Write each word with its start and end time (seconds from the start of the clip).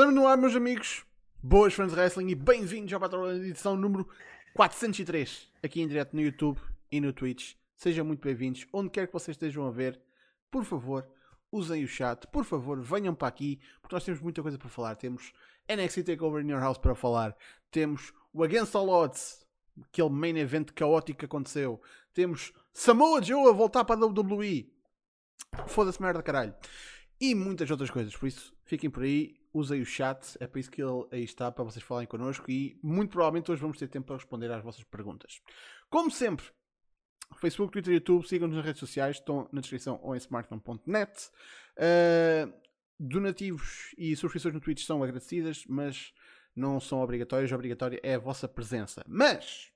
Estamos 0.00 0.14
no 0.14 0.26
ar, 0.26 0.38
meus 0.38 0.56
amigos. 0.56 1.04
Boas 1.42 1.74
fãs 1.74 1.92
de 1.92 1.94
wrestling 1.94 2.28
e 2.28 2.34
bem-vindos 2.34 2.90
ao 2.90 2.98
Battle 2.98 3.20
Royale 3.20 3.50
edição 3.50 3.76
número 3.76 4.08
403, 4.54 5.46
aqui 5.62 5.82
em 5.82 5.86
direto 5.86 6.16
no 6.16 6.22
YouTube 6.22 6.58
e 6.90 7.02
no 7.02 7.12
Twitch. 7.12 7.52
Sejam 7.76 8.02
muito 8.02 8.22
bem-vindos. 8.22 8.66
Onde 8.72 8.88
quer 8.88 9.08
que 9.08 9.12
vocês 9.12 9.34
estejam 9.34 9.66
a 9.66 9.70
ver, 9.70 10.00
por 10.50 10.64
favor, 10.64 11.06
usem 11.52 11.84
o 11.84 11.86
chat. 11.86 12.26
Por 12.28 12.46
favor, 12.46 12.80
venham 12.80 13.14
para 13.14 13.28
aqui, 13.28 13.60
porque 13.82 13.94
nós 13.94 14.02
temos 14.02 14.22
muita 14.22 14.40
coisa 14.40 14.56
para 14.56 14.70
falar. 14.70 14.94
Temos 14.94 15.34
NXT 15.68 16.06
TakeOver 16.06 16.42
in 16.42 16.48
Your 16.48 16.62
House 16.62 16.78
para 16.78 16.94
falar. 16.94 17.36
Temos 17.70 18.10
o 18.32 18.42
Against 18.42 18.74
All 18.74 18.88
Odds, 18.88 19.46
aquele 19.82 20.08
main 20.08 20.38
event 20.38 20.70
caótico 20.72 21.18
que 21.18 21.26
aconteceu. 21.26 21.78
Temos 22.14 22.54
Samoa 22.72 23.20
Joe 23.22 23.50
a 23.50 23.52
voltar 23.52 23.84
para 23.84 24.00
a 24.00 24.06
WWE. 24.06 24.72
Foda-se 25.66 26.00
merda, 26.00 26.22
caralho. 26.22 26.54
E 27.20 27.34
muitas 27.34 27.70
outras 27.70 27.90
coisas. 27.90 28.16
Por 28.16 28.28
isso, 28.28 28.56
fiquem 28.64 28.88
por 28.88 29.02
aí, 29.02 29.38
usem 29.52 29.80
o 29.80 29.86
chat. 29.86 30.36
É 30.40 30.46
para 30.46 30.60
isso 30.60 30.70
que 30.70 30.82
ele 30.82 31.06
aí 31.10 31.24
está, 31.24 31.50
para 31.50 31.64
vocês 31.64 31.84
falarem 31.84 32.08
connosco. 32.08 32.50
E 32.50 32.78
muito 32.82 33.10
provavelmente 33.10 33.50
hoje 33.50 33.60
vamos 33.60 33.78
ter 33.78 33.88
tempo 33.88 34.06
para 34.06 34.16
responder 34.16 34.50
às 34.50 34.62
vossas 34.62 34.84
perguntas. 34.84 35.40
Como 35.88 36.10
sempre, 36.10 36.46
Facebook, 37.38 37.72
Twitter 37.72 37.92
e 37.92 37.96
YouTube, 37.96 38.26
sigam-nos 38.26 38.56
nas 38.56 38.64
redes 38.64 38.80
sociais, 38.80 39.16
estão 39.16 39.48
na 39.52 39.60
descrição 39.60 39.98
ou 40.02 40.14
em 40.14 40.18
smartphone.net. 40.18 41.30
Uh, 41.76 42.52
donativos 42.98 43.94
e 43.96 44.14
subscrições 44.14 44.54
no 44.54 44.60
Twitch 44.60 44.84
são 44.84 45.02
agradecidas, 45.02 45.64
mas 45.66 46.12
não 46.54 46.78
são 46.80 47.00
obrigatórias. 47.00 47.50
Obrigatória 47.52 48.00
é 48.02 48.14
a 48.14 48.18
vossa 48.18 48.46
presença. 48.46 49.02
Mas, 49.08 49.72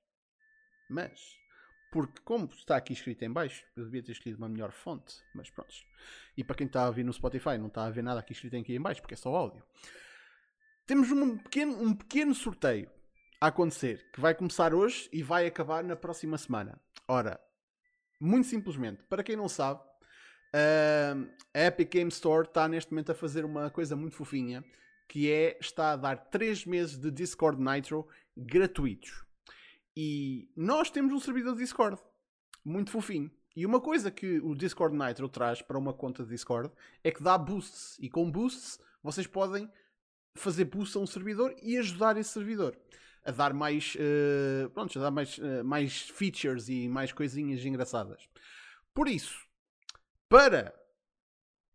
mas, 0.91 1.38
porque 1.94 2.20
como 2.24 2.46
está 2.46 2.74
aqui 2.74 2.92
escrito 2.92 3.22
em 3.22 3.30
baixo, 3.30 3.64
eu 3.76 3.84
devia 3.84 4.02
ter 4.02 4.10
escrito 4.10 4.36
uma 4.36 4.48
melhor 4.48 4.72
fonte, 4.72 5.14
mas 5.32 5.48
pronto. 5.48 5.73
E 6.36 6.42
para 6.42 6.56
quem 6.56 6.66
está 6.66 6.82
a 6.82 6.88
ouvir 6.88 7.04
no 7.04 7.12
Spotify, 7.12 7.56
não 7.56 7.68
está 7.68 7.84
a 7.84 7.90
ver 7.90 8.02
nada 8.02 8.18
aqui 8.18 8.32
escrito 8.32 8.56
aqui 8.56 8.74
em 8.74 8.80
baixo, 8.80 9.01
porque 9.01 9.14
é 9.14 9.16
só 9.16 9.32
áudio. 9.32 9.62
Temos 10.84 11.12
um 11.12 11.38
pequeno, 11.38 11.80
um 11.80 11.95
pequeno 11.95 12.34
sorteio 12.34 12.90
a 13.40 13.46
acontecer, 13.46 14.10
que 14.12 14.20
vai 14.20 14.34
começar 14.34 14.74
hoje 14.74 15.09
e 15.12 15.23
vai 15.23 15.46
acabar 15.46 15.84
na 15.84 15.95
próxima 15.95 16.36
semana. 16.36 16.80
Ora, 17.06 17.40
muito 18.18 18.48
simplesmente, 18.48 19.04
para 19.04 19.23
quem 19.23 19.36
não 19.36 19.48
sabe, 19.48 19.80
a 21.54 21.60
Epic 21.60 21.92
Game 21.92 22.10
Store 22.10 22.45
está 22.45 22.66
neste 22.66 22.90
momento 22.90 23.12
a 23.12 23.14
fazer 23.14 23.45
uma 23.45 23.70
coisa 23.70 23.95
muito 23.95 24.16
fofinha, 24.16 24.64
que 25.08 25.30
é, 25.30 25.56
está 25.60 25.92
a 25.92 25.96
dar 25.96 26.16
3 26.16 26.66
meses 26.66 26.98
de 26.98 27.12
Discord 27.12 27.62
Nitro 27.62 28.08
gratuitos. 28.36 29.23
E 29.96 30.50
nós 30.56 30.90
temos 30.90 31.12
um 31.12 31.20
servidor 31.20 31.54
de 31.54 31.60
Discord. 31.60 32.00
Muito 32.64 32.90
fofinho. 32.90 33.30
E 33.56 33.64
uma 33.64 33.80
coisa 33.80 34.10
que 34.10 34.40
o 34.40 34.54
Discord 34.54 34.96
Nitro 34.96 35.28
traz 35.28 35.62
para 35.62 35.78
uma 35.78 35.92
conta 35.92 36.24
de 36.24 36.30
Discord 36.30 36.73
é 37.02 37.10
que 37.10 37.23
dá 37.23 37.38
boosts. 37.38 37.96
E 38.01 38.10
com 38.10 38.30
boosts 38.30 38.80
vocês 39.02 39.26
podem 39.26 39.70
fazer 40.34 40.64
boost 40.64 40.96
a 40.96 41.01
um 41.01 41.06
servidor 41.06 41.54
e 41.62 41.76
ajudar 41.78 42.16
esse 42.16 42.30
servidor 42.30 42.76
a 43.24 43.30
dar 43.30 43.54
mais, 43.54 43.95
uh, 43.95 44.68
pronto, 44.70 44.98
a 44.98 45.02
dar 45.02 45.10
mais, 45.10 45.38
uh, 45.38 45.64
mais 45.64 46.01
features 46.10 46.68
e 46.68 46.88
mais 46.88 47.12
coisinhas 47.12 47.64
engraçadas. 47.64 48.29
Por 48.92 49.08
isso, 49.08 49.38
para 50.29 50.74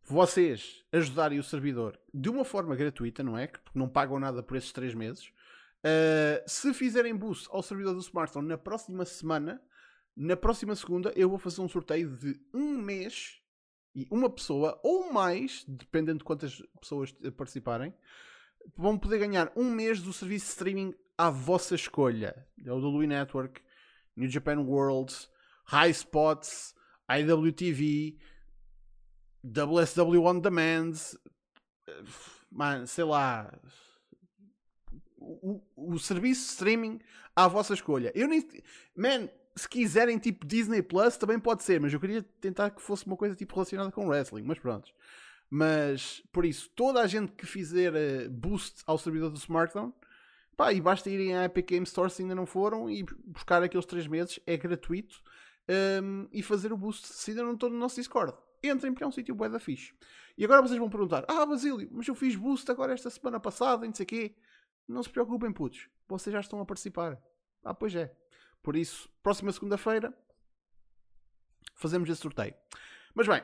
vocês 0.03 0.83
ajudarem 0.91 1.39
o 1.39 1.43
servidor 1.43 1.99
de 2.13 2.29
uma 2.29 2.45
forma 2.45 2.75
gratuita, 2.75 3.23
não 3.23 3.37
é? 3.37 3.47
Porque 3.47 3.77
não 3.77 3.87
pagam 3.87 4.19
nada 4.19 4.43
por 4.43 4.57
esses 4.57 4.71
3 4.71 4.93
meses. 4.93 5.31
Uh, 5.79 6.43
se 6.45 6.73
fizerem 6.73 7.15
boost 7.15 7.47
ao 7.51 7.63
servidor 7.63 7.93
do 7.93 8.01
smartphone 8.01 8.47
na 8.47 8.57
próxima 8.57 9.05
semana, 9.05 9.61
na 10.15 10.35
próxima 10.35 10.75
segunda, 10.75 11.13
eu 11.15 11.29
vou 11.29 11.39
fazer 11.39 11.61
um 11.61 11.69
sorteio 11.69 12.09
de 12.17 12.39
um 12.53 12.77
mês 12.77 13.41
e 13.95 14.05
uma 14.11 14.29
pessoa 14.29 14.79
ou 14.83 15.11
mais, 15.11 15.63
dependendo 15.67 16.19
de 16.19 16.23
quantas 16.25 16.61
pessoas 16.79 17.11
participarem, 17.37 17.93
vão 18.75 18.97
poder 18.97 19.19
ganhar 19.19 19.51
um 19.55 19.71
mês 19.71 20.01
do 20.01 20.11
serviço 20.11 20.45
de 20.45 20.51
streaming 20.51 20.93
à 21.17 21.29
vossa 21.29 21.75
escolha. 21.75 22.45
É 22.65 22.71
o 22.71 22.79
do 22.79 22.89
Louis 22.89 23.07
Network, 23.07 23.61
New 24.15 24.29
Japan 24.29 24.59
World, 24.59 25.13
High 25.65 25.91
Spots, 25.91 26.75
IWTV, 27.09 28.17
WSW 29.43 30.25
On 30.25 30.39
Demand, 30.39 30.93
man, 32.51 32.85
sei 32.85 33.05
lá, 33.05 33.57
o, 35.19 35.61
o 35.75 35.99
serviço 35.99 36.45
de 36.45 36.51
streaming 36.51 36.99
à 37.35 37.47
vossa 37.47 37.73
escolha. 37.73 38.11
Eu 38.15 38.27
nem. 38.27 38.47
Man, 38.95 39.29
se 39.55 39.67
quiserem 39.67 40.17
tipo 40.17 40.45
Disney 40.45 40.81
Plus 40.81 41.17
também 41.17 41.39
pode 41.39 41.63
ser, 41.63 41.79
mas 41.79 41.93
eu 41.93 41.99
queria 41.99 42.23
tentar 42.41 42.69
que 42.71 42.81
fosse 42.81 43.05
uma 43.05 43.17
coisa 43.17 43.35
tipo 43.35 43.53
relacionada 43.53 43.91
com 43.91 44.07
wrestling, 44.07 44.43
mas 44.43 44.59
pronto. 44.59 44.91
Mas 45.49 46.23
por 46.31 46.45
isso, 46.45 46.69
toda 46.75 47.01
a 47.01 47.07
gente 47.07 47.31
que 47.33 47.45
fizer 47.45 47.93
uh, 47.93 48.29
boost 48.29 48.83
ao 48.85 48.97
servidor 48.97 49.31
do 49.31 49.37
smartphone, 49.37 49.93
pá, 50.55 50.71
e 50.71 50.79
basta 50.79 51.09
irem 51.09 51.35
à 51.35 51.45
Epic 51.45 51.67
Game 51.67 51.85
Store 51.85 52.09
se 52.09 52.21
ainda 52.21 52.35
não 52.35 52.45
foram 52.45 52.89
e 52.89 53.03
buscar 53.25 53.61
aqueles 53.63 53.85
3 53.85 54.07
meses, 54.07 54.39
é 54.45 54.55
gratuito, 54.55 55.21
um, 55.67 55.73
ehm, 55.73 56.27
e 56.31 56.43
fazer 56.43 56.71
o 56.71 56.77
boost 56.77 57.07
se 57.07 57.31
ainda 57.31 57.43
não 57.43 57.53
estão 57.53 57.69
no 57.69 57.77
nosso 57.77 57.95
Discord. 57.95 58.33
Entrem 58.63 58.93
porque 58.93 59.03
é 59.03 59.07
um 59.07 59.11
sítio 59.11 59.33
bué 59.33 59.49
da 59.49 59.59
fixe. 59.59 59.93
E 60.37 60.45
agora 60.45 60.61
vocês 60.61 60.79
vão 60.79 60.89
perguntar: 60.89 61.25
Ah, 61.27 61.45
Basílio, 61.45 61.89
mas 61.91 62.07
eu 62.07 62.15
fiz 62.15 62.35
boost 62.35 62.69
agora 62.69 62.93
esta 62.93 63.09
semana 63.09 63.39
passada, 63.39 63.85
não 63.85 63.93
sei 63.93 64.03
o 64.03 64.07
quê. 64.07 64.35
Não 64.89 65.03
se 65.03 65.09
preocupem, 65.09 65.53
putos. 65.53 65.87
Vocês 66.07 66.33
já 66.33 66.39
estão 66.39 66.59
a 66.59 66.65
participar. 66.65 67.21
Ah, 67.63 67.75
pois 67.75 67.95
é. 67.95 68.11
Por 68.63 68.75
isso, 68.75 69.07
próxima 69.21 69.51
segunda-feira 69.51 70.11
fazemos 71.75 72.09
esse 72.09 72.19
sorteio. 72.19 72.55
Mas 73.13 73.27
bem, 73.27 73.43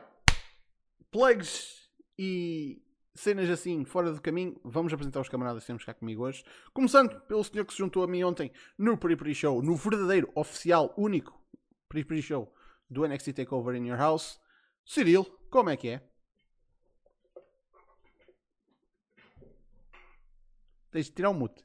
plugs 1.11 1.87
e 2.17 2.81
cenas 3.13 3.47
assim 3.49 3.85
fora 3.85 4.11
do 4.11 4.19
caminho, 4.19 4.59
vamos 4.63 4.91
apresentar 4.91 5.21
os 5.21 5.29
camaradas 5.29 5.61
que 5.63 5.67
temos 5.67 5.85
cá 5.85 5.93
comigo 5.93 6.23
hoje. 6.23 6.43
Começando 6.73 7.21
pelo 7.21 7.43
senhor 7.43 7.63
que 7.63 7.73
se 7.73 7.79
juntou 7.79 8.03
a 8.03 8.07
mim 8.07 8.23
ontem 8.23 8.51
no 8.75 8.97
Periperi 8.97 9.35
Show, 9.35 9.61
no 9.61 9.75
verdadeiro, 9.75 10.31
oficial, 10.33 10.95
único 10.97 11.39
Periperi 11.87 12.23
Show 12.23 12.51
do 12.89 13.07
NXT 13.07 13.33
Takeover 13.33 13.75
in 13.75 13.85
Your 13.85 13.99
House. 13.99 14.39
Cyril, 14.83 15.25
como 15.49 15.69
é 15.69 15.77
que 15.77 15.89
é? 15.89 16.09
Tens 20.95 21.07
de 21.07 21.11
tirar 21.11 21.31
o 21.31 21.33
mute. 21.33 21.61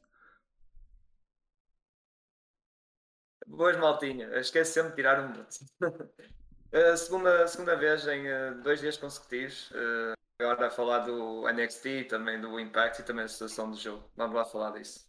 Boas, 3.46 3.76
maltinha. 3.76 4.26
Esquece 4.40 4.72
sempre 4.72 4.90
de 4.90 4.96
tirar 4.96 5.20
o 5.20 5.28
mute. 5.28 5.64
uh, 5.80 6.96
segunda, 6.98 7.46
segunda 7.46 7.76
vez 7.76 8.04
em 8.08 8.26
uh, 8.26 8.60
dois 8.60 8.80
dias 8.80 8.96
consecutivos. 8.96 9.70
Uh, 9.70 10.14
agora 10.40 10.66
a 10.66 10.70
falar 10.70 11.06
do 11.06 11.48
NXT, 11.48 12.08
também 12.08 12.40
do 12.40 12.58
Impact 12.58 13.02
e 13.02 13.04
também 13.04 13.24
da 13.24 13.28
situação 13.28 13.70
do 13.70 13.76
jogo. 13.76 14.02
Vamos 14.16 14.34
lá 14.34 14.44
falar 14.44 14.72
disso. 14.72 15.08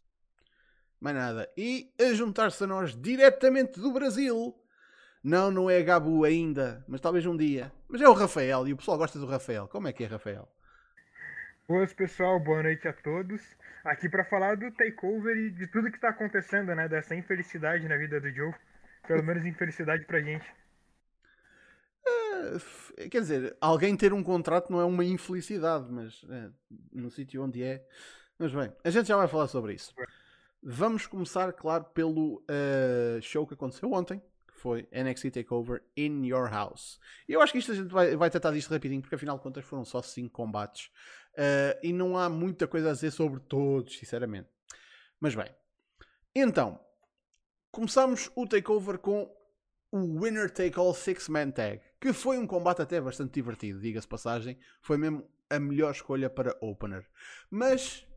Mais 0.99 1.15
nada. 1.15 1.51
E 1.57 1.91
a 1.99 2.13
juntar-se 2.13 2.63
a 2.63 2.67
nós 2.67 2.95
diretamente 2.95 3.79
do 3.79 3.91
Brasil. 3.91 4.55
Não, 5.23 5.49
não 5.49 5.67
é 5.67 5.81
Gabu 5.81 6.25
ainda, 6.25 6.85
mas 6.87 7.01
talvez 7.01 7.25
um 7.25 7.35
dia. 7.35 7.73
Mas 7.89 7.99
é 7.99 8.07
o 8.07 8.13
Rafael 8.13 8.67
e 8.67 8.73
o 8.73 8.77
pessoal 8.77 8.99
gosta 8.99 9.17
do 9.17 9.25
Rafael. 9.25 9.67
Como 9.67 9.87
é 9.87 9.93
que 9.93 10.03
é, 10.03 10.07
Rafael? 10.07 10.47
Boas, 11.71 11.93
pessoal. 11.93 12.37
Boa 12.37 12.61
noite 12.61 12.85
a 12.85 12.91
todos 12.91 13.41
aqui 13.85 14.09
para 14.09 14.25
falar 14.25 14.57
do 14.57 14.69
takeover 14.71 15.37
e 15.37 15.51
de 15.51 15.67
tudo 15.67 15.89
que 15.89 15.95
está 15.95 16.09
acontecendo, 16.09 16.75
né? 16.75 16.89
Dessa 16.89 17.15
infelicidade 17.15 17.87
na 17.87 17.95
vida 17.95 18.19
do 18.19 18.29
Joe. 18.29 18.53
Pelo 19.07 19.23
menos 19.23 19.45
infelicidade 19.45 20.03
pra 20.03 20.19
gente. 20.19 20.45
Uh, 22.05 23.09
quer 23.09 23.21
dizer, 23.21 23.55
alguém 23.61 23.95
ter 23.95 24.11
um 24.11 24.21
contrato 24.21 24.69
não 24.69 24.81
é 24.81 24.83
uma 24.83 25.05
infelicidade, 25.05 25.89
mas 25.89 26.25
é, 26.29 26.49
no 26.91 27.09
sítio 27.09 27.41
onde 27.41 27.63
é. 27.63 27.87
Mas 28.37 28.53
bem, 28.53 28.69
a 28.83 28.89
gente 28.89 29.07
já 29.07 29.15
vai 29.15 29.29
falar 29.29 29.47
sobre 29.47 29.73
isso. 29.73 29.93
Vamos 30.61 31.07
começar, 31.07 31.53
claro, 31.53 31.85
pelo 31.85 32.43
uh, 32.49 33.21
show 33.21 33.47
que 33.47 33.53
aconteceu 33.53 33.89
ontem, 33.93 34.21
que 34.45 34.57
foi 34.57 34.89
NXT 34.91 35.31
Takeover 35.31 35.81
in 35.95 36.25
Your 36.25 36.51
House. 36.51 36.99
Eu 37.29 37.41
acho 37.41 37.53
que 37.53 37.59
isto 37.59 37.71
a 37.71 37.75
gente 37.75 37.93
vai, 37.93 38.13
vai 38.17 38.29
tratar 38.29 38.51
disto 38.51 38.71
rapidinho, 38.71 39.01
porque 39.01 39.15
afinal 39.15 39.37
de 39.37 39.43
contas 39.43 39.63
foram 39.63 39.85
só 39.85 40.01
5 40.01 40.29
combates. 40.33 40.91
Uh, 41.33 41.79
e 41.81 41.93
não 41.93 42.17
há 42.17 42.29
muita 42.29 42.67
coisa 42.67 42.89
a 42.89 42.93
dizer 42.93 43.11
sobre 43.11 43.39
todos, 43.39 43.97
sinceramente. 43.97 44.49
Mas 45.19 45.33
bem, 45.33 45.47
então, 46.35 46.79
começamos 47.71 48.29
o 48.35 48.45
takeover 48.45 48.97
com 48.97 49.31
o 49.91 50.21
Winner 50.21 50.49
Take 50.49 50.79
All 50.79 50.93
Six 50.93 51.27
Man 51.27 51.51
Tag, 51.51 51.81
que 51.99 52.13
foi 52.13 52.37
um 52.37 52.47
combate 52.47 52.81
até 52.81 52.99
bastante 52.99 53.33
divertido, 53.33 53.79
diga-se 53.79 54.07
passagem. 54.07 54.57
Foi 54.81 54.97
mesmo 54.97 55.27
a 55.49 55.59
melhor 55.59 55.91
escolha 55.91 56.29
para 56.29 56.57
opener. 56.61 57.05
Mas, 57.49 58.07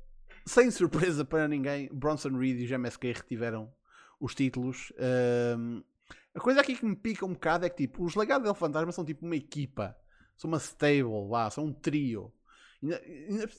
sem 0.46 0.70
surpresa 0.70 1.24
para 1.24 1.48
ninguém, 1.48 1.88
Bronson 1.92 2.36
Reed 2.38 2.60
e 2.60 2.72
MSK 2.72 3.12
retiveram 3.12 3.72
os 4.20 4.34
títulos. 4.34 4.92
Um, 5.58 5.82
a 6.34 6.40
coisa 6.40 6.60
aqui 6.60 6.76
que 6.76 6.86
me 6.86 6.96
pica 6.96 7.26
um 7.26 7.32
bocado 7.32 7.66
é 7.66 7.68
que 7.68 7.86
tipo, 7.86 8.04
os 8.04 8.14
legados 8.14 8.44
del 8.44 8.54
Fantasma 8.54 8.92
são 8.92 9.04
tipo 9.04 9.26
uma 9.26 9.36
equipa, 9.36 9.96
são 10.36 10.48
uma 10.48 10.58
stable, 10.58 11.28
lá, 11.28 11.50
são 11.50 11.66
um 11.66 11.72
trio. 11.72 12.32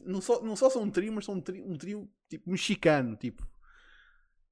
Não 0.06 0.22
só, 0.22 0.42
não 0.42 0.56
só 0.56 0.70
são 0.70 0.84
um 0.84 0.92
trio, 0.92 1.12
mas 1.14 1.26
são 1.26 1.36
um 1.36 1.42
trio, 1.42 1.66
um 1.68 1.78
trio 1.78 2.10
tipo 2.30 2.50
mexicano, 2.50 3.16
tipo. 3.16 3.48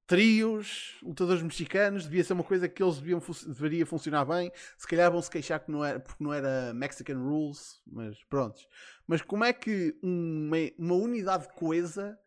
trios, 0.06 0.96
lutadores 1.02 1.42
mexicanos, 1.42 2.04
devia 2.04 2.24
ser 2.24 2.34
uma 2.34 2.44
coisa 2.44 2.68
que 2.68 2.82
eles 2.82 2.98
deviam, 2.98 3.22
deveria 3.46 3.86
funcionar 3.86 4.24
bem. 4.24 4.52
Se 4.76 4.86
calhar 4.86 5.10
vão 5.10 5.22
se 5.22 5.30
queixar 5.30 5.60
que 5.64 5.70
não 5.70 5.84
era, 5.84 6.00
porque 6.00 6.22
não 6.22 6.32
era 6.32 6.74
Mexican 6.74 7.18
Rules, 7.18 7.80
mas 7.86 8.22
pronto. 8.24 8.60
Mas 9.06 9.22
como 9.22 9.44
é 9.44 9.52
que 9.52 9.96
uma, 10.02 10.56
uma 10.78 10.94
unidade 10.94 11.48
coesa 11.54 12.18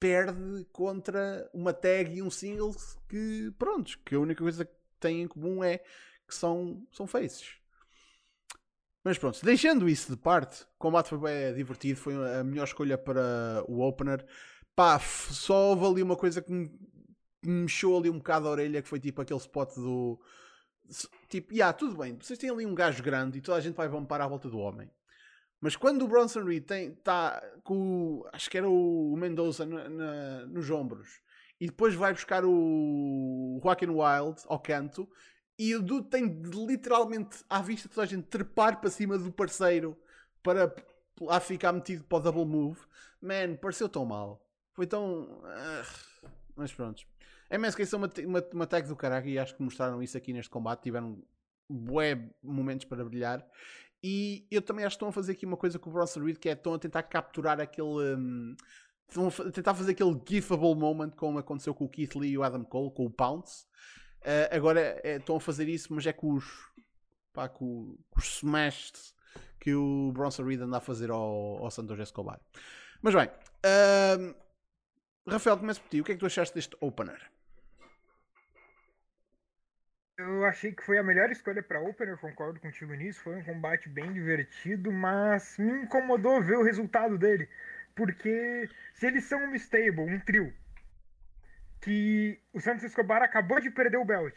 perde 0.00 0.64
contra 0.72 1.50
uma 1.52 1.72
tag 1.72 2.14
e 2.14 2.22
um 2.22 2.30
singles 2.30 2.96
que, 3.08 3.52
prontos, 3.58 3.96
que 3.96 4.14
a 4.14 4.20
única 4.20 4.42
coisa 4.42 4.64
que 4.64 4.72
têm 5.00 5.22
em 5.22 5.28
comum 5.28 5.62
é 5.62 5.78
que 6.26 6.34
são, 6.34 6.86
são 6.92 7.06
faces. 7.06 7.56
Mas 9.04 9.16
pronto, 9.16 9.44
deixando 9.44 9.88
isso 9.88 10.10
de 10.10 10.18
parte, 10.18 10.62
o 10.62 10.78
combate 10.78 11.08
foi 11.08 11.18
bem 11.18 11.54
divertido, 11.54 11.98
foi 11.98 12.14
a 12.14 12.42
melhor 12.44 12.64
escolha 12.64 12.98
para 12.98 13.64
o 13.68 13.80
opener. 13.80 14.24
Pá, 14.74 14.98
só 14.98 15.70
houve 15.70 15.86
ali 15.86 16.02
uma 16.02 16.16
coisa 16.16 16.42
que 16.42 16.52
me, 16.52 16.70
me 17.42 17.62
mexeu 17.62 17.96
ali 17.96 18.10
um 18.10 18.18
bocado 18.18 18.48
a 18.48 18.50
orelha, 18.50 18.82
que 18.82 18.88
foi 18.88 19.00
tipo 19.00 19.22
aquele 19.22 19.40
spot 19.40 19.74
do. 19.74 20.20
Tipo, 21.28 21.52
yeah, 21.52 21.72
tudo 21.72 21.96
bem, 21.96 22.16
vocês 22.20 22.38
têm 22.38 22.50
ali 22.50 22.64
um 22.64 22.74
gajo 22.74 23.02
grande 23.02 23.38
e 23.38 23.40
toda 23.42 23.58
a 23.58 23.60
gente 23.60 23.76
vai 23.76 23.88
vampar 23.88 24.20
à 24.20 24.26
volta 24.26 24.48
do 24.48 24.58
homem. 24.58 24.90
Mas 25.60 25.76
quando 25.76 26.02
o 26.02 26.08
Bronson 26.08 26.44
Reed 26.44 26.70
está 26.70 27.42
com 27.64 28.24
acho 28.32 28.48
que 28.48 28.56
era 28.56 28.68
o 28.68 29.16
Mendoza 29.16 29.66
na, 29.66 29.88
na, 29.88 30.46
nos 30.46 30.70
ombros 30.70 31.20
e 31.60 31.66
depois 31.66 31.94
vai 31.94 32.12
buscar 32.12 32.44
o 32.44 33.60
Joaquin 33.62 33.88
Wild 33.88 34.40
ao 34.46 34.60
canto 34.60 35.08
e 35.58 35.74
o 35.74 35.82
Dude 35.82 36.08
tem 36.08 36.28
de, 36.28 36.50
literalmente 36.66 37.44
à 37.50 37.60
vista 37.60 37.88
toda 37.88 38.02
a 38.02 38.06
gente 38.06 38.26
trepar 38.26 38.80
para 38.80 38.90
cima 38.90 39.18
do 39.18 39.32
parceiro 39.32 39.98
para 40.42 40.72
lá 41.20 41.40
ficar 41.40 41.72
metido 41.72 42.04
para 42.04 42.18
o 42.18 42.20
double 42.20 42.44
move. 42.44 42.80
Man, 43.20 43.56
pareceu 43.56 43.88
tão 43.88 44.04
mal. 44.04 44.46
Foi 44.72 44.86
tão. 44.86 45.24
Uh, 45.24 46.28
mas 46.54 46.72
pronto. 46.72 47.04
MSK 47.50 47.86
são 47.86 47.98
uma, 47.98 48.10
uma, 48.24 48.44
uma 48.52 48.66
tag 48.66 48.86
do 48.86 48.94
caralho 48.94 49.28
e 49.28 49.38
acho 49.38 49.56
que 49.56 49.62
mostraram 49.62 50.02
isso 50.02 50.16
aqui 50.16 50.32
neste 50.32 50.50
combate. 50.50 50.82
Tiveram 50.82 51.20
bué 51.68 52.30
momentos 52.42 52.86
para 52.86 53.04
brilhar. 53.04 53.44
E 54.02 54.46
eu 54.50 54.62
também 54.62 54.84
acho 54.84 54.94
que 54.94 54.98
estão 54.98 55.08
a 55.08 55.12
fazer 55.12 55.32
aqui 55.32 55.44
uma 55.44 55.56
coisa 55.56 55.78
com 55.78 55.90
o 55.90 55.92
Bronson 55.92 56.22
Reed 56.22 56.36
que 56.36 56.48
é 56.48 56.52
estão 56.52 56.74
a 56.74 56.78
tentar 56.78 57.02
capturar 57.02 57.60
aquele. 57.60 58.16
Um, 58.16 58.54
estão 59.08 59.26
a 59.26 59.50
tentar 59.50 59.74
fazer 59.74 59.92
aquele 59.92 60.20
gifable 60.28 60.76
moment 60.76 61.10
como 61.16 61.38
aconteceu 61.38 61.74
com 61.74 61.84
o 61.84 61.88
Keith 61.88 62.14
Lee 62.14 62.32
e 62.32 62.38
o 62.38 62.44
Adam 62.44 62.64
Cole, 62.64 62.92
com 62.92 63.06
o 63.06 63.10
Pounce. 63.10 63.66
Uh, 64.20 64.54
agora 64.54 64.80
é, 65.02 65.16
estão 65.16 65.36
a 65.36 65.40
fazer 65.40 65.68
isso, 65.68 65.92
mas 65.92 66.06
é 66.06 66.12
com 66.12 66.34
os, 66.34 66.44
pá, 67.32 67.48
com, 67.48 67.96
com 68.10 68.18
os 68.18 68.36
smashes 68.36 69.14
que 69.60 69.74
o 69.74 70.12
Bronson 70.12 70.44
Reed 70.44 70.60
anda 70.60 70.78
a 70.78 70.80
fazer 70.80 71.10
ao, 71.10 71.64
ao 71.64 71.70
Santos 71.70 71.98
Escobar. 71.98 72.40
Mas 73.00 73.14
bem, 73.14 73.28
uh, 73.28 74.34
Rafael, 75.26 75.58
começo 75.58 75.80
por 75.80 75.88
ti. 75.88 76.00
O 76.00 76.04
que 76.04 76.12
é 76.12 76.14
que 76.14 76.20
tu 76.20 76.26
achaste 76.26 76.54
deste 76.54 76.76
opener? 76.80 77.20
Eu 80.18 80.44
achei 80.44 80.72
que 80.72 80.82
foi 80.82 80.98
a 80.98 81.02
melhor 81.02 81.30
escolha 81.30 81.62
para 81.62 81.80
opener, 81.80 82.18
concordo 82.18 82.58
contigo 82.58 82.92
nisso. 82.94 83.20
Foi 83.20 83.36
um 83.36 83.44
combate 83.44 83.88
bem 83.88 84.12
divertido, 84.12 84.90
mas 84.90 85.56
me 85.58 85.82
incomodou 85.82 86.42
ver 86.42 86.56
o 86.58 86.64
resultado 86.64 87.16
dele. 87.16 87.48
Porque 87.94 88.68
se 88.94 89.06
eles 89.06 89.24
são 89.24 89.38
um 89.38 89.54
stable, 89.54 90.00
um 90.00 90.18
trio, 90.18 90.52
que 91.80 92.40
o 92.52 92.60
Santos 92.60 92.84
Escobar 92.84 93.22
acabou 93.22 93.60
de 93.60 93.70
perder 93.70 93.98
o 93.98 94.04
belt. 94.04 94.36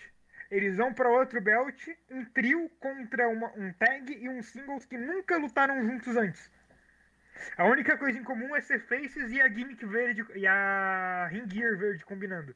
Eles 0.50 0.78
vão 0.78 0.94
para 0.94 1.10
outro 1.10 1.40
belt, 1.42 1.88
um 2.10 2.26
trio 2.26 2.70
contra 2.80 3.28
uma, 3.30 3.52
um 3.58 3.72
tag 3.74 4.14
e 4.14 4.28
um 4.28 4.42
singles 4.42 4.86
que 4.86 4.98
nunca 4.98 5.38
lutaram 5.38 5.82
juntos 5.84 6.18
antes. 6.18 6.52
A 7.58 7.66
única 7.66 7.98
coisa 7.98 8.20
em 8.20 8.24
comum 8.24 8.56
é 8.56 8.62
ser 8.62 8.80
faces 8.82 9.32
e 9.32 9.42
a 9.42 9.48
gimmick 9.48 9.86
verde 9.86 10.26
e 10.36 10.46
a 10.46 11.28
ring 11.32 11.50
gear 11.50 11.78
verde 11.78 12.06
combinando. 12.06 12.54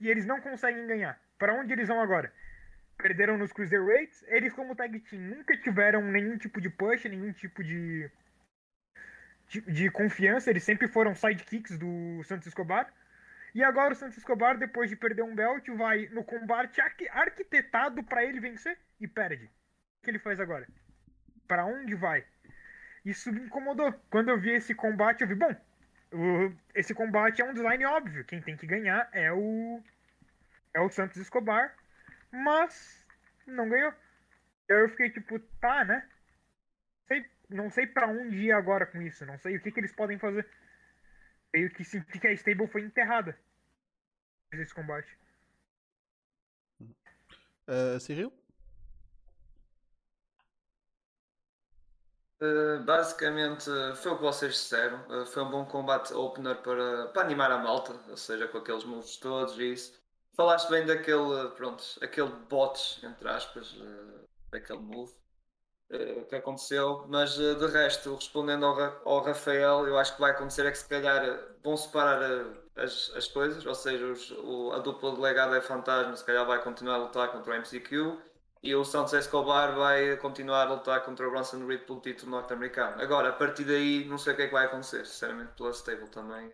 E 0.00 0.08
eles 0.08 0.24
não 0.24 0.40
conseguem 0.40 0.86
ganhar. 0.86 1.20
Para 1.38 1.54
onde 1.54 1.72
eles 1.72 1.88
vão 1.88 2.00
agora? 2.00 2.32
Perderam 2.96 3.36
nos 3.36 3.52
cruiserweights. 3.52 4.24
Eles 4.28 4.52
como 4.52 4.76
tag 4.76 4.98
team 5.00 5.20
nunca 5.20 5.56
tiveram 5.56 6.02
nenhum 6.02 6.38
tipo 6.38 6.60
de 6.60 6.70
push, 6.70 7.04
nenhum 7.04 7.32
tipo 7.32 7.62
de 7.62 8.10
de, 9.48 9.60
de 9.60 9.90
confiança. 9.90 10.50
Eles 10.50 10.62
sempre 10.62 10.88
foram 10.88 11.14
sidekicks 11.14 11.76
do 11.76 12.22
Santos 12.24 12.46
Escobar. 12.46 12.92
E 13.54 13.62
agora 13.62 13.92
o 13.92 13.96
Santos 13.96 14.18
Escobar, 14.18 14.58
depois 14.58 14.90
de 14.90 14.96
perder 14.96 15.22
um 15.22 15.34
belt, 15.34 15.68
vai 15.76 16.08
no 16.08 16.24
combate 16.24 16.80
arquitetado 16.80 18.02
para 18.02 18.24
ele 18.24 18.40
vencer 18.40 18.76
e 19.00 19.06
perde. 19.06 19.44
O 19.44 20.04
que 20.04 20.10
ele 20.10 20.18
faz 20.18 20.40
agora? 20.40 20.66
Para 21.46 21.64
onde 21.64 21.94
vai? 21.94 22.24
Isso 23.04 23.32
me 23.32 23.42
incomodou. 23.42 23.92
Quando 24.10 24.30
eu 24.30 24.40
vi 24.40 24.50
esse 24.50 24.74
combate, 24.74 25.20
eu 25.20 25.28
vi, 25.28 25.36
bom, 25.36 25.54
esse 26.74 26.92
combate 26.94 27.42
é 27.42 27.44
um 27.44 27.54
design 27.54 27.84
óbvio. 27.84 28.24
Quem 28.24 28.42
tem 28.42 28.56
que 28.56 28.66
ganhar 28.66 29.08
é 29.12 29.32
o 29.32 29.80
é 30.74 30.80
o 30.80 30.90
Santos 30.90 31.18
Escobar, 31.18 31.72
mas 32.32 33.06
não 33.46 33.68
ganhou. 33.68 33.94
Eu 34.68 34.88
fiquei 34.88 35.10
tipo, 35.10 35.38
tá, 35.60 35.84
né? 35.84 36.08
Sei, 37.06 37.24
não 37.48 37.70
sei 37.70 37.86
para 37.86 38.08
onde 38.08 38.36
ir 38.36 38.52
agora 38.52 38.84
com 38.84 39.00
isso, 39.00 39.24
não 39.24 39.38
sei 39.38 39.56
o 39.56 39.60
que, 39.60 39.70
que 39.70 39.78
eles 39.78 39.92
podem 39.92 40.18
fazer 40.18 40.44
meio 41.54 41.70
que 41.70 41.84
senti 41.84 42.18
que 42.18 42.26
a 42.26 42.32
Stable 42.32 42.66
foi 42.66 42.82
enterrada 42.82 43.38
nesse 44.52 44.74
combate. 44.74 45.08
Uh, 47.68 47.98
Cyril? 48.00 48.32
Uh, 52.42 52.82
basicamente 52.84 53.70
foi 53.96 54.12
o 54.12 54.16
que 54.16 54.22
vocês 54.22 54.52
disseram. 54.52 55.00
Uh, 55.08 55.24
foi 55.26 55.44
um 55.44 55.50
bom 55.50 55.64
combate 55.64 56.12
opener 56.12 56.56
para, 56.56 57.08
para 57.08 57.22
animar 57.22 57.50
a 57.52 57.58
malta, 57.58 57.92
ou 58.10 58.16
seja, 58.16 58.48
com 58.48 58.58
aqueles 58.58 58.84
moves 58.84 59.16
todos 59.16 59.56
e 59.58 59.72
isso. 59.72 60.02
Falaste 60.36 60.68
bem 60.68 60.84
daquele, 60.84 61.50
pronto, 61.56 61.84
aquele 62.02 62.30
bot, 62.50 63.06
entre 63.06 63.28
aspas, 63.28 63.72
uh, 63.74 64.28
daquele 64.50 64.80
move. 64.80 65.14
Eh, 65.94 66.24
que 66.28 66.34
aconteceu, 66.34 67.04
mas 67.08 67.38
uh, 67.38 67.54
de 67.54 67.66
resto, 67.68 68.16
respondendo 68.16 68.66
ao, 68.66 68.76
ao, 69.04 69.22
Rafael, 69.22 69.86
eu 69.86 69.96
acho 69.96 70.14
que 70.14 70.20
vai 70.20 70.32
acontecer 70.32 70.66
é 70.66 70.70
que 70.72 70.78
se 70.78 70.88
calhar 70.88 71.24
eh, 71.24 71.38
vão 71.62 71.76
separar 71.76 72.20
as, 72.74 73.12
as 73.14 73.28
coisas, 73.28 73.64
ou 73.64 73.74
seja, 73.76 74.04
os, 74.06 74.32
o, 74.32 74.72
a 74.72 74.80
dupla 74.80 75.14
delegada 75.14 75.56
é 75.56 75.60
fantasma, 75.60 76.16
se 76.16 76.24
calhar 76.24 76.44
vai 76.44 76.60
continuar 76.62 76.96
a 76.96 76.98
lutar 76.98 77.30
contra 77.30 77.52
o 77.52 77.54
MCQ 77.54 78.18
e 78.60 78.74
o 78.74 78.84
Santos 78.84 79.12
Escobar 79.12 79.76
vai 79.76 80.16
continuar 80.16 80.66
a 80.66 80.74
lutar 80.74 81.04
contra 81.04 81.28
o 81.28 81.30
Bronson 81.30 81.64
Reed 81.64 81.82
pelo 81.82 82.00
título 82.00 82.32
norte-americano. 82.32 83.00
Agora, 83.00 83.28
a 83.28 83.32
partir 83.32 83.64
daí, 83.64 84.04
não 84.06 84.18
sei 84.18 84.32
o 84.32 84.36
que 84.36 84.42
é 84.42 84.46
que 84.48 84.52
vai 84.52 84.66
acontecer, 84.66 85.06
sinceramente, 85.06 85.52
pela 85.52 85.70
stable 85.70 86.08
também. 86.08 86.52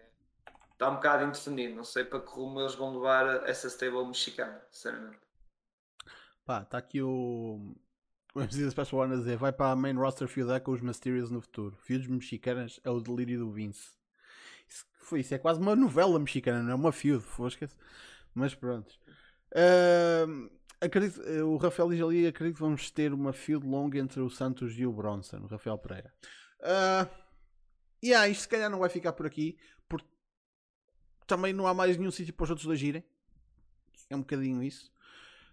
Está 0.73 0.91
um 0.91 0.97
bocado 0.97 1.25
indefinido, 1.25 1.77
não 1.77 1.85
sei 1.85 2.05
para 2.05 2.21
que 2.21 2.31
rumo 2.31 2.61
eles 2.61 2.75
vão 2.75 2.95
levar 2.95 3.49
essa 3.49 3.69
stable 3.69 4.05
mexicana, 4.07 4.61
sinceramente. 4.71 5.19
Pá, 6.45 6.63
está 6.63 6.79
aqui 6.79 7.01
o, 7.01 7.75
da 8.35 8.71
Special 8.71 9.03
One 9.03 9.15
a 9.15 9.17
dizer 9.17 9.37
vai 9.37 9.53
para 9.53 9.73
a 9.73 9.77
main 9.77 9.95
roster 9.95 10.29
feudar 10.29 10.61
com 10.61 10.73
os 10.73 10.81
Mysterios 10.81 11.31
no 11.31 11.41
futuro. 11.41 11.77
Feudos 11.83 12.07
mexicanas 12.07 12.79
é 12.85 12.91
o 12.91 13.01
delírio 13.01 13.41
do 13.41 13.51
Vince. 13.51 13.91
Isso, 14.69 14.85
foi, 15.01 15.21
isso 15.21 15.35
é 15.35 15.39
quase 15.39 15.61
uma 15.61 15.75
novela 15.75 16.19
mexicana, 16.19 16.63
não 16.63 16.71
é 16.71 16.75
uma 16.75 16.93
feud, 16.93 17.23
fosca-se. 17.23 17.75
Mas 18.35 18.55
pronto. 18.55 18.95
Uh, 19.53 20.49
acredito, 20.81 21.21
o 21.45 21.57
Rafael 21.57 21.91
diz 21.91 22.01
ali: 22.01 22.27
acredito 22.27 22.57
que 22.57 22.63
vamos 22.63 22.91
ter 22.91 23.13
uma 23.13 23.33
feud 23.33 23.67
longa 23.67 23.99
entre 23.99 24.21
o 24.21 24.31
Santos 24.31 24.79
e 24.79 24.87
o 24.87 24.93
Bronson, 24.93 25.39
o 25.39 25.47
Rafael 25.47 25.79
Pereira. 25.79 26.13
Uh, 26.61 27.11
e 28.03 28.09
yeah, 28.09 28.29
isto 28.29 28.43
se 28.43 28.49
calhar 28.49 28.71
não 28.71 28.79
vai 28.79 28.89
ficar 28.89 29.13
por 29.13 29.27
aqui, 29.27 29.59
porque 29.89 30.09
também 31.27 31.53
não 31.53 31.67
há 31.67 31.75
mais 31.75 31.97
nenhum 31.97 32.11
sítio 32.11 32.33
para 32.33 32.45
os 32.45 32.51
outros 32.51 32.67
dois 32.67 32.81
irem. 32.81 33.05
É 34.09 34.17
um 34.17 34.21
bocadinho 34.21 34.63
isso. 34.63 34.91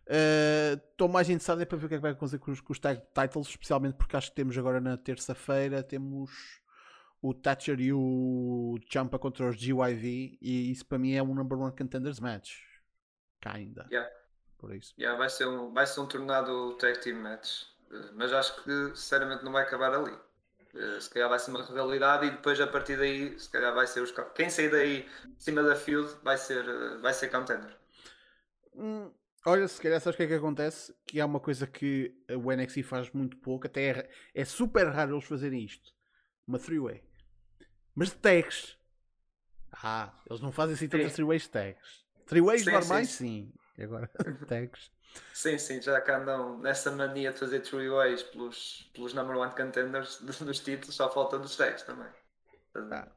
Estou 0.09 1.07
uh, 1.07 1.11
mais 1.11 1.29
interessado 1.29 1.61
é 1.61 1.65
para 1.65 1.77
ver 1.77 1.85
o 1.85 1.89
que 1.89 1.95
é 1.95 1.97
que 1.97 2.01
vai 2.01 2.11
acontecer 2.11 2.39
com 2.39 2.51
os, 2.51 2.61
com 2.61 2.71
os 2.71 2.79
tag 2.79 3.01
titles, 3.13 3.47
especialmente 3.47 3.95
porque 3.95 4.15
acho 4.15 4.29
que 4.29 4.35
temos 4.35 4.57
agora 4.57 4.79
na 4.79 4.95
terça-feira 4.95 5.83
temos 5.83 6.31
o 7.21 7.33
Thatcher 7.33 7.79
e 7.81 7.91
o 7.91 8.79
Champa 8.89 9.19
contra 9.19 9.49
os 9.49 9.57
GYV 9.57 10.37
e 10.41 10.71
isso 10.71 10.85
para 10.85 10.97
mim 10.97 11.13
é 11.13 11.21
um 11.21 11.33
number 11.33 11.57
one 11.57 11.75
contenders 11.75 12.19
match. 12.19 12.59
Kinda. 13.41 13.87
Yeah. 13.91 14.09
Por 14.57 14.73
isso. 14.73 14.93
Yeah, 14.97 15.17
vai, 15.17 15.29
ser 15.29 15.47
um, 15.47 15.73
vai 15.73 15.85
ser 15.85 15.99
um 15.99 16.07
tornado 16.07 16.73
tag 16.77 16.99
team 16.99 17.19
match. 17.21 17.63
Uh, 17.91 18.11
mas 18.15 18.33
acho 18.33 18.63
que 18.63 18.95
sinceramente 18.95 19.43
não 19.43 19.51
vai 19.51 19.63
acabar 19.63 19.93
ali. 19.93 20.17
Uh, 20.73 21.01
se 21.01 21.09
calhar 21.09 21.29
vai 21.29 21.39
ser 21.39 21.51
uma 21.51 21.63
rivalidade 21.63 22.27
e 22.27 22.31
depois 22.31 22.59
a 22.59 22.67
partir 22.67 22.97
daí 22.97 23.37
se 23.39 23.49
calhar 23.49 23.73
vai 23.73 23.87
ser 23.87 24.01
os 24.01 24.13
quem 24.35 24.49
sair 24.49 24.69
daí 24.69 25.09
cima 25.37 25.63
da 25.63 25.75
field 25.75 26.13
vai 26.23 26.37
ser, 26.37 26.65
vai 26.99 27.13
ser 27.13 27.29
contender. 27.29 27.75
Hum, 28.75 29.11
Olha, 29.49 29.65
se 29.65 29.81
calhar 29.81 30.01
sabes 30.01 30.15
o 30.15 30.17
que 30.17 30.23
é 30.23 30.27
que 30.27 30.33
acontece? 30.33 30.93
Que 31.05 31.21
há 31.21 31.25
uma 31.25 31.39
coisa 31.39 31.65
que 31.65 32.13
o 32.29 32.51
NXT 32.51 32.83
faz 32.83 33.09
muito 33.11 33.37
pouco, 33.37 33.65
até 33.65 33.91
é, 33.91 34.09
é 34.35 34.43
super 34.43 34.85
raro 34.89 35.13
eles 35.13 35.23
fazerem 35.23 35.63
isto. 35.63 35.93
Uma 36.45 36.59
three-way. 36.59 37.01
Mas 37.95 38.09
de 38.09 38.15
tags. 38.15 38.77
Ah, 39.71 40.13
eles 40.29 40.41
não 40.41 40.51
fazem 40.51 40.75
assim 40.75 40.89
tantas 40.89 41.13
three-ways 41.13 41.47
tags. 41.47 42.03
Three-ways 42.25 42.65
normais, 42.65 43.07
sim. 43.07 43.53
sim. 43.77 43.83
Agora, 43.85 44.11
tags. 44.49 44.91
Sim, 45.33 45.57
sim, 45.57 45.81
já 45.81 46.01
que 46.01 46.11
andam 46.11 46.59
nessa 46.59 46.91
mania 46.91 47.31
de 47.31 47.39
fazer 47.39 47.61
three-ways 47.61 48.23
pelos, 48.23 48.91
pelos 48.93 49.13
number 49.13 49.37
one 49.37 49.55
contenders 49.55 50.19
dos 50.43 50.59
títulos, 50.59 50.93
só 50.93 51.09
falta 51.09 51.39
dos 51.39 51.55
tags 51.55 51.83
também. 51.83 52.09
Ah. 52.91 53.07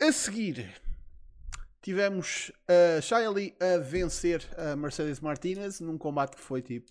A 0.00 0.10
seguir, 0.10 0.72
tivemos 1.84 2.50
a 2.66 2.98
Shia 3.02 3.30
Lee 3.30 3.54
a 3.60 3.76
vencer 3.76 4.42
a 4.56 4.74
Mercedes 4.74 5.20
Martinez 5.20 5.80
num 5.80 5.98
combate 5.98 6.34
que 6.34 6.40
foi 6.40 6.62
tipo. 6.62 6.90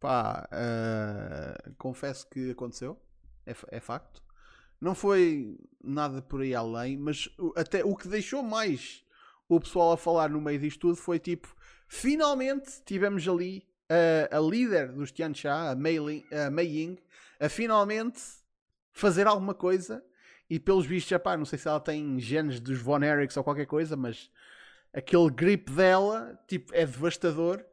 Pá, 0.00 0.48
uh, 0.50 1.74
confesso 1.76 2.26
que 2.30 2.50
aconteceu, 2.50 2.98
é, 3.44 3.54
é, 3.68 3.80
facto. 3.80 4.22
Não 4.80 4.94
foi 4.94 5.58
nada 5.82 6.22
por 6.22 6.40
aí 6.40 6.54
além, 6.54 6.96
mas 6.96 7.28
até 7.56 7.84
o 7.84 7.94
que 7.94 8.08
deixou 8.08 8.42
mais 8.42 9.04
o 9.48 9.60
pessoal 9.60 9.92
a 9.92 9.98
falar 9.98 10.30
no 10.30 10.40
meio 10.40 10.58
disto 10.58 10.80
tudo 10.80 10.96
foi 10.96 11.18
tipo: 11.18 11.54
finalmente 11.86 12.82
tivemos 12.86 13.28
ali 13.28 13.68
a, 13.90 14.38
a 14.38 14.40
líder 14.40 14.92
dos 14.92 15.12
Tianxia, 15.12 15.52
a 15.52 15.74
Mei, 15.74 16.24
a 16.32 16.50
Mei 16.50 16.68
Ying, 16.68 16.98
a 17.38 17.50
finalmente 17.50 18.22
fazer 18.94 19.26
alguma 19.26 19.52
coisa. 19.52 20.02
E 20.48 20.58
pelos 20.60 20.86
vistos, 20.86 21.12
epá, 21.12 21.36
não 21.36 21.44
sei 21.44 21.58
se 21.58 21.68
ela 21.68 21.80
tem 21.80 22.18
genes 22.20 22.60
dos 22.60 22.78
Von 22.78 23.02
Erichs 23.02 23.36
ou 23.36 23.44
qualquer 23.44 23.66
coisa, 23.66 23.96
mas 23.96 24.30
aquele 24.92 25.30
grip 25.30 25.70
dela 25.70 26.38
tipo, 26.46 26.74
é 26.74 26.84
devastador. 26.84 27.64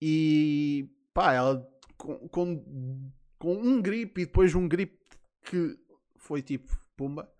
E 0.00 0.88
pá, 1.12 1.32
ela 1.32 1.68
com, 1.96 2.28
com, 2.28 3.10
com 3.38 3.54
um 3.54 3.82
grip 3.82 4.20
e 4.20 4.26
depois 4.26 4.54
um 4.54 4.68
grip 4.68 4.98
que 5.42 5.78
foi 6.16 6.42
tipo 6.42 6.76
pumba, 6.96 7.30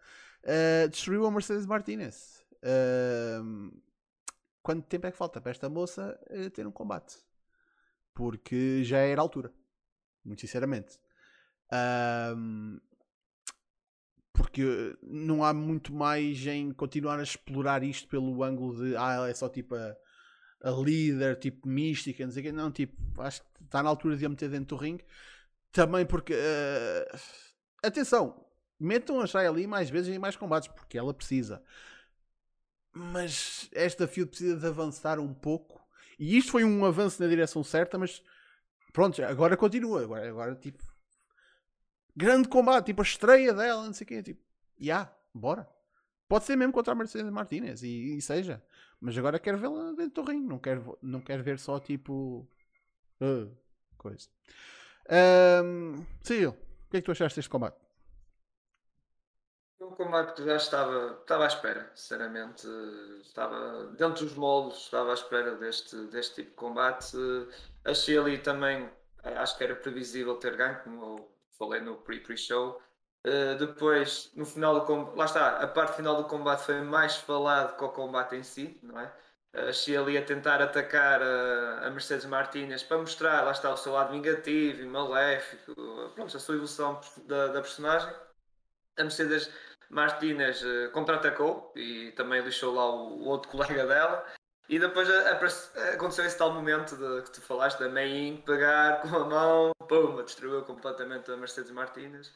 uh, 0.44 0.88
destruiu 0.88 1.26
a 1.26 1.30
Mercedes 1.30 1.66
Martinez. 1.66 2.44
Uh, 2.62 3.76
quanto 4.62 4.86
tempo 4.86 5.06
é 5.06 5.12
que 5.12 5.16
falta 5.16 5.40
para 5.40 5.50
esta 5.50 5.68
moça 5.68 6.18
uh, 6.30 6.50
ter 6.50 6.66
um 6.66 6.72
combate? 6.72 7.16
Porque 8.14 8.82
já 8.82 8.98
era 8.98 9.20
a 9.20 9.22
altura, 9.22 9.52
muito 10.24 10.40
sinceramente. 10.40 10.98
Porque 14.38 14.96
não 15.02 15.42
há 15.42 15.52
muito 15.52 15.92
mais 15.92 16.46
em 16.46 16.70
continuar 16.70 17.18
a 17.18 17.24
explorar 17.24 17.82
isto 17.82 18.06
pelo 18.06 18.44
ângulo 18.44 18.76
de 18.76 18.96
ah, 18.96 19.14
ela 19.14 19.28
é 19.28 19.34
só 19.34 19.48
tipo 19.48 19.74
a, 19.74 19.96
a 20.62 20.70
líder, 20.70 21.36
tipo 21.40 21.66
mística, 21.66 22.24
não 22.24 22.30
sei 22.32 22.42
o 22.42 22.46
quê. 22.46 22.52
Não, 22.52 22.70
tipo, 22.70 22.96
acho 23.20 23.42
que 23.42 23.64
está 23.64 23.82
na 23.82 23.88
altura 23.88 24.16
de 24.16 24.24
a 24.24 24.28
meter 24.28 24.48
dentro 24.48 24.76
do 24.76 24.80
ringue. 24.80 25.04
Também 25.72 26.06
porque, 26.06 26.34
uh, 26.34 27.18
atenção, 27.82 28.46
metam 28.78 29.20
a 29.20 29.26
Shia 29.26 29.48
ali 29.48 29.66
mais 29.66 29.90
vezes 29.90 30.14
em 30.14 30.20
mais 30.20 30.36
combates, 30.36 30.68
porque 30.68 30.96
ela 30.96 31.12
precisa. 31.12 31.60
Mas 32.94 33.68
esta 33.72 34.06
field 34.06 34.30
precisa 34.30 34.56
de 34.56 34.66
avançar 34.66 35.18
um 35.18 35.34
pouco. 35.34 35.80
E 36.16 36.38
isto 36.38 36.52
foi 36.52 36.62
um 36.62 36.84
avanço 36.84 37.20
na 37.20 37.28
direção 37.28 37.64
certa, 37.64 37.98
mas 37.98 38.22
pronto, 38.92 39.20
agora 39.24 39.56
continua. 39.56 40.02
Agora, 40.02 40.28
agora 40.28 40.54
tipo, 40.54 40.82
grande 42.18 42.48
combate, 42.48 42.86
tipo 42.86 43.00
a 43.00 43.04
estreia 43.04 43.54
dela, 43.54 43.86
não 43.86 43.92
sei 43.92 44.04
o 44.04 44.08
quê. 44.08 44.22
Tipo, 44.22 44.42
já, 44.78 44.84
yeah, 44.84 45.16
bora. 45.32 45.68
Pode 46.28 46.44
ser 46.44 46.56
mesmo 46.56 46.72
contra 46.72 46.92
a 46.92 46.96
Mercedes 46.96 47.30
Martinez 47.30 47.82
e, 47.82 48.16
e 48.16 48.20
seja. 48.20 48.62
Mas 49.00 49.16
agora 49.16 49.38
quero 49.38 49.58
vê-la 49.58 49.92
dentro 49.92 50.22
do 50.22 50.30
ringue. 50.30 50.48
Não 50.48 50.58
quero, 50.58 50.98
não 51.00 51.20
quero 51.20 51.42
ver 51.42 51.58
só 51.58 51.78
tipo. 51.78 52.46
Uh, 53.20 53.56
coisa. 53.96 54.28
Um, 55.64 56.04
Sil, 56.20 56.50
o 56.50 56.90
que 56.90 56.98
é 56.98 57.00
que 57.00 57.06
tu 57.06 57.12
achaste 57.12 57.38
deste 57.38 57.48
combate? 57.48 57.78
Um 59.80 59.92
combate 59.92 60.34
que 60.34 60.44
já 60.44 60.56
estava, 60.56 61.18
estava 61.20 61.44
à 61.44 61.46
espera, 61.46 61.90
sinceramente. 61.94 62.66
Estava 63.22 63.86
dentro 63.96 64.26
dos 64.26 64.34
moldes, 64.34 64.78
estava 64.78 65.12
à 65.12 65.14
espera 65.14 65.54
deste, 65.56 65.96
deste 66.08 66.34
tipo 66.34 66.50
de 66.50 66.56
combate. 66.56 67.16
Achei 67.84 68.18
ali 68.18 68.38
também, 68.38 68.90
acho 69.22 69.56
que 69.56 69.64
era 69.64 69.76
previsível 69.76 70.34
ter 70.36 70.56
ganho, 70.56 70.82
como 70.82 71.37
falei 71.58 71.80
no 71.80 71.96
pre-pre-show. 71.96 72.80
Uh, 73.26 73.58
depois, 73.58 74.30
no 74.34 74.46
final 74.46 74.74
do 74.74 74.86
combate, 74.86 75.16
lá 75.16 75.24
está, 75.24 75.48
a 75.58 75.66
parte 75.66 75.96
final 75.96 76.16
do 76.16 76.28
combate 76.28 76.62
foi 76.64 76.80
mais 76.80 77.16
falado 77.16 77.76
que 77.76 77.84
o 77.84 77.88
combate 77.88 78.36
em 78.36 78.42
si, 78.42 78.78
não 78.82 78.98
é? 78.98 79.12
Achei 79.52 79.96
ali 79.96 80.16
a 80.16 80.24
tentar 80.24 80.62
atacar 80.62 81.20
a, 81.22 81.86
a 81.86 81.90
Mercedes 81.90 82.26
Martinez 82.26 82.82
para 82.82 82.98
mostrar, 82.98 83.42
lá 83.42 83.50
está, 83.50 83.72
o 83.72 83.76
seu 83.76 83.92
lado 83.92 84.12
vingativo 84.12 84.82
e 84.82 84.86
maléfico, 84.86 85.74
pronto, 86.14 86.36
a 86.36 86.40
sua 86.40 86.54
evolução 86.54 87.00
da, 87.26 87.48
da 87.48 87.60
personagem. 87.60 88.12
A 88.96 89.02
Mercedes 89.02 89.50
Martinez 89.90 90.62
uh, 90.62 90.90
contra-atacou 90.92 91.72
e 91.74 92.12
também 92.12 92.42
deixou 92.42 92.74
lá 92.74 92.88
o, 92.88 93.22
o, 93.22 93.24
outro 93.26 93.50
colega 93.50 93.86
dela. 93.86 94.24
E 94.68 94.78
depois 94.78 95.08
aconteceu 95.94 96.26
esse 96.26 96.36
tal 96.36 96.52
momento 96.52 96.94
de, 96.94 97.22
que 97.22 97.32
tu 97.32 97.40
falaste 97.40 97.78
da 97.78 97.88
Mei 97.88 98.42
pegar 98.44 99.00
com 99.00 99.16
a 99.16 99.24
mão, 99.24 99.72
pum, 99.88 100.22
destruiu 100.22 100.62
completamente 100.62 101.30
a 101.30 101.36
Mercedes 101.36 101.70
Martinez. 101.70 102.32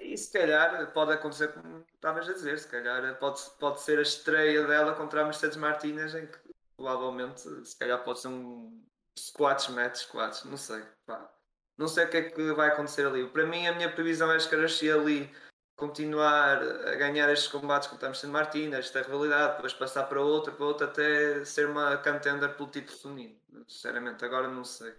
E 0.00 0.16
se 0.16 0.32
calhar 0.32 0.92
pode 0.92 1.12
acontecer 1.12 1.52
como 1.52 1.84
estavas 1.94 2.28
a 2.28 2.32
dizer, 2.32 2.58
se 2.58 2.68
calhar 2.68 3.18
pode, 3.18 3.40
pode 3.58 3.80
ser 3.80 3.98
a 3.98 4.02
estreia 4.02 4.66
dela 4.66 4.94
contra 4.94 5.22
a 5.22 5.24
Mercedes 5.24 5.56
Martinez, 5.56 6.14
em 6.14 6.26
que 6.26 6.38
provavelmente 6.76 7.40
se 7.64 7.76
calhar 7.78 8.02
pode 8.02 8.20
ser 8.20 8.28
um 8.28 8.84
squats 9.18 9.68
match, 9.68 9.96
squats, 9.96 10.44
não 10.44 10.56
sei. 10.56 10.82
Pá. 11.06 11.30
Não 11.76 11.88
sei 11.88 12.04
o 12.04 12.10
que 12.10 12.16
é 12.16 12.30
que 12.30 12.52
vai 12.52 12.68
acontecer 12.68 13.06
ali. 13.06 13.28
Para 13.28 13.46
mim, 13.46 13.66
a 13.66 13.74
minha 13.74 13.92
previsão 13.92 14.30
é 14.32 14.38
que 14.38 14.54
a 14.54 14.94
ali 14.94 15.30
continuar 15.76 16.62
a 16.62 16.94
ganhar 16.94 17.30
estes 17.32 17.48
combates 17.48 17.88
contra 17.88 18.06
a 18.06 18.10
Mercedes 18.10 18.32
Martinez, 18.32 18.86
esta 18.86 19.02
rivalidade, 19.02 19.56
depois 19.56 19.72
passar 19.72 20.04
para 20.04 20.20
outra, 20.20 20.52
para 20.52 20.64
outra, 20.64 20.86
até 20.86 21.44
ser 21.44 21.68
uma 21.68 21.96
contender 21.96 22.54
pelo 22.54 22.70
título 22.70 22.98
feminino. 22.98 23.36
Sinceramente, 23.66 24.24
agora 24.24 24.48
não 24.48 24.64
sei. 24.64 24.94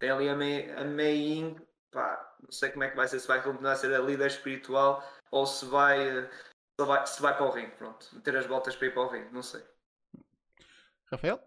Tem 0.00 0.10
ali 0.10 0.30
a 0.30 0.34
Mei, 0.34 0.72
a 0.72 0.82
Mei 0.82 1.14
Ying, 1.14 1.56
pá, 1.92 2.34
não 2.42 2.50
sei 2.50 2.70
como 2.70 2.84
é 2.84 2.90
que 2.90 2.96
vai 2.96 3.06
ser, 3.06 3.20
se 3.20 3.28
vai 3.28 3.42
continuar 3.42 3.72
a 3.72 3.76
ser 3.76 3.94
a 3.94 3.98
líder 3.98 4.26
espiritual 4.26 5.06
ou 5.30 5.46
se 5.46 5.66
vai, 5.66 5.98
se 6.80 6.86
vai, 6.86 7.06
se 7.06 7.22
vai 7.22 7.36
para 7.36 7.46
o 7.46 7.50
ringue, 7.50 7.76
pronto, 7.76 8.08
meter 8.14 8.34
as 8.36 8.46
voltas 8.46 8.74
para 8.74 8.86
ir 8.86 8.94
para 8.94 9.02
o 9.02 9.08
ringue, 9.08 9.30
não 9.30 9.42
sei. 9.42 9.62
Rafael? 11.04 11.38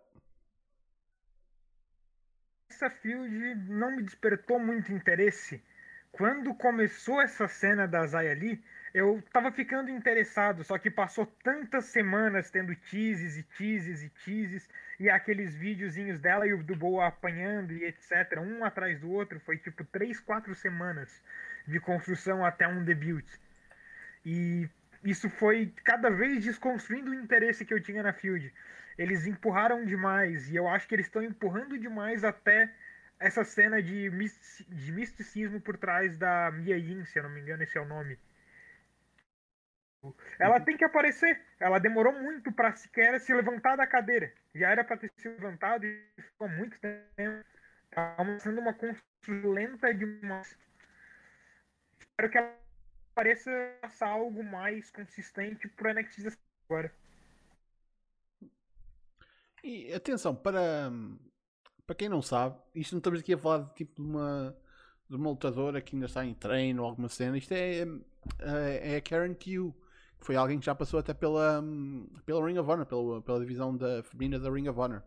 Essa 2.70 2.92
field 2.92 3.56
não 3.72 3.96
me 3.96 4.04
despertou 4.04 4.60
muito 4.60 4.92
interesse. 4.92 5.64
Quando 6.12 6.54
começou 6.54 7.20
essa 7.22 7.48
cena 7.48 7.88
da 7.88 8.06
Zaya 8.06 8.36
Lee, 8.36 8.64
eu 8.94 9.24
tava 9.34 9.52
ficando 9.52 9.90
interessado, 9.90 10.64
só 10.64 10.78
que 10.78 10.92
passou 10.92 11.26
tantas 11.44 11.86
semanas 11.86 12.52
tendo 12.52 12.76
teases 12.76 13.38
e 13.38 13.44
teases 13.44 14.04
e 14.04 14.10
teases, 14.10 14.70
e 15.00 15.10
aqueles 15.10 15.56
videozinhos 15.56 16.20
dela 16.20 16.46
e 16.46 16.54
o 16.54 16.64
do 16.64 16.76
Boa 16.76 17.08
apanhando 17.08 17.74
e 17.74 17.84
etc, 17.86 18.38
um 18.40 18.64
atrás 18.64 19.00
do 19.00 19.10
outro, 19.10 19.40
foi 19.40 19.58
tipo 19.58 19.84
três, 19.86 20.20
quatro 20.20 20.54
semanas 20.54 21.24
de 21.68 21.80
construção 21.80 22.46
até 22.46 22.68
um 22.68 22.84
debut. 22.84 23.26
E 24.24 24.70
isso 25.04 25.28
foi 25.28 25.74
cada 25.84 26.12
vez 26.12 26.44
desconstruindo 26.44 27.12
o 27.12 27.16
interesse 27.16 27.66
que 27.66 27.74
eu 27.74 27.82
tinha 27.82 28.04
na 28.04 28.14
Field. 28.14 28.54
Eles 28.96 29.26
empurraram 29.26 29.84
demais, 29.84 30.52
e 30.52 30.56
eu 30.56 30.68
acho 30.68 30.88
que 30.88 30.94
eles 30.94 31.08
estão 31.08 31.24
empurrando 31.24 31.80
demais 31.80 32.24
até 32.24 32.72
essa 33.20 33.44
cena 33.44 33.82
de, 33.82 34.12
de 34.70 34.92
misticismo 34.92 35.60
por 35.60 35.78
trás 35.78 36.16
da 36.16 36.52
Mia 36.52 36.78
Yin, 36.78 37.06
se 37.06 37.18
eu 37.18 37.24
não 37.24 37.32
me 37.32 37.42
engano, 37.42 37.64
esse 37.64 37.76
é 37.76 37.82
o 37.82 37.86
nome 37.86 38.20
ela 40.40 40.60
tem 40.60 40.76
que 40.76 40.84
aparecer. 40.84 41.42
Ela 41.60 41.80
demorou 41.80 42.14
muito 42.14 42.52
para 42.52 42.76
sequer 42.76 43.20
se 43.20 43.34
levantar 43.34 43.76
da 43.76 43.88
cadeira. 43.88 44.34
Já 44.54 44.72
era 44.72 44.84
para 44.84 44.98
ter 44.98 45.12
se 45.18 45.30
levantado 45.30 45.86
e 45.86 46.04
ficou 46.18 46.50
muito 46.50 46.78
tempo. 46.80 47.46
Tá 47.92 48.16
mostrando 48.24 48.60
uma 48.60 48.74
construção 48.74 49.52
lenta 49.52 49.94
demais. 49.94 50.58
Espero 52.00 52.30
que 52.30 52.38
ela 52.38 52.58
pareça 53.16 53.52
algo 54.02 54.44
mais 54.44 54.90
consistente 54.92 55.68
pro 55.70 55.94
NXT 55.94 56.38
agora. 56.70 56.92
E 59.64 59.94
atenção, 59.94 60.36
para, 60.36 60.92
para 61.86 61.96
quem 61.96 62.10
não 62.10 62.22
sabe, 62.22 62.60
isto 62.76 62.94
não 62.94 62.98
estamos 62.98 63.22
aqui 63.22 63.34
a 63.34 63.38
falar 63.38 63.60
de 63.60 63.74
tipo 63.76 64.02
de 64.02 64.02
uma, 64.02 64.58
de 65.10 65.16
uma 65.16 65.30
lutadora 65.30 65.82
que 65.82 65.96
ainda 65.96 66.08
está 66.08 66.26
em 66.26 66.34
treino 66.34 66.82
ou 66.84 66.90
alguma 66.90 67.08
cena. 67.08 67.38
Isto 67.38 67.54
é, 67.54 67.84
é, 68.40 68.94
é 68.94 68.96
a 68.98 69.02
Karen 69.02 69.34
Q 69.34 69.74
foi 70.24 70.36
alguém 70.36 70.60
que 70.60 70.66
já 70.66 70.74
passou 70.74 71.00
até 71.00 71.14
pela, 71.14 71.64
pela 72.26 72.46
Ring 72.46 72.58
of 72.58 72.70
Honor, 72.70 72.86
pela, 72.86 73.22
pela 73.22 73.40
divisão 73.40 73.76
da 73.76 74.02
feminina 74.04 74.40
da 74.40 74.50
Ring 74.50 74.68
of 74.68 74.80
Honor. 74.80 75.04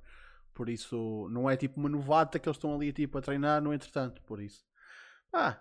Por 0.52 0.68
isso, 0.68 1.28
não 1.30 1.48
é 1.48 1.56
tipo 1.56 1.80
uma 1.80 1.88
novata 1.88 2.38
que 2.38 2.48
eles 2.48 2.56
estão 2.56 2.74
ali 2.74 2.92
tipo, 2.92 3.18
a 3.18 3.22
treinar 3.22 3.62
no 3.62 3.72
entretanto. 3.72 4.22
Por 4.22 4.40
isso, 4.40 4.66
ah, 5.32 5.58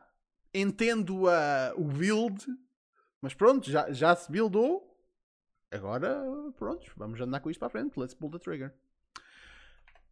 entendo 0.54 1.30
a, 1.30 1.74
o 1.76 1.84
build, 1.84 2.46
mas 3.22 3.34
pronto, 3.34 3.70
já, 3.70 3.92
já 3.92 4.16
se 4.16 4.32
buildou. 4.32 4.94
Agora, 5.72 6.24
pronto, 6.58 6.90
vamos 6.96 7.20
andar 7.20 7.40
com 7.40 7.50
isto 7.50 7.60
para 7.60 7.68
a 7.68 7.72
frente. 7.72 8.00
Let's 8.00 8.14
pull 8.14 8.32
the 8.32 8.40
trigger. 8.40 8.74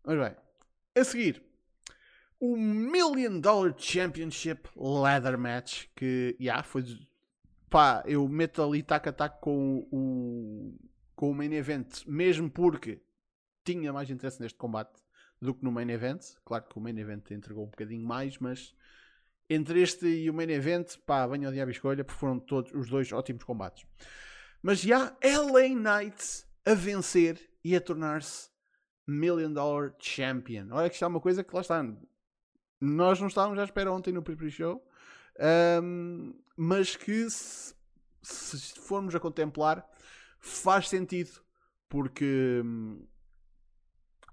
Mas 0.03 0.19
bem, 0.19 0.35
a 0.95 1.03
seguir, 1.03 1.41
o 2.39 2.57
Million 2.57 3.39
Dollar 3.39 3.73
Championship 3.77 4.69
Leather 4.75 5.37
Match, 5.37 5.85
que, 5.95 6.35
já, 6.39 6.43
yeah, 6.43 6.63
foi 6.63 6.83
pá, 7.73 8.03
eu 8.05 8.27
meto 8.27 8.61
ali 8.61 8.83
tac 8.83 9.09
a 9.09 9.11
tac 9.11 9.41
com 9.41 9.87
o, 9.91 10.77
com 11.15 11.31
o 11.31 11.33
main 11.33 11.51
event, 11.53 12.05
mesmo 12.05 12.47
porque 12.47 13.01
tinha 13.65 13.91
mais 13.91 14.11
interesse 14.11 14.39
neste 14.39 14.59
combate 14.59 14.93
do 15.41 15.55
que 15.55 15.63
no 15.63 15.71
main 15.71 15.89
event. 15.89 16.21
Claro 16.45 16.65
que 16.65 16.77
o 16.77 16.79
main 16.79 16.95
event 16.99 17.31
entregou 17.31 17.63
um 17.63 17.69
bocadinho 17.71 18.05
mais, 18.05 18.37
mas 18.37 18.75
entre 19.49 19.81
este 19.81 20.05
e 20.05 20.29
o 20.29 20.33
main 20.35 20.51
event, 20.51 20.97
pá, 20.99 21.25
venho 21.25 21.47
ao 21.47 21.51
diabo 21.51 21.71
escolha, 21.71 22.03
porque 22.03 22.19
foram 22.19 22.39
todos 22.39 22.71
os 22.73 22.87
dois 22.91 23.11
ótimos 23.11 23.43
combates. 23.43 23.87
Mas 24.61 24.79
já, 24.79 25.17
LA 25.23 25.69
Knight 25.69 26.45
a 26.63 26.75
vencer 26.75 27.41
e 27.63 27.75
a 27.75 27.81
tornar-se 27.81 28.51
Million 29.07 29.51
Dollar 29.51 29.95
Champion. 29.97 30.67
Olha 30.69 30.89
que 30.89 30.93
isto 30.93 31.05
é 31.05 31.07
uma 31.07 31.19
coisa 31.19 31.43
que 31.43 31.55
lá 31.55 31.61
está. 31.61 31.83
Nós 32.79 33.19
não 33.19 33.29
estávamos 33.29 33.57
à 33.57 33.63
espera 33.63 33.91
ontem 33.91 34.13
no 34.13 34.21
pre-show, 34.21 34.87
um, 35.81 36.33
mas 36.55 36.95
que 36.95 37.29
se, 37.29 37.73
se, 38.21 38.79
formos 38.79 39.15
a 39.15 39.19
contemplar 39.19 39.85
faz 40.39 40.89
sentido 40.89 41.31
porque 41.89 42.61
hum, 42.63 43.05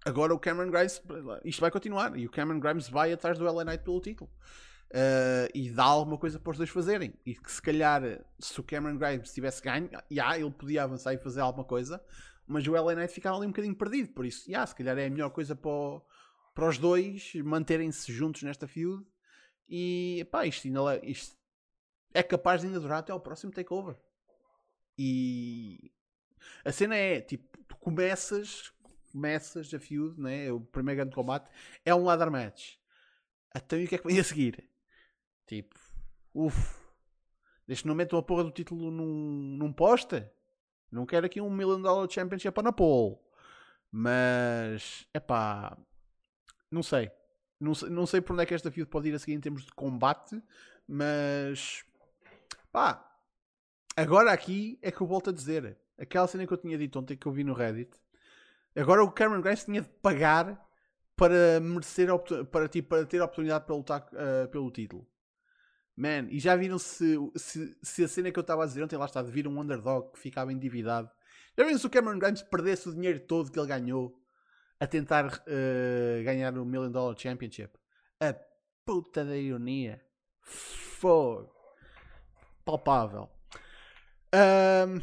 agora 0.04 0.34
o 0.34 0.38
Cameron 0.38 0.70
Grimes 0.70 1.02
isto 1.44 1.60
vai 1.60 1.70
continuar 1.70 2.16
e 2.16 2.26
o 2.26 2.30
Cameron 2.30 2.60
Grimes 2.60 2.88
vai 2.88 3.12
atrás 3.12 3.38
do 3.38 3.44
LA 3.44 3.64
Knight 3.64 3.84
pelo 3.84 4.00
título. 4.00 4.30
Uh, 4.92 5.46
e 5.54 5.70
dá 5.70 5.84
alguma 5.84 6.18
coisa 6.18 6.40
para 6.40 6.50
os 6.50 6.56
dois 6.56 6.68
fazerem. 6.68 7.14
E 7.24 7.34
que 7.34 7.50
se 7.50 7.62
calhar, 7.62 8.02
se 8.40 8.58
o 8.58 8.64
Cameron 8.64 8.98
Grimes 8.98 9.32
tivesse 9.32 9.62
ganho, 9.62 9.88
yeah, 10.10 10.36
ele 10.36 10.50
podia 10.50 10.82
avançar 10.82 11.14
e 11.14 11.18
fazer 11.18 11.40
alguma 11.40 11.64
coisa, 11.64 12.02
mas 12.46 12.66
o 12.66 12.72
LA 12.72 12.96
Knight 12.96 13.14
ficava 13.14 13.36
ali 13.36 13.46
um 13.46 13.50
bocadinho 13.50 13.76
perdido. 13.76 14.12
Por 14.12 14.26
isso, 14.26 14.48
yeah, 14.48 14.66
se 14.66 14.74
calhar 14.74 14.98
é 14.98 15.06
a 15.06 15.10
melhor 15.10 15.30
coisa 15.30 15.54
para, 15.54 15.70
o, 15.70 16.02
para 16.54 16.68
os 16.68 16.76
dois 16.76 17.32
manterem-se 17.36 18.12
juntos 18.12 18.42
nesta 18.42 18.66
feud. 18.66 19.04
E 19.70 20.26
pá, 20.32 20.44
isto, 20.44 20.66
ainda, 20.66 21.00
isto 21.06 21.36
é 22.12 22.22
capaz 22.24 22.60
de 22.60 22.66
ainda 22.66 22.80
durar 22.80 22.98
até 22.98 23.12
ao 23.12 23.20
próximo 23.20 23.52
takeover. 23.52 23.96
E 24.98 25.92
a 26.64 26.72
cena 26.72 26.96
é 26.96 27.20
tipo, 27.20 27.56
tu 27.68 27.76
começas, 27.76 28.72
começas 29.12 29.72
a 29.72 29.78
feud, 29.78 30.20
né? 30.20 30.50
o 30.50 30.60
primeiro 30.60 30.98
grande 31.02 31.14
combate 31.14 31.48
é 31.84 31.94
um 31.94 32.02
ladder 32.02 32.30
match. 32.30 32.74
Até 33.54 33.76
então, 33.76 33.84
o 33.84 33.88
que 33.88 33.94
é 33.94 33.98
que 33.98 34.06
vem 34.06 34.18
a 34.18 34.24
seguir? 34.24 34.68
Tipo, 35.46 35.78
uff, 36.34 36.76
deixa 37.66 37.86
não 37.86 37.94
metam 37.94 38.18
a 38.18 38.22
porra 38.22 38.44
do 38.44 38.50
título 38.50 38.90
num, 38.90 39.56
num 39.56 39.72
posta. 39.72 40.32
Não 40.90 41.06
quero 41.06 41.26
aqui 41.26 41.40
um 41.40 41.50
Million 41.50 41.80
Dollar 41.80 42.10
Championship 42.10 42.60
na 42.62 42.72
pole. 42.72 43.16
Mas, 43.90 45.06
é 45.14 45.20
pá, 45.20 45.76
não 46.70 46.82
sei. 46.82 47.10
Não, 47.60 47.74
sei. 47.74 47.90
não 47.90 48.06
sei 48.06 48.20
por 48.20 48.32
onde 48.32 48.42
é 48.42 48.46
que 48.46 48.54
esta 48.54 48.70
feud 48.70 48.88
pode 48.88 49.08
ir 49.08 49.14
a 49.14 49.18
seguir 49.18 49.34
em 49.34 49.40
termos 49.40 49.64
de 49.64 49.72
combate, 49.72 50.42
mas 50.88 51.84
pá, 52.72 53.06
agora 53.96 54.32
aqui 54.32 54.78
é 54.80 54.90
que 54.90 55.00
eu 55.00 55.06
volto 55.06 55.30
a 55.30 55.32
dizer 55.32 55.76
aquela 55.98 56.26
cena 56.26 56.46
que 56.46 56.52
eu 56.52 56.56
tinha 56.56 56.78
dito 56.78 56.98
ontem 56.98 57.16
que 57.16 57.26
eu 57.26 57.32
vi 57.32 57.44
no 57.44 57.52
Reddit. 57.52 57.90
Agora 58.74 59.04
o 59.04 59.10
Cameron 59.10 59.42
Grimes 59.42 59.64
tinha 59.64 59.82
de 59.82 59.88
pagar 59.88 60.66
para 61.14 61.60
merecer 61.60 62.08
para, 62.50 62.66
tipo, 62.66 62.88
para 62.88 63.04
ter 63.04 63.20
a 63.20 63.24
oportunidade 63.24 63.66
para 63.66 63.74
lutar 63.74 64.08
uh, 64.12 64.48
pelo 64.48 64.70
título. 64.70 65.06
Man, 65.94 66.28
e 66.30 66.38
já 66.38 66.56
viram 66.56 66.78
se, 66.78 67.16
se, 67.36 67.76
se 67.82 68.04
a 68.04 68.08
cena 68.08 68.32
que 68.32 68.38
eu 68.38 68.42
estava 68.42 68.62
a 68.62 68.66
dizer 68.66 68.82
ontem 68.82 68.96
lá 68.96 69.04
está 69.04 69.20
de 69.20 69.30
vir 69.30 69.46
um 69.46 69.60
underdog 69.60 70.12
que 70.12 70.18
ficava 70.18 70.50
endividado. 70.50 71.10
Já 71.58 71.64
viram 71.64 71.78
se 71.78 71.86
o 71.86 71.90
Cameron 71.90 72.18
Grimes 72.18 72.42
perdesse 72.42 72.88
o 72.88 72.94
dinheiro 72.94 73.20
todo 73.20 73.50
que 73.50 73.58
ele 73.58 73.68
ganhou 73.68 74.18
a 74.80 74.86
tentar 74.86 75.26
uh, 75.26 76.24
ganhar 76.24 76.56
o 76.58 76.64
Million 76.64 76.90
Dollar 76.90 77.16
Championship? 77.16 77.78
A 78.18 78.34
puta 78.84 79.24
da 79.24 79.36
ironia. 79.36 80.02
Fogo. 80.42 81.52
Palpável. 82.64 83.30
Um, 84.34 85.00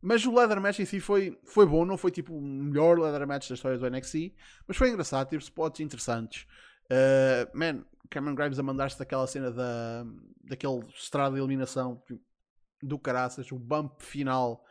mas 0.00 0.26
o 0.26 0.34
leather 0.34 0.60
match 0.60 0.80
em 0.80 0.84
si 0.84 0.98
foi, 0.98 1.38
foi 1.44 1.64
bom, 1.64 1.84
não 1.84 1.96
foi 1.96 2.10
tipo 2.10 2.36
o 2.36 2.40
melhor 2.40 2.98
leather 2.98 3.26
match 3.26 3.48
da 3.48 3.54
história 3.54 3.78
do 3.78 3.88
NXT, 3.88 4.34
mas 4.66 4.76
foi 4.76 4.90
engraçado, 4.90 5.28
teve 5.28 5.42
spots 5.42 5.80
interessantes. 5.80 6.46
Uh, 6.90 7.56
man, 7.56 7.84
Cameron 8.10 8.34
Grimes 8.34 8.58
a 8.58 8.62
mandar-se 8.62 8.98
daquela 8.98 9.26
cena 9.26 9.50
da, 9.50 10.04
daquele 10.44 10.80
estrada 10.88 11.34
de 11.34 11.40
eliminação 11.40 12.02
do 12.82 12.98
caraças, 12.98 13.50
o 13.52 13.58
bump 13.58 14.02
final 14.02 14.64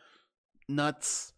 nuts. 0.68 1.31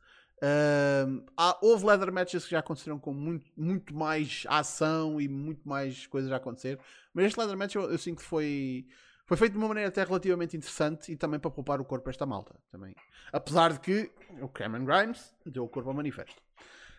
Uh, 0.45 1.25
há, 1.39 1.57
houve 1.63 1.87
leather 1.87 2.13
matches 2.13 2.45
que 2.45 2.51
já 2.51 2.59
aconteceram 2.59 2.99
com 2.99 3.15
muito, 3.15 3.47
muito 3.57 3.95
mais 3.95 4.45
ação 4.47 5.19
e 5.19 5.27
muito 5.27 5.67
mais 5.67 6.07
coisas 6.07 6.31
a 6.31 6.37
acontecer, 6.37 6.79
mas 7.15 7.25
este 7.25 7.39
leather 7.39 7.57
match 7.57 7.75
eu, 7.77 7.91
eu 7.91 7.97
sinto 7.97 8.19
que 8.19 8.25
foi, 8.25 8.87
foi 9.25 9.39
feito 9.39 9.53
de 9.53 9.59
uma 9.59 9.69
maneira 9.69 9.89
até 9.89 10.05
relativamente 10.05 10.55
interessante 10.55 11.11
e 11.11 11.17
também 11.17 11.41
para 11.41 11.51
poupar 11.51 11.81
o 11.81 11.85
corpo 11.85 12.09
a 12.09 12.11
esta 12.11 12.27
malta. 12.27 12.55
Também. 12.71 12.95
Apesar 13.33 13.73
de 13.73 13.81
que 13.81 14.13
o 14.43 14.49
Cameron 14.49 14.85
Grimes 14.85 15.35
deu 15.47 15.65
o 15.65 15.69
corpo 15.69 15.89
ao 15.89 15.95
manifesto. 15.95 16.43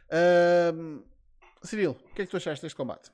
Uh, 0.07 1.03
Cyril, 1.61 1.91
o 1.91 2.15
que 2.15 2.23
é 2.23 2.25
que 2.25 2.31
tu 2.31 2.37
achaste 2.37 2.63
deste 2.63 2.75
combate? 2.75 3.11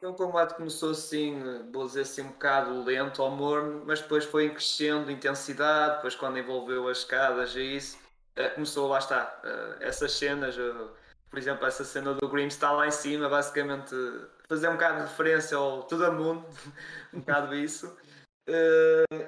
O 0.00 0.06
é 0.06 0.12
combate 0.14 0.54
começou 0.54 0.90
assim, 0.90 1.40
vou 1.72 1.86
dizer 1.86 2.02
assim, 2.02 2.22
um 2.22 2.28
bocado 2.28 2.82
lento 2.82 3.22
ao 3.22 3.30
morno, 3.30 3.84
mas 3.86 4.00
depois 4.00 4.24
foi 4.24 4.50
crescendo 4.50 5.10
intensidade, 5.12 5.96
depois 5.96 6.16
quando 6.16 6.38
envolveu 6.38 6.88
as 6.88 6.98
escadas 6.98 7.54
e 7.54 7.76
isso, 7.76 8.01
começou, 8.54 8.88
lá 8.88 8.98
está, 8.98 9.40
eh, 9.44 9.76
essas 9.80 10.12
cenas, 10.12 10.56
eh, 10.58 10.88
por 11.30 11.38
exemplo, 11.38 11.66
essa 11.66 11.84
cena 11.84 12.14
do 12.14 12.28
Grimm 12.28 12.48
está 12.48 12.72
lá 12.72 12.86
em 12.86 12.90
cima, 12.90 13.28
basicamente 13.28 13.94
fazer 14.48 14.68
um 14.68 14.72
bocado 14.72 14.96
de 14.96 15.02
referência 15.02 15.56
ao 15.56 15.82
todo 15.84 16.12
mundo, 16.12 16.46
um 17.12 17.20
bocado 17.20 17.54
isso. 17.54 17.96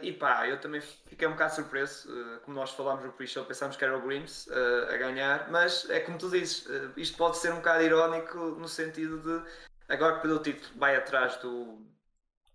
e 0.03 0.12
pá, 0.12 0.49
eu 0.49 0.61
também 0.61 0.81
fiquei 0.81 1.27
um 1.29 1.33
bocado 1.33 1.55
surpreso, 1.55 2.09
como 2.45 2.57
nós 2.57 2.73
falámos 2.73 3.05
no 3.05 3.12
pre-show, 3.12 3.45
pensámos 3.45 3.77
que 3.77 3.85
era 3.85 3.97
o 3.97 4.03
Grims 4.03 4.49
a 4.93 4.97
ganhar, 4.97 5.51
mas 5.51 5.88
é 5.88 6.01
como 6.01 6.19
tu 6.19 6.29
dizes, 6.29 6.67
isto 6.97 7.17
pode 7.17 7.38
ser 7.38 7.53
um 7.53 7.57
bocado 7.57 7.83
irónico 7.85 8.38
no 8.38 8.69
sentido 8.69 9.19
de 9.21 9.51
agora 9.88 10.17
que 10.17 10.23
perdeu 10.23 10.38
o 10.38 10.43
título, 10.43 10.79
vai 10.79 10.97
atrás 10.97 11.37
do, 11.37 11.79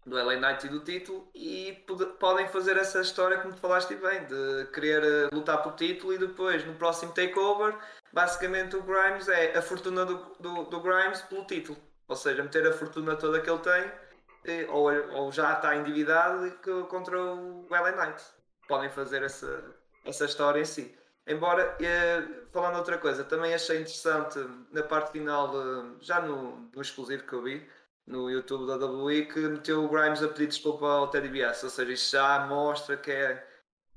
do 0.09 0.15
LA 0.15 0.35
Knight 0.35 0.65
e 0.65 0.69
do 0.69 0.79
título 0.79 1.29
e 1.33 1.85
podem 2.19 2.47
fazer 2.47 2.75
essa 2.75 2.99
história 2.99 3.37
como 3.37 3.53
tu 3.53 3.59
falaste 3.59 3.95
bem, 3.95 4.25
de 4.25 4.65
querer 4.73 5.03
eh, 5.03 5.29
lutar 5.31 5.61
pelo 5.61 5.75
título 5.75 6.13
e 6.13 6.17
depois 6.17 6.65
no 6.65 6.73
próximo 6.73 7.13
takeover, 7.13 7.77
basicamente 8.11 8.75
o 8.75 8.81
Grimes 8.81 9.27
é 9.29 9.57
a 9.57 9.61
fortuna 9.61 10.05
do, 10.05 10.17
do, 10.39 10.63
do 10.65 10.81
Grimes 10.81 11.21
pelo 11.21 11.45
título. 11.45 11.77
Ou 12.07 12.15
seja, 12.15 12.41
meter 12.41 12.67
a 12.67 12.73
fortuna 12.73 13.15
toda 13.15 13.39
que 13.39 13.49
ele 13.49 13.59
tem, 13.59 14.65
ou, 14.69 14.91
ou 15.13 15.31
já 15.31 15.53
está 15.53 15.75
endividado 15.75 16.51
contra 16.89 17.21
o 17.21 17.67
LA 17.69 17.91
Knight. 17.91 18.23
Podem 18.67 18.89
fazer 18.89 19.21
essa, 19.21 19.63
essa 20.03 20.25
história 20.25 20.59
em 20.59 20.65
si. 20.65 20.97
Embora, 21.27 21.77
eh, 21.79 22.23
falando 22.51 22.77
outra 22.77 22.97
coisa, 22.97 23.23
também 23.23 23.53
achei 23.53 23.77
interessante 23.77 24.39
na 24.71 24.81
parte 24.81 25.11
final, 25.11 25.53
já 25.99 26.19
no, 26.19 26.67
no 26.73 26.81
exclusivo 26.81 27.23
que 27.23 27.33
eu 27.33 27.43
vi 27.43 27.69
no 28.09 28.29
YouTube 28.29 28.65
da 28.65 28.75
WWE, 28.75 29.25
que 29.27 29.39
meteu 29.39 29.85
o 29.85 29.87
Grimes 29.87 30.21
a 30.21 30.27
pedir 30.27 30.47
desculpa 30.47 30.85
ao 30.85 31.07
Teddy 31.07 31.29
BS, 31.29 31.63
ou 31.63 31.69
seja, 31.69 31.93
isto 31.93 32.11
já 32.11 32.45
mostra 32.47 32.97
que 32.97 33.11
é 33.11 33.47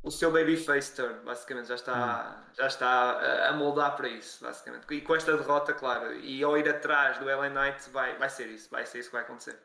o 0.03 0.11
seu 0.11 0.31
babyface 0.31 0.95
turn, 0.95 1.25
basicamente, 1.25 1.69
já 1.69 1.75
está, 1.75 2.45
hum. 2.47 2.53
já 2.57 2.67
está 2.67 3.49
a 3.49 3.53
moldar 3.55 3.97
para 3.97 4.09
isso, 4.09 4.45
basicamente. 4.45 4.87
E 4.91 5.01
com 5.01 5.17
esta 5.17 5.37
derrota, 5.37 5.73
claro, 5.73 6.15
e 6.15 6.43
ao 6.43 6.59
ir 6.59 6.69
atrás 6.69 7.19
do 7.19 7.25
LA 7.25 7.49
Knight, 7.49 7.89
vai, 7.91 8.17
vai 8.19 8.29
ser 8.29 8.49
isso, 8.49 8.69
vai 8.71 8.85
ser 8.85 8.99
isso 8.99 9.09
que 9.09 9.17
vai 9.17 9.25
acontecer. 9.25 9.59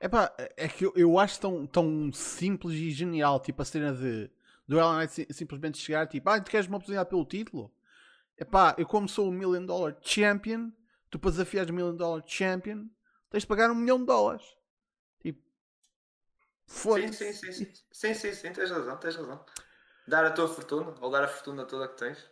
Epá, 0.00 0.32
é 0.56 0.68
que 0.68 0.84
eu, 0.84 0.92
eu 0.94 1.18
acho 1.18 1.40
tão, 1.40 1.66
tão 1.66 2.12
simples 2.12 2.74
e 2.74 2.90
genial, 2.90 3.40
tipo 3.40 3.60
a 3.60 3.64
cena 3.64 3.92
de 3.92 4.30
do 4.68 4.78
Ellen 4.78 4.98
Knight 4.98 5.32
simplesmente 5.32 5.78
chegar 5.78 6.06
tipo, 6.06 6.28
ah, 6.28 6.40
tu 6.40 6.50
queres 6.50 6.66
uma 6.66 6.76
oportunidade 6.76 7.08
pelo 7.08 7.24
título? 7.24 7.72
Epá, 8.38 8.74
eu 8.76 8.86
como 8.86 9.08
sou 9.08 9.28
o 9.28 9.32
Million 9.32 9.64
Dollar 9.64 9.96
Champion, 10.02 10.70
tu 11.10 11.18
para 11.18 11.30
desafiar 11.30 11.70
o 11.70 11.72
Million 11.72 11.94
Dollar 11.94 12.22
Champion, 12.26 12.86
tens 13.30 13.42
de 13.42 13.46
pagar 13.46 13.70
um 13.70 13.74
milhão 13.74 13.98
de 13.98 14.06
dólares. 14.06 14.44
Tipo, 15.20 15.42
foi. 16.66 17.08
Sim, 17.08 17.32
sim, 17.32 17.52
sim, 17.52 17.52
sim, 17.92 18.14
sim, 18.14 18.32
sim, 18.32 18.52
tens 18.52 18.70
razão, 18.70 18.96
tens 18.98 19.16
razão. 19.16 19.44
Dar 20.06 20.24
a 20.24 20.30
tua 20.30 20.48
fortuna, 20.48 20.94
ou 21.00 21.10
dar 21.10 21.24
a 21.24 21.28
fortuna 21.28 21.64
toda 21.64 21.88
que 21.88 21.96
tens. 21.96 22.30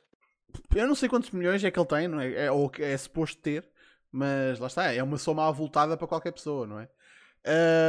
Eu 0.74 0.86
não 0.86 0.94
sei 0.94 1.08
quantos 1.08 1.30
milhões 1.30 1.64
é 1.64 1.70
que 1.70 1.78
ele 1.78 1.86
tem, 1.86 2.06
não 2.06 2.20
é? 2.20 2.46
é 2.46 2.50
ou 2.50 2.70
que 2.70 2.82
é 2.82 2.96
suposto 2.96 3.40
ter, 3.42 3.68
mas 4.12 4.58
lá 4.60 4.68
está, 4.68 4.92
é 4.92 5.02
uma 5.02 5.18
soma 5.18 5.48
avultada 5.48 5.96
para 5.96 6.06
qualquer 6.06 6.32
pessoa, 6.32 6.66
não 6.66 6.78
é? 6.78 6.88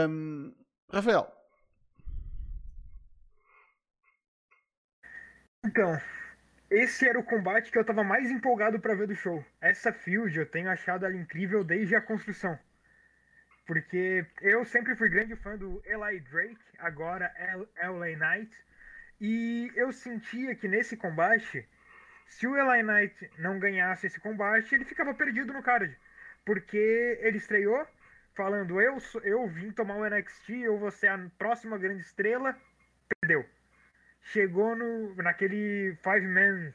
Um, 0.09 0.53
Rafael, 0.91 1.31
Então, 5.65 5.99
esse 6.69 7.09
era 7.09 7.19
o 7.19 7.23
combate 7.23 7.71
que 7.71 7.77
eu 7.77 7.83
tava 7.83 8.03
mais 8.03 8.29
empolgado 8.29 8.79
para 8.79 8.93
ver 8.93 9.07
do 9.07 9.15
show. 9.15 9.43
Essa 9.59 9.91
field 9.91 10.37
eu 10.37 10.45
tenho 10.45 10.69
achado 10.69 11.05
ela 11.05 11.15
incrível 11.15 11.63
desde 11.63 11.95
a 11.95 12.01
construção. 12.01 12.57
Porque 13.65 14.25
eu 14.41 14.63
sempre 14.65 14.95
fui 14.95 15.09
grande 15.09 15.35
fã 15.35 15.57
do 15.57 15.81
Eli 15.85 16.19
Drake, 16.21 16.57
agora 16.77 17.33
LA 17.81 18.15
Knight. 18.15 18.51
E 19.19 19.71
eu 19.75 19.91
sentia 19.91 20.55
que 20.55 20.67
nesse 20.67 20.95
combate, 20.95 21.67
se 22.27 22.45
o 22.45 22.55
Eli 22.55 22.83
Knight 22.83 23.31
não 23.39 23.59
ganhasse 23.59 24.07
esse 24.07 24.19
combate, 24.19 24.75
ele 24.75 24.85
ficava 24.85 25.13
perdido 25.13 25.53
no 25.53 25.63
card. 25.63 25.97
Porque 26.45 27.17
ele 27.21 27.37
estreou 27.37 27.87
falando: 28.35 28.79
eu, 28.79 28.97
eu 29.23 29.47
vim 29.47 29.71
tomar 29.71 29.95
o 29.95 30.07
NXT, 30.07 30.49
eu 30.49 30.77
vou 30.77 30.91
ser 30.91 31.07
a 31.07 31.29
próxima 31.37 31.77
grande 31.77 32.01
estrela. 32.01 32.55
Perdeu 33.19 33.45
chegou 34.25 34.75
no, 34.75 35.15
naquele 35.15 35.95
five 36.03 36.27
man, 36.27 36.73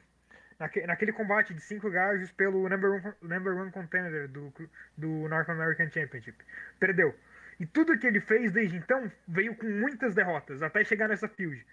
naque, 0.61 0.85
naquele 0.87 1.11
combate 1.11 1.53
de 1.53 1.61
cinco 1.61 1.89
gajos 1.89 2.31
pelo 2.31 2.69
number 2.69 2.91
one, 2.91 3.13
number 3.21 3.55
one 3.55 3.71
contender 3.71 4.27
do, 4.27 4.53
do 4.97 5.27
North 5.27 5.49
American 5.49 5.89
Championship. 5.89 6.37
Perdeu. 6.79 7.13
E 7.59 7.65
tudo 7.65 7.97
que 7.97 8.07
ele 8.07 8.21
fez 8.21 8.51
desde 8.51 8.77
então 8.77 9.11
veio 9.27 9.55
com 9.55 9.67
muitas 9.67 10.15
derrotas, 10.15 10.63
até 10.63 10.83
chegar 10.83 11.07
nessa 11.07 11.27
field. 11.27 11.65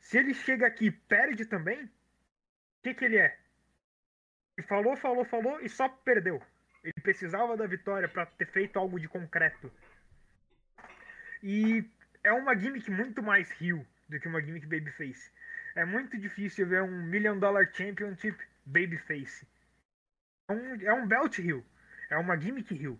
Se 0.00 0.18
ele 0.18 0.32
chega 0.32 0.66
aqui 0.66 0.86
e 0.86 0.90
perde 0.90 1.44
também, 1.44 1.90
que, 2.82 2.94
que 2.94 3.04
ele 3.04 3.18
é? 3.18 3.36
Ele 4.56 4.66
falou, 4.66 4.96
falou, 4.96 5.24
falou 5.24 5.60
e 5.60 5.68
só 5.68 5.88
perdeu. 5.88 6.42
Ele 6.82 6.94
precisava 7.02 7.56
da 7.56 7.66
vitória 7.66 8.08
para 8.08 8.26
ter 8.26 8.46
feito 8.46 8.78
algo 8.78 8.98
de 8.98 9.08
concreto. 9.08 9.70
E 11.42 11.84
é 12.24 12.32
uma 12.32 12.56
gimmick 12.56 12.90
muito 12.90 13.22
mais 13.22 13.50
heel 13.60 13.84
do 14.08 14.18
que 14.18 14.28
uma 14.28 14.40
gimmick 14.40 14.66
babyface. 14.66 15.30
É 15.78 15.84
muito 15.84 16.18
difícil 16.18 16.66
ver 16.66 16.82
um 16.82 17.02
Million 17.02 17.38
Dollar 17.38 17.64
Championship 17.72 18.36
babyface. 18.66 19.46
É 20.48 20.52
um, 20.52 20.82
é 20.82 20.92
um 20.92 21.06
belt 21.06 21.38
heel. 21.38 21.64
É 22.10 22.16
uma 22.16 22.36
gimmick 22.36 22.74
heel. 22.74 22.98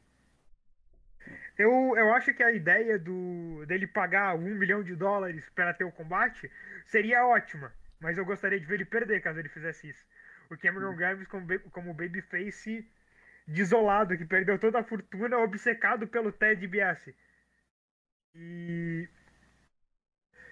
Eu, 1.59 1.97
eu 1.97 2.13
acho 2.15 2.33
que 2.33 2.41
a 2.41 2.53
ideia 2.53 2.97
do 2.97 3.67
dele 3.67 3.89
pagar 3.89 4.37
um 4.37 4.55
milhão 4.55 4.85
de 4.85 4.95
dólares 4.95 5.45
para 5.57 5.75
ter 5.75 5.83
o 5.83 5.91
combate 5.91 6.49
seria 6.87 7.27
ótima. 7.27 7.73
Mas 7.99 8.17
eu 8.17 8.25
gostaria 8.25 8.61
de 8.61 8.67
ver 8.67 8.77
ele 8.77 8.85
perder 8.85 9.23
caso 9.23 9.41
ele 9.41 9.49
fizesse 9.49 9.89
isso. 9.89 10.07
O 10.49 10.57
Cameron 10.57 10.95
Grimes 10.95 11.27
como, 11.27 11.49
como 11.71 11.93
babyface 11.93 12.89
desolado, 13.45 14.17
que 14.17 14.25
perdeu 14.25 14.57
toda 14.57 14.79
a 14.79 14.85
fortuna, 14.85 15.37
obcecado 15.39 16.07
pelo 16.07 16.31
Ted 16.31 16.61
DiBiase. 16.61 17.13
E 18.37 19.09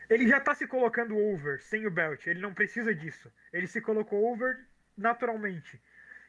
ele 0.09 0.29
já 0.29 0.40
tá 0.40 0.55
se 0.55 0.66
colocando 0.66 1.16
over 1.16 1.61
sem 1.62 1.87
o 1.87 1.90
belt. 1.90 2.27
Ele 2.27 2.40
não 2.40 2.55
precisa 2.55 2.95
disso. 2.95 3.33
Ele 3.53 3.66
se 3.66 3.81
colocou 3.81 4.33
over 4.33 4.59
naturalmente. 4.97 5.81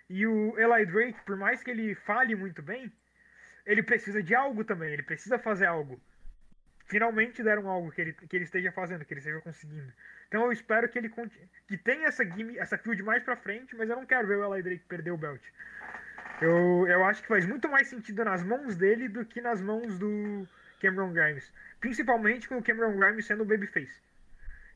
E 0.10 0.26
o 0.26 0.58
Eli 0.58 0.86
Drake, 0.86 1.20
por 1.26 1.36
mais 1.36 1.63
que 1.63 1.72
ele 1.72 1.96
fale 1.96 2.36
muito 2.36 2.62
bem, 2.62 2.92
ele 3.66 3.84
precisa 3.84 4.24
de 4.24 4.34
algo 4.34 4.63
também. 4.63 4.92
Ele 4.94 5.04
precisa 5.04 5.38
fazer 5.38 5.66
algo. 5.66 6.02
Finalmente 6.86 7.44
deram 7.44 7.68
algo 7.68 7.92
que 7.92 8.00
ele, 8.00 8.13
que 8.13 8.36
ele 8.36 8.46
esteja 8.46 8.72
fazendo, 8.72 9.04
que 9.04 9.13
ele 9.13 9.20
esteja 9.20 9.42
conseguindo. 9.42 9.92
Então 10.28 10.44
eu 10.46 10.52
espero 10.52 10.88
que 10.88 10.98
ele 10.98 11.12
que 11.68 11.78
tenha 11.78 12.08
essa 12.08 12.24
game, 12.24 12.58
essa 12.58 12.78
field 12.78 13.04
mais 13.04 13.24
pra 13.24 13.36
frente, 13.36 13.76
mas 13.76 13.90
eu 13.90 13.96
não 13.98 14.06
quero 14.06 14.28
ver 14.28 14.38
o 14.38 14.54
Eli 14.54 14.63
Drake 14.63 14.86
perder 14.88 15.12
o 15.12 15.18
belt. 15.18 15.42
Eu, 16.42 16.88
eu 16.88 17.04
acho 17.04 17.22
que 17.22 17.28
faz 17.28 17.46
muito 17.46 17.68
mais 17.68 17.88
sentido 17.88 18.24
nas 18.24 18.44
mãos 18.44 18.76
dele 18.76 19.10
do 19.10 19.26
que 19.26 19.42
nas 19.42 19.62
mãos 19.62 19.98
do 19.98 20.48
Cameron 20.80 21.13
Grimes. 21.13 21.52
Principalmente 21.80 22.48
com 22.48 22.58
o 22.58 22.63
Cameron 22.63 22.98
Grimes 22.98 23.26
sendo 23.26 23.44
o 23.44 23.46
babyface. 23.46 24.02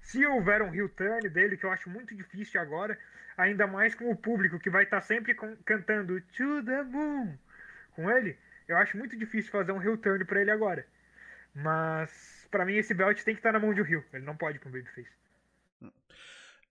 Se 0.02 0.26
houver 0.26 0.62
um 0.62 0.74
heel 0.74 0.90
turn 0.90 1.30
dele, 1.30 1.58
que 1.58 1.66
eu 1.66 1.72
acho 1.72 1.90
muito 1.90 2.16
difícil 2.16 2.60
agora, 2.60 2.98
ainda 3.38 3.68
mais 3.68 3.94
com 3.94 4.10
o 4.10 4.16
público 4.16 4.60
que 4.60 4.70
vai 4.70 4.84
estar 4.84 5.02
sempre 5.02 5.36
cantando 5.66 6.20
To 6.22 6.64
the 6.64 6.84
Moon 6.84 7.38
com 7.96 8.10
ele, 8.10 8.38
eu 8.68 8.78
acho 8.78 8.98
muito 8.98 9.18
difícil 9.18 9.52
fazer 9.52 9.72
um 9.72 9.82
heel 9.82 9.98
turn 9.98 10.26
pra 10.26 10.42
ele 10.42 10.52
agora. 10.52 10.86
Mas, 11.54 12.48
para 12.50 12.66
mim, 12.66 12.76
esse 12.76 12.94
belt 12.94 13.22
tem 13.24 13.36
que 13.36 13.40
estar 13.40 13.52
na 13.52 13.60
mão 13.60 13.74
de 13.74 13.82
um 13.82 13.86
heel. 13.86 14.04
Ele 14.14 14.26
não 14.26 14.38
pode 14.38 14.60
com 14.60 14.70
o 14.70 14.72
babyface. 14.72 15.12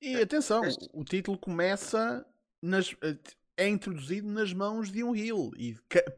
E 0.00 0.16
atenção, 0.16 0.62
o 0.94 1.04
título 1.04 1.38
começa 1.38 2.26
nas, 2.62 2.96
é 3.60 3.68
introduzido 3.68 4.26
nas 4.26 4.54
mãos 4.54 4.90
de 4.90 5.04
um 5.04 5.14
heel 5.14 5.52
e, 5.54 5.76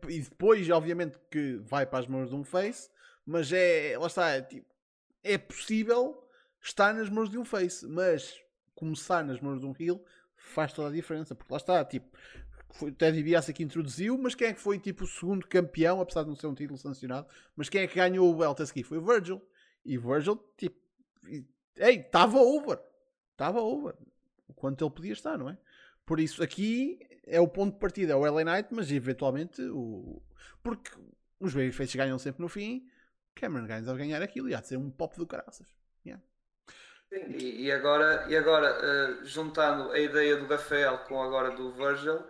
e, 0.09 0.21
depois, 0.21 0.71
obviamente, 0.71 1.19
que 1.29 1.57
vai 1.65 1.85
para 1.85 1.99
as 1.99 2.07
mãos 2.07 2.31
de 2.31 2.37
um 2.37 2.45
face, 2.45 2.89
mas 3.25 3.53
é, 3.53 3.97
lá 3.99 4.07
está, 4.07 4.31
é, 4.31 4.43
tipo, 4.43 4.67
é 5.23 5.39
possível 5.39 6.29
estar 6.63 6.95
nas 6.95 7.09
mãos 7.09 7.31
de 7.31 7.39
um 7.39 7.45
face, 7.45 7.87
mas 7.87 8.41
começar 8.75 9.25
nas 9.25 9.41
mãos 9.41 9.61
de 9.61 9.67
um 9.67 9.75
heel 9.79 10.05
faz 10.37 10.73
toda 10.73 10.89
a 10.89 10.93
diferença, 10.93 11.35
porque 11.35 11.53
lá 11.53 11.59
está, 11.59 11.85
tipo, 11.85 12.17
foi 12.73 12.91
o 12.91 12.95
Teddy 12.95 13.19
DiBiase 13.19 13.53
que 13.53 13.63
introduziu, 13.63 14.17
mas 14.19 14.35
quem 14.35 14.49
é 14.49 14.53
que 14.53 14.61
foi 14.61 14.79
tipo 14.79 15.05
o 15.05 15.07
segundo 15.07 15.47
campeão, 15.47 16.01
apesar 16.01 16.23
de 16.23 16.29
não 16.29 16.37
ser 16.37 16.47
um 16.47 16.55
título 16.55 16.79
sancionado, 16.79 17.27
mas 17.55 17.69
quem 17.69 17.83
é 17.83 17.87
que 17.87 17.97
ganhou 17.97 18.31
o 18.31 18.37
belt 18.37 18.61
a 18.61 18.67
seguir? 18.67 18.83
Foi 18.83 18.99
o 18.99 19.05
Virgil. 19.05 19.43
E 19.85 19.99
Virgil, 19.99 20.43
tipo, 20.57 20.81
ei, 21.77 21.97
estava 21.97 22.39
over. 22.39 22.81
Estava 23.33 23.61
over. 23.61 23.95
O 24.49 24.55
quanto 24.55 24.85
ele 24.85 24.91
podia 24.91 25.13
estar, 25.13 25.37
não 25.37 25.51
é? 25.51 25.59
Por 26.07 26.19
isso, 26.19 26.43
aqui 26.43 26.99
é 27.25 27.41
o 27.41 27.49
ponto 27.49 27.75
de 27.75 27.81
partida, 27.81 28.13
é 28.13 28.17
o 28.17 28.21
LA 28.21 28.45
Knight, 28.45 28.69
mas 28.73 28.91
eventualmente 28.91 29.63
o. 29.63 30.23
Porque 30.63 30.91
os 31.39 31.53
Babyfaces 31.53 31.95
ganham 31.95 32.19
sempre 32.19 32.43
no 32.43 32.49
fim. 32.49 32.87
Cameron 33.35 33.67
Gaines 33.67 33.89
ao 33.89 33.97
ganhar 33.97 34.23
aquilo 34.23 34.49
e 34.49 34.55
há 34.55 34.61
de 34.61 34.69
ser 34.69 34.77
um 34.77 34.91
pop 34.91 35.17
do 35.17 35.27
caraças. 35.27 35.67
Yeah. 36.05 36.23
Sim, 37.09 37.37
e, 37.39 37.67
e, 37.67 37.73
agora, 37.73 38.27
e 38.29 38.37
agora 38.37 38.79
uh, 38.79 39.25
juntando 39.25 39.91
a 39.91 39.99
ideia 39.99 40.37
do 40.37 40.47
Rafael 40.47 40.99
com 41.01 41.23
agora 41.23 41.51
do 41.51 41.73
Virgil, 41.73 42.23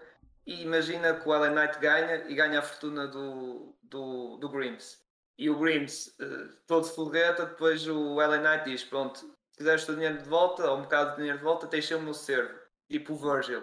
e 0.46 0.62
imagina 0.62 1.14
que 1.14 1.28
o 1.28 1.32
LA 1.32 1.50
Knight 1.50 1.78
ganha 1.78 2.28
e 2.28 2.34
ganha 2.34 2.58
a 2.58 2.62
fortuna 2.62 3.06
do, 3.06 3.76
do, 3.82 4.36
do 4.38 4.48
Grims. 4.48 5.00
E 5.38 5.48
o 5.48 5.58
Grims, 5.58 6.08
uh, 6.18 6.48
todo 6.66 6.86
forreta, 6.86 7.46
depois 7.46 7.86
o 7.86 8.16
LA 8.16 8.38
Knight 8.38 8.64
diz: 8.64 8.84
Pronto, 8.84 9.18
se 9.18 9.58
quiseres 9.58 9.82
o 9.84 9.86
teu 9.86 9.94
dinheiro 9.94 10.18
de 10.18 10.28
volta, 10.28 10.68
ou 10.68 10.78
um 10.78 10.82
bocado 10.82 11.10
de 11.10 11.16
dinheiro 11.18 11.38
de 11.38 11.44
volta, 11.44 11.66
tens 11.66 11.90
o 11.90 12.00
meu 12.00 12.14
servo, 12.14 12.58
tipo 12.88 13.12
o 13.12 13.16
Virgil. 13.16 13.62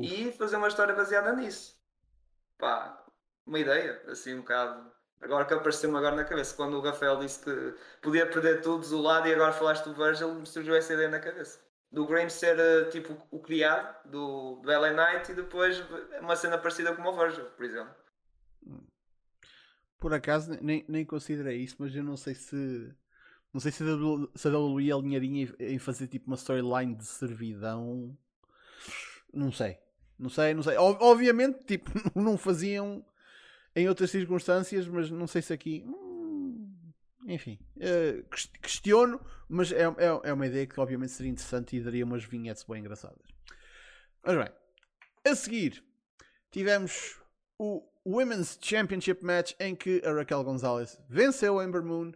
E 0.00 0.30
fazer 0.32 0.56
uma 0.56 0.68
história 0.68 0.94
baseada 0.94 1.32
nisso. 1.32 1.76
Pá, 2.56 3.04
uma 3.44 3.58
ideia, 3.58 4.00
assim 4.06 4.34
um 4.34 4.38
bocado. 4.38 4.92
Agora 5.22 5.44
que 5.44 5.54
apareceu-me 5.54 5.96
agora 5.96 6.16
na 6.16 6.24
cabeça, 6.24 6.54
quando 6.54 6.76
o 6.76 6.80
Rafael 6.80 7.18
disse 7.18 7.44
que 7.44 7.74
podia 8.00 8.26
perder 8.26 8.60
tudo 8.60 8.86
do 8.86 9.00
lado 9.00 9.28
e 9.28 9.34
agora 9.34 9.52
falaste 9.52 9.84
do 9.84 9.94
Virgil, 9.94 10.34
me 10.34 10.46
surgiu 10.46 10.74
essa 10.74 10.92
ideia 10.92 11.08
na 11.08 11.20
cabeça. 11.20 11.60
Do 11.90 12.06
Grimes 12.06 12.32
ser 12.32 12.58
eh, 12.58 12.84
tipo 12.86 13.16
o 13.30 13.38
criado 13.38 14.08
do, 14.10 14.56
do 14.56 14.68
LA 14.68 14.90
Knight 14.90 15.30
e 15.30 15.34
depois 15.34 15.82
uma 16.20 16.34
cena 16.34 16.58
parecida 16.58 16.94
com 16.94 17.02
o 17.02 17.16
Virgil, 17.16 17.44
por 17.44 17.64
exemplo. 17.64 17.94
Por 19.98 20.12
acaso 20.12 20.58
nem, 20.60 20.84
nem 20.88 21.04
considerei 21.04 21.58
isso, 21.58 21.76
mas 21.78 21.94
eu 21.94 22.02
não 22.02 22.16
sei 22.16 22.34
se. 22.34 22.92
Não 23.52 23.60
sei 23.60 23.70
se 23.70 23.82
a 23.84 24.50
WWE 24.50 24.90
alinharia 24.90 25.54
em 25.60 25.78
fazer 25.78 26.08
tipo 26.08 26.26
uma 26.26 26.36
storyline 26.36 26.94
de 26.94 27.04
servidão 27.04 28.16
não 29.32 29.50
sei. 29.50 29.78
Não 30.18 30.28
sei, 30.28 30.54
não 30.54 30.62
sei. 30.62 30.76
Obviamente, 30.76 31.64
tipo, 31.64 31.90
não 32.14 32.36
faziam 32.36 33.04
em 33.74 33.88
outras 33.88 34.10
circunstâncias, 34.10 34.86
mas 34.86 35.10
não 35.10 35.26
sei 35.26 35.42
se 35.42 35.52
aqui. 35.52 35.84
Hum, 35.86 36.74
enfim, 37.26 37.58
uh, 37.76 38.24
questiono, 38.60 39.20
mas 39.48 39.70
é, 39.70 39.82
é, 39.82 40.20
é 40.24 40.32
uma 40.32 40.46
ideia 40.46 40.66
que 40.66 40.78
obviamente 40.80 41.12
seria 41.12 41.30
interessante 41.30 41.76
e 41.76 41.80
daria 41.80 42.04
umas 42.04 42.24
vinhetes 42.24 42.64
bem 42.64 42.80
engraçadas. 42.80 43.26
Mas 44.24 44.36
bem, 44.36 44.48
a 45.24 45.34
seguir 45.34 45.84
tivemos 46.50 47.20
o 47.58 47.88
Women's 48.04 48.58
Championship 48.60 49.24
Match 49.24 49.52
em 49.60 49.74
que 49.74 50.02
a 50.04 50.12
Raquel 50.12 50.42
Gonzalez 50.42 51.00
venceu 51.08 51.58
a 51.58 51.64
Ember 51.64 51.82
Moon 51.82 52.12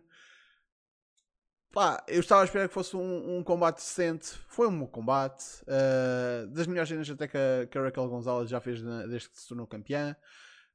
Pá, 1.77 2.03
eu 2.09 2.21
estava 2.21 2.41
a 2.41 2.45
esperar 2.47 2.69
que 2.69 2.73
fosse 2.73 2.97
um, 2.97 3.37
um 3.37 3.45
combate 3.45 3.77
decente. 3.77 4.29
Foi 4.49 4.67
um 4.67 4.79
bom 4.79 4.87
combate. 4.87 5.45
Uh, 5.65 6.47
das 6.47 6.67
melhores 6.67 6.89
cenas 6.89 7.11
até 7.11 7.29
que 7.29 7.37
a, 7.37 7.67
que 7.67 7.77
a 7.77 7.83
Raquel 7.83 8.09
Gonzalez 8.09 8.49
já 8.49 8.59
fez 8.61 8.81
desde 8.81 9.29
que 9.29 9.39
se 9.39 9.47
tornou 9.47 9.67
campeã. 9.67 10.17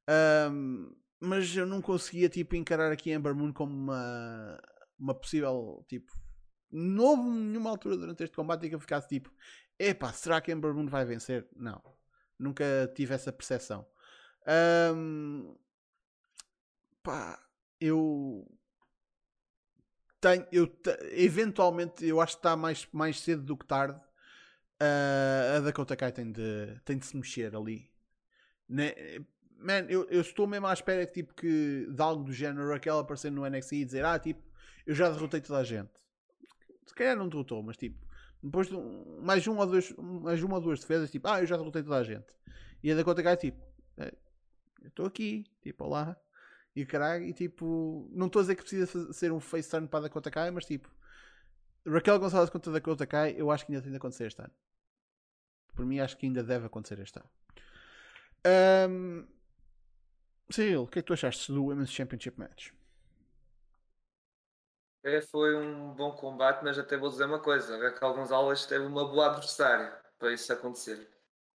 Um, 0.09 0.95
mas 1.19 1.55
eu 1.55 1.65
não 1.65 1.81
conseguia 1.81 2.29
tipo, 2.29 2.55
encarar 2.55 2.91
aqui 2.91 3.11
Ember 3.11 3.35
Moon 3.35 3.53
como 3.53 3.73
uma, 3.73 4.59
uma 4.99 5.13
possível. 5.13 5.85
Tipo, 5.87 6.11
não 6.71 7.03
houve 7.03 7.29
nenhuma 7.29 7.69
altura 7.69 7.97
durante 7.97 8.23
este 8.23 8.35
combate 8.35 8.65
em 8.65 8.69
que 8.69 8.75
eu 8.75 8.79
ficasse 8.79 9.07
tipo: 9.07 9.31
epá, 9.77 10.11
será 10.13 10.41
que 10.41 10.51
Ember 10.51 10.73
Moon 10.73 10.87
vai 10.87 11.05
vencer? 11.05 11.47
Não. 11.55 11.81
Nunca 12.39 12.91
tive 12.95 13.13
essa 13.13 13.31
percepção. 13.31 13.85
Um, 14.95 15.55
pá, 17.03 17.39
eu 17.79 18.47
tenho, 20.19 20.47
eu, 20.51 20.71
eventualmente, 21.11 22.05
eu 22.05 22.21
acho 22.21 22.33
que 22.33 22.39
está 22.39 22.55
mais, 22.55 22.87
mais 22.91 23.19
cedo 23.19 23.43
do 23.43 23.57
que 23.57 23.65
tarde. 23.65 23.99
Uh, 24.81 25.57
a 25.57 25.59
Dakota 25.59 25.95
Kai 25.95 26.11
tem 26.11 26.31
de, 26.31 26.79
tem 26.85 26.97
de 26.97 27.05
se 27.05 27.15
mexer 27.15 27.55
ali. 27.55 27.91
Né? 28.67 28.93
Man, 29.61 29.85
eu, 29.89 30.07
eu 30.09 30.21
estou 30.21 30.47
mesmo 30.47 30.67
à 30.67 30.73
espera 30.73 31.05
tipo, 31.05 31.33
que 31.33 31.87
de 31.89 32.01
algo 32.01 32.23
do 32.23 32.33
género 32.33 32.69
Raquel 32.69 32.99
aparecer 32.99 33.31
no 33.31 33.47
NXT 33.47 33.71
e 33.73 33.85
dizer: 33.85 34.05
Ah, 34.05 34.17
tipo, 34.17 34.41
eu 34.85 34.95
já 34.95 35.09
derrotei 35.09 35.41
toda 35.41 35.59
a 35.59 35.63
gente. 35.63 35.91
Se 36.85 36.93
calhar 36.93 37.15
não 37.15 37.29
derrotou, 37.29 37.61
mas 37.61 37.77
tipo, 37.77 37.97
depois 38.41 38.67
de 38.67 38.75
um, 38.75 39.21
mais, 39.21 39.47
um 39.47 39.57
ou 39.57 39.67
dois, 39.67 39.93
mais 39.97 40.41
uma 40.41 40.55
ou 40.55 40.61
duas 40.61 40.79
defesas, 40.79 41.11
tipo, 41.11 41.27
ah, 41.27 41.41
eu 41.41 41.45
já 41.45 41.57
derrotei 41.57 41.83
toda 41.83 41.97
a 41.97 42.03
gente. 42.03 42.35
E 42.83 42.91
a 42.91 42.95
Dakota 42.95 43.21
Kai, 43.21 43.37
tipo, 43.37 43.61
é, 43.97 44.13
eu 44.81 44.87
estou 44.87 45.05
aqui, 45.05 45.45
tipo, 45.61 45.83
olá 45.85 46.17
e 46.75 46.85
caralho, 46.85 47.25
e 47.25 47.33
tipo, 47.33 48.09
não 48.11 48.27
estou 48.27 48.39
a 48.39 48.43
dizer 48.43 48.55
que 48.55 48.61
precisa 48.61 49.13
ser 49.13 49.31
um 49.31 49.39
face 49.39 49.69
turn 49.69 49.87
para 49.87 49.99
a 49.99 50.01
Dakota 50.03 50.31
Kai, 50.31 50.49
mas 50.51 50.65
tipo, 50.65 50.89
Raquel 51.85 52.19
Gonçalves 52.19 52.49
contra 52.49 52.71
a 52.71 52.73
Dakota 52.73 53.05
Kai, 53.05 53.35
eu 53.37 53.51
acho 53.51 53.65
que 53.65 53.71
ainda 53.71 53.81
tem 53.83 53.91
de 53.91 53.97
acontecer 53.97 54.27
este 54.27 54.41
ano. 54.41 54.53
Por 55.75 55.85
mim, 55.85 55.99
acho 55.99 56.17
que 56.17 56.25
ainda 56.25 56.43
deve 56.43 56.65
acontecer 56.65 56.99
este 56.99 57.19
ano. 57.19 57.29
Um, 58.89 59.27
Cyril, 60.51 60.83
o 60.83 60.87
que 60.87 60.99
é 60.99 61.01
que 61.01 61.07
tu 61.07 61.13
achaste 61.13 61.51
do 61.51 61.65
Women's 61.65 61.91
Championship 61.91 62.39
Match? 62.39 62.71
É, 65.03 65.19
foi 65.21 65.55
um 65.55 65.93
bom 65.93 66.11
combate, 66.11 66.63
mas 66.63 66.77
até 66.77 66.95
vou 66.95 67.09
dizer 67.09 67.25
uma 67.25 67.39
coisa: 67.39 67.77
Raquel 67.77 68.13
Gonzalez 68.13 68.65
teve 68.65 68.85
uma 68.85 69.07
boa 69.07 69.27
adversária 69.27 69.91
para 70.19 70.31
isso 70.31 70.51
acontecer. 70.53 71.09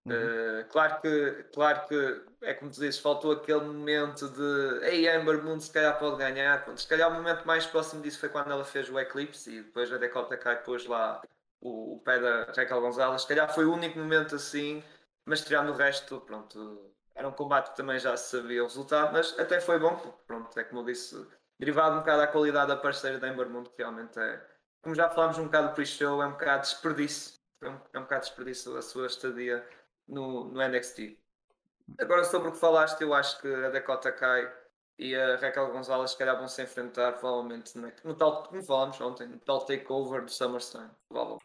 Uhum. 0.06 0.12
Uh, 0.12 0.64
claro, 0.68 1.00
que, 1.00 1.44
claro 1.52 1.88
que 1.88 2.24
é 2.42 2.54
como 2.54 2.70
tu 2.70 2.80
dizes, 2.80 2.98
faltou 2.98 3.32
aquele 3.32 3.60
momento 3.64 4.28
de 4.28 4.86
Ei, 4.86 5.08
Amber 5.08 5.42
Moon 5.42 5.58
se 5.58 5.70
calhar 5.70 5.98
pode 5.98 6.16
ganhar. 6.16 6.64
Pronto, 6.64 6.80
se 6.80 6.86
calhar 6.88 7.10
o 7.10 7.14
momento 7.14 7.46
mais 7.46 7.66
próximo 7.66 8.02
disso 8.02 8.18
foi 8.18 8.28
quando 8.28 8.50
ela 8.50 8.64
fez 8.64 8.88
o 8.90 8.98
Eclipse 8.98 9.50
e 9.50 9.62
depois 9.62 9.92
a 9.92 9.98
Dakota 9.98 10.36
Kai 10.36 10.62
pôs 10.62 10.86
lá 10.86 11.22
o, 11.60 11.96
o 11.96 12.00
pé 12.00 12.18
da 12.20 12.44
Raquel 12.44 12.80
Gonzalez. 12.80 13.22
Se 13.22 13.28
calhar 13.28 13.52
foi 13.54 13.64
o 13.64 13.72
único 13.72 13.98
momento 13.98 14.36
assim, 14.36 14.82
mas 15.24 15.42
tirando 15.42 15.70
o 15.70 15.76
resto, 15.76 16.20
pronto, 16.20 16.93
era 17.14 17.28
um 17.28 17.32
combate 17.32 17.70
que 17.70 17.76
também 17.76 17.98
já 17.98 18.16
se 18.16 18.36
sabia 18.36 18.62
o 18.62 18.66
resultado, 18.66 19.12
mas 19.12 19.38
até 19.38 19.60
foi 19.60 19.78
bom, 19.78 19.96
porque, 19.96 20.18
pronto, 20.26 20.58
é 20.58 20.64
como 20.64 20.80
eu 20.80 20.84
disse, 20.86 21.26
derivado 21.58 21.96
um 21.96 21.98
bocado 22.00 22.18
da 22.18 22.26
qualidade 22.26 22.68
da 22.68 22.76
parceira 22.76 23.18
da 23.18 23.28
Ember 23.28 23.48
Moon, 23.48 23.64
que 23.64 23.78
realmente 23.78 24.18
é, 24.18 24.44
como 24.82 24.94
já 24.94 25.08
falámos 25.08 25.38
um 25.38 25.44
bocado 25.44 25.74
pre-show, 25.74 26.22
é 26.22 26.26
um 26.26 26.32
bocado 26.32 26.62
desperdício, 26.62 27.38
é 27.62 27.68
um, 27.68 27.80
é 27.92 27.98
um 27.98 28.02
bocado 28.02 28.22
desperdício 28.22 28.76
a 28.76 28.82
sua 28.82 29.06
estadia 29.06 29.66
no, 30.06 30.44
no 30.44 30.68
NXT. 30.68 31.18
Agora 31.98 32.24
sobre 32.24 32.48
o 32.48 32.52
que 32.52 32.58
falaste, 32.58 33.00
eu 33.02 33.14
acho 33.14 33.40
que 33.40 33.52
a 33.52 33.70
Dakota 33.70 34.10
Kai 34.10 34.52
e 34.98 35.14
a 35.14 35.36
Raquel 35.36 35.70
Gonzalez 35.70 36.12
se 36.12 36.18
calhar 36.18 36.36
vão 36.36 36.48
se 36.48 36.62
enfrentar 36.62 37.12
provavelmente 37.12 37.76
no, 37.76 37.92
no 38.04 38.14
tal, 38.14 38.44
como 38.44 38.62
falámos 38.62 39.00
ontem, 39.00 39.26
no 39.26 39.38
tal 39.38 39.64
takeover 39.64 40.22
do 40.22 40.30
SummerSlam. 40.30 40.90
Uh, 41.10 41.38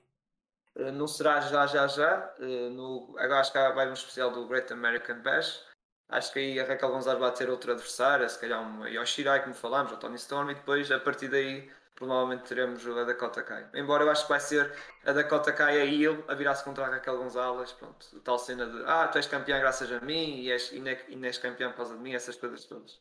não 0.75 1.07
será 1.07 1.41
já 1.41 1.65
já 1.67 1.87
já, 1.87 2.33
uh, 2.39 2.69
no, 2.69 3.15
agora 3.17 3.41
acho 3.41 3.51
que 3.51 3.57
vai 3.57 3.89
um 3.89 3.93
especial 3.93 4.31
do 4.31 4.47
Great 4.47 4.71
American 4.71 5.21
Bash. 5.21 5.63
Acho 6.09 6.33
que 6.33 6.39
aí 6.39 6.59
a 6.59 6.65
Raquel 6.65 6.89
Gonzalez 6.89 7.19
vai 7.19 7.31
ter 7.33 7.49
outra 7.49 7.73
adversária, 7.73 8.27
se 8.27 8.39
calhar 8.39 8.61
uma 8.61 8.89
Yoshirai, 8.89 9.43
como 9.43 9.53
falámos, 9.53 9.91
ou 9.91 9.97
Tony 9.99 10.15
Storm, 10.15 10.49
e 10.49 10.55
depois 10.55 10.89
a 10.91 10.99
partir 10.99 11.27
daí 11.27 11.69
provavelmente 11.99 12.45
teremos 12.45 12.87
a 12.87 13.03
Dakota 13.03 13.43
Kai. 13.43 13.69
Embora 13.75 14.03
eu 14.03 14.09
acho 14.09 14.23
que 14.23 14.29
vai 14.29 14.39
ser 14.39 14.73
a 15.05 15.11
Dakota 15.11 15.51
Kai 15.51 15.81
a 15.81 15.85
ele 15.85 16.23
a 16.27 16.33
virar-se 16.33 16.63
contra 16.63 16.85
a 16.85 16.89
Raquel 16.89 17.17
Gonzalez, 17.17 17.73
pronto, 17.73 18.19
tal 18.21 18.39
cena 18.39 18.65
de 18.65 18.83
ah, 18.87 19.07
tu 19.07 19.17
és 19.17 19.27
campeã 19.27 19.59
graças 19.59 19.91
a 19.91 19.99
mim 19.99 20.39
e 20.39 20.51
és, 20.51 20.71
e 20.71 20.79
és, 20.87 21.23
és 21.23 21.37
campeã 21.37 21.69
por 21.69 21.77
causa 21.77 21.95
de 21.95 22.01
mim, 22.01 22.13
essas 22.13 22.35
coisas 22.37 22.65
todas. 22.65 22.99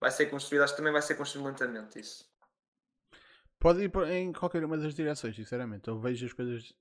Vai 0.00 0.10
ser 0.10 0.26
construído, 0.26 0.62
acho 0.62 0.74
que 0.74 0.78
também 0.78 0.92
vai 0.92 1.02
ser 1.02 1.16
construído 1.16 1.46
lentamente 1.46 1.98
isso. 1.98 2.24
Pode 3.64 3.82
ir 3.82 3.90
em 4.12 4.30
qualquer 4.30 4.62
uma 4.62 4.76
das 4.76 4.94
direções, 4.94 5.34
sinceramente. 5.34 5.88
Eu 5.88 5.98
vejo 5.98 6.26
as 6.26 6.34
coisas 6.34 6.74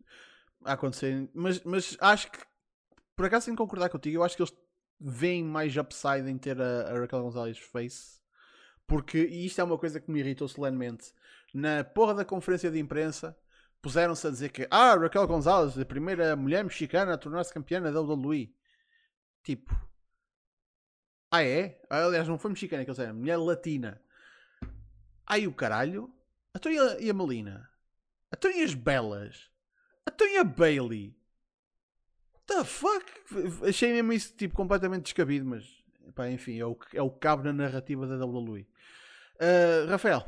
a 0.65 0.73
acontecerem, 0.73 1.29
mas, 1.33 1.63
mas 1.63 1.95
acho 2.01 2.29
que 2.29 2.39
por 3.15 3.25
acaso 3.25 3.45
sem 3.45 3.55
concordar 3.55 3.87
contigo, 3.87 4.17
eu 4.17 4.23
acho 4.23 4.35
que 4.35 4.41
eles 4.41 4.53
veem 4.99 5.45
mais 5.45 5.77
upside 5.77 6.29
em 6.29 6.37
ter 6.37 6.61
a, 6.61 6.89
a 6.89 6.99
Raquel 6.99 7.21
Gonzalez 7.21 7.57
face. 7.57 8.19
Porque, 8.85 9.17
e 9.17 9.45
isto 9.45 9.61
é 9.61 9.63
uma 9.63 9.77
coisa 9.77 9.97
que 10.01 10.11
me 10.11 10.19
irritou 10.19 10.45
solenemente, 10.45 11.13
na 11.53 11.85
porra 11.85 12.15
da 12.15 12.25
conferência 12.25 12.69
de 12.69 12.79
imprensa 12.79 13.33
puseram-se 13.81 14.27
a 14.27 14.29
dizer 14.29 14.49
que 14.49 14.67
ah, 14.69 14.93
Raquel 14.95 15.25
Gonzalez, 15.25 15.79
a 15.79 15.85
primeira 15.85 16.35
mulher 16.35 16.65
mexicana 16.65 17.13
a 17.13 17.17
tornar-se 17.17 17.53
campeã 17.53 17.81
da 17.81 17.97
WWE. 17.97 18.53
Tipo, 19.41 19.73
ah 21.31 21.45
é? 21.45 21.81
Ah, 21.89 22.07
aliás, 22.07 22.27
não 22.27 22.37
foi 22.37 22.51
mexicana 22.51 22.83
que 22.83 22.89
eles 22.89 22.99
eram, 22.99 23.15
mulher 23.15 23.37
latina. 23.37 24.01
Ai 25.25 25.47
o 25.47 25.53
caralho. 25.53 26.13
Então 26.55 26.71
e 26.71 26.77
a, 26.77 26.99
e 26.99 27.09
a 27.09 27.13
Melina? 27.13 27.69
Então 28.31 28.51
e 28.51 28.63
as 28.63 28.73
belas? 28.73 29.49
Então 30.07 30.27
e 30.27 30.37
a 30.37 30.43
Bailey? 30.43 31.15
The 32.45 32.63
fuck? 32.63 33.05
Achei 33.67 33.93
mesmo 33.93 34.13
isso 34.13 34.35
tipo, 34.35 34.53
completamente 34.53 35.03
descabido, 35.03 35.45
mas 35.45 35.83
pá, 36.13 36.29
enfim, 36.29 36.59
é 36.59 36.65
o, 36.65 36.77
é 36.93 37.01
o 37.01 37.09
cabo 37.09 37.43
na 37.43 37.53
narrativa 37.53 38.05
da 38.05 38.23
WWE. 38.23 38.67
Uh, 39.35 39.89
Rafael. 39.89 40.27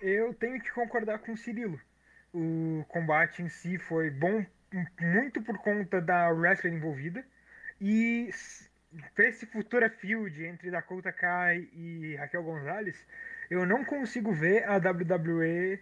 Eu 0.00 0.34
tenho 0.34 0.60
que 0.60 0.70
concordar 0.72 1.20
com 1.20 1.32
o 1.32 1.36
Cirilo. 1.36 1.80
O 2.32 2.84
combate 2.88 3.42
em 3.42 3.48
si 3.48 3.78
foi 3.78 4.10
bom 4.10 4.44
muito 5.00 5.40
por 5.42 5.58
conta 5.58 6.00
da 6.00 6.28
wrestling 6.28 6.74
envolvida. 6.74 7.24
E 7.80 8.30
para 9.14 9.28
esse 9.28 9.46
futura 9.46 9.88
field 9.88 10.44
entre 10.44 10.70
Dakota 10.70 11.12
Kai 11.12 11.68
e 11.72 12.16
Raquel 12.16 12.42
Gonzalez, 12.42 12.96
eu 13.50 13.66
não 13.66 13.84
consigo 13.84 14.32
ver 14.32 14.64
a 14.64 14.76
WWE 14.76 15.80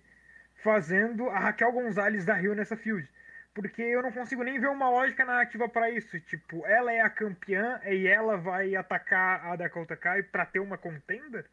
fazendo 0.62 1.28
a 1.28 1.38
Raquel 1.38 1.72
Gonzalez 1.72 2.24
da 2.24 2.34
Rio 2.34 2.54
nessa 2.54 2.76
field. 2.76 3.08
Porque 3.54 3.82
eu 3.82 4.02
não 4.02 4.10
consigo 4.10 4.42
nem 4.42 4.58
ver 4.58 4.68
uma 4.68 4.90
lógica 4.90 5.24
narrativa 5.24 5.68
para 5.68 5.88
isso. 5.88 6.18
Tipo, 6.20 6.66
ela 6.66 6.92
é 6.92 7.00
a 7.00 7.08
campeã 7.08 7.80
e 7.84 8.06
ela 8.06 8.36
vai 8.36 8.74
atacar 8.74 9.46
a 9.46 9.54
Dakota 9.54 9.96
Kai 9.96 10.24
para 10.24 10.44
ter 10.44 10.58
uma 10.58 10.76
contenda? 10.76 11.44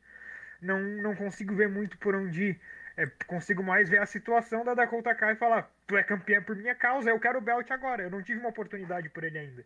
Não, 0.62 0.80
não 0.80 1.16
consigo 1.16 1.54
ver 1.54 1.70
muito 1.70 1.98
por 2.00 2.16
onde 2.16 2.44
ir. 2.44 2.62
É, 2.98 3.06
consigo 3.28 3.64
mais 3.64 3.88
ver 3.88 4.02
a 4.02 4.06
situação 4.06 4.66
da 4.66 4.74
Dakota 4.74 5.14
Kai 5.14 5.34
e 5.34 5.36
falar: 5.36 5.70
Tu 5.86 5.96
é 5.96 6.04
campeã 6.04 6.42
por 6.42 6.56
minha 6.56 6.74
causa, 6.74 7.10
eu 7.10 7.20
quero 7.20 7.38
o 7.38 7.42
belt 7.42 7.70
agora. 7.70 8.04
Eu 8.04 8.10
não 8.10 8.24
tive 8.24 8.40
uma 8.40 8.50
oportunidade 8.50 9.10
por 9.10 9.24
ele 9.24 9.38
ainda. 9.38 9.64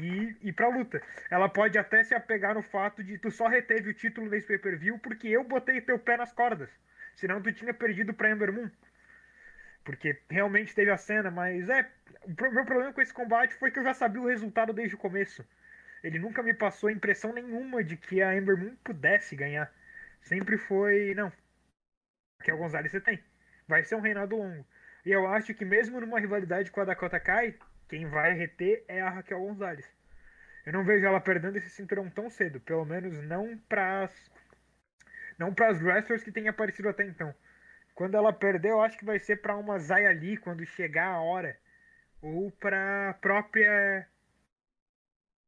E 0.00 0.36
ir 0.42 0.52
pra 0.52 0.68
luta. 0.68 1.02
Ela 1.30 1.48
pode 1.48 1.78
até 1.78 2.02
se 2.02 2.14
apegar 2.14 2.54
no 2.54 2.62
fato 2.62 3.02
de 3.02 3.18
tu 3.18 3.30
só 3.30 3.46
reteve 3.48 3.90
o 3.90 3.94
título 3.94 4.28
nesse 4.28 4.46
pay 4.46 4.58
per 4.58 4.78
view 4.78 4.98
porque 4.98 5.28
eu 5.28 5.44
botei 5.44 5.80
teu 5.80 5.98
pé 5.98 6.16
nas 6.16 6.32
cordas. 6.32 6.70
Senão 7.14 7.42
tu 7.42 7.52
tinha 7.52 7.72
perdido 7.72 8.12
pra 8.12 8.30
Ember 8.30 8.52
Moon. 8.52 8.70
Porque 9.84 10.20
realmente 10.28 10.74
teve 10.74 10.90
a 10.90 10.96
cena, 10.96 11.30
mas 11.30 11.68
é. 11.68 11.88
O 12.24 12.52
meu 12.52 12.64
problema 12.64 12.92
com 12.92 13.00
esse 13.00 13.14
combate 13.14 13.54
foi 13.54 13.70
que 13.70 13.78
eu 13.78 13.84
já 13.84 13.94
sabia 13.94 14.20
o 14.20 14.26
resultado 14.26 14.72
desde 14.72 14.96
o 14.96 14.98
começo. 14.98 15.46
Ele 16.02 16.18
nunca 16.18 16.42
me 16.42 16.52
passou 16.52 16.90
impressão 16.90 17.32
nenhuma 17.32 17.82
de 17.82 17.96
que 17.96 18.20
a 18.20 18.36
Ember 18.36 18.56
Moon 18.56 18.76
pudesse 18.84 19.36
ganhar. 19.36 19.72
Sempre 20.20 20.58
foi. 20.58 21.14
Não. 21.14 21.32
Que 22.42 22.50
é 22.50 22.54
o 22.54 22.58
Gonzalez 22.58 22.90
você 22.90 23.00
tem. 23.00 23.22
Vai 23.66 23.84
ser 23.84 23.94
um 23.94 24.00
reinado 24.00 24.36
longo. 24.36 24.66
E 25.04 25.10
eu 25.10 25.26
acho 25.28 25.54
que 25.54 25.64
mesmo 25.64 26.00
numa 26.00 26.18
rivalidade 26.18 26.70
com 26.70 26.80
a 26.80 26.84
Dakota 26.84 27.20
Kai, 27.20 27.54
quem 27.88 28.06
vai 28.06 28.32
reter 28.32 28.84
é 28.88 29.00
a 29.00 29.10
Raquel 29.10 29.40
Gonzalez. 29.40 29.86
Eu 30.64 30.72
não 30.72 30.84
vejo 30.84 31.06
ela 31.06 31.20
perdendo 31.20 31.56
esse 31.56 31.70
cinturão 31.70 32.10
tão 32.10 32.28
cedo. 32.28 32.60
Pelo 32.60 32.84
menos 32.84 33.22
não 33.22 33.56
para 33.68 34.10
não 35.38 35.54
para 35.54 35.68
as 35.68 35.80
wrestlers 35.80 36.24
que 36.24 36.32
têm 36.32 36.48
aparecido 36.48 36.88
até 36.88 37.04
então. 37.04 37.34
Quando 37.94 38.16
ela 38.16 38.32
perder, 38.32 38.70
eu 38.70 38.80
acho 38.80 38.98
que 38.98 39.04
vai 39.04 39.18
ser 39.18 39.36
para 39.36 39.56
uma 39.56 39.78
Zaya 39.78 40.10
Lee 40.10 40.36
quando 40.36 40.66
chegar 40.66 41.06
a 41.06 41.20
hora. 41.20 41.56
Ou 42.20 42.50
pra 42.50 43.16
própria. 43.20 44.06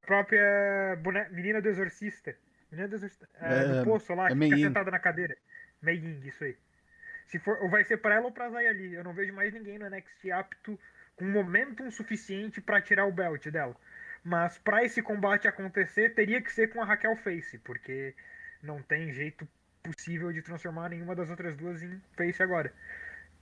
própria 0.03 0.99
menina 1.31 1.61
do 1.61 1.69
exorcista. 1.69 2.35
Menina 2.71 2.89
do 2.89 2.95
exorcista. 2.95 3.29
É, 3.35 3.65
do 3.65 3.79
é, 3.81 3.85
poço 3.85 4.15
lá, 4.15 4.27
é 4.27 4.29
que 4.29 4.39
fica 4.39 4.57
sentada 4.57 4.91
na 4.91 4.99
cadeira. 4.99 5.37
Mei 5.83 5.97
Ying, 5.97 6.27
isso 6.27 6.45
aí. 6.45 6.57
Se 7.27 7.39
for, 7.39 7.59
ou 7.61 7.69
vai 7.69 7.85
ser 7.85 7.99
para 7.99 8.15
ela 8.15 8.27
ou 8.27 8.33
pra 8.33 8.51
Zaya 8.51 8.73
Lee. 8.73 8.95
Eu 8.95 9.05
não 9.05 9.13
vejo 9.13 9.33
mais 9.33 9.53
ninguém 9.53 9.79
no 9.79 9.89
NXT 9.89 10.31
apto 10.31 10.79
com 11.19 11.25
momentum 11.27 11.91
suficiente 11.91 12.61
para 12.61 12.81
tirar 12.81 13.05
o 13.05 13.13
belt 13.13 13.47
dela. 13.49 13.77
Mas 14.25 14.57
para 14.59 14.85
esse 14.85 15.03
combate 15.03 15.49
acontecer, 15.49 16.15
teria 16.15 16.41
que 16.41 16.53
ser 16.53 16.69
com 16.69 16.81
a 16.81 16.85
Raquel 16.85 17.17
Face, 17.17 17.59
porque 17.59 18.15
não 18.63 18.83
tem 18.83 19.13
jeito 19.13 19.47
possível 19.83 20.33
de 20.33 20.43
transformar 20.43 20.89
nenhuma 20.89 21.15
das 21.15 21.29
outras 21.29 21.57
duas 21.57 21.83
em 21.83 22.01
face 22.17 22.43
agora. 22.43 22.73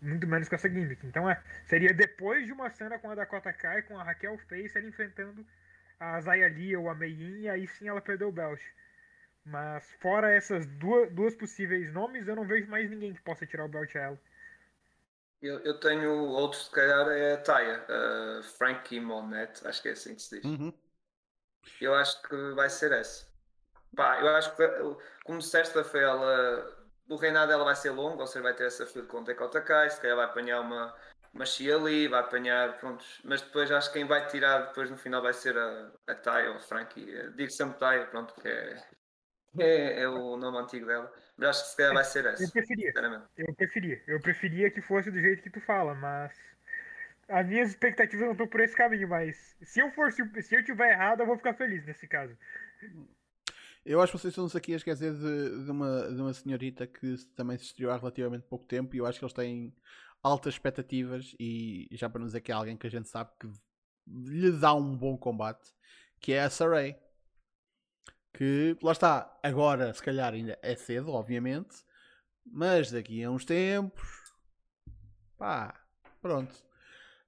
Muito 0.01 0.27
menos 0.27 0.49
com 0.49 0.55
essa 0.55 0.69
gimmick. 0.69 1.07
Então 1.07 1.29
é, 1.29 1.41
seria 1.65 1.93
depois 1.93 2.47
de 2.47 2.53
uma 2.53 2.71
cena 2.71 2.99
com 2.99 3.11
a 3.11 3.15
Dakota 3.15 3.53
Kai, 3.53 3.83
com 3.83 3.99
a 3.99 4.05
Raquel 4.05 4.39
Face, 4.39 4.77
ela 4.77 4.87
enfrentando 4.87 5.47
a 5.99 6.21
Zaya 6.21 6.49
Lee 6.49 6.77
ou 6.77 6.89
a 6.89 6.95
Mei 6.95 7.11
Yin, 7.11 7.41
e 7.43 7.49
aí 7.49 7.67
sim 7.67 7.89
ela 7.89 8.01
perdeu 8.01 8.29
o 8.29 8.33
belt. 8.33 8.61
Mas 9.45 9.91
fora 10.01 10.33
essas 10.33 10.67
duas, 10.67 11.11
duas 11.13 11.35
possíveis 11.35 11.93
nomes, 11.93 12.27
eu 12.27 12.37
não 12.37 12.45
vejo 12.45 12.69
mais 12.69 12.91
ninguém 12.91 13.15
que 13.15 13.23
possa 13.23 13.47
tirar 13.47 13.65
o 13.65 13.69
belt 13.69 13.95
a 13.97 14.01
ela. 14.01 14.21
Eu, 15.43 15.61
eu 15.61 15.79
tenho 15.79 16.13
outro, 16.31 16.59
se 16.59 16.71
calhar, 16.71 17.09
é 17.09 17.35
a 17.35 17.37
Taya, 17.37 17.85
uh, 17.89 18.43
Frankie 18.43 19.01
Monette, 19.01 19.67
acho 19.67 19.83
que 19.83 19.89
é 19.89 19.93
assim 19.93 20.15
que 20.15 20.23
se 20.23 20.41
diz. 20.41 20.45
Uhum. 20.45 20.73
Eu 21.81 21.95
acho 21.95 22.23
que 22.23 22.37
vai 22.53 22.71
ser 22.71 22.93
essa. 22.93 23.27
Pá, 23.95 24.21
eu 24.21 24.29
acho 24.29 24.55
que, 24.57 24.63
como 25.25 25.39
disseste, 25.39 25.77
Rafael, 25.77 26.19
o 27.09 27.17
reinado 27.17 27.49
dela 27.49 27.65
vai 27.65 27.77
ser 27.77 27.91
longo, 27.91 28.21
ou 28.21 28.27
seja, 28.27 28.43
vai 28.43 28.55
ter 28.55 28.67
essa 28.67 28.87
field 28.87 29.09
com 29.09 29.23
Dakota 29.23 29.61
Kai, 29.61 29.91
se 29.91 30.01
calhar 30.01 30.17
vai 30.17 30.27
apanhar 30.27 30.61
uma, 30.61 30.95
uma 31.33 31.47
Shia 31.47 31.79
Lee, 31.79 32.09
vai 32.09 32.21
apanhar, 32.21 32.79
prontos, 32.79 33.21
mas 33.25 33.41
depois 33.43 33.71
acho 33.71 33.89
que 33.89 33.99
quem 33.99 34.07
vai 34.07 34.27
tirar 34.27 34.67
depois 34.67 34.91
no 34.91 34.97
final 34.97 35.23
vai 35.23 35.33
ser 35.33 35.57
a, 35.57 35.93
a 36.07 36.15
Tai 36.15 36.49
ou 36.49 36.57
a 36.57 36.61
Frankie. 36.61 37.31
Digo 37.35 37.51
sempre 37.51 37.79
Tai, 37.79 38.07
pronto, 38.11 38.35
que 38.35 38.49
é, 38.49 38.83
é, 39.59 40.03
é, 40.03 40.09
o 40.09 40.37
nome 40.37 40.59
antigo 40.59 40.87
dela, 40.87 41.13
mas 41.37 41.51
acho 41.51 41.65
que 41.65 41.71
se 41.71 41.77
calhar 41.77 41.95
vai 41.95 42.05
ser 42.05 42.27
essa. 42.27 42.43
Eu 42.43 42.51
preferia, 42.51 42.93
eu 43.37 43.55
preferia, 43.55 44.03
eu 44.07 44.21
preferia 44.21 44.71
que 44.71 44.81
fosse 44.81 45.11
do 45.11 45.21
jeito 45.21 45.43
que 45.43 45.51
tu 45.51 45.61
fala, 45.61 45.95
mas 45.95 46.33
as 47.29 47.47
minhas 47.47 47.71
expectativas 47.71 48.25
não 48.25 48.33
estão 48.33 48.47
por 48.47 48.61
esse 48.61 48.77
caminho, 48.77 49.09
mas 49.09 49.57
se 49.63 49.81
eu 49.81 49.91
for 49.93 50.13
se 50.13 50.23
eu 50.23 50.65
tiver 50.65 50.93
errado, 50.93 51.21
eu 51.21 51.27
vou 51.27 51.37
ficar 51.37 51.55
feliz 51.55 51.85
nesse 51.85 52.07
caso. 52.07 52.37
Eu 53.85 54.01
acho 54.01 54.13
que 54.13 54.19
vocês 54.19 54.33
estão-se 54.33 54.57
aqui 54.57 54.73
a 54.73 54.77
esquecer 54.77 55.13
de, 55.13 55.65
de, 55.65 55.71
uma, 55.71 56.13
de 56.13 56.21
uma 56.21 56.35
senhorita 56.35 56.87
que 56.87 57.17
também 57.37 57.57
se 57.57 57.67
estreou 57.67 57.93
há 57.93 57.97
relativamente 57.97 58.45
pouco 58.47 58.67
tempo 58.67 58.95
e 58.95 58.99
eu 58.99 59.07
acho 59.07 59.19
que 59.19 59.25
eles 59.25 59.33
têm 59.33 59.73
altas 60.23 60.55
expectativas 60.55 61.37
e 61.39 61.89
já 61.93 62.09
para 62.09 62.21
nos 62.21 62.31
dizer 62.31 62.41
que 62.41 62.51
é 62.51 62.55
alguém 62.55 62.77
que 62.77 62.87
a 62.87 62.91
gente 62.91 63.09
sabe 63.09 63.31
que 63.39 63.49
lhe 64.07 64.51
dá 64.53 64.75
um 64.75 64.97
bom 64.97 65.17
combate, 65.17 65.73
que 66.21 66.33
é 66.33 66.43
a 66.43 66.51
Saray. 66.51 66.97
Que 68.37 68.77
lá 68.83 68.93
está, 68.93 69.39
agora 69.43 69.95
se 69.95 70.03
calhar 70.03 70.35
ainda 70.35 70.59
é 70.61 70.77
cedo, 70.77 71.11
obviamente, 71.11 71.75
mas 72.45 72.91
daqui 72.91 73.25
a 73.25 73.31
uns 73.31 73.47
tempos, 73.47 74.03
pá, 75.39 75.75
pronto. 76.21 76.55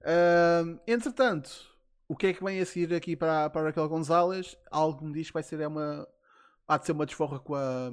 Uh, 0.01 0.79
entretanto, 0.85 1.75
o 2.07 2.15
que 2.15 2.27
é 2.27 2.33
que 2.33 2.43
vem 2.43 2.59
a 2.59 2.65
seguir 2.65 2.93
aqui 2.93 3.15
para, 3.15 3.49
para 3.49 3.67
Raquel 3.67 3.89
Gonzalez? 3.89 4.55
Algo 4.69 5.03
me 5.03 5.13
diz 5.13 5.27
que 5.27 5.33
vai 5.33 5.41
ser 5.41 5.65
uma, 5.67 6.07
há 6.67 6.77
de 6.77 6.85
ser 6.85 6.91
uma 6.91 7.07
desforra 7.07 7.39
com 7.39 7.55
a 7.55 7.91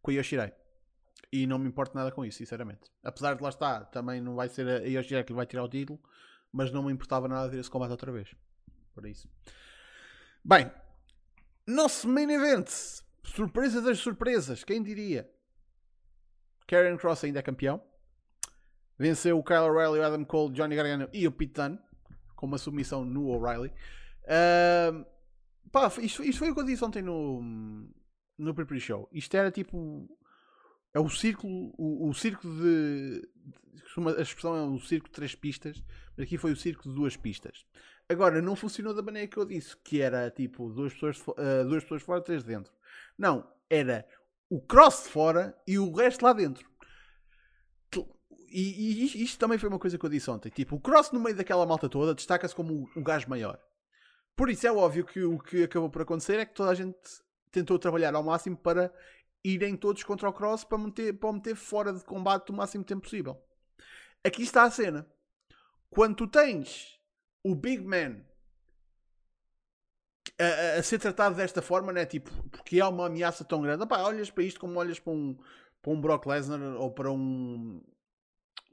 com 0.00 0.10
a. 0.10 0.52
E 1.32 1.46
não 1.46 1.58
me 1.58 1.68
importa 1.68 1.96
nada 1.96 2.10
com 2.10 2.24
isso, 2.24 2.38
sinceramente. 2.38 2.90
Apesar 3.04 3.34
de 3.34 3.42
lá 3.42 3.50
estar, 3.50 3.84
também 3.90 4.20
não 4.20 4.34
vai 4.34 4.48
ser 4.48 4.66
a 4.66 4.88
Io 4.88 5.02
Shirai 5.02 5.24
que 5.24 5.32
vai 5.34 5.44
tirar 5.44 5.62
o 5.62 5.68
título, 5.68 6.00
mas 6.50 6.72
não 6.72 6.82
me 6.82 6.92
importava 6.92 7.28
nada 7.28 7.48
ver 7.48 7.60
esse 7.60 7.70
combate 7.70 7.90
outra 7.90 8.10
vez. 8.10 8.34
Por 8.94 9.06
isso. 9.06 9.28
Bem, 10.44 10.70
nosso 11.66 12.08
main 12.08 12.30
event. 12.30 12.68
Surpresa 13.22 13.80
das 13.80 13.98
surpresas, 13.98 14.64
quem 14.64 14.82
diria? 14.82 15.30
Karen 16.66 16.96
Cross 16.96 17.24
ainda 17.24 17.38
é 17.38 17.42
campeão. 17.42 17.82
Venceu 18.98 19.38
o 19.38 19.44
Kyle 19.44 19.60
O'Reilly, 19.60 19.98
o 19.98 20.04
Adam 20.04 20.24
Cole, 20.24 20.52
Johnny 20.52 20.76
Gargano 20.76 21.08
e 21.12 21.26
o 21.26 21.32
Pete 21.32 21.54
Dunne 21.54 21.78
com 22.40 22.46
uma 22.46 22.58
submissão 22.58 23.04
no 23.04 23.28
O'Reilly. 23.28 23.70
Uh, 24.24 25.04
pá, 25.70 25.92
isto, 26.00 26.22
isto, 26.22 26.38
foi 26.38 26.50
o 26.50 26.54
que 26.54 26.60
eu 26.60 26.64
disse 26.64 26.82
ontem 26.82 27.02
no, 27.02 27.42
no 28.38 28.54
pre 28.54 28.80
show 28.80 29.08
Isto 29.12 29.36
era 29.36 29.50
tipo. 29.50 30.08
É 30.94 30.98
o 30.98 31.08
círculo. 31.08 31.72
O, 31.76 32.08
o 32.08 32.14
círculo 32.14 32.52
de. 32.62 33.28
A 34.16 34.22
expressão 34.22 34.56
é 34.56 34.62
o 34.62 34.78
círculo 34.78 35.10
de 35.10 35.14
três 35.14 35.34
pistas, 35.34 35.82
mas 36.16 36.26
aqui 36.26 36.38
foi 36.38 36.52
o 36.52 36.56
círculo 36.56 36.94
de 36.94 37.00
duas 37.00 37.16
pistas. 37.16 37.64
Agora, 38.08 38.40
não 38.40 38.56
funcionou 38.56 38.94
da 38.94 39.02
maneira 39.02 39.28
que 39.28 39.36
eu 39.36 39.44
disse, 39.44 39.76
que 39.76 40.00
era 40.00 40.30
tipo 40.30 40.68
duas 40.70 40.92
pessoas, 40.92 41.18
uh, 41.20 41.68
duas 41.68 41.82
pessoas 41.82 42.02
fora, 42.02 42.20
três 42.20 42.42
dentro. 42.42 42.72
Não, 43.18 43.48
era 43.68 44.06
o 44.48 44.60
cross 44.60 45.04
de 45.04 45.10
fora 45.10 45.56
e 45.66 45.78
o 45.78 45.92
resto 45.92 46.24
lá 46.24 46.32
dentro. 46.32 46.68
E, 48.52 49.04
e, 49.04 49.22
isto 49.22 49.38
também 49.38 49.58
foi 49.58 49.68
uma 49.68 49.78
coisa 49.78 49.96
que 49.96 50.04
eu 50.04 50.10
disse 50.10 50.28
ontem. 50.28 50.50
Tipo, 50.50 50.74
o 50.76 50.80
cross 50.80 51.12
no 51.12 51.20
meio 51.20 51.36
daquela 51.36 51.64
malta 51.64 51.88
toda 51.88 52.14
destaca-se 52.14 52.54
como 52.54 52.90
o 52.96 53.02
gajo 53.02 53.28
maior. 53.28 53.60
Por 54.34 54.50
isso 54.50 54.66
é 54.66 54.72
óbvio 54.72 55.04
que 55.04 55.22
o 55.22 55.38
que 55.38 55.62
acabou 55.62 55.88
por 55.88 56.02
acontecer 56.02 56.38
é 56.40 56.44
que 56.44 56.54
toda 56.54 56.70
a 56.70 56.74
gente 56.74 56.98
tentou 57.52 57.78
trabalhar 57.78 58.14
ao 58.14 58.24
máximo 58.24 58.56
para 58.56 58.92
irem 59.44 59.76
todos 59.76 60.02
contra 60.02 60.28
o 60.28 60.32
cross 60.32 60.64
para 60.64 60.78
meter, 60.78 61.18
para 61.18 61.32
meter 61.32 61.54
fora 61.54 61.92
de 61.92 62.04
combate 62.04 62.50
o 62.50 62.54
máximo 62.54 62.84
tempo 62.84 63.02
possível. 63.02 63.40
Aqui 64.24 64.42
está 64.42 64.64
a 64.64 64.70
cena. 64.70 65.06
Quando 65.88 66.16
tu 66.16 66.26
tens 66.26 66.98
o 67.42 67.54
Big 67.54 67.82
Man 67.82 68.22
a, 70.38 70.78
a, 70.78 70.82
ser 70.82 70.98
tratado 70.98 71.36
desta 71.36 71.62
forma, 71.62 71.92
né? 71.92 72.06
Tipo, 72.06 72.30
porque 72.50 72.80
há 72.80 72.88
uma 72.88 73.06
ameaça 73.06 73.44
tão 73.44 73.62
grande. 73.62 73.82
Opá, 73.82 74.02
olhas 74.02 74.30
para 74.30 74.44
isto 74.44 74.60
como 74.60 74.78
olhas 74.78 74.98
para 74.98 75.12
um, 75.12 75.36
para 75.82 75.92
um 75.92 76.00
Brock 76.00 76.26
Lesnar 76.26 76.60
ou 76.76 76.90
para 76.90 77.10
um 77.10 77.82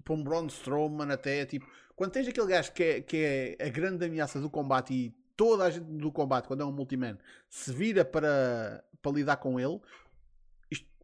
para 0.04 0.14
um 0.14 0.24
Braun 0.24 0.48
Strowman 0.48 1.12
até, 1.12 1.46
tipo, 1.46 1.68
quando 1.94 2.14
tens 2.14 2.28
aquele 2.30 2.48
gajo 2.48 2.72
que 2.72 2.84
é, 2.84 3.02
que 3.02 3.18
é 3.18 3.66
a 3.66 3.70
grande 3.70 4.06
ameaça 4.06 4.40
do 4.40 4.50
combate 4.50 4.94
e 4.94 5.10
toda 5.36 5.66
a 5.66 5.70
gente 5.70 5.84
do 5.84 6.12
combate, 6.14 6.48
quando 6.48 6.62
é 6.62 6.66
um 6.66 6.72
multiman, 6.72 7.18
se 7.50 7.74
vira 7.74 8.06
para, 8.06 8.82
para 9.02 9.12
lidar 9.12 9.36
com 9.36 9.60
ele, 9.60 9.82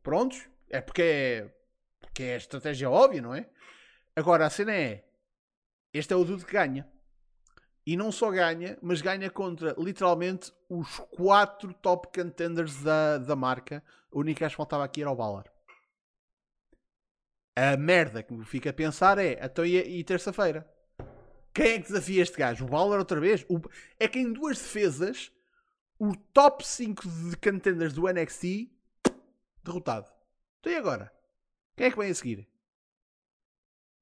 prontos, 0.03 0.47
é 0.69 0.81
porque 0.81 1.01
é, 1.01 1.49
porque 2.01 2.23
é 2.23 2.35
estratégia 2.35 2.89
óbvia, 2.89 3.21
não 3.21 3.33
é? 3.33 3.49
Agora, 4.15 4.45
a 4.45 4.49
cena 4.49 4.73
é, 4.73 5.03
este 5.93 6.13
é 6.13 6.15
o 6.15 6.23
dude 6.23 6.45
que 6.45 6.51
ganha. 6.51 6.87
E 7.85 7.97
não 7.97 8.11
só 8.11 8.31
ganha, 8.31 8.77
mas 8.81 9.01
ganha 9.01 9.29
contra 9.29 9.75
literalmente 9.77 10.53
os 10.69 10.99
quatro 11.11 11.73
top 11.73 12.07
contenders 12.13 12.81
da, 12.81 13.17
da 13.17 13.35
marca. 13.35 13.83
O 14.11 14.19
único 14.19 14.39
que 14.39 14.49
faltava 14.49 14.83
aqui 14.83 15.01
era 15.01 15.11
o 15.11 15.15
Balor. 15.15 15.45
A 17.55 17.75
merda 17.77 18.23
que 18.23 18.33
me 18.33 18.45
fica 18.45 18.69
a 18.69 18.73
pensar 18.73 19.17
é, 19.17 19.39
então 19.43 19.65
e, 19.65 19.77
e 19.77 20.03
terça-feira? 20.03 20.67
Quem 21.53 21.73
é 21.73 21.79
que 21.79 21.87
desafia 21.87 22.23
este 22.23 22.37
gajo? 22.37 22.65
O 22.65 22.69
Balor 22.69 22.99
outra 22.99 23.19
vez? 23.19 23.45
O, 23.49 23.59
é 23.99 24.07
que 24.07 24.17
em 24.17 24.31
duas 24.31 24.57
defesas, 24.57 25.31
o 25.99 26.15
top 26.15 26.65
5 26.65 27.07
de 27.07 27.37
contenders 27.37 27.93
do 27.93 28.07
NXT 28.07 28.71
derrotado. 29.63 30.09
Então 30.59 30.71
e 30.71 30.75
agora? 30.75 31.11
Quem 31.75 31.87
é 31.87 31.91
que 31.91 31.97
vem 31.97 32.11
a 32.11 32.15
seguir? 32.15 32.47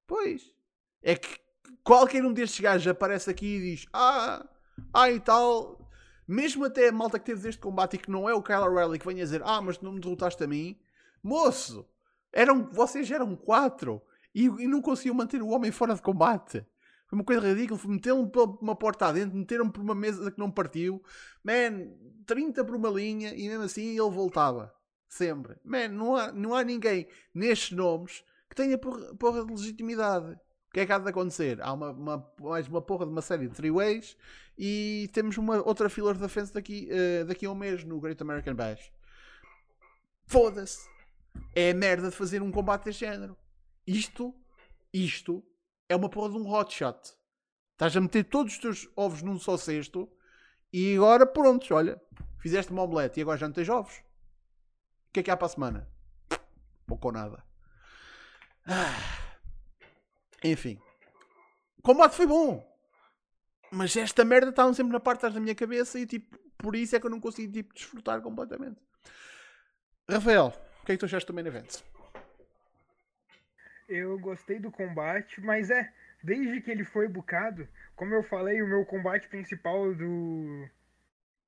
Pois. 0.06 0.54
É 1.02 1.16
que 1.16 1.40
qualquer 1.84 2.24
um 2.26 2.34
destes 2.34 2.60
gajos 2.60 2.88
aparece 2.88 3.30
aqui 3.30 3.58
e 3.58 3.62
diz: 3.62 3.86
Ah, 3.94 4.48
ah 4.94 5.12
e 5.12 5.20
tal. 5.20 5.90
Mesmo 6.28 6.66
até 6.66 6.90
a 6.90 6.92
malta 6.92 7.20
que 7.20 7.26
teve 7.26 7.50
este 7.50 7.62
combate 7.62 7.96
e 7.96 8.00
que 8.00 8.12
não 8.12 8.30
é 8.30 8.34
o 8.34 8.44
Kyle 8.44 8.60
O'Reilly 8.60 9.00
que 9.00 9.06
venha 9.06 9.24
dizer: 9.24 9.42
Ah, 9.44 9.62
mas 9.62 9.80
não 9.82 9.94
me 9.94 10.00
derrotaste 10.00 10.44
a 10.44 10.48
mim. 10.48 10.80
Moço, 11.24 11.88
eram, 12.32 12.70
vocês 12.72 13.10
eram 13.12 13.36
quatro 13.36 14.02
e, 14.34 14.46
e 14.46 14.68
não 14.68 14.82
conseguiam 14.82 15.16
manter 15.16 15.42
o 15.42 15.50
homem 15.50 15.72
fora 15.72 15.96
de 15.96 16.02
combate. 16.02 16.66
Foi 17.08 17.18
uma 17.18 17.26
coisa 17.26 17.42
ridícula. 17.42 17.80
Meteram-me 17.86 18.30
por 18.30 18.58
uma 18.62 18.76
porta 18.76 19.08
adentro, 19.08 19.38
meteram-me 19.38 19.72
por 19.72 19.82
uma 19.82 19.96
mesa 19.96 20.32
que 20.32 20.40
não 20.40 20.50
partiu. 20.50 21.04
Man, 21.44 21.92
30 22.26 22.64
por 22.64 22.76
uma 22.76 22.90
linha 22.90 23.34
e 23.34 23.50
mesmo 23.50 23.64
assim 23.64 23.90
ele 23.90 24.10
voltava. 24.10 24.74
Sempre. 25.12 25.58
Man, 25.66 25.90
não 25.90 26.16
há, 26.16 26.32
não 26.32 26.56
há 26.56 26.64
ninguém 26.64 27.06
nestes 27.34 27.76
nomes 27.76 28.24
que 28.50 28.56
tenha 28.56 28.78
porra, 28.78 29.14
porra 29.16 29.46
de 29.46 29.52
legitimidade. 29.52 30.32
O 30.32 30.74
que 30.74 30.80
é 30.80 30.86
que 30.86 30.92
há 30.94 30.98
de 30.98 31.10
acontecer? 31.10 31.62
Há 31.62 31.74
uma, 31.74 31.92
uma, 31.92 32.34
mais 32.40 32.66
uma 32.70 32.82
porra 32.82 33.06
de 33.06 33.12
uma 33.12 33.22
série 33.22 33.50
de 33.50 33.54
three 33.54 33.72
ways 33.72 34.16
e 34.58 35.10
temos 35.12 35.38
uma 35.38 35.62
outra 35.68 35.90
filler 35.90 36.14
de 36.14 36.22
defense 36.22 36.54
daqui, 36.54 36.88
uh, 36.90 37.26
daqui 37.26 37.46
a 37.46 37.52
um 37.52 37.56
mês 37.56 37.84
no 37.84 38.00
Great 38.00 38.24
American 38.24 38.56
Bash. 38.56 38.90
Foda-se. 40.28 40.90
É 41.54 41.72
a 41.72 41.74
merda 41.74 42.10
de 42.10 42.16
fazer 42.16 42.42
um 42.42 42.50
combate 42.50 42.86
deste 42.86 43.02
género. 43.02 43.36
Isto, 43.86 44.34
isto 44.94 45.44
é 45.90 45.96
uma 45.96 46.08
porra 46.08 46.30
de 46.30 46.38
um 46.38 46.50
hotshot. 46.50 47.18
Estás 47.74 47.98
a 47.98 48.00
meter 48.00 48.24
todos 48.24 48.54
os 48.54 48.60
teus 48.60 48.90
ovos 48.96 49.22
num 49.22 49.38
só 49.38 49.58
cesto 49.58 50.10
e 50.72 50.96
agora 50.96 51.26
prontos, 51.26 51.70
olha, 51.72 52.02
fizeste 52.40 52.72
uma 52.72 52.84
omelete 52.84 53.20
e 53.20 53.24
agora 53.24 53.38
já 53.38 53.46
não 53.46 53.54
tens 53.54 53.68
ovos. 53.68 54.02
O 55.12 55.14
que 55.14 55.20
é 55.20 55.24
que 55.24 55.30
há 55.30 55.36
para 55.36 55.48
a 55.48 55.50
semana? 55.50 55.90
Pouco 56.88 57.10
ou 57.10 57.14
nada. 57.14 57.44
Ah. 58.66 58.96
Enfim. 60.42 60.80
O 61.78 61.82
combate 61.82 62.16
foi 62.16 62.26
bom. 62.26 62.66
Mas 63.70 63.94
esta 63.98 64.24
merda 64.24 64.52
estava 64.52 64.74
sempre 64.74 64.94
na 64.94 65.02
parte 65.02 65.30
da 65.30 65.40
minha 65.42 65.54
cabeça 65.54 66.00
e 66.00 66.06
tipo, 66.06 66.40
por 66.58 66.78
isso 66.78 66.96
é 66.96 67.00
que 67.00 67.06
eu 67.06 67.10
não 67.10 67.20
consegui 67.20 67.52
tipo, 67.52 67.74
desfrutar 67.74 68.22
completamente. 68.22 68.80
Rafael, 70.10 70.54
o 70.82 70.86
que 70.86 70.94
é 70.94 70.96
que 70.96 71.00
tu 71.00 71.06
achaste 71.06 71.28
do 71.28 71.34
main 71.34 71.46
event? 71.46 71.82
Eu 73.90 74.18
gostei 74.18 74.60
do 74.62 74.72
combate, 74.72 75.42
mas 75.42 75.70
é, 75.70 75.92
desde 76.24 76.62
que 76.62 76.72
ele 76.72 76.86
foi 76.86 77.10
bucado, 77.10 77.68
como 77.98 78.14
eu 78.14 78.24
falei, 78.24 78.62
o 78.62 78.68
meu 78.68 78.86
combate 78.86 79.28
principal 79.28 79.94
do, 79.94 80.70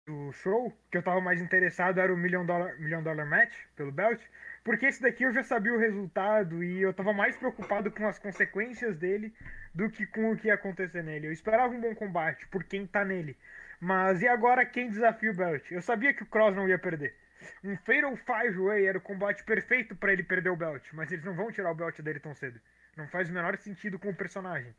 do 0.05 0.31
show, 0.33 0.71
que 0.91 0.97
eu 0.97 1.03
tava 1.03 1.21
mais 1.21 1.41
interessado 1.41 1.99
era 1.99 2.13
o 2.13 2.17
Million 2.17 2.45
Dollar, 2.45 2.77
Million 2.79 3.01
Dollar 3.01 3.25
Match 3.25 3.53
pelo 3.75 3.91
belt. 3.91 4.21
Porque 4.63 4.85
esse 4.85 5.01
daqui 5.01 5.23
eu 5.23 5.33
já 5.33 5.43
sabia 5.43 5.73
o 5.73 5.77
resultado 5.77 6.63
e 6.63 6.81
eu 6.81 6.93
tava 6.93 7.13
mais 7.13 7.35
preocupado 7.35 7.91
com 7.91 8.07
as 8.07 8.19
consequências 8.19 8.97
dele 8.97 9.33
do 9.73 9.89
que 9.89 10.05
com 10.05 10.31
o 10.31 10.37
que 10.37 10.47
ia 10.47 10.53
acontecer 10.53 11.03
nele. 11.03 11.27
Eu 11.27 11.31
esperava 11.31 11.73
um 11.73 11.81
bom 11.81 11.95
combate 11.95 12.47
por 12.47 12.63
quem 12.63 12.85
tá 12.85 13.03
nele. 13.03 13.37
Mas 13.79 14.21
e 14.21 14.27
agora 14.27 14.65
quem 14.65 14.89
desafia 14.89 15.31
o 15.31 15.35
Belt? 15.35 15.71
Eu 15.71 15.81
sabia 15.81 16.13
que 16.13 16.23
o 16.23 16.27
Cross 16.27 16.55
não 16.55 16.67
ia 16.67 16.79
perder. 16.79 17.15
Um 17.63 17.75
Fatal 17.75 18.15
Five 18.15 18.57
Way 18.57 18.85
era 18.85 18.97
o 18.97 19.01
combate 19.01 19.43
perfeito 19.43 19.95
para 19.95 20.13
ele 20.13 20.23
perder 20.23 20.49
o 20.49 20.55
Belt, 20.55 20.83
mas 20.93 21.11
eles 21.11 21.25
não 21.25 21.33
vão 21.33 21.51
tirar 21.51 21.71
o 21.71 21.75
Belt 21.75 21.99
dele 21.99 22.19
tão 22.19 22.33
cedo. 22.33 22.59
Não 22.95 23.07
faz 23.07 23.29
o 23.29 23.33
menor 23.33 23.57
sentido 23.57 23.99
com 23.99 24.09
o 24.09 24.15
personagem. 24.15 24.73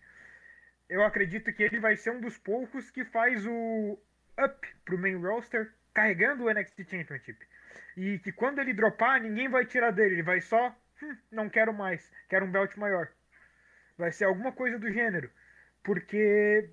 Eu 0.88 1.02
acredito 1.02 1.52
que 1.52 1.62
ele 1.62 1.80
vai 1.80 1.96
ser 1.96 2.10
um 2.10 2.20
dos 2.20 2.38
poucos 2.38 2.90
que 2.90 3.04
faz 3.04 3.46
o 3.46 3.98
up 4.42 4.66
pro 4.84 4.98
main 4.98 5.16
roster 5.16 5.72
carregando 5.92 6.44
o 6.44 6.52
NXT 6.52 6.84
Championship. 6.90 7.38
E 7.96 8.18
que 8.18 8.32
quando 8.32 8.60
ele 8.60 8.72
dropar, 8.72 9.20
ninguém 9.20 9.48
vai 9.48 9.64
tirar 9.64 9.90
dele. 9.90 10.16
Ele 10.16 10.22
vai 10.22 10.40
só. 10.40 10.74
Hum, 11.02 11.16
não 11.30 11.48
quero 11.48 11.72
mais. 11.72 12.10
Quero 12.28 12.46
um 12.46 12.50
belt 12.50 12.76
maior. 12.76 13.08
Vai 13.96 14.10
ser 14.10 14.24
alguma 14.24 14.52
coisa 14.52 14.78
do 14.78 14.90
gênero. 14.90 15.30
Porque 15.82 16.70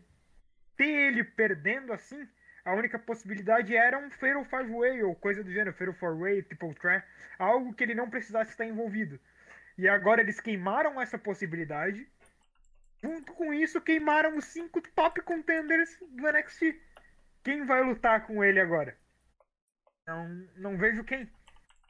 ter 0.77 0.87
ele 0.87 1.23
perdendo 1.23 1.93
assim, 1.93 2.27
a 2.63 2.73
única 2.73 2.97
possibilidade 2.97 3.75
era 3.75 3.97
um 3.97 4.09
Fatal 4.09 4.45
Five 4.45 4.71
Way 4.71 5.03
ou 5.03 5.15
coisa 5.15 5.43
do 5.43 5.51
gênero, 5.51 5.73
Fatal 5.73 5.93
Four 5.93 6.17
Way, 6.17 6.43
Triple 6.43 6.73
Threat, 6.75 7.05
algo 7.37 7.73
que 7.73 7.83
ele 7.83 7.95
não 7.95 8.09
precisasse 8.09 8.51
estar 8.51 8.65
envolvido. 8.65 9.19
E 9.77 9.87
agora 9.87 10.21
eles 10.21 10.39
queimaram 10.39 11.01
essa 11.01 11.17
possibilidade. 11.17 12.07
Junto 13.03 13.33
com 13.33 13.53
isso, 13.53 13.81
queimaram 13.81 14.37
os 14.37 14.45
cinco 14.45 14.79
top 14.95 15.21
contenders 15.21 15.97
do 16.11 16.31
NXT. 16.31 16.79
Quem 17.43 17.65
vai 17.65 17.81
lutar 17.83 18.25
com 18.25 18.43
ele 18.43 18.59
agora? 18.59 18.95
Não, 20.05 20.27
não 20.57 20.77
vejo 20.77 21.03
quem. 21.03 21.29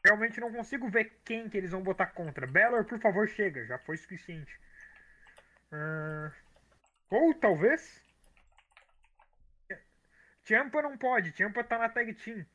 Realmente 0.03 0.39
não 0.39 0.51
consigo 0.51 0.89
ver 0.89 1.19
quem 1.23 1.49
que 1.49 1.57
eles 1.57 1.71
vão 1.71 1.83
botar 1.83 2.07
contra. 2.07 2.47
Bellor, 2.47 2.85
por 2.85 2.99
favor, 2.99 3.27
chega. 3.27 3.65
Já 3.65 3.77
foi 3.79 3.97
suficiente. 3.97 4.59
Uh... 5.71 6.31
Ou 7.09 7.33
talvez. 7.33 8.01
Champa 10.43 10.81
não 10.81 10.97
pode. 10.97 11.31
Champa 11.33 11.63
tá 11.63 11.77
na 11.77 11.89
tag 11.89 12.13
team. 12.13 12.45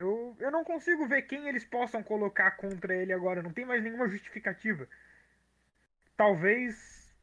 Eu, 0.00 0.36
eu 0.40 0.50
não 0.50 0.64
consigo 0.64 1.06
ver 1.06 1.22
quem 1.22 1.48
eles 1.48 1.64
possam 1.64 2.02
colocar 2.02 2.52
contra 2.52 2.94
ele 2.94 3.12
agora. 3.12 3.42
Não 3.42 3.52
tem 3.52 3.64
mais 3.64 3.82
nenhuma 3.82 4.08
justificativa. 4.08 4.88
Talvez 6.16 7.14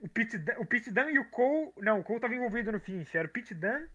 o 0.00 0.08
Pete, 0.08 0.36
o 0.56 0.64
Pete 0.64 0.90
Dunne 0.90 1.12
e 1.12 1.18
o 1.18 1.28
Cole. 1.28 1.72
Não, 1.76 2.00
o 2.00 2.04
Cole 2.04 2.18
estava 2.18 2.34
envolvido 2.34 2.72
no 2.72 2.80
finish. 2.80 3.14
Era 3.14 3.28
o 3.28 3.30
Pete 3.30 3.54
Dunne 3.54 3.88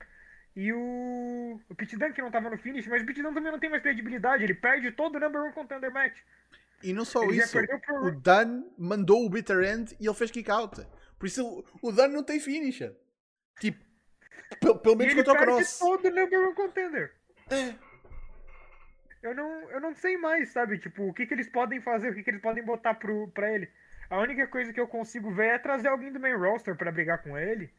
e 0.55 0.71
o, 0.73 1.59
o 1.69 1.75
Pete 1.75 1.97
Dunne 1.97 2.13
que 2.13 2.21
não 2.21 2.31
tava 2.31 2.49
no 2.49 2.57
finish, 2.57 2.87
mas 2.87 3.01
o 3.01 3.05
Pete 3.05 3.21
Dunne 3.21 3.33
também 3.35 3.51
não 3.51 3.59
tem 3.59 3.69
mais 3.69 3.81
credibilidade, 3.83 4.43
ele 4.43 4.53
perde 4.53 4.91
todo 4.91 5.15
o 5.15 5.19
number 5.19 5.41
one 5.41 5.53
contender 5.53 5.91
match. 5.91 6.17
E 6.83 6.93
não 6.93 7.03
só 7.05 7.23
Ele 7.23 7.37
isso, 7.39 7.57
pro- 7.85 8.05
o 8.07 8.11
Dan 8.19 8.63
mandou 8.77 9.25
o 9.25 9.29
bitter 9.29 9.63
end 9.63 9.95
e 9.99 10.05
ele 10.05 10.13
fez 10.13 10.29
kick 10.31 10.49
out. 10.51 10.85
Por 11.17 11.25
isso 11.25 11.41
ele- 11.41 11.79
o 11.81 11.91
Dan 11.91 12.09
não 12.09 12.23
tem 12.23 12.39
finisher. 12.39 12.95
Tipo, 13.59 13.83
pelo, 14.59 14.77
pelo 14.79 14.95
menos 14.95 15.13
ele 15.13 15.23
contra 15.23 15.33
o 15.33 15.45
perde 15.45 15.53
Cross. 15.55 15.79
todo 15.79 16.05
o 16.05 16.11
number 16.11 16.39
one 16.39 16.53
contender. 16.55 17.13
É. 17.49 17.73
Eu 19.23 19.33
não, 19.33 19.71
eu 19.71 19.79
não 19.81 19.95
sei 19.95 20.17
mais, 20.17 20.49
sabe? 20.51 20.77
Tipo, 20.77 21.07
o 21.09 21.13
que, 21.13 21.25
que 21.25 21.33
eles 21.33 21.49
podem 21.49 21.81
fazer, 21.81 22.11
o 22.11 22.13
que, 22.13 22.21
que 22.23 22.29
eles 22.29 22.41
podem 22.41 22.63
botar 22.63 22.93
pro, 22.93 23.27
pra 23.29 23.51
ele. 23.51 23.67
A 24.09 24.19
única 24.19 24.45
coisa 24.47 24.71
que 24.71 24.79
eu 24.79 24.87
consigo 24.87 25.31
ver 25.33 25.47
é 25.47 25.57
trazer 25.57 25.87
alguém 25.87 26.11
do 26.11 26.19
main 26.19 26.35
roster 26.35 26.75
pra 26.75 26.91
brigar 26.91 27.23
com 27.23 27.35
ele. 27.37 27.71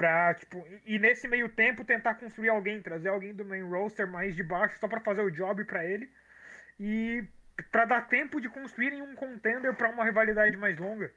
Pra, 0.00 0.32
tipo, 0.32 0.66
e 0.86 0.98
nesse 0.98 1.28
meio 1.28 1.46
tempo 1.46 1.84
tentar 1.84 2.14
construir 2.14 2.48
alguém, 2.48 2.80
trazer 2.80 3.10
alguém 3.10 3.34
do 3.34 3.44
main 3.44 3.60
roster 3.68 4.08
mais 4.08 4.34
de 4.34 4.42
baixo 4.42 4.78
só 4.78 4.88
pra 4.88 4.98
fazer 4.98 5.20
o 5.20 5.30
job 5.30 5.62
pra 5.66 5.84
ele. 5.84 6.10
E 6.78 7.22
pra 7.70 7.84
dar 7.84 8.08
tempo 8.08 8.40
de 8.40 8.48
construírem 8.48 9.02
um 9.02 9.14
contender 9.14 9.74
pra 9.74 9.90
uma 9.90 10.02
rivalidade 10.02 10.56
mais 10.56 10.78
longa. 10.78 11.12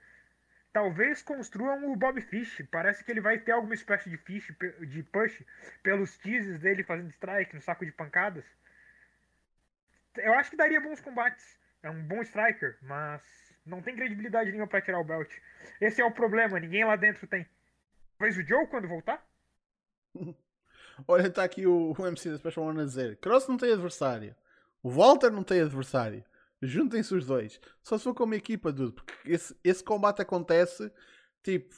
Talvez 0.73 1.21
construam 1.21 1.93
o 1.93 1.95
Bob 1.95 2.19
Fish. 2.19 2.61
Parece 2.69 3.05
que 3.05 3.09
ele 3.09 3.21
vai 3.21 3.37
ter 3.37 3.53
alguma 3.53 3.73
espécie 3.73 4.09
de 4.09 4.17
fish, 4.17 4.53
de 4.81 5.01
push, 5.03 5.41
pelos 5.81 6.17
teases 6.17 6.59
dele 6.59 6.83
fazendo 6.83 7.09
strike 7.09 7.55
no 7.55 7.61
saco 7.61 7.85
de 7.85 7.91
pancadas. 7.93 8.43
Eu 10.17 10.33
acho 10.33 10.49
que 10.49 10.57
daria 10.57 10.81
bons 10.81 10.99
combates. 10.99 11.57
É 11.81 11.89
um 11.89 12.03
bom 12.03 12.21
striker, 12.21 12.75
mas 12.81 13.23
não 13.65 13.81
tem 13.81 13.95
credibilidade 13.95 14.51
nenhuma 14.51 14.67
pra 14.67 14.81
tirar 14.81 14.99
o 14.99 15.05
belt. 15.05 15.33
Esse 15.79 16.01
é 16.01 16.05
o 16.05 16.11
problema, 16.11 16.59
ninguém 16.59 16.83
lá 16.83 16.97
dentro 16.97 17.25
tem. 17.27 17.47
Talvez 18.23 18.37
o 18.37 18.47
Joe 18.47 18.65
quando 18.67 18.87
voltar? 18.87 19.21
Olha, 21.05 21.27
está 21.27 21.43
aqui 21.43 21.67
o, 21.67 21.91
o 21.91 22.07
MC 22.07 22.29
da 22.29 22.37
Special 22.37 22.67
One 22.67 22.79
a 22.79 22.85
dizer: 22.85 23.17
Cross 23.17 23.49
não 23.49 23.57
tem 23.57 23.73
adversário. 23.73 24.33
O 24.81 24.89
Walter 24.89 25.29
não 25.29 25.43
tem 25.43 25.59
adversário. 25.59 26.23
Juntem-se 26.61 27.13
os 27.13 27.25
dois. 27.25 27.59
Só 27.81 27.97
se 27.97 28.05
for 28.05 28.13
como 28.13 28.33
equipa, 28.33 28.71
dude. 28.71 28.93
Porque 28.93 29.29
esse, 29.29 29.53
esse 29.61 29.83
combate 29.83 30.21
acontece, 30.21 30.89
tipo, 31.43 31.75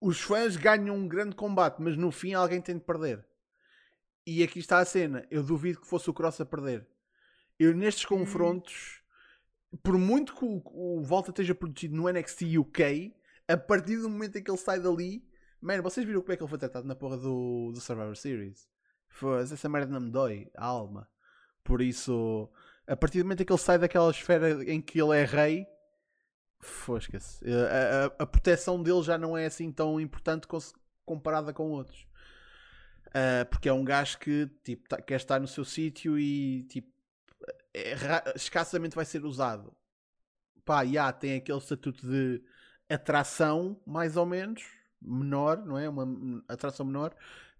os 0.00 0.20
fãs 0.20 0.56
ganham 0.56 0.96
um 0.96 1.06
grande 1.06 1.36
combate, 1.36 1.80
mas 1.80 1.96
no 1.96 2.10
fim 2.10 2.34
alguém 2.34 2.60
tem 2.60 2.76
de 2.76 2.84
perder. 2.84 3.24
E 4.26 4.42
aqui 4.42 4.58
está 4.58 4.78
a 4.78 4.84
cena. 4.84 5.24
Eu 5.30 5.44
duvido 5.44 5.80
que 5.80 5.86
fosse 5.86 6.10
o 6.10 6.14
Cross 6.14 6.40
a 6.40 6.44
perder. 6.44 6.84
Eu 7.60 7.72
nestes 7.72 8.04
confrontos, 8.04 9.04
por 9.84 9.96
muito 9.96 10.34
que 10.34 10.44
o, 10.44 10.60
o 10.64 11.02
Walter 11.04 11.30
esteja 11.30 11.54
protegido 11.54 11.94
no 11.94 12.10
NXT 12.10 12.58
UK, 12.58 13.14
a 13.46 13.56
partir 13.56 13.98
do 13.98 14.10
momento 14.10 14.36
em 14.36 14.42
que 14.42 14.50
ele 14.50 14.58
sai 14.58 14.80
dali, 14.80 15.24
Mano, 15.64 15.82
vocês 15.82 16.06
viram 16.06 16.20
como 16.20 16.30
é 16.34 16.36
que 16.36 16.42
ele 16.42 16.50
foi 16.50 16.58
tratado 16.58 16.86
na 16.86 16.94
porra 16.94 17.16
do, 17.16 17.72
do 17.72 17.80
Survivor 17.80 18.14
Series? 18.14 18.68
Foi, 19.08 19.42
essa 19.42 19.66
merda 19.66 19.90
não 19.90 20.00
me 20.00 20.10
dói 20.10 20.50
a 20.54 20.66
alma. 20.66 21.08
Por 21.64 21.80
isso, 21.80 22.50
a 22.86 22.94
partir 22.94 23.18
do 23.20 23.24
momento 23.24 23.40
em 23.42 23.46
que 23.46 23.52
ele 23.52 23.58
sai 23.58 23.78
daquela 23.78 24.10
esfera 24.10 24.62
em 24.70 24.82
que 24.82 25.00
ele 25.00 25.16
é 25.18 25.24
rei, 25.24 25.66
fosca-se. 26.60 27.42
A, 27.50 28.04
a, 28.04 28.24
a 28.24 28.26
proteção 28.26 28.82
dele 28.82 29.02
já 29.02 29.16
não 29.16 29.34
é 29.38 29.46
assim 29.46 29.72
tão 29.72 29.98
importante 29.98 30.46
comparada 31.02 31.50
com 31.54 31.70
outros. 31.70 32.06
Ah, 33.14 33.46
porque 33.46 33.68
é 33.68 33.72
um 33.72 33.84
gajo 33.84 34.18
que 34.18 34.46
tipo, 34.62 34.86
tá- 34.86 35.00
quer 35.00 35.16
estar 35.16 35.40
no 35.40 35.48
seu 35.48 35.64
sítio 35.64 36.18
e 36.18 36.64
tipo, 36.64 36.92
é 37.72 37.94
escassamente 38.36 38.94
vai 38.94 39.06
ser 39.06 39.24
usado. 39.24 39.74
Pá, 40.62 40.84
já 40.84 41.10
tem 41.10 41.36
aquele 41.36 41.58
estatuto 41.58 42.06
de 42.06 42.42
atração, 42.88 43.80
mais 43.86 44.16
ou 44.16 44.26
menos, 44.26 44.62
menor, 45.04 45.64
não 45.64 45.78
é? 45.78 45.88
Uma 45.88 46.42
atração 46.48 46.86
menor. 46.86 47.14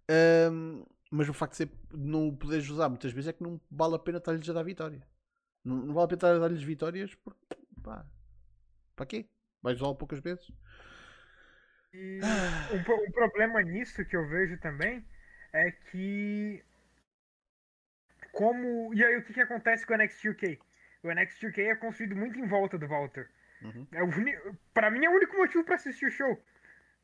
Ahm, 0.09 0.83
mas 1.11 1.29
o 1.29 1.35
facto 1.35 1.53
de 1.53 1.57
ser, 1.59 1.71
não 1.93 2.29
o 2.29 2.37
poderes 2.37 2.69
usar 2.69 2.89
muitas 2.89 3.13
vezes 3.13 3.29
é 3.29 3.33
que 3.33 3.43
não 3.43 3.61
vale 3.71 3.95
a 3.95 3.99
pena 3.99 4.19
estar-lhes 4.19 4.49
a 4.49 4.53
dar 4.53 4.63
vitória. 4.63 5.07
Não, 5.65 5.77
não 5.77 5.95
vale 5.95 6.05
a 6.05 6.09
pena 6.09 6.17
estar 6.17 6.35
a 6.35 6.39
dar-lhes 6.39 6.63
vitórias 6.63 7.15
porque, 7.15 7.41
pá, 7.83 8.05
para 8.97 9.07
quê? 9.07 9.27
Vais 9.63 9.77
usá-lo 9.79 9.95
poucas 9.97 10.21
vezes. 10.21 10.51
E 11.93 12.21
um, 12.75 12.83
pro- 12.83 13.03
um 13.03 13.13
problema 13.13 13.63
nisso 13.63 14.05
que 14.05 14.17
eu 14.17 14.29
vejo 14.29 14.59
também 14.59 15.05
é 15.53 15.71
que. 15.71 16.63
Como. 18.33 18.93
E 18.93 19.05
aí, 19.05 19.17
o 19.17 19.25
que, 19.25 19.33
que 19.33 19.41
acontece 19.41 19.87
com 19.87 19.95
o 19.95 19.97
NXT 19.97 20.29
UK? 20.31 20.59
O 21.05 21.11
NXT 21.13 21.47
UK 21.47 21.61
é 21.63 21.77
construído 21.77 22.17
muito 22.17 22.39
em 22.39 22.47
volta 22.49 22.77
do 22.77 22.89
Walter. 22.89 23.31
Uhum. 23.63 23.87
É 23.93 24.03
o. 24.03 24.09
Pra 24.73 24.91
mim 24.91 25.05
é 25.05 25.09
o 25.09 25.15
único 25.15 25.37
motivo 25.37 25.65
pra 25.65 25.77
assistir 25.77 26.07
o 26.07 26.11
show. 26.11 26.43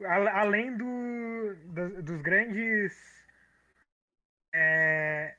A- 0.05 0.41
Além 0.41 0.77
do, 0.77 1.55
do- 1.67 2.03
dos 2.03 2.21
grandes. 2.23 2.97
é, 4.53 5.35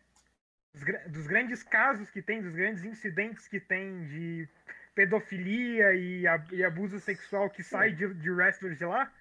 dos, 0.74 0.84
dos 1.12 1.28
grandes 1.28 1.64
casos 1.64 2.09
que 2.09 2.22
tem, 2.22 2.41
dos 2.41 2.53
grandes 2.55 2.84
incidentes 2.84 3.47
que 3.47 3.59
tem 3.59 4.05
de 4.07 4.47
pedofilia 4.95 5.93
e, 5.93 6.24
e 6.51 6.64
abuso 6.64 6.99
sexual 6.99 7.49
que 7.49 7.64
sai 7.64 7.91
de, 7.91 8.14
de 8.14 8.30
wrestlers 8.30 8.78
de 8.78 8.86
lá. 8.86 9.12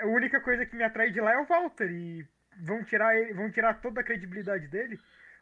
A 0.00 0.06
única 0.06 0.40
coisa 0.40 0.66
que 0.66 0.74
me 0.76 0.82
atrai 0.84 1.10
de 1.10 1.20
lá 1.20 1.32
é 1.34 1.38
o 1.38 1.44
Walter. 1.46 1.90
E 1.90 2.26
vão 2.60 2.82
tirar, 2.84 3.16
ele, 3.16 3.32
vão 3.34 3.50
tirar 3.50 3.74
toda 3.80 4.00
a 4.00 4.04
credibilidade 4.04 4.66
dele. 4.68 4.98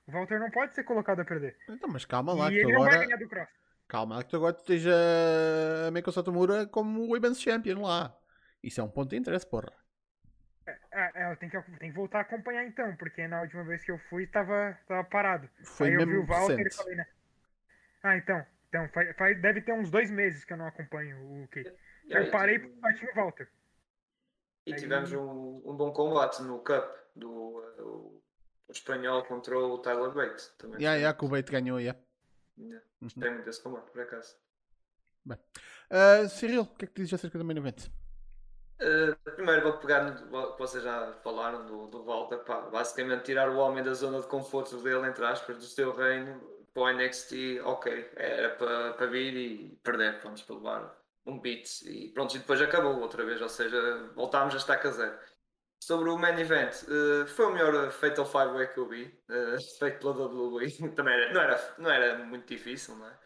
O 0.06 0.12
Walter 0.12 0.38
não 0.40 0.50
pode 0.50 0.74
ser 0.74 0.84
colocado 0.84 1.20
a 1.20 1.24
perder. 1.24 1.56
Então, 1.68 1.88
mas 1.88 2.04
calma 2.04 2.34
lá, 2.34 2.50
e 2.50 2.56
que 2.56 2.62
tu 2.62 2.66
vai 2.68 2.74
agora. 2.74 2.98
ganhar 2.98 3.16
do 3.16 3.28
Cross. 3.28 3.48
Calma 3.88 4.16
lá, 4.16 4.24
que 4.24 4.30
tu 4.30 4.36
agora 4.36 4.56
esteja 4.56 4.92
a 5.86 5.90
Meiko 5.90 6.10
Satomura 6.12 6.66
como 6.66 7.00
o 7.00 7.12
Women's 7.12 7.40
Champion 7.40 7.82
lá. 7.82 8.14
Isso 8.62 8.80
é 8.80 8.84
um 8.84 8.88
ponto 8.90 9.10
de 9.10 9.16
interesse, 9.16 9.46
porra. 9.46 9.72
É, 10.66 10.78
é, 10.92 11.32
eu 11.32 11.36
tenho 11.36 11.50
que, 11.50 11.60
tenho 11.78 11.92
que 11.92 11.96
voltar 11.98 12.18
a 12.18 12.22
acompanhar 12.22 12.64
então, 12.64 12.94
porque 12.96 13.26
na 13.26 13.40
última 13.42 13.64
vez 13.64 13.84
que 13.84 13.90
eu 13.90 13.98
fui 14.08 14.26
tava, 14.26 14.78
tava 14.86 15.02
parado. 15.04 15.48
Foi 15.64 15.88
Aí 15.88 15.94
eu 15.94 16.00
vi 16.00 16.06
mesmo 16.06 16.22
o 16.22 16.26
Walter 16.26 16.66
e 16.66 16.70
falei, 16.72 16.94
né? 16.96 17.06
Ah, 18.02 18.16
então. 18.16 18.46
Então, 18.68 18.88
faz, 18.88 19.14
faz- 19.16 19.42
deve 19.42 19.60
ter 19.60 19.72
uns 19.72 19.90
dois 19.90 20.10
meses 20.10 20.44
que 20.44 20.52
eu 20.52 20.56
não 20.56 20.66
acompanho 20.66 21.42
o 21.42 21.48
Kay. 21.48 21.64
E 22.04 22.16
aí, 22.16 22.24
Eu 22.26 22.30
parei 22.30 22.58
tive- 22.58 22.72
porque 22.72 22.94
tinha 22.94 23.10
o 23.10 23.14
Walter. 23.14 23.48
E 24.64 24.72
Aí- 24.72 24.78
tivemos 24.78 25.12
um, 25.12 25.62
um 25.66 25.76
bom 25.76 25.92
combate 25.92 26.40
no 26.42 26.58
Cup 26.60 26.90
do 27.16 27.28
uh, 27.30 27.82
o, 27.82 28.22
espanhol 28.70 29.24
contra 29.24 29.58
o 29.58 29.78
Tyler 29.78 30.10
Bates. 30.12 30.48
Também 30.56 30.80
Ya, 30.80 30.90
gostei 30.92 31.02
ya, 31.02 31.14
que 31.14 31.24
o 31.24 31.28
Bait 31.28 31.50
ganhou, 31.50 31.80
ya. 31.80 31.94
muito. 32.56 32.74
Uhum. 32.74 32.80
Gostei 33.02 33.30
muito 33.30 33.44
desse 33.44 33.62
combate, 33.62 33.90
por 33.90 34.00
acaso. 34.00 34.36
Ah, 35.90 36.28
Cyril, 36.28 36.62
o 36.62 36.66
que 36.76 36.84
é 36.84 36.88
que 36.88 36.94
dizes 36.94 37.14
acerca 37.14 37.36
do 37.38 37.44
main 37.44 37.58
event? 37.58 37.88
Uh, 38.82 39.14
primeiro 39.36 39.62
vou 39.62 39.78
pegar 39.78 40.02
no 40.02 40.52
que 40.52 40.58
vocês 40.58 40.82
já 40.82 41.12
falaram 41.22 41.64
do, 41.66 41.86
do 41.86 42.04
Walter, 42.04 42.38
pá, 42.38 42.62
basicamente 42.62 43.22
tirar 43.22 43.48
o 43.48 43.58
homem 43.58 43.84
da 43.84 43.94
zona 43.94 44.20
de 44.20 44.26
conforto 44.26 44.76
dele, 44.78 45.06
entre 45.06 45.24
aspas, 45.24 45.56
do 45.56 45.62
seu 45.62 45.94
reino 45.94 46.40
para 46.74 46.82
o 46.82 46.90
NXT, 46.90 47.60
ok, 47.64 48.10
era 48.16 48.50
para, 48.56 48.94
para 48.94 49.06
vir 49.06 49.36
e 49.36 49.78
perder, 49.84 50.20
pronto, 50.20 50.44
para 50.44 50.56
levar 50.56 51.02
um 51.26 51.38
beat 51.38 51.82
e 51.82 52.08
pronto, 52.12 52.34
e 52.34 52.38
depois 52.40 52.60
acabou 52.60 52.98
outra 52.98 53.24
vez, 53.24 53.40
ou 53.40 53.48
seja, 53.48 54.10
voltámos 54.14 54.54
a 54.54 54.56
estar 54.56 54.84
a 54.84 54.90
zero. 54.90 55.18
Sobre 55.80 56.10
o 56.10 56.18
main 56.18 56.38
event, 56.38 56.74
uh, 56.84 57.26
foi 57.26 57.46
o 57.46 57.52
melhor 57.52 57.90
Fatal 57.90 58.24
5-Way 58.24 58.68
que 58.68 58.78
eu 58.78 58.88
vi, 58.88 59.04
uh, 59.28 59.60
feito 59.78 59.98
pela 59.98 60.12
WWE, 60.12 60.70
também 60.94 61.14
era, 61.14 61.32
não, 61.32 61.40
era, 61.40 61.74
não 61.78 61.90
era 61.90 62.18
muito 62.24 62.46
difícil, 62.46 62.96
não 62.96 63.06
é? 63.06 63.18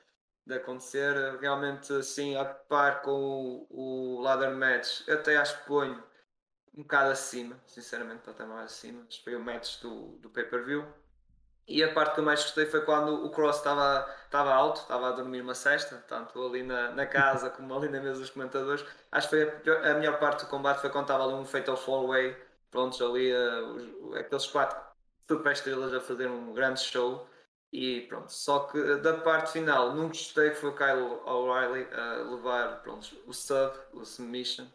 De 0.47 0.55
acontecer. 0.55 1.39
Realmente, 1.41 1.93
assim, 1.93 2.37
a 2.37 2.45
par 2.45 3.03
com 3.03 3.67
o, 3.71 4.19
o 4.19 4.21
ladder 4.23 4.53
match, 4.57 5.09
até 5.09 5.37
acho 5.37 5.59
que 5.61 5.67
ponho 5.67 6.03
um 6.77 6.83
bocado 6.83 7.11
acima, 7.13 7.61
sinceramente, 7.67 8.23
mais 8.47 8.73
acima. 8.73 9.03
Mas 9.05 9.19
foi 9.19 9.37
o 9.37 9.41
match 9.41 9.81
do, 9.83 10.19
do 10.19 10.31
pay-per-view. 10.31 10.85
E 11.69 11.83
a 11.83 11.93
parte 11.93 12.15
que 12.15 12.21
eu 12.21 12.25
mais 12.25 12.43
gostei 12.43 12.67
foi 12.67 12.85
quando 12.85 13.25
o 13.25 13.31
Cross 13.31 13.57
estava 13.59 14.09
estava 14.25 14.53
alto, 14.55 14.81
estava 14.83 15.09
a 15.09 15.13
dormir 15.13 15.41
uma 15.41 15.55
cesta, 15.55 15.97
tanto 16.09 16.41
ali 16.47 16.63
na, 16.63 16.93
na 16.93 17.07
casa 17.07 17.51
como 17.51 17.75
ali 17.75 17.89
na 17.89 18.01
mesa 18.01 18.21
dos 18.21 18.31
comentadores. 18.31 18.85
Acho 19.11 19.29
que 19.31 19.47
foi 19.65 19.73
a, 19.77 19.91
a 19.93 19.95
melhor 19.95 20.19
parte 20.21 20.45
do 20.45 20.49
combate 20.51 20.81
foi 20.81 20.91
quando 20.91 21.05
estava 21.07 21.25
ali 21.25 21.35
um 21.35 21.45
Fatal 21.45 21.77
4-Way, 21.77 22.37
prontos 22.71 23.01
ali, 23.03 23.31
eh, 23.33 23.61
os- 23.63 24.15
aqueles 24.17 24.47
quatro 24.47 24.79
super 25.29 25.53
estrelas 25.53 25.93
a 25.95 26.01
fazer 26.01 26.29
um 26.29 26.53
grande 26.53 26.81
show. 26.81 27.29
E 27.73 28.03
pronto, 28.03 28.33
só 28.33 28.61
que 28.61 28.97
da 28.97 29.19
parte 29.19 29.53
final 29.53 29.95
não 29.95 30.09
gostei 30.09 30.51
que 30.51 30.57
foi 30.57 30.71
o 30.71 30.77
Kyle 30.77 31.21
O'Reilly 31.27 31.93
a 31.93 32.15
levar 32.23 32.83
pronto, 32.83 33.09
o 33.27 33.33
sub, 33.33 33.77
o 33.93 34.05
submission 34.05 34.67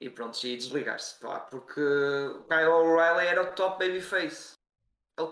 e 0.00 0.10
pronto, 0.10 0.44
e 0.44 0.56
desligar-se, 0.56 1.18
porque 1.50 1.80
o 1.80 2.44
Kyle 2.44 2.66
O'Reilly 2.66 3.26
era 3.26 3.42
o 3.42 3.52
top 3.54 3.78
babyface. 3.78 4.54
Ele 5.18 5.30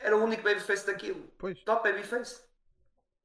era 0.00 0.16
o 0.16 0.22
único 0.22 0.42
babyface 0.42 0.86
daquilo. 0.86 1.30
Pois. 1.36 1.62
Top 1.64 1.86
babyface. 1.86 2.42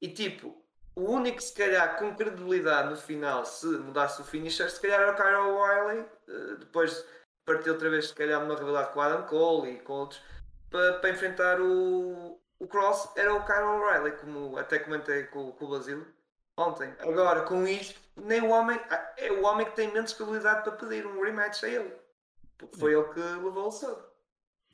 E 0.01 0.09
tipo, 0.09 0.61
o 0.95 1.03
único 1.03 1.41
se 1.41 1.53
calhar 1.53 1.97
com 1.97 2.15
credibilidade 2.15 2.89
no 2.89 2.97
final, 2.97 3.45
se 3.45 3.67
mudasse 3.67 4.21
o 4.21 4.25
finisher, 4.25 4.69
se 4.69 4.81
calhar 4.81 4.99
era 4.99 5.13
o 5.13 5.15
Kyle 5.15 5.35
O'Reilly, 5.35 6.05
eh, 6.27 6.55
depois 6.59 7.05
partiu 7.45 7.73
outra 7.73 7.89
vez 7.89 8.07
se 8.07 8.15
calhar 8.15 8.41
numa 8.41 8.55
rivalidade 8.55 8.91
com 8.91 8.99
o 8.99 9.01
Adam 9.01 9.23
Cole 9.27 9.71
e 9.71 9.79
com 9.79 9.93
outros, 9.93 10.21
para, 10.69 10.99
para 10.99 11.09
enfrentar 11.09 11.61
o, 11.61 12.40
o 12.63 12.67
Cross, 12.67 13.11
era 13.15 13.33
o 13.33 13.45
Kyle 13.45 13.63
O'Reilly, 13.63 14.11
como 14.17 14.57
até 14.57 14.79
comentei 14.79 15.23
com, 15.25 15.51
com 15.53 15.65
o 15.65 15.69
Basílio 15.69 16.07
ontem. 16.57 16.93
Agora, 16.99 17.41
com 17.43 17.65
isto, 17.67 17.99
nem 18.15 18.41
o 18.41 18.49
homem, 18.49 18.79
ah, 18.89 19.13
é 19.17 19.31
o 19.31 19.43
homem 19.45 19.65
que 19.65 19.75
tem 19.75 19.91
menos 19.91 20.13
credibilidade 20.13 20.63
para 20.63 20.73
pedir 20.77 21.05
um 21.07 21.21
rematch 21.21 21.63
a 21.63 21.67
ele. 21.69 21.91
Porque 22.57 22.77
foi 22.77 22.93
ele 22.93 23.05
que 23.13 23.19
levou 23.19 23.67
o 23.67 23.71
sub. 23.71 23.99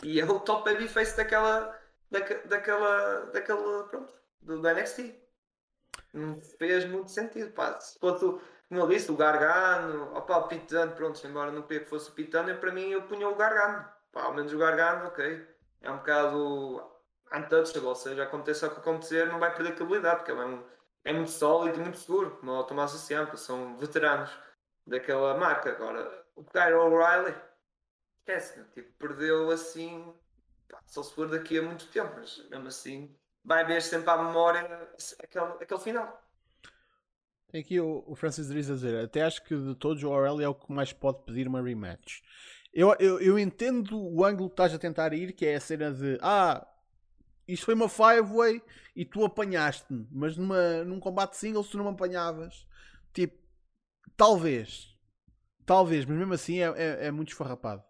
E 0.04 0.20
é 0.20 0.26
o 0.26 0.40
top 0.42 0.70
babyface 0.72 1.16
daquela, 1.16 1.80
daque- 2.12 2.48
daquela, 2.48 3.28
daquela, 3.28 3.84
pronto, 3.88 4.14
do, 4.42 4.62
do 4.62 4.68
NXT. 4.70 5.16
não 6.14 6.42
fez 6.42 6.86
muito 6.86 7.10
sentido. 7.12 7.52
Pá. 7.54 7.80
Se 7.80 7.98
fosse, 8.00 8.26
como 8.68 8.82
eu 8.82 8.88
disse, 8.88 9.10
o 9.12 9.16
Gargano, 9.16 10.14
opa, 10.16 10.38
o 10.40 10.48
Pitano, 10.48 10.94
pronto, 10.94 11.26
embora 11.26 11.52
não 11.52 11.62
queria 11.64 11.84
que 11.84 11.90
fosse 11.90 12.10
o 12.10 12.14
Pitano, 12.14 12.54
para 12.60 12.72
mim 12.72 12.92
eu 12.92 13.04
punha 13.04 13.30
o 13.30 13.36
Gargano. 13.36 13.88
Pá, 14.12 14.24
ao 14.24 14.34
menos 14.34 14.54
o 14.54 14.58
Gargano, 14.58 15.08
ok. 15.08 15.48
É 15.82 15.90
um 15.92 15.98
bocado 15.98 16.97
untouchable, 17.34 17.88
ou 17.88 17.96
seja, 17.96 18.24
aconteça 18.24 18.68
o 18.68 18.72
que 18.72 18.80
acontecer, 18.80 19.28
não 19.28 19.40
vai 19.40 19.54
perder 19.54 19.76
credibilidade, 19.76 20.18
porque 20.18 20.32
ele 20.32 20.42
é, 20.42 20.46
um, 20.46 20.64
é 21.06 21.14
muito 21.14 21.32
sólido 21.32 21.78
e 21.78 21.82
muito 21.82 21.98
seguro, 21.98 22.38
como 22.38 22.52
o 22.52 22.64
Tomás 22.64 22.92
Ciampa, 22.92 23.38
são 23.38 23.78
veteranos 23.78 24.32
daquela 24.86 25.38
marca. 25.38 25.72
Agora, 25.72 26.26
o 26.36 26.44
Kyle 26.44 26.74
O'Reilly, 26.74 27.36
esquece, 28.20 28.64
tipo, 28.74 28.92
perdeu 28.98 29.50
assim, 29.52 30.14
pá, 30.70 30.80
só 30.86 31.04
se 31.04 31.14
for 31.14 31.30
daqui 31.30 31.60
a 31.60 31.62
muito 31.62 31.88
tempo, 31.88 32.14
mas 32.18 32.48
mesmo 32.50 32.68
assim 32.68 33.16
vai 33.44 33.64
haver 33.64 33.82
sempre 33.82 34.10
à 34.10 34.18
memória 34.18 34.90
aquele, 35.24 35.46
aquele 35.46 35.80
final. 35.80 36.24
Tem 37.50 37.62
aqui 37.62 37.80
o, 37.80 38.14
Francis 38.16 38.50
Driz 38.50 38.70
a 38.70 38.74
dizer: 38.74 39.06
até 39.06 39.24
acho 39.24 39.42
que 39.44 39.56
de 39.56 39.74
todos 39.76 40.04
o 40.04 40.10
O'Reilly 40.10 40.44
é 40.44 40.50
o 40.50 40.54
que 40.54 40.72
mais 40.72 40.92
pode 40.92 41.24
pedir 41.24 41.48
uma 41.48 41.62
rematch. 41.62 42.22
Eu, 42.74 42.94
eu, 43.00 43.20
eu 43.22 43.40
entendo 43.40 43.98
o 43.98 44.24
ângulo 44.26 44.50
que 44.50 44.54
estás 44.54 44.74
a 44.74 44.78
tentar 44.78 45.14
ir, 45.14 45.32
que 45.32 45.46
é 45.46 45.56
a 45.56 45.60
cena 45.60 45.92
de 45.92 46.18
ah, 46.22 46.68
isto 47.48 47.66
foi 47.66 47.74
uma 47.74 47.90
five-way 47.90 48.62
e 48.96 49.06
tu 49.06 49.24
apanhaste-me, 49.24 50.08
mas 50.12 50.36
numa, 50.38 50.84
num 50.84 51.00
combate 51.00 51.38
single 51.38 51.64
tu 51.64 51.78
não 51.78 51.86
me 51.86 51.92
apanhavas. 51.92 52.68
Tipo, 53.14 53.38
talvez, 54.16 54.96
talvez, 55.66 56.06
mas 56.06 56.18
mesmo 56.18 56.34
assim 56.34 56.60
é, 56.60 56.74
é, 56.76 57.08
é 57.08 57.12
muito 57.12 57.30
esfarrapado. 57.30 57.84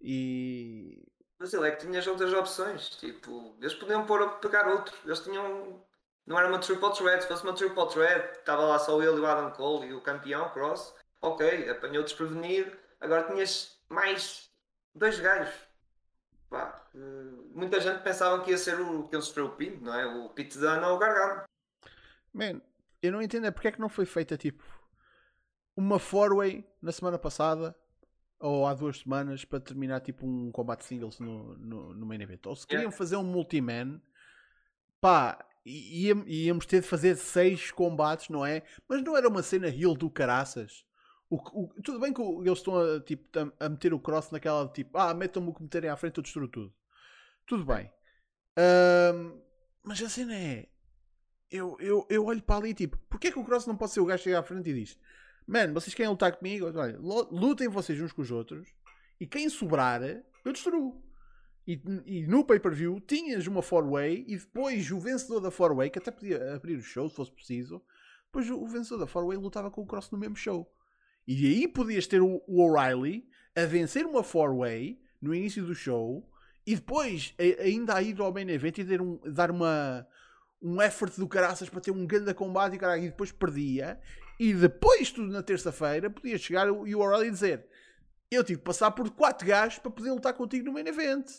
E 0.00 1.12
mas 1.42 1.52
ele 1.52 1.66
é 1.66 1.72
que 1.72 1.84
tinha 1.84 1.98
as 1.98 2.06
outras 2.06 2.32
opções. 2.32 2.90
Tipo, 2.90 3.56
eles 3.60 3.74
podiam 3.74 4.06
pôr, 4.06 4.38
pegar 4.38 4.68
outro. 4.68 4.94
Eles 5.04 5.18
tinham. 5.18 5.84
Não 6.24 6.38
era 6.38 6.48
uma 6.48 6.60
triple 6.60 6.92
threat. 6.92 7.22
Se 7.22 7.26
fosse 7.26 7.42
uma 7.42 7.52
triple 7.52 7.88
threat, 7.88 8.38
estava 8.38 8.62
lá 8.62 8.78
só 8.78 9.02
ele 9.02 9.16
e 9.16 9.20
o 9.20 9.26
Adam 9.26 9.50
Cole 9.50 9.88
e 9.88 9.92
o 9.92 10.00
campeão, 10.00 10.48
Cross. 10.50 10.94
Ok, 11.20 11.68
apanhou 11.68 12.04
desprevenido. 12.04 12.70
Agora 13.00 13.24
tinhas 13.24 13.76
mais 13.88 14.48
dois 14.94 15.18
gajos. 15.18 15.52
Pá, 16.52 16.86
eh, 16.94 16.98
muita 17.54 17.80
gente 17.80 18.02
pensava 18.02 18.44
que 18.44 18.50
ia 18.50 18.58
ser 18.58 18.78
o 18.78 19.08
que 19.08 19.16
ele 19.16 19.22
sofreu 19.22 19.46
o 19.46 19.56
pin, 19.56 19.78
não 19.80 19.94
é? 19.94 20.04
O 20.04 20.28
Dunne 20.28 20.84
ou 20.84 20.96
o 20.96 20.98
Gargano. 20.98 21.44
Man, 22.30 22.60
eu 23.00 23.10
não 23.10 23.22
entendo 23.22 23.46
é 23.46 23.50
porque 23.50 23.68
é 23.68 23.72
que 23.72 23.80
não 23.80 23.88
foi 23.88 24.04
feita 24.04 24.36
tipo 24.36 24.62
uma 25.74 25.98
four-way 25.98 26.62
na 26.82 26.92
semana 26.92 27.18
passada 27.18 27.74
ou 28.38 28.66
há 28.66 28.74
duas 28.74 28.98
semanas 28.98 29.46
para 29.46 29.60
terminar 29.60 30.00
tipo 30.00 30.26
um 30.26 30.52
combate 30.52 30.84
singles 30.84 31.18
no, 31.18 31.56
no, 31.56 31.94
no 31.94 32.04
main 32.04 32.20
event. 32.20 32.44
Ou 32.44 32.54
se 32.54 32.66
queriam 32.66 32.82
yeah. 32.82 32.98
fazer 32.98 33.16
um 33.16 33.24
multi-man, 33.24 33.98
pá, 35.00 35.42
íamos 35.64 36.66
ter 36.66 36.82
de 36.82 36.86
fazer 36.86 37.16
seis 37.16 37.70
combates, 37.70 38.28
não 38.28 38.44
é? 38.44 38.62
Mas 38.86 39.02
não 39.02 39.16
era 39.16 39.26
uma 39.26 39.42
cena 39.42 39.68
heel 39.68 39.94
do 39.94 40.10
caraças. 40.10 40.84
O, 41.32 41.36
o, 41.36 41.82
tudo 41.82 41.98
bem 41.98 42.12
que 42.12 42.20
eles 42.20 42.58
estão 42.58 42.76
a, 42.76 43.00
tipo, 43.00 43.26
a, 43.38 43.64
a 43.64 43.68
meter 43.70 43.94
o 43.94 43.98
cross 43.98 44.30
naquela 44.30 44.68
tipo, 44.68 44.98
ah, 44.98 45.14
metam-me 45.14 45.48
o 45.48 45.54
que 45.54 45.62
meterem 45.62 45.88
à 45.88 45.96
frente, 45.96 46.18
eu 46.18 46.22
destruo 46.22 46.46
tudo. 46.46 46.74
Tudo 47.46 47.64
bem. 47.64 47.90
Um, 48.58 49.40
mas 49.82 50.02
a 50.02 50.10
cena 50.10 50.36
é. 50.36 50.68
Eu, 51.50 51.78
eu, 51.80 52.06
eu 52.10 52.26
olho 52.26 52.42
para 52.42 52.56
ali 52.56 52.74
tipo, 52.74 52.98
porquê 53.08 53.32
que 53.32 53.38
o 53.38 53.44
cross 53.44 53.66
não 53.66 53.78
pode 53.78 53.92
ser 53.92 54.00
o 54.00 54.04
gajo 54.04 54.18
que 54.18 54.24
chega 54.24 54.40
à 54.40 54.42
frente 54.42 54.68
e 54.68 54.74
diz 54.74 54.98
Mano, 55.46 55.72
vocês 55.72 55.94
querem 55.94 56.10
lutar 56.10 56.36
comigo? 56.36 56.66
Olha, 56.66 56.98
lutem 56.98 57.66
vocês 57.66 57.98
uns 57.98 58.12
com 58.12 58.20
os 58.20 58.30
outros. 58.30 58.68
E 59.18 59.26
quem 59.26 59.48
sobrar, 59.48 60.02
eu 60.02 60.52
destruo. 60.52 61.02
E, 61.66 61.80
e 62.04 62.26
no 62.26 62.44
pay-per-view 62.44 63.00
tinhas 63.00 63.46
uma 63.46 63.62
four-way 63.62 64.26
e 64.28 64.36
depois 64.36 64.90
o 64.90 65.00
vencedor 65.00 65.40
da 65.40 65.50
four-way, 65.50 65.88
que 65.88 65.98
até 65.98 66.10
podia 66.10 66.54
abrir 66.54 66.76
o 66.76 66.82
show 66.82 67.08
se 67.08 67.16
fosse 67.16 67.32
preciso, 67.32 67.82
depois 68.26 68.50
o 68.50 68.66
vencedor 68.66 68.98
da 68.98 69.06
four-way 69.06 69.38
lutava 69.38 69.70
com 69.70 69.80
o 69.80 69.86
Cross 69.86 70.10
no 70.10 70.18
mesmo 70.18 70.36
show. 70.36 70.70
E 71.26 71.46
aí 71.46 71.68
podias 71.68 72.06
ter 72.06 72.20
o, 72.20 72.42
o 72.46 72.62
O'Reilly 72.62 73.28
a 73.54 73.64
vencer 73.64 74.04
uma 74.04 74.22
four-way 74.22 75.00
no 75.20 75.34
início 75.34 75.64
do 75.64 75.74
show 75.74 76.28
e 76.66 76.74
depois 76.74 77.34
ainda 77.60 77.94
a 77.94 78.02
ir 78.02 78.20
ao 78.20 78.32
main 78.32 78.48
event 78.48 78.78
e 78.78 79.00
um, 79.00 79.20
dar 79.24 79.50
uma, 79.50 80.06
um 80.60 80.80
effort 80.80 81.16
do 81.16 81.28
caraças 81.28 81.68
para 81.68 81.80
ter 81.80 81.90
um 81.90 82.06
grande 82.06 82.32
combate 82.34 82.74
e, 82.74 82.78
caralho, 82.78 83.04
e 83.04 83.08
depois 83.08 83.30
perdia 83.30 84.00
e 84.42 84.52
depois, 84.52 85.12
tudo 85.12 85.32
na 85.32 85.40
terça-feira, 85.40 86.10
podia 86.10 86.36
chegar 86.36 86.68
o 86.68 86.82
URL 86.82 87.26
e 87.26 87.30
dizer: 87.30 87.64
Eu 88.28 88.42
tive 88.42 88.58
que 88.58 88.64
passar 88.64 88.90
por 88.90 89.08
quatro 89.10 89.46
gajos 89.46 89.78
para 89.78 89.90
poder 89.90 90.10
lutar 90.10 90.34
contigo 90.34 90.66
no 90.66 90.72
main 90.72 90.86
event. 90.86 91.30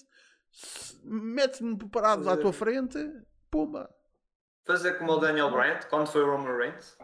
Mete-me 1.03 1.77
preparados 1.77 2.27
à 2.27 2.37
tua 2.37 2.53
frente, 2.53 2.97
pumba. 3.51 3.93
Fazer 4.65 4.97
como 4.97 5.11
o 5.11 5.17
Daniel 5.17 5.51
Bryant, 5.51 5.85
quando 5.89 6.07
foi 6.07 6.21
o 6.21 6.31
Roman 6.31 6.55
Reigns. 6.55 6.97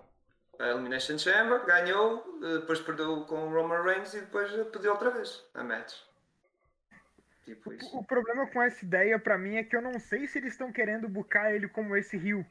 A 0.59 0.67
Elimination 0.67 1.17
Chamber, 1.17 1.65
ganhou, 1.65 2.39
eh, 2.43 2.59
depois 2.59 2.81
perdeu 2.81 3.21
com 3.25 3.47
o 3.47 3.49
Roman 3.49 3.81
Reigns 3.81 4.13
e 4.13 4.19
depois 4.19 4.51
perdeu 4.67 4.91
outra 4.91 5.09
vez 5.09 5.43
a 5.53 5.63
match. 5.63 6.01
Tipo 7.45 7.71
o, 7.71 7.99
o 7.99 8.03
problema 8.03 8.45
com 8.47 8.61
essa 8.61 8.83
ideia 8.83 9.17
para 9.17 9.37
mim 9.37 9.55
é 9.55 9.63
que 9.63 9.75
eu 9.75 9.81
não 9.81 9.97
sei 9.99 10.27
se 10.27 10.37
eles 10.37 10.53
estão 10.53 10.71
querendo 10.71 11.07
bucar 11.07 11.51
ele 11.51 11.67
como 11.67 11.95
esse 11.95 12.17
Rio 12.17 12.45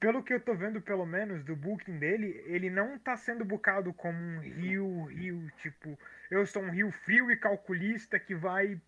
pelo 0.00 0.22
que 0.22 0.34
eu 0.34 0.40
tô 0.40 0.54
vendo, 0.54 0.80
pelo 0.80 1.06
menos, 1.06 1.44
do 1.44 1.54
booking 1.54 1.98
dele, 1.98 2.42
ele 2.46 2.68
não 2.68 2.98
tá 2.98 3.16
sendo 3.16 3.44
bucado 3.44 3.92
como 3.92 4.18
um 4.18 4.40
rio, 4.40 5.04
rio, 5.04 5.50
tipo, 5.58 5.96
eu 6.30 6.44
sou 6.44 6.62
um 6.62 6.70
rio 6.70 6.90
frio 6.90 7.30
e 7.30 7.36
calculista 7.36 8.18
que 8.18 8.34
vai 8.34 8.80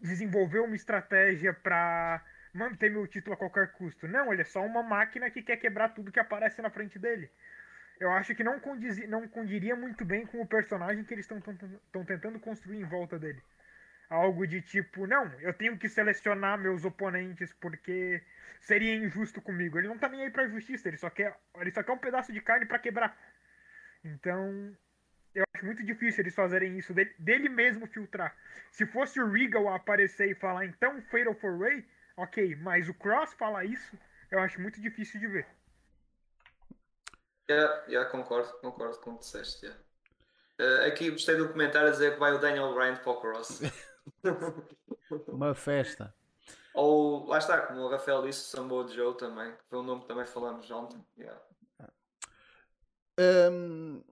desenvolver 0.00 0.60
uma 0.60 0.76
estratégia 0.76 1.52
para 1.52 2.24
manter 2.54 2.90
meu 2.90 3.06
título 3.06 3.34
a 3.34 3.36
qualquer 3.36 3.72
custo. 3.72 4.06
Não, 4.06 4.32
ele 4.32 4.42
é 4.42 4.44
só 4.44 4.64
uma 4.64 4.82
máquina 4.82 5.30
que 5.30 5.42
quer 5.42 5.56
quebrar 5.56 5.90
tudo 5.90 6.12
que 6.12 6.20
aparece 6.20 6.62
na 6.62 6.70
frente 6.70 6.98
dele. 6.98 7.28
Eu 7.98 8.10
acho 8.12 8.34
que 8.34 8.44
não, 8.44 8.58
condiz, 8.60 8.96
não 9.08 9.26
condiria 9.28 9.76
muito 9.76 10.04
bem 10.04 10.24
com 10.26 10.40
o 10.40 10.46
personagem 10.46 11.04
que 11.04 11.12
eles 11.12 11.28
estão 11.30 12.04
tentando 12.04 12.40
construir 12.40 12.78
em 12.78 12.84
volta 12.84 13.18
dele. 13.18 13.42
Algo 14.08 14.46
de 14.46 14.60
tipo, 14.62 15.06
não, 15.06 15.32
eu 15.40 15.52
tenho 15.52 15.76
que 15.78 15.88
selecionar 15.88 16.58
meus 16.58 16.84
oponentes 16.84 17.52
porque 17.54 18.22
seria 18.60 18.94
injusto 18.94 19.40
comigo. 19.40 19.78
Ele 19.78 19.88
não 19.88 19.98
tá 19.98 20.08
nem 20.08 20.22
aí 20.22 20.30
pra 20.30 20.48
justiça, 20.48 20.88
ele 20.88 20.96
só 20.96 21.10
quer, 21.10 21.36
ele 21.56 21.70
só 21.72 21.82
quer 21.82 21.92
um 21.92 21.98
pedaço 21.98 22.32
de 22.32 22.40
carne 22.40 22.66
para 22.66 22.78
quebrar. 22.78 23.16
Então, 24.04 24.76
eu 25.34 25.44
acho 25.54 25.64
muito 25.64 25.82
difícil 25.82 26.22
eles 26.22 26.34
fazerem 26.34 26.78
isso 26.78 26.92
dele, 26.92 27.12
dele 27.18 27.48
mesmo 27.48 27.86
filtrar. 27.86 28.36
Se 28.70 28.86
fosse 28.86 29.20
o 29.20 29.30
Regal 29.30 29.68
aparecer 29.68 30.30
e 30.30 30.34
falar, 30.34 30.66
então 30.66 31.00
Fatal 31.02 31.34
for 31.34 31.58
Ray, 31.58 31.84
ok, 32.16 32.56
mas 32.56 32.88
o 32.88 32.94
Cross 32.94 33.34
falar 33.34 33.64
isso, 33.64 33.98
eu 34.30 34.38
acho 34.38 34.60
muito 34.60 34.80
difícil 34.80 35.20
de 35.20 35.28
ver. 35.28 35.46
Yeah, 37.50 37.84
yeah, 37.86 38.10
concordo, 38.10 38.52
concordo 38.60 38.98
com 39.00 39.10
o 39.10 39.14
que 39.14 39.24
disseste. 39.24 39.66
Yeah. 39.66 39.84
Uh, 40.60 40.88
aqui 40.88 41.10
gostei 41.10 41.36
do 41.36 41.48
comentário 41.48 41.88
a 41.88 41.90
dizer 41.90 42.14
que 42.14 42.20
vai 42.20 42.32
o 42.32 42.38
Daniel 42.38 42.74
Bryan 42.74 42.96
para 42.96 43.12
o 43.12 43.20
Cross. 43.20 43.60
Uma 45.28 45.54
festa. 45.54 46.14
Ou, 46.74 47.26
lá 47.26 47.38
está, 47.38 47.60
como 47.66 47.80
o 47.80 47.88
Rafael 47.88 48.22
disse, 48.22 48.50
Sambo 48.50 48.88
Joe 48.88 49.16
também, 49.16 49.52
que 49.52 49.64
foi 49.68 49.78
um 49.78 49.82
nome 49.82 50.02
que 50.02 50.08
também 50.08 50.26
falamos 50.26 50.68
ontem. 50.70 51.04
Yeah. 51.16 51.40
Um, 53.18 54.02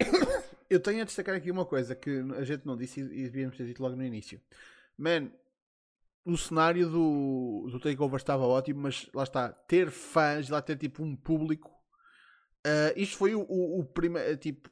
eu 0.70 0.80
tenho 0.80 1.02
a 1.02 1.04
destacar 1.04 1.34
aqui 1.34 1.50
uma 1.50 1.66
coisa 1.66 1.94
que 1.94 2.24
a 2.36 2.44
gente 2.44 2.66
não 2.66 2.76
disse 2.76 3.00
e 3.00 3.24
devíamos 3.24 3.56
ter 3.56 3.66
dito 3.66 3.82
logo 3.82 3.96
no 3.96 4.04
início. 4.04 4.40
Man, 4.96 5.30
o 6.26 6.36
cenário 6.36 6.90
do, 6.90 7.68
do 7.70 7.78
Takeover 7.78 8.16
estava 8.16 8.44
ótimo, 8.44 8.80
mas 8.80 9.08
lá 9.14 9.22
está, 9.22 9.48
ter 9.48 9.90
fãs, 9.90 10.48
lá 10.48 10.60
ter 10.60 10.76
tipo 10.76 11.02
um 11.04 11.14
público. 11.14 11.70
Uh, 12.66 12.92
isto 12.96 13.16
foi 13.16 13.34
o, 13.34 13.42
o, 13.42 13.80
o 13.80 13.84
primeiro, 13.84 14.36
tipo, 14.36 14.68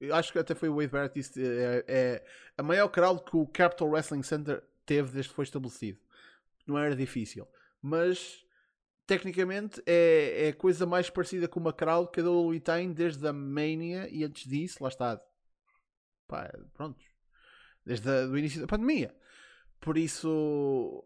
eu 0.00 0.14
acho 0.14 0.32
que 0.32 0.38
até 0.38 0.54
foi 0.54 0.68
o 0.68 0.76
Wade 0.76 0.88
Barrett 0.92 1.14
disse, 1.14 1.42
é, 1.44 1.84
é 1.88 2.26
a 2.56 2.62
maior 2.62 2.88
crowd 2.88 3.22
que 3.22 3.36
o 3.36 3.46
Capital 3.46 3.88
Wrestling 3.88 4.22
Center 4.22 4.62
teve 4.86 5.10
desde 5.10 5.28
que 5.28 5.34
foi 5.34 5.44
estabelecido. 5.44 5.98
Não 6.66 6.78
era 6.78 6.94
difícil. 6.94 7.46
Mas 7.82 8.44
tecnicamente 9.06 9.82
é, 9.84 10.46
é 10.46 10.48
a 10.50 10.54
coisa 10.54 10.86
mais 10.86 11.10
parecida 11.10 11.48
com 11.48 11.58
uma 11.58 11.72
crowd 11.72 12.10
que 12.12 12.20
a 12.20 12.30
WWE 12.30 12.60
tem 12.60 12.92
desde 12.92 13.26
a 13.26 13.32
Mania 13.32 14.08
e 14.08 14.22
antes 14.22 14.48
disso, 14.48 14.78
lá 14.80 14.88
está. 14.88 15.20
Pá, 16.28 16.48
pronto. 16.74 16.98
Desde 17.84 18.08
o 18.08 18.38
início 18.38 18.60
da 18.60 18.68
pandemia. 18.68 19.14
Por 19.80 19.96
isso, 19.96 21.04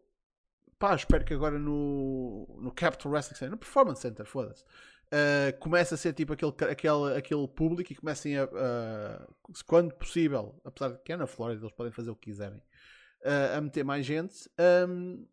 pá, 0.79 0.95
espero 0.95 1.25
que 1.25 1.35
agora 1.35 1.59
no, 1.59 2.47
no 2.61 2.73
Capital 2.73 3.13
Wrestling 3.13 3.37
Center, 3.37 3.51
no 3.51 3.59
Performance 3.59 4.03
Center, 4.03 4.27
foda-se, 4.27 4.65
uh, 4.65 5.59
comece 5.61 5.95
a 5.95 5.97
ser 5.97 6.13
tipo 6.13 6.33
aquele, 6.33 6.53
aquele, 6.71 7.17
aquele 7.17 7.49
público 7.49 7.93
e 7.93 7.97
comecem 7.97 8.37
a, 8.37 8.45
uh, 8.45 9.35
quando 9.67 9.95
possível, 9.95 10.61
apesar 10.65 10.91
de 10.91 10.99
que 11.03 11.13
é 11.13 11.17
na 11.17 11.27
Flórida, 11.27 11.63
eles 11.63 11.73
podem 11.73 11.93
fazer 11.93 12.11
o 12.11 12.17
que 12.17 12.31
quiserem, 12.31 12.59
uh, 12.59 13.57
a 13.57 13.61
meter 13.61 13.85
mais 13.85 14.05
gente. 14.05 14.51
Um, 14.89 15.27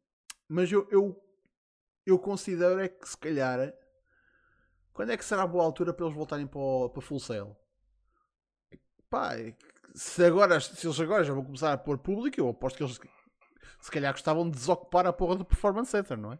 mas 0.48 0.72
eu, 0.72 0.88
eu, 0.92 1.20
eu 2.06 2.20
considero 2.20 2.80
é 2.80 2.88
que 2.88 3.08
se 3.08 3.18
calhar 3.18 3.74
quando 4.94 5.12
é 5.12 5.18
que 5.18 5.26
será 5.26 5.44
a 5.44 5.48
boa 5.48 5.64
altura 5.64 5.94
para 5.94 6.06
eles 6.06 6.16
voltarem 6.16 6.46
para, 6.46 6.60
o, 6.60 6.90
para 6.90 7.02
full 7.02 7.20
sale? 7.20 7.56
Pá, 9.10 9.36
é 9.36 9.56
se, 9.94 10.24
agora, 10.24 10.60
se 10.60 10.86
eles 10.86 11.00
agora 11.00 11.24
já 11.24 11.34
vão 11.34 11.44
começar 11.44 11.74
a 11.74 11.78
pôr 11.78 11.98
público, 11.98 12.40
eu 12.40 12.50
aposto 12.50 12.78
que 12.78 12.84
eles 12.84 13.00
se 13.80 13.92
calhar 13.92 14.12
gostavam 14.14 14.50
de 14.50 14.58
desocupar 14.58 15.06
a 15.06 15.14
porra 15.14 15.36
do 15.36 15.46
Performance 15.46 15.92
Center, 15.92 16.18
não 16.18 16.34
é? 16.34 16.40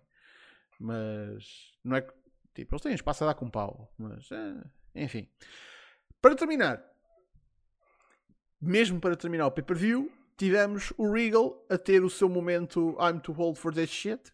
mas 0.82 1.72
não 1.84 1.96
é 1.96 2.02
que. 2.02 2.12
Tipo, 2.54 2.74
eles 2.74 2.82
têm 2.82 2.94
espaço 2.94 3.24
a 3.24 3.28
dar 3.28 3.34
com 3.36 3.50
pau, 3.50 3.94
mas 3.98 4.30
eh, 4.30 4.64
enfim. 4.96 5.30
Para 6.22 6.36
terminar, 6.36 6.84
mesmo 8.60 9.00
para 9.00 9.16
terminar 9.16 9.48
o 9.48 9.52
pay-per-view, 9.52 10.12
tivemos 10.36 10.92
o 10.98 11.10
Regal 11.10 11.66
a 11.70 11.78
ter 11.78 12.04
o 12.04 12.10
seu 12.10 12.28
momento 12.28 12.98
I'm 13.00 13.22
too 13.22 13.34
old 13.38 13.58
for 13.58 13.74
this 13.74 13.90
shit 13.90 14.30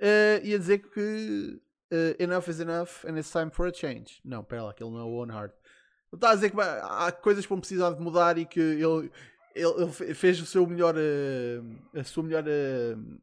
uh, 0.00 0.44
e 0.44 0.54
a 0.54 0.58
dizer 0.58 0.78
que 0.78 1.60
uh, 1.90 2.22
enough 2.22 2.46
is 2.46 2.60
enough 2.60 3.04
and 3.04 3.18
it's 3.18 3.32
time 3.32 3.50
for 3.50 3.66
a 3.66 3.72
change. 3.72 4.20
Não, 4.24 4.44
pera 4.44 4.62
lá, 4.62 4.72
que 4.72 4.84
ele 4.84 4.92
não 4.92 5.00
é 5.00 5.04
o 5.04 5.16
One 5.16 5.32
Hard. 5.32 5.50
Ele 5.50 6.18
está 6.18 6.30
a 6.30 6.34
dizer 6.36 6.50
que 6.50 6.60
há 6.60 7.10
coisas 7.10 7.44
que 7.44 7.48
vão 7.48 7.58
precisar 7.58 7.90
de 7.90 8.00
mudar 8.00 8.38
e 8.38 8.46
que 8.46 8.60
ele, 8.60 9.10
ele, 9.54 9.82
ele 9.82 9.92
fe- 9.92 10.14
fez 10.14 10.40
o 10.40 10.46
seu 10.46 10.66
melhor, 10.66 10.94
uh, 10.96 11.98
a 11.98 12.04
sua 12.04 12.22
melhor 12.22 12.44
uh, 12.44 13.20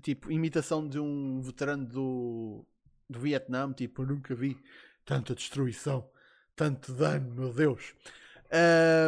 tipo, 0.00 0.30
imitação 0.30 0.86
de 0.88 0.98
um 0.98 1.40
veterano 1.40 1.86
do, 1.86 2.64
do 3.08 3.20
Vietnã. 3.20 3.72
Tipo, 3.72 4.04
nunca 4.04 4.34
vi 4.34 4.56
tanta 5.04 5.34
destruição, 5.34 6.08
tanto 6.54 6.92
dano, 6.92 7.34
meu 7.34 7.52
Deus. 7.52 7.94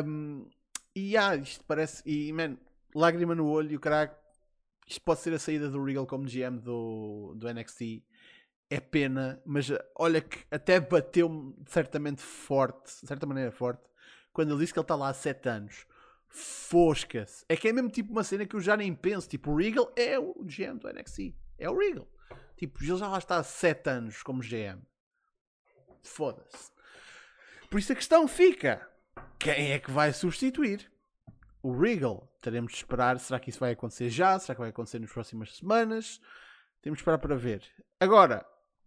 Um, 0.05 0.49
e 0.95 1.16
ah, 1.16 1.37
isto 1.37 1.64
parece. 1.64 2.03
E 2.07 2.33
man, 2.33 2.57
lágrima 2.95 3.35
no 3.35 3.49
olho 3.49 3.73
e 3.73 3.77
o 3.77 3.81
caralho. 3.81 4.12
Isto 4.87 5.03
pode 5.03 5.21
ser 5.21 5.33
a 5.33 5.39
saída 5.39 5.71
do 5.71 5.83
Regal 5.85 6.07
como 6.07 6.25
GM 6.27 6.59
do, 6.59 7.35
do 7.37 7.53
NXT. 7.53 8.03
É 8.68 8.81
pena, 8.81 9.41
mas 9.45 9.68
uh, 9.68 9.79
olha 9.97 10.21
que 10.21 10.39
até 10.51 10.79
bateu-me 10.79 11.55
certamente 11.66 12.23
forte, 12.23 13.01
de 13.01 13.09
certa 13.09 13.27
maneira 13.27 13.51
forte, 13.51 13.83
quando 14.33 14.53
ele 14.53 14.61
disse 14.61 14.73
que 14.73 14.79
ele 14.79 14.85
está 14.85 14.95
lá 14.95 15.09
há 15.09 15.14
7 15.14 15.49
anos. 15.49 15.87
Fosca-se. 16.31 17.45
É 17.49 17.57
que 17.57 17.68
é 17.68 17.72
mesmo 17.72 17.91
tipo 17.91 18.12
uma 18.12 18.22
cena 18.22 18.47
que 18.47 18.55
eu 18.55 18.61
já 18.61 18.76
nem 18.76 18.95
penso. 18.95 19.28
Tipo, 19.28 19.51
o 19.51 19.57
Regal 19.57 19.93
é 19.97 20.18
o 20.18 20.35
GM 20.45 20.78
do 20.78 20.89
NXT. 20.89 21.35
É 21.59 21.68
o 21.68 21.76
Regal. 21.76 22.09
Tipo, 22.57 22.83
ele 22.83 22.97
já 22.97 23.09
lá 23.09 23.18
está 23.18 23.37
há 23.37 23.43
7 23.43 23.91
anos 23.91 24.22
como 24.22 24.41
GM. 24.41 24.81
Foda-se. 26.03 26.70
Por 27.68 27.78
isso 27.78 27.93
a 27.93 27.97
questão 27.97 28.26
fica: 28.28 28.89
quem 29.39 29.72
é 29.72 29.78
que 29.78 29.91
vai 29.91 30.12
substituir? 30.12 30.91
O 31.62 31.76
Regal. 31.76 32.26
Teremos 32.41 32.72
de 32.72 32.78
esperar. 32.78 33.18
Será 33.18 33.39
que 33.39 33.51
isso 33.51 33.61
vai 33.61 33.72
acontecer 33.72 34.09
já? 34.09 34.39
Será 34.39 34.55
que 34.55 34.61
vai 34.61 34.70
acontecer 34.70 34.99
nas 34.99 35.12
próximas 35.12 35.57
semanas? 35.57 36.20
Temos 36.81 36.99
de 36.99 37.03
esperar 37.03 37.18
para 37.18 37.37
ver. 37.37 37.62
Agora, 37.99 38.47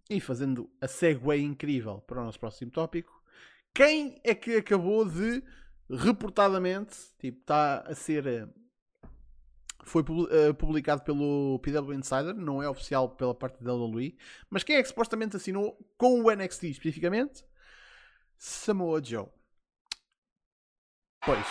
e 0.09 0.19
fazendo 0.19 0.71
a 0.81 0.87
segue 0.87 1.35
incrível 1.37 1.99
para 2.01 2.21
o 2.21 2.25
nosso 2.25 2.39
próximo 2.39 2.71
tópico, 2.71 3.23
quem 3.73 4.19
é 4.23 4.33
que 4.33 4.55
acabou 4.55 5.05
de 5.05 5.43
reportadamente, 5.89 6.95
tipo, 7.19 7.39
está 7.39 7.79
a 7.81 7.95
ser. 7.95 8.25
eh, 8.27 8.47
Foi 9.85 10.03
eh, 10.31 10.53
publicado 10.53 11.03
pelo 11.03 11.59
PW 11.59 11.93
Insider, 11.93 12.33
não 12.33 12.61
é 12.63 12.69
oficial 12.69 13.09
pela 13.15 13.35
parte 13.35 13.61
da 13.63 13.73
WWE, 13.73 14.17
mas 14.49 14.63
quem 14.63 14.77
é 14.77 14.81
que 14.81 14.87
supostamente 14.87 15.35
assinou 15.35 15.77
com 15.97 16.21
o 16.21 16.31
NXT 16.31 16.63
especificamente? 16.69 17.43
Samoa 18.37 19.03
Joe. 19.03 19.27
Pois. 21.25 21.45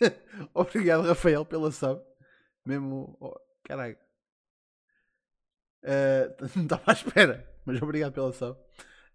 Obrigado, 0.54 1.02
Rafael, 1.06 1.44
pela 1.44 1.70
sub. 1.70 2.00
Mesmo. 2.64 3.16
Oh, 3.20 3.34
caralho. 3.64 3.96
Eh, 5.82 6.28
não 6.56 6.62
estava 6.64 6.82
à 6.86 6.92
espera, 6.92 7.48
mas 7.64 7.80
obrigado 7.82 8.12
pela 8.12 8.32
sub. 8.32 8.56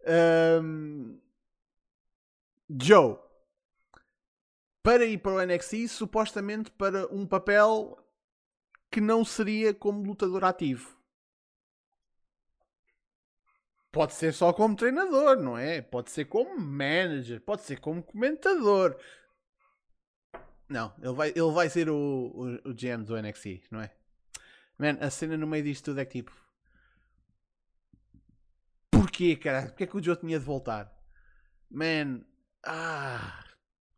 Ahm, 0.05 1.17
Joe. 2.69 3.17
Para 4.83 5.05
ir 5.05 5.17
para 5.17 5.33
o 5.33 5.45
NXT, 5.45 5.87
supostamente 5.87 6.71
para 6.71 7.07
um 7.13 7.25
papel 7.25 7.97
que 8.89 9.01
não 9.01 9.25
seria 9.25 9.73
como 9.73 10.03
lutador 10.03 10.45
ativo. 10.45 10.97
Pode 13.91 14.13
ser 14.13 14.33
só 14.33 14.53
como 14.53 14.75
treinador, 14.75 15.37
não 15.37 15.57
é? 15.57 15.81
Pode 15.81 16.11
ser 16.11 16.25
como 16.25 16.59
manager, 16.59 17.41
pode 17.41 17.63
ser 17.63 17.79
como 17.79 18.03
comentador. 18.03 18.95
Não, 20.69 20.93
ele 21.01 21.13
vai, 21.13 21.29
ele 21.29 21.51
vai 21.51 21.69
ser 21.69 21.89
o, 21.89 21.95
o, 21.95 22.69
o 22.69 22.73
GM 22.73 23.03
do 23.03 23.19
NXT, 23.19 23.63
não 23.71 23.81
é? 23.81 23.91
Man, 24.77 24.97
a 25.01 25.09
cena 25.09 25.35
no 25.35 25.47
meio 25.47 25.63
disto 25.63 25.85
tudo 25.85 25.99
é 25.99 26.05
que 26.05 26.19
tipo. 26.19 26.31
Porquê, 28.91 29.35
cara? 29.35 29.67
Porquê 29.67 29.85
é 29.85 29.87
que 29.87 29.97
o 29.97 30.03
Joe 30.03 30.15
tinha 30.15 30.37
de 30.37 30.45
voltar? 30.45 30.93
Man, 31.69 32.21
ah, 32.67 33.43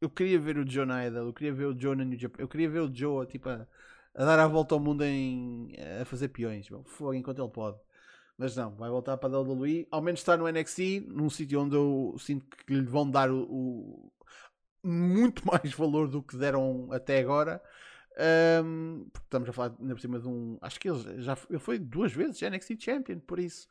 eu 0.02 0.10
queria 0.10 0.40
ver 0.40 0.58
o 0.58 0.70
Joe 0.70 0.86
na 0.86 1.06
Idol, 1.08 1.28
eu 1.28 1.34
queria 1.34 1.54
ver 1.54 1.66
o 1.68 1.80
Joe 1.80 1.96
na 1.96 2.04
New 2.06 2.20
Japan, 2.20 2.42
eu 2.42 2.48
queria 2.48 2.70
ver 2.70 2.80
o 2.82 2.94
Joe 2.94 3.26
tipo, 3.28 3.50
a, 3.50 3.68
a 4.16 4.26
dar 4.26 4.40
a 4.40 4.48
volta 4.48 4.76
ao 4.76 4.80
mundo 4.82 5.04
em, 5.04 5.74
a 6.02 6.06
fazer 6.06 6.30
peões, 6.30 6.70
meu. 6.70 6.84
fogo 6.86 7.14
enquanto 7.16 7.42
ele 7.42 7.52
pode. 7.52 7.80
Mas 8.38 8.56
não, 8.56 8.76
vai 8.76 8.90
voltar 8.90 9.18
para 9.18 9.30
a 9.30 9.32
WWE, 9.34 9.88
ao 9.92 10.02
menos 10.02 10.22
está 10.22 10.38
no 10.38 10.48
NXT, 10.48 11.02
num 11.08 11.30
sítio 11.30 11.62
onde 11.62 11.76
eu 11.76 12.16
sinto 12.20 12.46
que 12.66 12.74
lhe 12.74 12.82
vão 12.86 13.10
dar 13.10 13.32
o, 13.32 13.42
o- 13.44 14.14
muito 14.84 15.46
mais 15.48 15.74
valor 15.74 16.08
do 16.08 16.22
que 16.24 16.38
deram 16.38 16.90
até 16.92 17.20
agora. 17.20 17.62
Ahm, 18.18 19.06
porque 19.12 19.26
estamos 19.28 19.50
a 19.50 19.54
falar 19.54 19.76
ainda 19.80 19.96
por 19.96 20.02
cima 20.02 20.20
de 20.20 20.28
um. 20.28 20.58
Acho 20.62 20.80
que 20.80 20.90
ele 20.90 21.22
já 21.22 21.38
ele 21.50 21.60
foi 21.60 21.80
duas 21.80 22.12
vezes 22.14 22.42
NXT 22.42 22.78
Champion, 22.80 23.20
por 23.20 23.40
isso. 23.40 23.68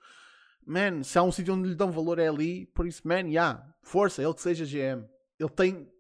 Man, 0.69 1.03
se 1.03 1.19
há 1.19 1.23
um 1.23 1.33
sítio 1.33 1.55
onde 1.55 1.71
lhe 1.71 1.75
dão 1.75 1.91
valor 1.91 2.19
é 2.19 2.29
ali, 2.29 2.67
por 2.67 2.87
isso, 2.87 3.09
man, 3.09 3.21
yeah, 3.21 3.67
força, 3.81 4.23
ele 4.23 4.35
que 4.35 4.43
seja 4.43 4.67
GM. 4.67 5.03
Ele 5.41 5.49
tem, 5.49 5.91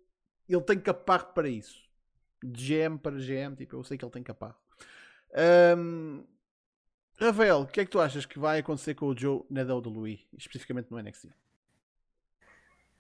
ele 0.47 0.61
tem 0.61 0.79
caparro 0.79 1.33
para 1.33 1.49
isso. 1.49 1.89
De 2.45 2.77
GM 2.77 2.99
para 2.99 3.16
GM, 3.16 3.57
tipo, 3.57 3.77
eu 3.77 3.83
sei 3.83 3.97
que 3.97 4.05
ele 4.05 4.12
tem 4.12 4.23
caparro. 4.23 4.61
Ahm, 5.33 6.23
Rafael, 7.19 7.61
o 7.61 7.66
que 7.66 7.81
é 7.81 7.85
que 7.87 7.91
tu 7.91 7.99
achas 7.99 8.27
que 8.27 8.39
vai 8.39 8.59
acontecer 8.59 8.95
com 8.95 9.07
o 9.07 9.19
Joe 9.19 9.43
na 9.49 9.62
WWE, 9.62 10.21
especificamente 10.37 10.91
no 10.91 11.03
NXT? 11.03 11.31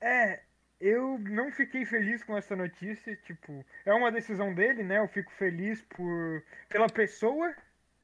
É, 0.00 0.40
eu 0.80 1.18
não 1.18 1.52
fiquei 1.52 1.84
feliz 1.84 2.24
com 2.24 2.34
essa 2.34 2.56
notícia, 2.56 3.14
tipo, 3.14 3.62
é 3.84 3.92
uma 3.92 4.10
decisão 4.10 4.54
dele, 4.54 4.82
né? 4.82 5.00
Eu 5.00 5.08
fico 5.08 5.30
feliz 5.32 5.82
por 5.82 6.42
pela 6.70 6.88
pessoa 6.88 7.54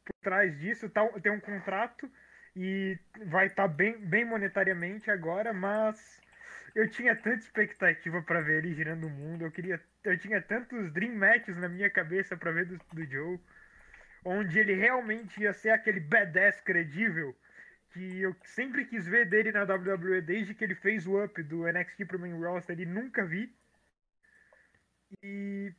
por 0.04 0.14
trás 0.22 0.60
disso, 0.60 0.90
tá, 0.90 1.08
tem 1.20 1.32
um 1.32 1.40
contrato 1.40 2.10
e 2.56 2.98
vai 3.26 3.46
estar 3.46 3.68
bem, 3.68 3.98
bem 3.98 4.24
monetariamente 4.24 5.10
agora, 5.10 5.52
mas 5.52 6.20
eu 6.74 6.88
tinha 6.88 7.14
tanta 7.16 7.38
expectativa 7.44 8.22
pra 8.22 8.40
ver 8.40 8.64
ele 8.64 8.74
girando 8.74 9.06
o 9.06 9.10
mundo, 9.10 9.44
eu 9.44 9.50
queria, 9.52 9.80
eu 10.04 10.18
tinha 10.18 10.40
tantos 10.42 10.92
dream 10.92 11.14
matches 11.16 11.56
na 11.56 11.68
minha 11.68 11.90
cabeça 11.90 12.36
pra 12.36 12.52
ver 12.52 12.66
do, 12.66 12.78
do 12.92 13.04
Joe, 13.06 13.40
onde 14.24 14.58
ele 14.58 14.74
realmente 14.74 15.42
ia 15.42 15.52
ser 15.52 15.70
aquele 15.70 16.00
badass 16.00 16.60
credível 16.60 17.36
que 17.90 18.20
eu 18.20 18.34
sempre 18.44 18.84
quis 18.86 19.06
ver 19.06 19.28
dele 19.28 19.52
na 19.52 19.64
WWE 19.64 20.20
desde 20.22 20.54
que 20.54 20.64
ele 20.64 20.74
fez 20.74 21.06
o 21.06 21.22
up 21.24 21.42
do 21.44 21.66
NXT 21.66 22.06
pro 22.06 22.18
main 22.18 22.34
roster 22.38 22.78
e 22.80 22.86
nunca 22.86 23.24
vi. 23.24 23.54
E 25.22 25.72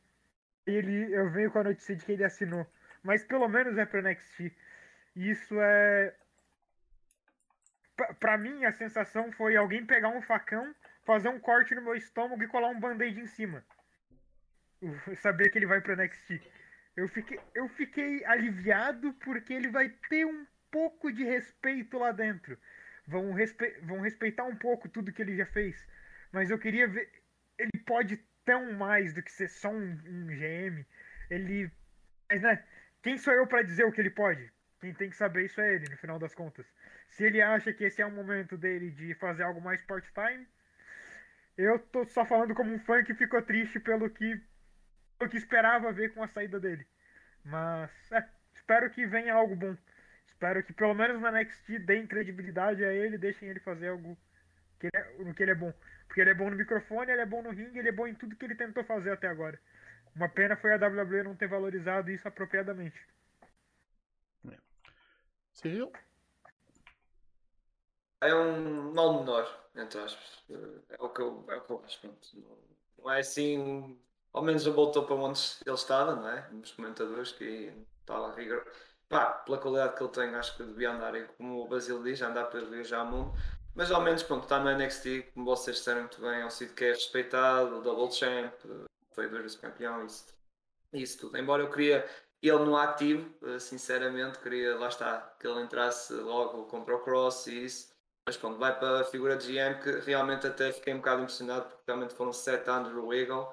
ele, 0.66 1.12
eu 1.14 1.30
venho 1.30 1.50
com 1.52 1.60
a 1.60 1.64
notícia 1.64 1.96
de 1.96 2.04
que 2.04 2.12
ele 2.12 2.24
assinou, 2.24 2.66
mas 3.02 3.24
pelo 3.24 3.48
menos 3.48 3.78
é 3.78 3.86
pro 3.86 4.02
NXT. 4.02 4.56
Isso 5.16 5.60
é 5.60 6.16
pra 8.18 8.36
mim 8.36 8.64
a 8.64 8.72
sensação 8.72 9.32
foi 9.32 9.56
alguém 9.56 9.84
pegar 9.84 10.08
um 10.08 10.22
facão, 10.22 10.74
fazer 11.04 11.28
um 11.28 11.38
corte 11.38 11.74
no 11.74 11.82
meu 11.82 11.94
estômago 11.94 12.42
e 12.42 12.48
colar 12.48 12.68
um 12.68 12.80
band-aid 12.80 13.20
em 13.20 13.26
cima. 13.26 13.64
Saber 15.16 15.50
que 15.50 15.58
ele 15.58 15.66
vai 15.66 15.80
pro 15.80 15.96
NXT. 15.96 16.40
Eu 16.96 17.08
fiquei, 17.08 17.40
eu 17.54 17.68
fiquei 17.68 18.24
aliviado 18.24 19.12
porque 19.14 19.52
ele 19.52 19.68
vai 19.68 19.88
ter 20.08 20.24
um 20.24 20.46
pouco 20.70 21.12
de 21.12 21.24
respeito 21.24 21.98
lá 21.98 22.12
dentro. 22.12 22.58
Vão, 23.06 23.32
respe 23.32 23.78
vão 23.82 24.00
respeitar 24.00 24.44
um 24.44 24.56
pouco 24.56 24.88
tudo 24.88 25.12
que 25.12 25.22
ele 25.22 25.36
já 25.36 25.46
fez. 25.46 25.86
Mas 26.32 26.50
eu 26.50 26.58
queria 26.58 26.88
ver. 26.88 27.10
Ele 27.58 27.78
pode 27.86 28.16
tão 28.44 28.72
mais 28.72 29.12
do 29.12 29.22
que 29.22 29.32
ser 29.32 29.48
só 29.48 29.70
um, 29.70 29.90
um 30.06 30.26
GM. 30.26 30.84
Ele. 31.30 31.70
Mas, 32.28 32.42
né? 32.42 32.64
Quem 33.02 33.16
sou 33.16 33.32
eu 33.32 33.46
para 33.46 33.62
dizer 33.62 33.84
o 33.84 33.92
que 33.92 34.00
ele 34.00 34.10
pode? 34.10 34.50
Quem 34.80 34.92
tem 34.92 35.10
que 35.10 35.16
saber 35.16 35.44
isso 35.44 35.60
é 35.60 35.74
ele, 35.74 35.88
no 35.88 35.96
final 35.96 36.18
das 36.18 36.34
contas. 36.34 36.66
Se 37.08 37.24
ele 37.24 37.40
acha 37.40 37.72
que 37.72 37.84
esse 37.84 38.02
é 38.02 38.06
o 38.06 38.10
momento 38.10 38.56
dele 38.56 38.90
de 38.90 39.14
fazer 39.14 39.42
algo 39.42 39.60
mais 39.60 39.80
part-time, 39.82 40.46
eu 41.56 41.78
tô 41.78 42.04
só 42.04 42.24
falando 42.24 42.54
como 42.54 42.72
um 42.72 42.78
fã 42.78 43.02
que 43.02 43.14
ficou 43.14 43.40
triste 43.42 43.80
pelo 43.80 44.10
que, 44.10 44.42
pelo 45.18 45.30
que 45.30 45.36
esperava 45.38 45.92
ver 45.92 46.12
com 46.12 46.22
a 46.22 46.28
saída 46.28 46.60
dele. 46.60 46.86
Mas, 47.44 47.90
é, 48.12 48.28
espero 48.52 48.90
que 48.90 49.06
venha 49.06 49.32
algo 49.34 49.56
bom. 49.56 49.76
Espero 50.26 50.62
que 50.62 50.72
pelo 50.72 50.94
menos 50.94 51.20
na 51.20 51.30
NXT 51.32 51.78
deem 51.78 52.06
credibilidade 52.06 52.84
a 52.84 52.92
ele, 52.92 53.16
deixem 53.16 53.48
ele 53.48 53.60
fazer 53.60 53.88
algo 53.88 54.18
que 54.78 54.88
ele 54.88 54.96
é- 54.96 55.24
no 55.24 55.34
que 55.34 55.42
ele 55.42 55.52
é 55.52 55.54
bom. 55.54 55.72
Porque 56.06 56.20
ele 56.20 56.30
é 56.30 56.34
bom 56.34 56.50
no 56.50 56.56
microfone, 56.56 57.10
ele 57.10 57.22
é 57.22 57.26
bom 57.26 57.42
no 57.42 57.50
ringue, 57.50 57.78
ele 57.78 57.88
é 57.88 57.92
bom 57.92 58.06
em 58.06 58.14
tudo 58.14 58.36
que 58.36 58.44
ele 58.44 58.54
tentou 58.54 58.84
fazer 58.84 59.10
até 59.12 59.28
agora. 59.28 59.58
Uma 60.14 60.28
pena 60.28 60.56
foi 60.56 60.72
a 60.72 60.76
WWE 60.76 61.22
não 61.22 61.36
ter 61.36 61.48
valorizado 61.48 62.10
isso 62.10 62.26
apropriadamente. 62.28 62.98
Cyril? 65.52 65.90
É 68.20 68.34
um 68.34 68.92
mal 68.92 69.20
menor, 69.20 69.48
entre 69.74 70.00
aspas. 70.00 70.44
É 70.88 70.96
o 71.02 71.08
que 71.10 71.20
eu, 71.20 71.44
é 71.48 71.56
o 71.56 71.60
que 71.60 71.70
eu 71.70 71.82
acho. 71.84 72.00
Pronto. 72.00 72.28
Não, 72.98 73.12
é 73.12 73.20
assim. 73.20 73.98
Ao 74.32 74.42
menos 74.42 74.66
voltou 74.66 75.04
para 75.04 75.14
onde 75.14 75.40
ele 75.64 75.74
estava, 75.74 76.14
não 76.14 76.28
é? 76.28 76.48
Nos 76.50 76.72
comentadores, 76.72 77.32
que 77.32 77.72
tal 78.04 78.34
rigor. 78.34 78.66
Pá, 79.08 79.26
pela 79.26 79.58
qualidade 79.58 79.96
que 79.96 80.02
ele 80.02 80.12
tem, 80.12 80.34
acho 80.34 80.56
que 80.56 80.64
devia 80.64 80.90
andar, 80.90 81.14
e 81.14 81.24
como 81.36 81.64
o 81.64 81.68
Basílio 81.68 82.02
diz, 82.02 82.20
andar 82.22 82.46
para 82.46 82.60
viajar 82.60 83.00
ao 83.00 83.06
mundo. 83.06 83.32
Mas 83.74 83.90
ao 83.90 84.00
menos, 84.00 84.22
pronto, 84.22 84.44
está 84.44 84.58
no 84.58 84.70
NXT, 84.70 85.32
como 85.34 85.46
vocês 85.46 85.76
disseram 85.76 86.00
muito 86.00 86.20
bem, 86.20 86.40
é 86.40 86.46
um 86.46 86.50
sítio 86.50 86.74
que 86.74 86.84
é 86.84 86.88
respeitado, 86.88 87.82
double 87.82 88.10
champ, 88.10 88.52
foi 89.12 89.28
duas 89.28 89.42
vezes 89.42 89.58
campeão, 89.58 90.04
isso, 90.04 90.26
isso 90.92 91.18
tudo. 91.18 91.36
Embora 91.36 91.62
eu 91.62 91.70
queria 91.70 92.08
ele 92.42 92.64
no 92.64 92.76
ativo, 92.76 93.30
eh, 93.44 93.58
sinceramente, 93.58 94.38
queria, 94.38 94.76
lá 94.78 94.88
está, 94.88 95.34
que 95.38 95.46
ele 95.46 95.62
entrasse 95.62 96.12
logo 96.14 96.64
contra 96.64 96.94
o 96.96 97.00
Cross 97.00 97.46
e 97.48 97.64
isso. 97.64 97.95
Mas 98.26 98.36
pronto, 98.36 98.58
vai 98.58 98.76
para 98.76 99.02
a 99.02 99.04
figura 99.04 99.36
de 99.36 99.46
GM 99.46 99.80
que 99.80 99.90
realmente 100.00 100.46
até 100.46 100.72
fiquei 100.72 100.92
um 100.92 100.96
bocado 100.96 101.22
impressionado 101.22 101.66
porque 101.66 101.82
realmente 101.86 102.14
foram 102.14 102.32
7 102.32 102.68
anos 102.68 102.92
do 102.92 103.14
Eagle 103.14 103.48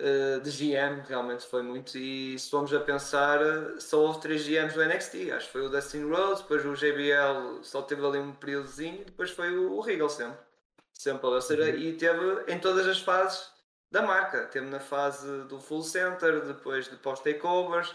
uh, 0.00 0.40
de 0.40 0.50
GM, 0.50 1.00
realmente 1.06 1.46
foi 1.46 1.62
muito. 1.62 1.96
E 1.96 2.36
se 2.36 2.50
formos 2.50 2.74
a 2.74 2.80
pensar, 2.80 3.38
só 3.78 4.00
houve 4.00 4.20
3 4.20 4.44
GMs 4.44 4.74
do 4.74 4.84
NXT. 4.84 5.30
Acho 5.30 5.46
que 5.46 5.52
foi 5.52 5.62
o 5.62 5.68
Dustin 5.68 6.08
Rhodes, 6.08 6.42
depois 6.42 6.64
o 6.64 6.74
JBL 6.74 7.62
só 7.62 7.82
teve 7.82 8.04
ali 8.04 8.18
um 8.18 8.32
períodozinho, 8.32 9.04
depois 9.04 9.30
foi 9.30 9.56
o, 9.56 9.74
o 9.74 9.80
Regal 9.80 10.08
sempre. 10.08 10.44
Sempre, 10.92 11.26
ou 11.26 11.40
seja, 11.40 11.62
uhum. 11.62 11.78
e 11.78 11.92
teve 11.92 12.52
em 12.52 12.58
todas 12.58 12.86
as 12.86 13.00
fases 13.00 13.50
da 13.92 14.02
marca. 14.02 14.46
Teve 14.46 14.66
na 14.66 14.80
fase 14.80 15.44
do 15.44 15.60
Full 15.60 15.82
Center, 15.82 16.44
depois 16.44 16.88
de 16.88 16.96
pós-takeovers, 16.96 17.94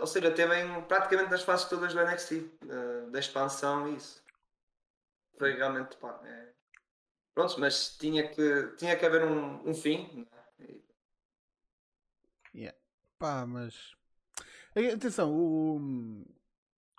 ou 0.00 0.06
seja, 0.06 0.30
teve 0.30 0.54
em, 0.58 0.80
praticamente 0.82 1.30
nas 1.30 1.42
fases 1.42 1.68
todas 1.68 1.92
do 1.92 2.00
NXT, 2.00 2.32
uh, 2.32 3.10
da 3.10 3.18
expansão 3.18 3.88
e 3.88 3.96
isso. 3.96 4.25
Foi 5.38 5.54
realmente, 5.54 5.96
pá, 5.96 6.20
é... 6.24 6.52
Pronto, 7.34 7.60
mas 7.60 7.96
tinha 7.98 8.28
que, 8.28 8.74
tinha 8.78 8.96
que 8.96 9.04
haver 9.04 9.24
um, 9.24 9.68
um 9.68 9.74
fim. 9.74 10.26
Né? 10.58 10.80
Yeah. 12.54 12.78
Pá, 13.18 13.44
mas. 13.46 13.94
Atenção, 14.94 15.30
o. 15.34 16.24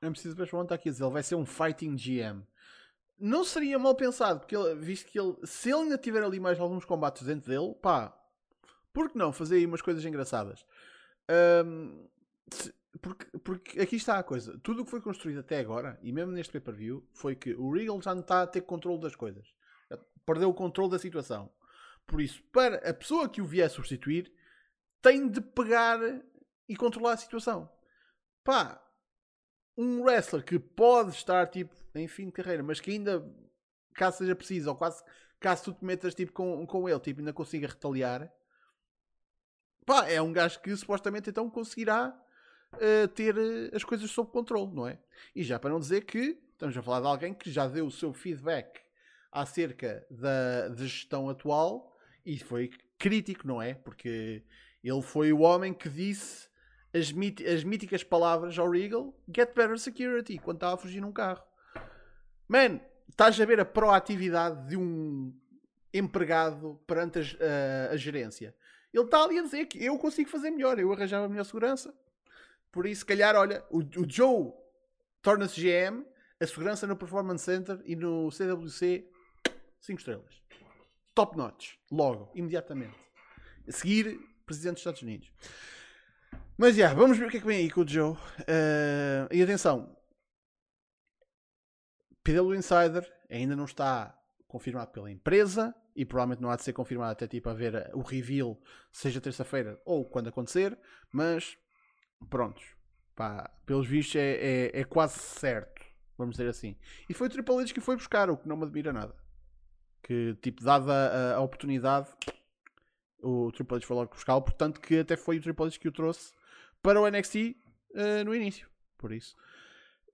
Eu 0.01 0.11
preciso 0.11 0.35
depois 0.35 0.63
está 0.63 0.75
aqui 0.75 0.89
a 0.89 0.91
dizer, 0.91 1.03
ele 1.03 1.13
vai 1.13 1.23
ser 1.23 1.35
um 1.35 1.45
fighting 1.45 1.95
GM. 1.95 2.43
Não 3.19 3.43
seria 3.43 3.79
mal 3.79 3.95
pensado, 3.95 4.41
porque 4.41 4.55
ele, 4.55 4.75
visto 4.75 5.07
que 5.07 5.19
ele, 5.19 5.35
se 5.43 5.71
ele 5.71 5.83
ainda 5.83 5.97
tiver 5.97 6.21
ali 6.21 6.39
mais 6.39 6.59
alguns 6.59 6.85
combates 6.85 7.23
dentro 7.23 7.49
dele, 7.49 7.73
pá, 7.81 8.15
por 8.93 9.09
que 9.09 9.17
não 9.17 9.33
fazer 9.33 9.55
aí 9.55 9.65
umas 9.65 9.81
coisas 9.81 10.05
engraçadas? 10.05 10.63
Um, 11.65 12.07
se, 12.51 12.73
porque, 12.97 13.25
porque 13.39 13.79
aqui 13.79 13.95
está 13.95 14.17
a 14.17 14.23
coisa. 14.23 14.57
Tudo 14.59 14.81
o 14.81 14.85
que 14.85 14.91
foi 14.91 15.01
construído 15.01 15.39
até 15.39 15.59
agora, 15.59 15.99
e 16.01 16.11
mesmo 16.11 16.31
neste 16.31 16.51
pay-per-view, 16.51 17.07
foi 17.13 17.35
que 17.35 17.53
o 17.53 17.71
Regal 17.71 18.01
já 18.01 18.13
não 18.13 18.21
está 18.21 18.41
a 18.41 18.47
ter 18.47 18.61
controle 18.61 19.01
das 19.01 19.15
coisas. 19.15 19.45
Perdeu 20.25 20.49
o 20.49 20.53
controle 20.53 20.91
da 20.91 20.99
situação. 20.99 21.51
Por 22.05 22.21
isso, 22.21 22.41
para 22.51 22.89
a 22.89 22.93
pessoa 22.93 23.29
que 23.29 23.41
o 23.41 23.45
vier 23.45 23.69
substituir, 23.69 24.31
tem 25.01 25.29
de 25.29 25.41
pegar 25.41 25.99
e 26.67 26.75
controlar 26.75 27.13
a 27.13 27.17
situação. 27.17 27.69
Pá, 28.43 28.81
um 29.77 30.03
wrestler 30.03 30.43
que 30.43 30.57
pode 30.57 31.11
estar 31.11 31.47
tipo 31.47 31.75
em 31.93 32.07
fim 32.07 32.25
de 32.25 32.31
carreira, 32.31 32.63
mas 32.63 32.79
que 32.79 32.91
ainda, 32.91 33.23
caso 33.93 34.17
seja 34.17 34.35
preciso, 34.35 34.69
ou 34.69 34.75
quase 34.75 35.03
caso 35.39 35.65
tu 35.65 35.73
te 35.73 35.85
metas 35.85 36.15
tipo, 36.15 36.31
com, 36.31 36.65
com 36.65 36.89
ele, 36.89 36.99
tipo, 36.99 37.19
ainda 37.19 37.33
consiga 37.33 37.67
retaliar, 37.67 38.31
pá, 39.85 40.09
é 40.09 40.21
um 40.21 40.33
gajo 40.33 40.59
que 40.61 40.75
supostamente 40.75 41.29
então 41.29 41.49
conseguirá 41.49 42.17
uh, 42.73 43.07
ter 43.09 43.35
uh, 43.37 43.75
as 43.75 43.83
coisas 43.83 44.09
sob 44.11 44.31
controle, 44.31 44.73
não 44.73 44.87
é? 44.87 44.99
E 45.35 45.43
já 45.43 45.59
para 45.59 45.69
não 45.69 45.79
dizer 45.79 46.05
que 46.05 46.37
estamos 46.51 46.75
a 46.75 46.81
falar 46.81 47.01
de 47.01 47.07
alguém 47.07 47.33
que 47.33 47.51
já 47.51 47.67
deu 47.67 47.85
o 47.85 47.91
seu 47.91 48.13
feedback 48.13 48.81
acerca 49.31 50.05
da, 50.09 50.69
da 50.69 50.83
gestão 50.83 51.29
atual 51.29 51.95
e 52.25 52.39
foi 52.39 52.71
crítico, 52.97 53.47
não 53.47 53.61
é? 53.61 53.73
Porque 53.73 54.43
ele 54.83 55.01
foi 55.01 55.31
o 55.31 55.39
homem 55.39 55.73
que 55.73 55.89
disse 55.89 56.47
as, 56.93 57.13
as 57.53 57.63
míticas 57.63 58.03
palavras 58.03 58.57
ao 58.57 58.69
Regal: 58.69 59.13
Get 59.33 59.53
better 59.53 59.77
security, 59.77 60.37
quando 60.37 60.57
estava 60.57 60.73
a 60.75 60.77
fugir 60.77 61.01
num 61.01 61.11
carro. 61.11 61.43
Man, 62.47 62.79
estás 63.09 63.39
a 63.39 63.45
ver 63.45 63.59
a 63.59 63.65
proatividade 63.65 64.69
de 64.69 64.77
um 64.77 65.33
empregado 65.93 66.79
perante 66.87 67.19
a, 67.19 67.91
a, 67.91 67.93
a 67.93 67.97
gerência. 67.97 68.55
Ele 68.93 69.03
está 69.03 69.23
ali 69.23 69.37
a 69.37 69.43
dizer 69.43 69.65
que 69.65 69.83
eu 69.83 69.97
consigo 69.97 70.29
fazer 70.29 70.49
melhor, 70.49 70.79
eu 70.79 70.91
arranjava 70.91 71.27
melhor 71.27 71.43
segurança. 71.43 71.93
Por 72.71 72.85
isso, 72.85 72.99
se 72.99 73.05
calhar, 73.05 73.35
olha, 73.35 73.63
o, 73.69 73.79
o 73.79 74.09
Joe 74.09 74.53
torna-se 75.21 75.59
GM, 75.59 76.05
a 76.39 76.47
segurança 76.47 76.85
no 76.85 76.95
Performance 76.95 77.43
Center 77.43 77.81
e 77.85 77.95
no 77.95 78.29
CWC, 78.29 79.09
5 79.81 79.99
estrelas. 79.99 80.41
Top 81.15 81.35
notch, 81.37 81.75
logo, 81.91 82.31
imediatamente. 82.35 82.95
A 83.67 83.71
seguir, 83.71 84.19
Presidente 84.45 84.75
dos 84.75 84.81
Estados 84.81 85.01
Unidos. 85.01 85.31
Mas 86.57 86.75
já, 86.75 86.85
yeah, 86.85 86.99
vamos 86.99 87.17
ver 87.17 87.27
o 87.27 87.29
que 87.29 87.37
é 87.37 87.39
que 87.39 87.45
vem 87.45 87.57
aí 87.57 87.69
com 87.69 87.81
o 87.81 87.87
Joe. 87.87 88.13
Uh, 88.13 89.27
e 89.31 89.41
atenção, 89.41 89.95
PW 92.23 92.55
Insider 92.55 93.11
ainda 93.29 93.55
não 93.55 93.65
está 93.65 94.17
confirmado 94.47 94.91
pela 94.91 95.11
empresa 95.11 95.75
e 95.95 96.05
provavelmente 96.05 96.41
não 96.41 96.49
há 96.49 96.55
de 96.55 96.63
ser 96.63 96.73
confirmado 96.73 97.11
até 97.11 97.27
tipo 97.27 97.49
a 97.49 97.53
ver 97.53 97.89
o 97.93 98.01
reveal, 98.01 98.59
seja 98.91 99.19
terça-feira 99.19 99.81
ou 99.85 100.05
quando 100.05 100.29
acontecer, 100.29 100.77
mas 101.11 101.57
prontos, 102.29 102.63
pá, 103.15 103.49
pelos 103.65 103.87
vistos 103.87 104.15
é, 104.15 104.33
é, 104.33 104.81
é, 104.81 104.83
quase 104.83 105.19
certo, 105.19 105.83
vamos 106.17 106.35
dizer 106.35 106.49
assim. 106.49 106.75
E 107.09 107.13
foi 107.13 107.27
o 107.27 107.29
Triple 107.29 107.55
H 107.55 107.73
que 107.73 107.81
foi 107.81 107.95
buscar, 107.95 108.29
o 108.29 108.37
que 108.37 108.47
não 108.47 108.57
me 108.57 108.63
admira 108.63 108.91
nada. 108.91 109.15
Que 110.03 110.35
tipo, 110.41 110.63
dada 110.63 110.91
a, 110.91 111.35
a 111.35 111.41
oportunidade, 111.41 112.07
o 113.21 113.51
Triple 113.51 113.77
H 113.77 113.85
foi 113.85 113.95
logo 113.95 114.11
buscar, 114.13 114.39
portanto 114.41 114.79
que 114.79 114.99
até 114.99 115.15
foi 115.15 115.37
o 115.37 115.41
Triple 115.41 115.65
H 115.65 115.79
que 115.79 115.87
o 115.87 115.91
trouxe 115.91 116.33
para 116.81 117.01
o 117.01 117.09
NXT 117.09 117.35
uh, 117.35 117.55
eh, 117.95 118.23
no 118.23 118.33
início. 118.33 118.69
Por 118.97 119.11
isso, 119.11 119.35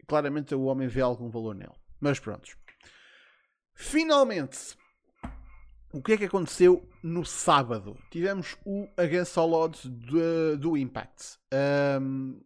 claramente 0.08 0.54
o 0.56 0.64
homem 0.64 0.88
vê 0.88 1.02
algum 1.02 1.30
valor 1.30 1.56
nele. 1.56 1.76
Mas 2.00 2.20
prontos. 2.20 2.56
Finalmente, 3.76 4.78
o 5.94 6.02
que 6.02 6.14
é 6.14 6.18
que 6.18 6.26
aconteceu 6.26 6.90
no 7.04 7.24
sábado? 7.24 7.96
Tivemos 8.10 8.58
o 8.66 8.90
Against 8.98 9.38
All 9.38 9.54
Odds 9.54 9.86
do, 9.86 10.58
do 10.58 10.76
Impact. 10.76 11.38
Um, 12.02 12.42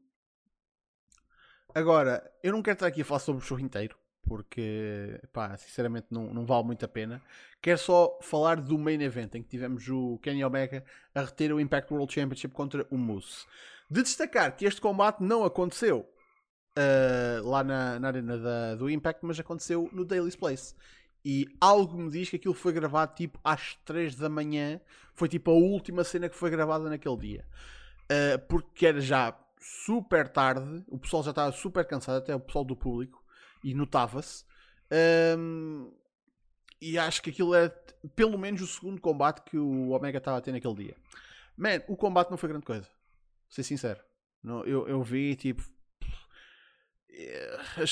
agora, 1.73 2.29
eu 2.43 2.51
não 2.51 2.61
quero 2.61 2.75
estar 2.75 2.87
aqui 2.87 3.01
a 3.01 3.05
falar 3.05 3.19
sobre 3.21 3.41
o 3.41 3.45
show 3.45 3.57
inteiro, 3.57 3.95
porque, 4.23 5.21
pá, 5.31 5.55
sinceramente 5.55 6.07
não, 6.11 6.33
não 6.33 6.45
vale 6.45 6.65
muito 6.65 6.83
a 6.83 6.89
pena. 6.89 7.21
Quero 7.61 7.79
só 7.79 8.19
falar 8.21 8.59
do 8.59 8.77
main 8.77 9.01
event, 9.01 9.33
em 9.35 9.41
que 9.41 9.47
tivemos 9.47 9.87
o 9.87 10.19
Kenny 10.21 10.43
Omega 10.43 10.83
a 11.15 11.21
reter 11.21 11.53
o 11.53 11.59
Impact 11.59 11.93
World 11.93 12.13
Championship 12.13 12.53
contra 12.53 12.85
o 12.91 12.97
Moose. 12.97 13.45
De 13.89 14.03
destacar 14.03 14.57
que 14.57 14.65
este 14.65 14.81
combate 14.81 15.23
não 15.23 15.45
aconteceu 15.45 15.99
uh, 16.77 17.47
lá 17.47 17.63
na, 17.63 17.97
na 17.97 18.07
arena 18.09 18.37
da, 18.37 18.75
do 18.75 18.89
Impact, 18.89 19.25
mas 19.25 19.39
aconteceu 19.39 19.89
no 19.93 20.03
Daily's 20.03 20.35
Place. 20.35 20.75
E 21.29 21.45
algo 21.59 21.97
me 21.97 22.09
diz 22.09 22.29
que 22.29 22.37
aquilo 22.37 22.53
foi 22.53 22.71
gravado 22.71 23.13
tipo 23.13 23.37
às 23.43 23.75
3 23.83 24.15
da 24.15 24.29
manhã. 24.29 24.79
Foi 25.13 25.27
tipo 25.27 25.51
a 25.51 25.53
última 25.53 26.01
cena 26.05 26.29
que 26.29 26.37
foi 26.37 26.49
gravada 26.49 26.89
naquele 26.89 27.17
dia. 27.17 27.45
Uh, 28.03 28.39
porque 28.47 28.85
era 28.85 29.01
já 29.01 29.37
super 29.59 30.29
tarde, 30.29 30.85
o 30.87 30.97
pessoal 30.97 31.21
já 31.23 31.31
estava 31.31 31.51
super 31.51 31.83
cansado, 31.83 32.19
até 32.19 32.33
o 32.33 32.39
pessoal 32.39 32.63
do 32.63 32.77
público, 32.77 33.21
e 33.61 33.73
notava-se. 33.73 34.45
Um, 35.37 35.91
e 36.79 36.97
acho 36.97 37.21
que 37.21 37.29
aquilo 37.29 37.53
era 37.53 37.77
pelo 38.15 38.37
menos 38.37 38.61
o 38.61 38.67
segundo 38.67 39.01
combate 39.01 39.41
que 39.41 39.57
o 39.57 39.89
Omega 39.89 40.19
estava 40.19 40.37
a 40.37 40.41
ter 40.41 40.53
naquele 40.53 40.75
dia. 40.75 40.95
Man, 41.57 41.81
o 41.89 41.97
combate 41.97 42.31
não 42.31 42.37
foi 42.37 42.47
grande 42.47 42.65
coisa. 42.65 42.85
Vou 42.85 43.49
ser 43.49 43.63
sincero. 43.63 43.99
Não, 44.41 44.63
eu, 44.63 44.87
eu 44.87 45.03
vi 45.03 45.35
tipo 45.35 45.61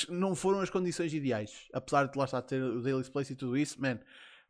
não 0.09 0.35
foram 0.35 0.59
as 0.59 0.69
condições 0.69 1.13
ideais. 1.13 1.67
Apesar 1.73 2.05
de 2.07 2.17
lá 2.17 2.25
estar 2.25 2.37
a 2.37 2.41
ter 2.41 2.61
o 2.61 2.81
Daily 2.81 3.03
Place 3.09 3.33
e 3.33 3.35
tudo 3.35 3.57
isso, 3.57 3.79
man, 3.81 3.99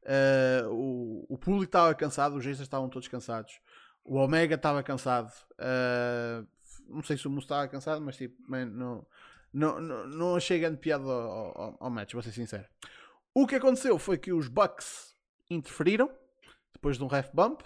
uh, 0.03 0.69
o, 0.69 1.25
o 1.29 1.37
público 1.37 1.65
estava 1.65 1.93
cansado, 1.93 2.35
os 2.35 2.43
gestos 2.43 2.65
estavam 2.65 2.89
todos 2.89 3.07
cansados, 3.07 3.59
o 4.03 4.17
Omega 4.17 4.55
estava 4.55 4.83
cansado. 4.83 5.31
Uh, 5.53 6.45
não 6.87 7.03
sei 7.03 7.17
se 7.17 7.27
o 7.27 7.29
Musto 7.29 7.45
estava 7.45 7.67
cansado, 7.67 8.01
mas 8.01 8.17
tipo, 8.17 8.35
man, 8.47 8.65
não, 8.65 9.05
não, 9.53 9.81
não, 9.81 10.07
não 10.07 10.35
achei 10.35 10.59
grande 10.59 10.77
piada 10.77 11.03
ao, 11.03 11.61
ao, 11.61 11.77
ao 11.79 11.89
match, 11.89 12.13
vou 12.13 12.21
ser 12.21 12.31
sincero. 12.31 12.65
O 13.33 13.47
que 13.47 13.55
aconteceu 13.55 13.97
foi 13.97 14.17
que 14.17 14.31
os 14.31 14.47
Bucks 14.47 15.15
interferiram 15.49 16.09
depois 16.73 16.97
de 16.97 17.03
um 17.03 17.07
ref 17.07 17.29
bump, 17.33 17.63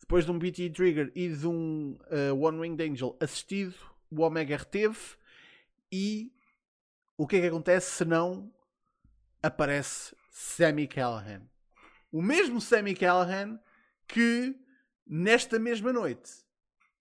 depois 0.00 0.24
de 0.24 0.30
um 0.30 0.38
BT 0.38 0.70
Trigger 0.70 1.12
e 1.14 1.28
de 1.28 1.46
um 1.46 1.98
uh, 2.10 2.44
One 2.44 2.58
Winged 2.58 2.90
Angel 2.90 3.16
assistido, 3.20 3.74
o 4.10 4.22
Omega 4.22 4.56
reteve 4.56 4.98
e 5.92 6.32
o 7.18 7.26
que 7.26 7.36
é 7.36 7.40
que 7.42 7.46
acontece 7.48 7.90
se 7.90 8.04
não 8.04 8.50
aparece 9.42 10.16
Sammy 10.30 10.88
Callahan? 10.88 11.42
O 12.10 12.22
mesmo 12.22 12.60
Sammy 12.60 12.94
Callahan 12.94 13.60
que 14.08 14.54
nesta 15.06 15.58
mesma 15.58 15.92
noite, 15.92 16.32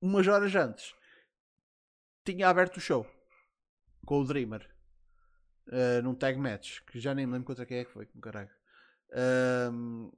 umas 0.02 0.28
horas 0.28 0.56
antes, 0.56 0.96
tinha 2.26 2.50
aberto 2.50 2.78
o 2.78 2.82
show 2.82 3.06
com 4.06 4.22
o 4.22 4.26
Dreamer 4.26 4.68
uh, 5.68 6.02
num 6.04 6.16
tag 6.16 6.38
match 6.38 6.82
que 6.88 7.00
já 7.00 7.14
nem 7.14 7.26
me 7.26 7.34
lembro 7.34 7.48
contra 7.48 7.66
quem 7.66 7.80
é 7.80 7.86
que 7.86 7.92
foi, 7.92 8.06
com 8.06 8.20
caralho. 8.20 8.50
Um, 9.72 10.12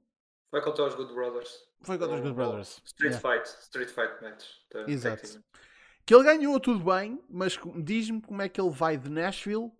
foi 0.50 0.60
contra 0.60 0.84
os 0.84 0.94
Good 0.94 1.14
Brothers. 1.14 1.68
Foi 1.82 1.98
contra 1.98 2.16
os 2.16 2.20
Good 2.20 2.34
Brothers. 2.34 2.82
Street 2.84 3.14
yeah. 3.14 3.20
Fight, 3.20 3.48
Street 3.62 3.88
Fight 3.88 4.22
match. 4.22 4.44
Exato. 4.86 5.42
Que 6.04 6.14
ele 6.14 6.24
ganhou 6.24 6.58
tudo 6.58 6.84
bem, 6.84 7.20
mas 7.30 7.58
diz-me 7.82 8.20
como 8.20 8.42
é 8.42 8.48
que 8.48 8.60
ele 8.60 8.70
vai 8.70 8.96
de 8.96 9.08
Nashville 9.08 9.70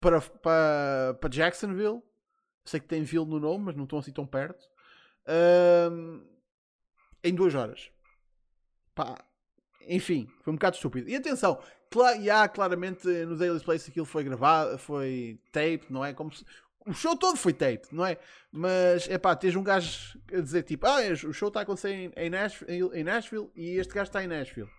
para, 0.00 0.20
para, 0.20 1.16
para 1.20 1.30
Jacksonville. 1.30 2.02
Sei 2.64 2.80
que 2.80 2.86
tem 2.86 3.02
Ville 3.02 3.26
no 3.26 3.38
nome, 3.40 3.64
mas 3.66 3.76
não 3.76 3.84
estão 3.84 3.98
assim 3.98 4.12
tão 4.12 4.26
perto. 4.26 4.64
Ahm, 5.26 6.22
em 7.22 7.34
duas 7.34 7.54
horas. 7.54 7.90
Pá, 8.94 9.16
enfim, 9.88 10.28
foi 10.42 10.52
um 10.52 10.56
bocado 10.56 10.76
estúpido. 10.76 11.08
E 11.08 11.16
atenção, 11.16 11.60
e 12.20 12.30
há 12.30 12.48
claramente 12.48 13.06
no 13.06 13.36
Daily 13.36 13.60
Place 13.60 13.90
aquilo 13.90 14.06
foi 14.06 14.24
gravado, 14.24 14.78
foi 14.78 15.40
tape, 15.52 15.86
não 15.90 16.04
é? 16.04 16.12
Como 16.12 16.32
se- 16.32 16.44
o 16.86 16.92
show 16.92 17.16
todo 17.16 17.36
foi 17.36 17.52
tape, 17.52 17.88
não 17.92 18.06
é? 18.06 18.18
Mas 18.50 19.08
é 19.08 19.18
pá, 19.18 19.34
tens 19.34 19.56
um 19.56 19.62
gajo 19.62 20.18
a 20.32 20.40
dizer 20.40 20.62
tipo, 20.62 20.86
ah, 20.86 20.98
o 21.28 21.32
show 21.32 21.48
está 21.48 21.60
a 21.60 21.62
acontecer 21.64 22.12
em, 22.16 22.30
Nashville, 22.30 22.90
em 22.94 23.04
Nashville 23.04 23.50
e 23.54 23.76
este 23.78 23.92
gajo 23.92 24.08
está 24.08 24.22
em 24.22 24.28
Nashville. 24.28 24.70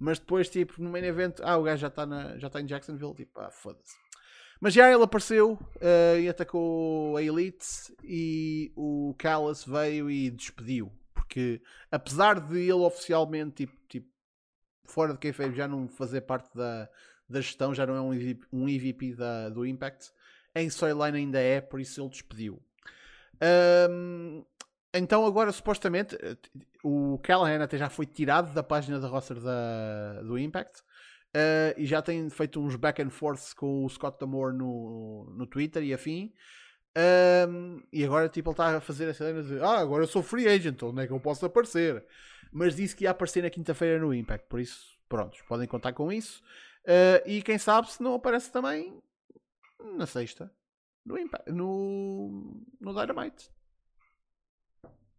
Mas 0.00 0.18
depois, 0.18 0.48
tipo, 0.48 0.82
no 0.82 0.88
main 0.90 1.04
event, 1.04 1.40
ah, 1.42 1.58
o 1.58 1.62
gajo 1.62 1.82
já 1.82 1.88
está 1.88 2.06
já 2.38 2.46
está 2.46 2.60
em 2.60 2.66
Jacksonville, 2.66 3.14
tipo, 3.14 3.38
ah, 3.38 3.50
foda-se. 3.50 3.94
Mas 4.58 4.74
já 4.74 4.92
ele 4.92 5.02
apareceu 5.02 5.58
eh, 5.80 6.20
e 6.20 6.28
atacou 6.28 7.16
a 7.16 7.22
Elite 7.22 7.66
e 8.02 8.72
o 8.76 9.14
Callas 9.18 9.64
veio 9.64 10.10
e 10.10 10.30
despediu. 10.30 10.92
Porque 11.14 11.62
apesar 11.90 12.40
de 12.40 12.58
ele 12.58 12.72
oficialmente, 12.72 13.66
tipo, 13.66 13.74
tipo 13.88 14.08
fora 14.84 15.12
de 15.12 15.18
kayfabe 15.18 15.54
já 15.54 15.66
não 15.68 15.88
fazer 15.88 16.22
parte 16.22 16.54
da, 16.54 16.88
da 17.28 17.40
gestão, 17.40 17.74
já 17.74 17.86
não 17.86 17.94
é 17.94 18.00
um 18.00 18.12
EVP, 18.12 18.46
um 18.52 18.68
EVP 18.68 19.14
da, 19.14 19.48
do 19.48 19.64
Impact, 19.64 20.10
em 20.54 20.66
storyline 20.66 21.16
ainda 21.18 21.38
é, 21.38 21.60
por 21.60 21.80
isso 21.80 22.00
ele 22.00 22.10
despediu. 22.10 22.62
Ahm, 23.40 24.44
então 24.94 25.24
agora 25.24 25.52
supostamente 25.52 26.16
eh, 26.20 26.36
o 26.82 27.18
Callahan 27.22 27.62
até 27.62 27.78
já 27.78 27.88
foi 27.88 28.06
tirado 28.06 28.52
da 28.52 28.62
página 28.62 28.98
da 28.98 29.08
roster 29.08 29.38
da, 29.40 30.22
do 30.22 30.38
Impact 30.38 30.82
eh, 31.34 31.74
e 31.78 31.86
já 31.86 32.02
tem 32.02 32.28
feito 32.30 32.60
uns 32.60 32.76
back 32.76 33.00
and 33.00 33.10
forths 33.10 33.52
com 33.52 33.84
o 33.84 33.88
Scott 33.88 34.18
Damore 34.18 34.56
no, 34.56 35.32
no 35.36 35.46
Twitter 35.46 35.82
e 35.82 35.94
afim. 35.94 36.32
Ahm, 36.96 37.82
e 37.92 38.04
agora 38.04 38.28
tipo 38.28 38.50
ele 38.50 38.54
está 38.54 38.76
a 38.78 38.80
fazer 38.80 39.08
essa 39.08 39.24
cena 39.24 39.42
de 39.42 39.60
ah, 39.60 39.78
agora 39.78 40.02
eu 40.02 40.08
sou 40.08 40.22
free 40.22 40.48
agent, 40.48 40.82
onde 40.82 41.02
é 41.02 41.06
que 41.06 41.12
eu 41.12 41.20
posso 41.20 41.46
aparecer? 41.46 42.04
Mas 42.52 42.74
disse 42.74 42.96
que 42.96 43.04
ia 43.04 43.10
aparecer 43.10 43.42
na 43.42 43.50
quinta-feira 43.50 43.98
no 44.00 44.12
Impact, 44.12 44.48
por 44.48 44.58
isso, 44.60 44.98
prontos, 45.08 45.40
podem 45.42 45.68
contar 45.68 45.92
com 45.92 46.10
isso. 46.12 46.42
Eh, 46.84 47.22
e 47.26 47.42
quem 47.42 47.58
sabe 47.58 47.90
se 47.90 48.02
não 48.02 48.14
aparece 48.14 48.50
também 48.50 49.00
na 49.96 50.06
sexta 50.06 50.52
no, 51.04 51.18
Impact, 51.18 51.50
no, 51.52 52.60
no 52.80 52.92
Dynamite. 52.92 53.50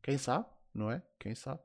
Quem 0.02 0.18
sabe, 0.18 0.46
não 0.74 0.90
é? 0.92 1.02
Quem 1.20 1.36
sabe. 1.36 1.62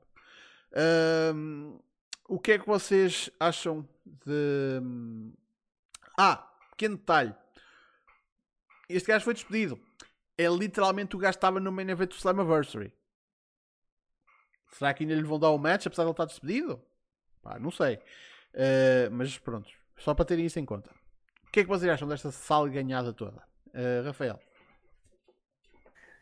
Ahm, 0.73 1.79
o 2.27 2.39
que 2.39 2.53
é 2.53 2.59
que 2.59 2.67
vocês 2.67 3.29
acham 3.39 3.87
de. 4.05 4.81
Ah, 6.17 6.51
pequeno 6.71 6.97
detalhe. 6.97 7.35
Este 8.89 9.07
gajo 9.07 9.25
foi 9.25 9.33
despedido. 9.33 9.79
É 10.37 10.47
literalmente 10.47 11.15
o 11.15 11.19
gajo 11.19 11.33
que 11.33 11.37
estava 11.37 11.59
no 11.59 11.71
main 11.71 11.89
event 11.89 12.09
do 12.09 12.15
Slammiversary. 12.15 12.93
Será 14.71 14.93
que 14.93 15.03
ainda 15.03 15.15
lhe 15.15 15.23
vão 15.23 15.39
dar 15.39 15.49
o 15.49 15.57
match 15.57 15.87
apesar 15.87 16.03
de 16.03 16.07
ele 16.07 16.13
estar 16.13 16.25
despedido? 16.25 16.81
Pá, 17.41 17.57
não 17.59 17.71
sei. 17.71 17.99
Ah, 18.53 19.09
mas 19.11 19.37
pronto, 19.37 19.69
só 19.97 20.13
para 20.13 20.25
terem 20.25 20.45
isso 20.45 20.59
em 20.59 20.65
conta. 20.65 20.91
O 21.47 21.51
que 21.51 21.61
é 21.61 21.63
que 21.63 21.69
vocês 21.69 21.91
acham 21.91 22.07
desta 22.07 22.31
sala 22.31 22.69
ganhada 22.69 23.13
toda? 23.13 23.41
Ah, 23.73 24.03
Rafael. 24.05 24.39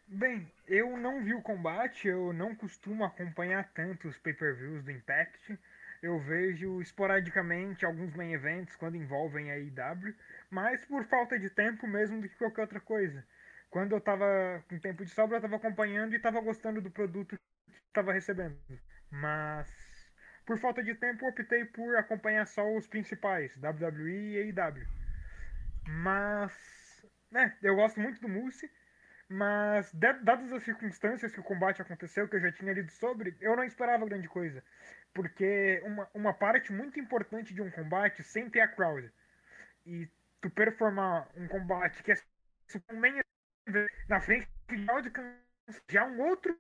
Bem, 0.08 0.52
eu 0.68 0.98
não 0.98 1.24
vi 1.24 1.34
o 1.34 1.42
combate, 1.42 2.08
eu 2.08 2.34
não 2.34 2.56
costumo 2.56 3.04
acompanhar 3.04 3.72
tanto 3.74 4.08
os 4.08 4.18
pay-per-views 4.18 4.84
do 4.84 4.92
Impact. 4.92 5.60
Eu 6.02 6.20
vejo 6.20 6.82
esporadicamente 6.82 7.86
alguns 7.86 8.14
main 8.16 8.34
events 8.34 8.76
quando 8.76 8.96
envolvem 8.96 9.52
a 9.52 9.58
IW, 9.58 10.14
mas 10.50 10.86
por 10.86 11.04
falta 11.06 11.40
de 11.40 11.50
tempo 11.50 11.88
mesmo 11.88 12.22
do 12.22 12.30
que 12.30 12.36
qualquer 12.36 12.62
outra 12.62 12.80
coisa. 12.80 13.26
Quando 13.70 13.94
eu 13.94 14.02
tava 14.02 14.64
com 14.70 14.80
tempo 14.80 15.04
de 15.04 15.12
sobra, 15.12 15.38
eu 15.38 15.42
tava 15.42 15.56
acompanhando 15.56 16.14
e 16.14 16.20
tava 16.20 16.40
gostando 16.42 16.82
do 16.82 16.92
produto 16.92 17.36
que 17.36 17.82
tava 17.94 18.14
recebendo. 18.14 18.58
Mas 19.12 19.70
por 20.46 20.60
falta 20.60 20.84
de 20.84 20.94
tempo, 20.94 21.28
optei 21.28 21.66
por 21.66 21.96
acompanhar 21.98 22.46
só 22.46 22.64
os 22.76 22.86
principais, 22.86 23.58
WWE 23.58 24.12
e 24.12 24.54
AEW. 24.54 24.86
Mas, 25.88 27.06
né, 27.32 27.58
eu 27.64 27.76
gosto 27.76 28.00
muito 28.00 28.22
do 28.22 28.30
Moose. 28.30 28.70
Mas, 29.28 29.92
da- 29.94 30.14
dadas 30.14 30.52
as 30.54 30.64
circunstâncias 30.64 31.32
que 31.34 31.40
o 31.40 31.44
combate 31.44 31.82
aconteceu, 31.82 32.28
que 32.28 32.36
eu 32.36 32.42
já 32.42 32.52
tinha 32.52 32.74
lido 32.74 32.92
sobre, 32.92 33.36
eu 33.42 33.56
não 33.56 33.64
esperava 33.64 34.06
grande 34.06 34.28
coisa. 34.28 34.64
Porque 35.14 35.82
uma, 35.84 36.10
uma 36.14 36.34
parte 36.34 36.72
muito 36.72 37.00
importante 37.00 37.54
de 37.54 37.62
um 37.62 37.72
combate 37.72 38.24
sempre 38.24 38.60
é 38.60 38.64
a 38.64 38.68
crowd. 38.68 39.12
E 39.86 40.10
tu 40.42 40.50
performar 40.50 41.30
um 41.36 41.48
combate 41.48 42.04
que 42.04 42.12
é 42.12 42.16
nem 42.94 43.22
na 44.08 44.20
frente 44.22 44.48
de 44.70 44.86
crowd 44.86 45.12
já 45.90 46.02
é 46.02 46.06
um 46.06 46.22
outro. 46.22 46.58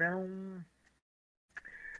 Não, 0.00 0.64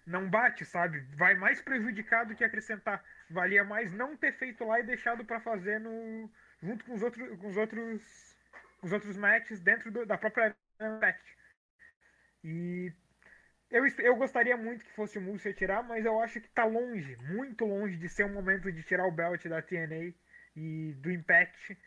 não 0.07 0.29
bate, 0.31 0.65
sabe? 0.65 1.01
Vai 1.17 1.35
mais 1.35 1.61
prejudicar 1.61 2.25
do 2.25 2.35
que 2.35 2.45
acrescentar. 2.45 3.05
Valia 3.29 3.65
mais 3.65 3.93
não 3.93 4.17
ter 4.17 4.33
feito 4.33 4.65
lá 4.65 4.81
e 4.81 4.85
deixado 4.85 5.25
pra 5.25 5.41
fazer 5.41 5.81
no 5.81 6.31
junto 6.63 6.85
com 6.85 6.95
os 6.95 7.03
outros 7.03 7.39
com 7.39 7.49
os 7.49 7.57
outros 7.57 8.36
os 8.83 8.93
outros 8.93 9.17
matches 9.17 9.61
dentro 9.61 9.91
do- 9.91 10.07
da 10.07 10.19
própria 10.19 10.57
Impact. 10.81 11.37
E 12.45 12.93
eu, 13.71 13.85
eu 14.01 14.17
gostaria 14.17 14.57
muito 14.57 14.85
que 14.85 14.93
fosse 14.93 15.19
o 15.19 15.23
Moose 15.23 15.53
tirar, 15.55 15.83
mas 15.83 16.05
eu 16.07 16.21
acho 16.21 16.41
que 16.41 16.49
tá 16.51 16.65
longe, 16.65 17.17
muito 17.19 17.65
longe 17.67 17.97
de 17.97 18.09
ser 18.09 18.25
o 18.25 18.31
momento 18.31 18.73
de 18.73 18.83
tirar 18.83 19.07
o 19.07 19.13
belt 19.13 19.45
da 19.47 19.63
TNA 19.63 20.15
e 20.57 20.95
do 20.95 21.11
Impact 21.11 21.79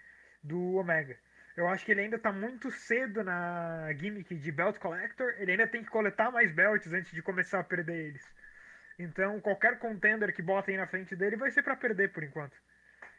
do 0.43 0.75
Omega. 0.75 1.17
Eu 1.57 1.67
acho 1.67 1.85
que 1.85 1.91
ele 1.91 2.01
ainda 2.01 2.19
tá 2.19 2.31
muito 2.31 2.71
cedo 2.71 3.23
na 3.23 3.91
gimmick 3.95 4.35
de 4.35 4.51
Belt 4.51 4.77
Collector, 4.79 5.35
ele 5.39 5.51
ainda 5.51 5.67
tem 5.67 5.83
que 5.83 5.89
coletar 5.89 6.31
mais 6.31 6.51
belts 6.53 6.93
antes 6.93 7.11
de 7.13 7.21
começar 7.21 7.59
a 7.59 7.63
perder 7.63 8.07
eles. 8.09 8.25
Então, 8.99 9.41
qualquer 9.41 9.79
contender 9.79 10.33
que 10.33 10.41
botem 10.41 10.77
na 10.77 10.87
frente 10.87 11.15
dele 11.15 11.37
vai 11.37 11.51
ser 11.51 11.63
pra 11.63 11.75
perder 11.75 12.13
por 12.13 12.23
enquanto. 12.23 12.57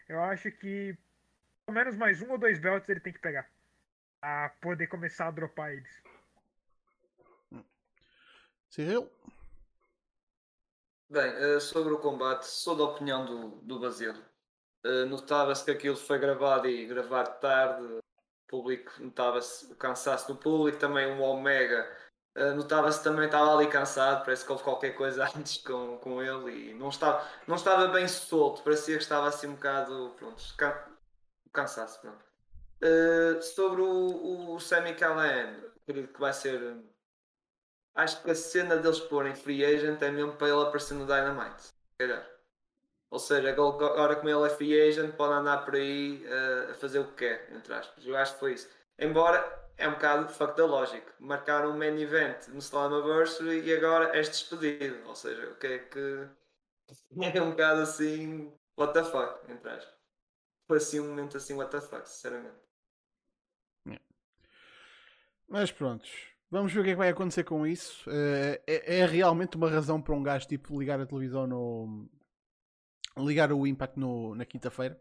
Eu 0.09 0.23
acho 0.25 0.51
que 0.53 0.97
pelo 1.66 1.77
menos 1.77 1.97
mais 1.97 2.23
um 2.23 2.31
ou 2.31 2.39
dois 2.39 2.59
belts 2.61 2.89
ele 2.89 3.01
tem 3.01 3.12
que 3.12 3.21
pegar. 3.21 3.49
A 4.23 4.49
poder 4.62 4.87
começar 4.87 5.29
a 5.29 5.31
dropar 5.31 5.73
eles. 5.75 6.03
Cyril? 8.71 9.11
Bem, 11.09 11.23
eh, 11.57 11.61
sobre 11.61 11.93
o 11.93 11.99
combate, 11.99 12.45
sou 12.47 12.77
da 12.77 12.85
opinião 12.85 13.25
do, 13.27 13.51
do 13.62 13.81
Basílio. 13.81 14.25
Eh, 14.85 15.05
Notava-se 15.07 15.64
que 15.64 15.71
aquilo 15.73 15.97
foi 15.97 16.18
gravado 16.18 16.68
e 16.68 16.87
gravado 16.87 17.41
tarde. 17.41 17.85
O 17.87 18.01
público 18.49 18.93
notava-se 19.03 19.73
o 19.73 19.77
cansaço 19.77 20.29
do 20.35 20.37
público, 20.41 20.79
também 20.79 21.07
o 21.18 21.23
Omega. 21.23 21.97
eh, 22.37 22.53
Notava-se 22.55 23.03
também 23.05 23.27
estava 23.27 23.55
ali 23.57 23.68
cansado, 23.71 24.25
parece 24.25 24.45
que 24.47 24.53
houve 24.53 24.64
qualquer 24.64 24.93
coisa 24.97 25.25
antes 25.37 25.59
com, 25.59 25.99
com 26.01 26.23
ele 26.23 26.71
e 26.73 26.75
não 26.75 26.89
estava, 26.91 27.27
não 27.49 27.57
estava 27.57 27.89
bem 27.89 28.09
solto, 28.09 28.62
parecia 28.64 28.97
que 28.97 29.03
estava 29.03 29.29
assim 29.29 29.49
um 29.49 29.55
bocado 29.57 30.14
pronto, 30.18 30.43
can, 30.59 30.75
cansaço. 31.53 32.01
Pronto. 32.03 32.30
Eh, 32.83 33.41
sobre 33.43 33.83
o, 33.83 34.55
o 34.55 34.61
Sammy 34.61 34.95
Callahan, 34.95 35.55
acredito 35.83 36.14
que 36.14 36.20
vai 36.20 36.33
ser 36.33 36.78
acho 37.95 38.22
que 38.22 38.31
a 38.31 38.35
cena 38.35 38.76
deles 38.76 39.01
porem 39.01 39.35
free 39.35 39.64
agent 39.64 40.01
é 40.01 40.11
mesmo 40.11 40.33
para 40.37 40.49
ele 40.49 40.62
aparecer 40.62 40.95
no 40.95 41.05
Dynamite. 41.05 41.74
Calhar. 41.99 42.26
Ou 43.11 43.18
seja, 43.18 43.51
agora 43.51 44.16
como 44.16 44.31
ele 44.31 44.47
é 44.47 44.51
free 44.51 44.89
agent, 44.89 45.14
pode 45.16 45.35
andar 45.35 45.64
por 45.64 45.74
aí 45.74 46.24
eh, 46.24 46.68
a 46.70 46.74
fazer 46.74 47.01
o 47.01 47.09
que 47.09 47.26
quer, 47.26 47.53
entre 47.53 47.74
aspas. 47.74 48.07
Eu 48.07 48.16
acho 48.16 48.35
que 48.35 48.41
foi 48.41 48.55
isso. 48.55 48.68
Embora 48.99 49.68
é 49.76 49.89
um 49.89 49.93
bocado 49.93 50.33
fuck 50.33 50.57
da 50.57 50.64
lógica. 50.64 51.12
Marcaram 51.18 51.70
um 51.70 51.76
main 51.76 52.01
event 52.01 52.49
no 52.49 52.59
Slammiversary 52.59 53.62
e 53.62 53.74
agora 53.74 54.16
és 54.16 54.28
despedido. 54.28 55.07
Ou 55.07 55.14
seja, 55.14 55.51
o 55.51 55.57
que 55.57 55.66
é 55.66 55.78
que. 55.78 56.28
É 57.35 57.43
um 57.43 57.51
bocado 57.51 57.83
assim. 57.83 58.53
What 58.78 58.95
the 58.95 59.05
fuck, 59.05 59.51
entre 59.51 59.68
aspas. 59.70 59.95
Foi 60.68 60.76
assim 60.78 61.01
um 61.01 61.09
momento 61.09 61.37
assim, 61.37 61.55
what 61.55 61.70
the 61.70 61.81
fuck, 61.81 62.09
sinceramente. 62.09 62.70
Mas 65.51 65.72
prontos. 65.72 66.09
Vamos 66.48 66.72
ver 66.72 66.80
o 66.80 66.84
que 66.84 66.90
é 66.90 66.92
que 66.92 66.98
vai 66.98 67.09
acontecer 67.09 67.42
com 67.42 67.66
isso. 67.66 68.09
Eh, 68.09 68.62
é, 68.66 68.98
é 69.01 69.07
realmente 69.07 69.57
uma 69.57 69.68
razão 69.68 70.01
para 70.01 70.14
um 70.14 70.22
gajo 70.22 70.46
tipo 70.46 70.78
ligar 70.78 71.01
a 71.01 71.07
televisão 71.07 71.44
no. 71.44 72.09
ligar 73.18 73.53
o 73.53 73.66
Impact 73.66 73.98
no, 73.98 74.36
na 74.36 74.44
quinta-feira. 74.44 75.01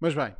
Mas 0.00 0.12
bem, 0.12 0.34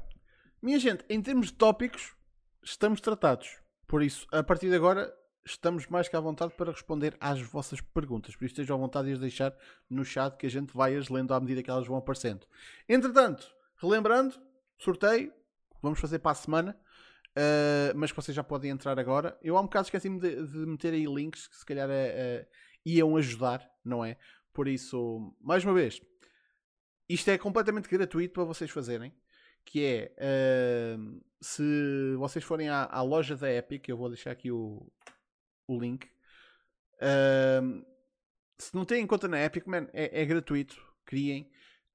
minha 0.61 0.81
gente, 0.81 1.05
em 1.09 1.23
termos 1.23 1.47
de 1.47 1.53
tópicos, 1.53 2.13
estamos 2.61 3.01
tratados. 3.01 3.61
Por 3.87 4.03
isso, 4.03 4.27
a 4.33 4.43
partir 4.43 4.69
de 4.69 4.75
agora, 4.75 5.15
estamos 5.45 5.87
mais 5.87 6.09
que 6.09 6.17
à 6.17 6.21
vontade 6.21 6.53
para 6.57 6.73
responder 6.73 7.17
às 7.21 7.41
vossas 7.41 7.81
perguntas. 7.81 8.35
Por 8.35 8.47
isso, 8.47 8.55
estejam 8.55 8.77
à 8.77 8.81
vontade 8.81 9.07
de 9.07 9.15
as 9.15 9.21
deixar 9.21 9.57
no 9.89 10.05
chat 10.05 10.37
que 10.37 10.47
a 10.47 10.51
gente 10.51 10.77
vai 10.77 10.97
as 10.97 11.09
lendo 11.09 11.33
à 11.33 11.39
medida 11.39 11.63
que 11.63 11.71
elas 11.71 11.87
vão 11.87 11.97
aparecendo. 11.97 12.47
Entretanto, 12.89 13.49
relembrando, 13.77 14.35
sorteio, 14.77 15.33
vamos 15.81 16.01
fazer 16.01 16.19
para 16.19 16.33
a 16.33 16.35
semana. 16.35 16.77
Uh, 17.37 17.91
mas 17.97 18.13
que 18.13 18.17
vocês 18.17 18.35
já 18.35 18.45
podem 18.45 18.71
entrar 18.71 18.99
agora. 18.99 19.37
Eu 19.43 19.57
há 19.57 19.61
um 19.61 19.65
bocado 19.65 19.87
esqueci-me 19.87 20.21
de, 20.21 20.47
de 20.47 20.59
meter 20.59 20.93
aí 20.93 21.05
links 21.05 21.49
que 21.49 21.57
se 21.57 21.67
calhar 21.67 21.89
uh, 21.89 22.47
iam 22.87 23.17
ajudar, 23.17 23.69
não 23.85 24.05
é? 24.05 24.17
Por 24.53 24.69
isso, 24.69 25.35
mais 25.41 25.65
uma 25.65 25.75
vez, 25.75 26.01
isto 27.09 27.29
é 27.29 27.37
completamente 27.37 27.89
gratuito 27.89 28.35
para 28.35 28.45
vocês 28.45 28.71
fazerem. 28.71 29.13
Que 29.65 29.85
é 29.85 30.97
uh, 30.97 31.25
se 31.41 32.15
vocês 32.19 32.45
forem 32.45 32.69
à, 32.69 32.85
à, 32.85 33.03
loja 33.03 33.37
da 33.37 33.51
Epic, 33.53 33.89
eu 33.89 33.97
vou 33.97 34.09
deixar 34.09 34.31
aqui 34.31 34.51
o, 34.51 34.87
o 35.67 35.81
link. 35.81 36.07
Uh, 36.97 37.85
se 38.59 38.75
não 38.75 38.85
têm 38.85 39.07
conta 39.07 39.27
na 39.27 39.43
Epic, 39.43 39.67
man, 39.67 39.89
é, 39.93 40.23
é 40.23 40.25
gratuito. 40.25 40.81
Criem. 41.05 41.51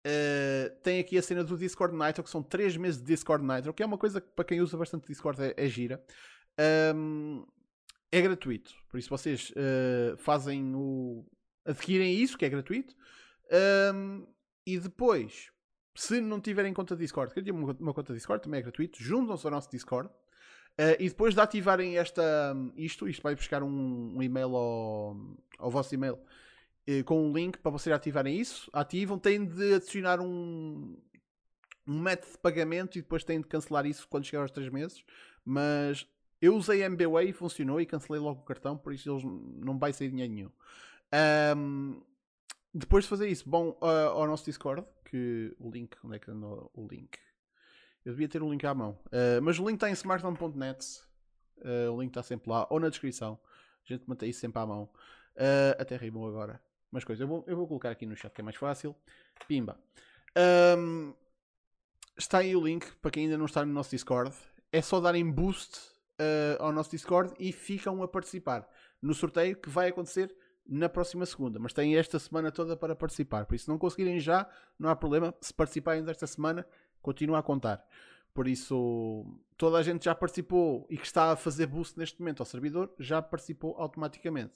Uh, 0.05 0.73
tem 0.81 0.99
aqui 0.99 1.17
a 1.17 1.21
cena 1.21 1.43
do 1.43 1.57
Discord 1.57 1.95
Nitro, 1.95 2.23
que 2.23 2.29
são 2.29 2.41
3 2.41 2.77
meses 2.77 3.01
de 3.01 3.05
Discord 3.05 3.45
Nitro, 3.45 3.73
que 3.73 3.83
é 3.83 3.85
uma 3.85 3.97
coisa 3.97 4.21
que 4.21 4.29
para 4.29 4.45
quem 4.45 4.61
usa 4.61 4.77
bastante 4.77 5.07
Discord 5.07 5.41
é, 5.41 5.53
é 5.57 5.67
gira. 5.67 6.03
Um, 6.95 7.45
é 8.11 8.21
gratuito, 8.21 8.73
por 8.89 8.97
isso 8.97 9.09
vocês 9.09 9.51
uh, 9.51 10.17
fazem 10.17 10.73
o. 10.75 11.25
adquirem 11.65 12.13
isso, 12.15 12.37
que 12.37 12.45
é 12.45 12.49
gratuito, 12.49 12.95
um, 13.93 14.25
e 14.65 14.79
depois, 14.79 15.51
se 15.95 16.19
não 16.21 16.39
tiverem 16.39 16.73
conta 16.73 16.95
Discord, 16.95 17.33
quer 17.33 17.41
dizer, 17.41 17.51
uma, 17.51 17.75
uma 17.79 17.93
conta 17.93 18.13
Discord 18.13 18.43
também 18.43 18.59
é 18.59 18.63
gratuito, 18.63 19.01
juntam-se 19.01 19.45
ao 19.45 19.51
nosso 19.51 19.69
Discord. 19.69 20.09
Uh, 20.79 20.95
e 20.97 21.09
depois 21.09 21.33
de 21.33 21.41
ativarem 21.41 21.97
esta, 21.97 22.55
isto, 22.77 23.05
isto 23.05 23.21
vai 23.21 23.35
buscar 23.35 23.61
um, 23.61 24.15
um 24.15 24.23
e-mail 24.23 24.55
ao, 24.55 25.17
ao 25.57 25.69
vosso 25.69 25.93
e-mail 25.93 26.17
com 27.05 27.29
um 27.29 27.33
link 27.33 27.57
para 27.57 27.71
vocês 27.71 27.95
ativarem 27.95 28.39
isso. 28.39 28.69
Ativam, 28.73 29.19
têm 29.19 29.45
de 29.45 29.75
adicionar 29.75 30.19
um, 30.19 30.97
um 31.87 31.99
método 31.99 32.31
de 32.31 32.37
pagamento 32.37 32.97
e 32.97 33.01
depois 33.01 33.23
têm 33.23 33.41
de 33.41 33.47
cancelar 33.47 33.85
isso 33.85 34.07
quando 34.07 34.25
chegar 34.25 34.43
aos 34.43 34.51
3 34.51 34.69
meses. 34.69 35.03
Mas 35.43 36.07
eu 36.41 36.55
usei 36.55 36.83
MBWay 36.83 37.29
e 37.29 37.33
funcionou 37.33 37.81
e 37.81 37.85
cancelei 37.85 38.21
logo 38.21 38.41
o 38.41 38.45
cartão, 38.45 38.77
por 38.77 38.93
isso 38.93 39.09
eles 39.09 39.23
não 39.23 39.77
vai 39.77 39.91
sair 39.91 40.09
dinheiro 40.09 40.33
nenhum. 40.33 40.51
Um, 41.57 42.01
depois 42.73 43.03
de 43.03 43.09
fazer 43.09 43.27
isso, 43.27 43.49
bom 43.49 43.77
uh, 43.81 43.85
ao 43.85 44.27
nosso 44.27 44.45
Discord, 44.45 44.85
que 45.05 45.53
o 45.59 45.69
link, 45.69 45.97
onde 46.03 46.15
é 46.15 46.19
que 46.19 46.31
andou 46.31 46.71
o 46.73 46.87
link? 46.87 47.17
Eu 48.05 48.13
devia 48.13 48.29
ter 48.29 48.41
o 48.41 48.49
link 48.49 48.65
à 48.65 48.73
mão. 48.73 48.97
Uh, 49.07 49.41
mas 49.41 49.59
o 49.59 49.67
link 49.67 49.75
está 49.75 49.89
em 49.89 49.93
smartphone.net. 49.93 50.85
Uh, 51.57 51.91
o 51.91 52.01
link 52.01 52.11
está 52.11 52.23
sempre 52.23 52.49
lá, 52.49 52.65
ou 52.69 52.79
na 52.79 52.89
descrição. 52.89 53.37
A 53.83 53.93
gente 53.93 54.07
mantém 54.07 54.29
isso 54.29 54.39
sempre 54.39 54.61
à 54.61 54.65
mão. 54.65 54.89
Até 55.77 55.95
rimou 55.95 56.27
agora 56.27 56.61
umas 56.91 57.03
coisas. 57.03 57.21
Eu 57.21 57.27
vou, 57.27 57.43
eu 57.47 57.55
vou 57.55 57.67
colocar 57.67 57.89
aqui 57.89 58.05
no 58.05 58.15
chat 58.15 58.33
que 58.33 58.41
é 58.41 58.43
mais 58.43 58.55
fácil. 58.55 58.95
Pimba. 59.47 59.79
Um, 60.77 61.13
está 62.17 62.39
aí 62.39 62.55
o 62.55 62.63
link 62.63 62.85
para 63.01 63.11
quem 63.11 63.25
ainda 63.25 63.37
não 63.37 63.45
está 63.45 63.65
no 63.65 63.73
nosso 63.73 63.91
Discord. 63.91 64.35
É 64.71 64.81
só 64.81 64.99
darem 64.99 65.29
boost 65.29 65.79
uh, 66.19 66.61
ao 66.63 66.71
nosso 66.71 66.91
Discord 66.91 67.33
e 67.39 67.51
ficam 67.51 68.01
a 68.03 68.07
participar 68.07 68.67
no 69.01 69.13
sorteio 69.13 69.55
que 69.55 69.69
vai 69.69 69.89
acontecer 69.89 70.35
na 70.67 70.87
próxima 70.87 71.25
segunda. 71.25 71.57
Mas 71.59 71.73
têm 71.73 71.97
esta 71.97 72.19
semana 72.19 72.51
toda 72.51 72.77
para 72.77 72.95
participar. 72.95 73.45
Por 73.45 73.55
isso, 73.55 73.65
se 73.65 73.69
não 73.69 73.77
conseguirem 73.77 74.19
já, 74.19 74.47
não 74.77 74.89
há 74.89 74.95
problema. 74.95 75.33
Se 75.41 75.53
participarem 75.53 76.03
desta 76.03 76.27
semana, 76.27 76.65
continua 77.01 77.39
a 77.39 77.43
contar. 77.43 77.83
Por 78.33 78.47
isso, 78.47 79.25
toda 79.57 79.77
a 79.77 79.83
gente 79.83 80.05
já 80.05 80.13
participou 80.13 80.85
e 80.89 80.97
que 80.97 81.05
está 81.05 81.31
a 81.31 81.35
fazer 81.35 81.65
boost 81.65 81.97
neste 81.97 82.19
momento 82.19 82.41
ao 82.41 82.45
servidor 82.45 82.93
já 82.99 83.21
participou 83.21 83.75
automaticamente. 83.77 84.53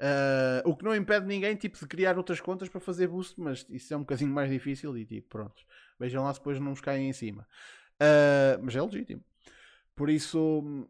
Uh, 0.00 0.66
o 0.66 0.74
que 0.74 0.82
não 0.82 0.94
impede 0.94 1.26
ninguém 1.26 1.54
tipo, 1.56 1.78
de 1.78 1.86
criar 1.86 2.16
outras 2.16 2.40
contas 2.40 2.70
para 2.70 2.80
fazer 2.80 3.06
boost, 3.06 3.38
mas 3.38 3.66
isso 3.68 3.92
é 3.92 3.96
um 3.98 4.00
bocadinho 4.00 4.32
mais 4.32 4.50
difícil 4.50 4.96
e 4.96 5.04
tipo, 5.04 5.28
pronto. 5.28 5.62
Vejam 5.98 6.24
lá 6.24 6.32
se 6.32 6.40
depois 6.40 6.58
não 6.58 6.70
nos 6.70 6.80
caem 6.80 7.10
em 7.10 7.12
cima. 7.12 7.46
Uh, 7.96 8.62
mas 8.62 8.74
é 8.74 8.80
legítimo. 8.80 9.22
Por 9.94 10.08
isso, 10.08 10.88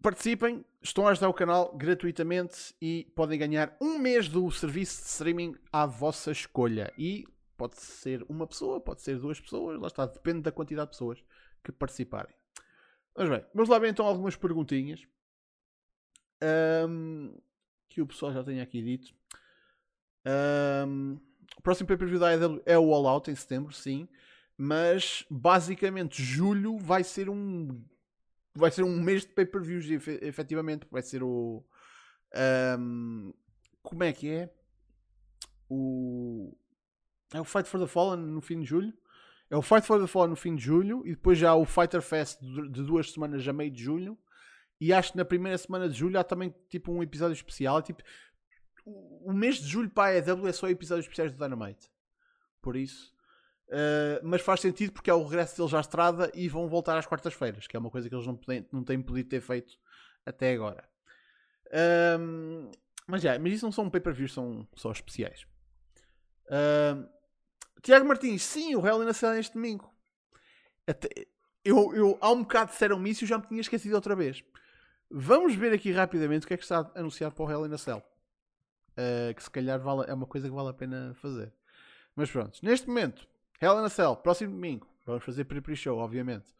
participem, 0.00 0.64
estão 0.80 1.08
a 1.08 1.10
ajudar 1.10 1.28
o 1.28 1.34
canal 1.34 1.76
gratuitamente 1.76 2.72
e 2.80 3.10
podem 3.16 3.36
ganhar 3.36 3.76
um 3.80 3.98
mês 3.98 4.28
do 4.28 4.48
serviço 4.52 5.02
de 5.02 5.08
streaming 5.08 5.56
à 5.72 5.84
vossa 5.84 6.30
escolha. 6.30 6.92
E 6.96 7.24
pode 7.56 7.80
ser 7.80 8.24
uma 8.28 8.46
pessoa, 8.46 8.80
pode 8.80 9.02
ser 9.02 9.18
duas 9.18 9.40
pessoas, 9.40 9.80
lá 9.80 9.88
está, 9.88 10.06
depende 10.06 10.42
da 10.42 10.52
quantidade 10.52 10.86
de 10.86 10.92
pessoas 10.92 11.24
que 11.64 11.72
participarem. 11.72 12.34
Mas 13.16 13.28
bem, 13.28 13.44
vamos 13.52 13.68
lá 13.68 13.80
ver 13.80 13.88
então 13.88 14.06
algumas 14.06 14.36
perguntinhas. 14.36 15.04
Um, 16.88 17.36
que 17.92 18.02
o 18.02 18.06
pessoal 18.06 18.32
já 18.32 18.42
tenha 18.42 18.62
aqui 18.62 18.82
dito. 18.82 19.14
Um, 20.86 21.18
o 21.58 21.62
próximo 21.62 21.86
pay-per-view 21.86 22.18
da 22.18 22.28
AEW 22.28 22.62
é 22.64 22.78
o 22.78 22.92
All 22.92 23.06
Out 23.06 23.30
em 23.30 23.34
setembro, 23.34 23.72
sim. 23.72 24.08
Mas 24.56 25.24
basicamente 25.30 26.22
julho 26.22 26.78
vai 26.78 27.02
ser 27.02 27.28
um 27.28 27.82
vai 28.54 28.70
ser 28.70 28.82
um 28.82 29.00
mês 29.00 29.22
de 29.22 29.28
pay-per-views 29.28 29.86
efetivamente. 30.22 30.86
Vai 30.90 31.02
ser 31.02 31.22
o 31.22 31.64
um, 32.78 33.32
como 33.82 34.04
é 34.04 34.12
que 34.12 34.30
é? 34.30 34.54
O 35.68 36.56
é 37.34 37.40
o 37.40 37.44
Fight 37.44 37.68
for 37.68 37.80
the 37.80 37.86
Fallen 37.86 38.24
no 38.24 38.40
fim 38.40 38.60
de 38.60 38.66
julho. 38.66 38.92
É 39.50 39.56
o 39.56 39.62
Fight 39.62 39.86
for 39.86 40.00
the 40.00 40.06
Fallen 40.06 40.30
no 40.30 40.36
fim 40.36 40.54
de 40.54 40.62
julho 40.62 41.02
e 41.06 41.10
depois 41.10 41.38
já 41.38 41.54
o 41.54 41.64
Fighter 41.64 42.00
Fest 42.00 42.40
de 42.40 42.82
duas 42.82 43.10
semanas 43.10 43.46
a 43.46 43.52
meio 43.52 43.70
de 43.70 43.82
julho 43.82 44.18
e 44.82 44.92
acho 44.92 45.12
que 45.12 45.16
na 45.16 45.24
primeira 45.24 45.56
semana 45.56 45.88
de 45.88 45.96
julho 45.96 46.18
há 46.18 46.24
também 46.24 46.52
tipo 46.68 46.90
um 46.90 47.04
episódio 47.04 47.34
especial. 47.34 47.80
Tipo, 47.80 48.02
o 48.84 49.32
mês 49.32 49.58
de 49.58 49.68
julho 49.68 49.88
para 49.88 50.10
a 50.10 50.16
EW 50.16 50.48
é 50.48 50.52
só 50.52 50.68
episódios 50.68 51.04
especiais 51.04 51.30
do 51.30 51.38
Dynamite. 51.38 51.88
Por 52.60 52.74
isso. 52.74 53.14
Uh, 53.68 54.18
mas 54.24 54.40
faz 54.40 54.60
sentido 54.60 54.92
porque 54.92 55.08
é 55.08 55.14
o 55.14 55.22
regresso 55.22 55.56
deles 55.56 55.72
à 55.72 55.78
estrada 55.78 56.32
e 56.34 56.48
vão 56.48 56.66
voltar 56.66 56.98
às 56.98 57.06
quartas-feiras, 57.06 57.68
que 57.68 57.76
é 57.76 57.78
uma 57.78 57.92
coisa 57.92 58.08
que 58.08 58.14
eles 58.14 58.26
não, 58.26 58.34
podem, 58.34 58.66
não 58.72 58.82
têm 58.82 59.00
podido 59.00 59.28
ter 59.28 59.40
feito 59.40 59.78
até 60.26 60.52
agora. 60.52 60.82
Um, 62.18 62.68
mas 63.06 63.22
já, 63.22 63.38
mas 63.38 63.52
isso 63.52 63.64
não 63.64 63.70
são 63.70 63.88
pay-per-views, 63.88 64.34
são 64.34 64.66
só 64.74 64.90
especiais. 64.90 65.46
Um, 66.50 67.08
Tiago 67.84 68.04
Martins, 68.04 68.42
sim, 68.42 68.74
o 68.74 68.84
Hell 68.84 69.04
in 69.04 69.08
a 69.08 69.14
Cell 69.14 69.30
é 69.30 69.38
este 69.38 69.54
domingo. 69.54 69.94
Até, 70.88 71.08
eu, 71.64 71.94
eu, 71.94 72.18
há 72.20 72.32
um 72.32 72.42
bocado 72.42 72.72
disseram-me 72.72 73.10
isso 73.10 73.22
e 73.22 73.24
eu 73.24 73.28
já 73.28 73.38
me 73.38 73.46
tinha 73.46 73.60
esquecido 73.60 73.94
outra 73.94 74.16
vez. 74.16 74.42
Vamos 75.14 75.54
ver 75.54 75.74
aqui 75.74 75.92
rapidamente 75.92 76.44
o 76.44 76.48
que 76.48 76.54
é 76.54 76.56
que 76.56 76.62
está 76.62 76.90
anunciado 76.94 77.34
para 77.34 77.44
o 77.44 77.50
Hell 77.50 77.66
in 77.66 77.74
a 77.74 77.76
Cell. 77.76 78.02
Uh, 78.92 79.34
que 79.34 79.42
se 79.42 79.50
calhar 79.50 79.78
vale, 79.78 80.10
é 80.10 80.14
uma 80.14 80.26
coisa 80.26 80.48
que 80.48 80.54
vale 80.54 80.70
a 80.70 80.72
pena 80.72 81.14
fazer. 81.20 81.52
Mas 82.16 82.30
pronto, 82.30 82.58
neste 82.62 82.88
momento, 82.88 83.28
Hell 83.60 83.78
in 83.78 83.84
a 83.84 83.90
Cell, 83.90 84.16
próximo 84.16 84.52
domingo, 84.52 84.88
vamos 85.04 85.22
fazer 85.22 85.44
pre-pre-show, 85.44 85.98
obviamente. 85.98 86.50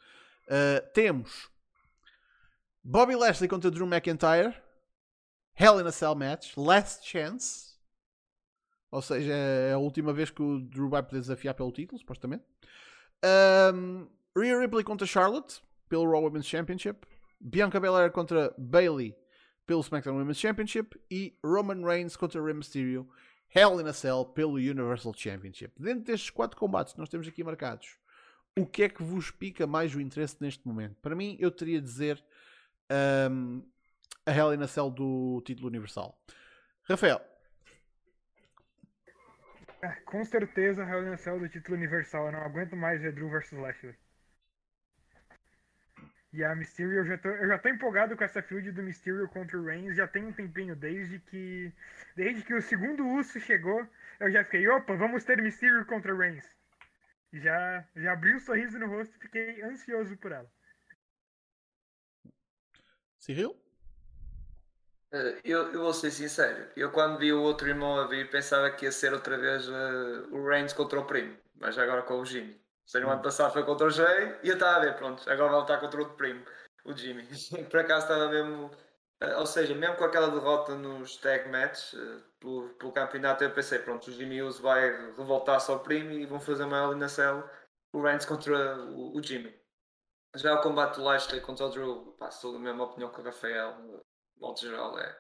Uh, 0.45 0.87
temos 0.93 1.51
Bobby 2.85 3.17
Lashley 3.17 3.49
contra 3.49 3.71
Drew 3.71 3.87
McIntyre, 3.87 4.55
Hell 5.55 5.81
in 5.81 5.87
a 5.87 5.93
Cell 5.93 6.15
match, 6.15 6.55
Last 6.55 7.09
Chance. 7.09 7.73
Ou 8.91 9.01
seja, 9.01 9.33
é 9.33 9.73
a 9.73 9.79
última 9.79 10.13
vez 10.13 10.29
que 10.29 10.43
o 10.43 10.61
Drew 10.61 10.91
vai 10.91 11.03
poder 11.03 11.21
desafiar 11.21 11.55
pelo 11.55 11.73
título, 11.73 11.99
supostamente. 11.99 12.45
Um, 13.25 14.07
Rhea 14.37 14.59
Ripley 14.59 14.85
contra 14.85 15.07
Charlotte, 15.07 15.63
pelo 15.89 16.05
Raw 16.11 16.23
Women's 16.23 16.47
Championship. 16.47 17.07
Bianca 17.43 17.81
Belair 17.81 18.13
contra 18.13 18.55
Bailey 18.57 19.17
pelo 19.67 19.83
SmackDown 19.83 20.17
Women's 20.17 20.39
Championship 20.39 20.97
e 21.11 21.37
Roman 21.45 21.85
Reigns 21.85 22.17
contra 22.17 22.43
Rey 22.43 22.55
Mysterio 22.55 23.09
Hell 23.55 23.81
in 23.81 23.89
a 23.89 23.93
Cell 23.93 24.25
pelo 24.25 24.55
Universal 24.55 25.13
Championship. 25.15 25.73
Dentro 25.77 26.05
destes 26.05 26.31
quatro 26.31 26.57
combates 26.57 26.93
que 26.93 27.01
nós 27.01 27.09
temos 27.09 27.27
aqui 27.27 27.43
marcados, 27.43 27.99
o 28.57 28.65
que 28.65 28.85
é 28.85 28.89
que 28.89 29.03
vos 29.03 29.31
pica 29.31 29.67
mais 29.67 29.95
o 29.95 30.01
interesse 30.01 30.37
neste 30.41 30.67
momento? 30.67 30.97
Para 31.03 31.17
mim, 31.17 31.37
eu 31.41 31.51
teria 31.51 31.81
de 31.81 31.87
dizer 31.87 32.23
um, 33.31 33.63
a 34.25 34.31
Hell 34.31 34.55
in 34.55 34.63
a 34.63 34.69
Cell 34.69 34.91
do 34.91 35.43
título 35.45 35.69
universal. 35.69 36.17
Rafael. 36.85 37.21
Ah, 39.83 39.97
com 40.07 40.25
certeza, 40.25 40.85
a 40.85 40.89
Hell 40.89 41.09
in 41.09 41.13
a 41.13 41.17
Cell 41.17 41.41
do 41.41 41.49
título 41.49 41.77
universal. 41.77 42.27
Eu 42.27 42.33
não 42.33 42.41
aguento 42.41 42.77
mais 42.77 43.01
ver 43.01 43.13
Drew 43.13 43.29
vs 43.29 43.53
Lashley. 43.53 43.95
E 46.33 46.43
a 46.43 46.55
Mysterio, 46.55 46.95
eu 46.95 47.05
já, 47.05 47.19
tô, 47.19 47.29
eu 47.29 47.47
já 47.47 47.59
tô 47.59 47.69
empolgado 47.69 48.17
com 48.17 48.25
essa 48.25 48.41
field 48.41 48.73
do 48.73 48.83
Mysterio 48.83 49.29
contra 49.29 49.59
o 49.59 49.65
Reigns, 49.65 49.97
já 49.97 50.09
tem 50.09 50.25
um 50.25 50.33
tempinho 50.33 50.75
desde 50.75 51.19
que. 51.19 51.71
Desde 52.17 52.43
que 52.43 52.55
o 52.55 52.63
segundo 52.63 53.07
Uso 53.07 53.39
chegou, 53.39 53.87
eu 54.19 54.31
já 54.31 54.43
fiquei, 54.43 54.67
opa, 54.67 54.95
vamos 54.95 55.25
ter 55.25 55.43
Mysterio 55.43 55.85
contra 55.85 56.15
o 56.15 56.17
Reigns. 56.17 56.47
Já, 57.35 57.87
já 57.95 58.13
abri 58.13 58.35
um 58.35 58.41
sorriso 58.41 58.79
no 58.79 58.87
rosto 58.87 59.15
e 59.17 59.21
fiquei 59.21 59.63
ansioso 59.63 60.17
por 60.17 60.33
ela. 60.33 60.51
Cyril? 63.19 63.51
Uh, 65.13 65.39
eu, 65.45 65.71
eu 65.73 65.81
vou 65.81 65.93
ser 65.93 66.11
sincero, 66.11 66.71
eu 66.75 66.91
quando 66.91 67.19
vi 67.19 67.31
o 67.31 67.43
outro 67.43 67.69
irmão 67.69 68.01
a 68.01 68.07
vir 68.07 68.31
pensava 68.31 68.71
que 68.71 68.87
ia 68.87 68.93
ser 68.93 69.13
outra 69.13 69.37
vez 69.37 69.69
uh, 69.69 70.35
o 70.35 70.49
Reigns 70.49 70.73
contra 70.73 70.99
o 70.99 71.05
primo, 71.05 71.37
mas 71.55 71.77
agora 71.77 72.03
com 72.03 72.15
o 72.15 72.25
Jimmy. 72.25 72.62
Seja, 72.87 73.07
o 73.07 73.11
ano 73.11 73.23
passado 73.23 73.53
foi 73.53 73.65
contra 73.65 73.87
o 73.87 73.91
Jay 73.91 74.39
e 74.43 74.49
eu 74.49 74.55
estava 74.55 74.77
a 74.77 74.81
ver, 74.81 74.97
pronto, 74.97 75.29
agora 75.31 75.51
vai 75.51 75.61
lutar 75.61 75.81
contra 75.81 76.01
outro 76.01 76.17
primo, 76.17 76.45
o 76.85 76.93
Jimmy. 76.93 77.27
Por 77.71 77.81
acaso 77.81 78.07
estava 78.07 78.29
mesmo. 78.29 78.71
Eh, 79.21 79.37
ou 79.37 79.47
seja, 79.47 79.75
mesmo 79.75 79.97
com 79.97 80.05
aquela 80.05 80.29
derrota 80.29 80.75
nos 80.75 81.17
tag 81.17 81.49
match 81.49 81.95
eh, 81.95 82.23
pelo, 82.41 82.71
pelo 82.75 82.93
campeonato, 82.93 83.45
eu 83.45 83.53
pensei, 83.53 83.79
pronto, 83.79 84.09
o 84.09 84.13
Jimmy 84.13 84.43
Uso 84.43 84.63
vai 84.63 84.91
revoltar-se 85.17 85.71
ao 85.71 85.81
primo 85.81 86.11
e 86.11 86.27
vão 86.27 86.41
fazer 86.41 86.65
uma 86.65 86.85
eliminação, 86.85 87.49
o 87.93 88.03
Reigns 88.03 88.27
contra 88.27 88.77
o, 88.79 89.17
o 89.17 89.23
Jimmy. 89.23 89.55
Já 90.35 90.55
o 90.55 90.63
combate 90.63 90.97
do 90.97 91.05
Lashley 91.05 91.41
contra 91.41 91.67
o 91.67 91.71
Drew, 91.71 92.17
pá, 92.19 92.31
sou 92.31 92.55
da 92.55 92.59
mesma 92.59 92.85
opinião 92.85 93.13
que 93.13 93.21
o 93.21 93.25
Rafael, 93.25 93.77
de 93.83 94.41
modo 94.41 94.59
geral, 94.59 94.99
é, 94.99 95.19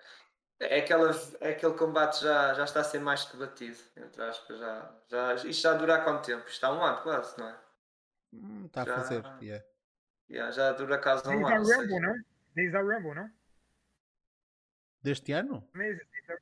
É, 0.65 0.79
aquela, 0.79 1.11
é 1.41 1.51
aquele 1.51 1.75
combate 1.75 2.23
já, 2.23 2.55
já 2.55 2.65
está 2.65 2.81
a 2.81 2.85
ser 2.85 3.01
mais 3.01 3.25
que 3.25 3.37
batido, 3.37 3.77
entre 3.97 4.23
aspas. 4.23 4.59
Já, 4.59 4.95
já, 5.09 5.35
isto 5.35 5.61
já 5.63 5.75
dura 5.75 5.97
há 5.97 6.05
quanto 6.05 6.25
tempo? 6.27 6.47
Isto 6.49 6.65
há 6.65 6.73
um 6.73 6.83
ano 6.85 7.03
quase, 7.03 7.37
não 7.39 7.49
é? 7.49 7.57
Hum, 8.33 8.67
Está 8.67 8.83
a 8.83 8.85
Já- 8.87 8.95
fazer, 8.95 9.23
yeah. 9.43 9.65
Já, 10.31 10.51
já 10.53 10.73
dura 10.73 10.99
quase 10.99 11.29
um 11.29 11.33
Desde 11.33 11.45
a 11.45 11.49
ano. 11.57 11.59
ou 11.59 11.65
seja, 11.67 11.81
Rumble, 11.83 12.01
não? 12.01 12.25
Desde 12.55 12.77
a 12.77 12.81
Rumble, 12.81 13.15
não? 13.15 13.31
Deste 15.03 15.33
ano? 15.33 15.69
Desde 15.75 16.03
a- 16.31 16.39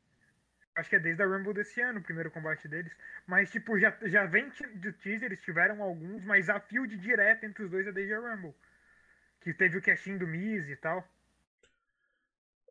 Acho 0.77 0.89
que 0.91 0.97
é 0.97 1.01
desde 1.01 1.23
a 1.23 1.27
Rumble 1.27 1.53
desse 1.53 1.81
ano, 1.81 1.99
o 1.99 2.03
primeiro 2.03 2.31
combate 2.31 2.69
deles. 2.69 2.93
Mas, 3.27 3.51
tipo, 3.51 3.79
já, 3.79 3.97
já 4.03 4.25
vem 4.27 4.51
de 4.77 4.93
teaser, 4.93 5.27
eles 5.33 5.43
tiveram 5.43 5.83
alguns, 5.83 6.23
mas 6.25 6.49
a 6.49 6.61
field 6.61 6.97
direta 6.99 7.45
entre 7.45 7.65
os 7.65 7.71
dois 7.71 7.87
é 7.87 7.93
desde 7.93 8.15
a 8.15 8.19
Rumble. 8.21 8.55
Que 9.41 9.53
teve 9.53 9.79
o 9.79 9.83
casting 9.83 10.17
do 10.17 10.27
Miz 10.27 10.69
e 10.69 10.77
tal. 10.77 11.07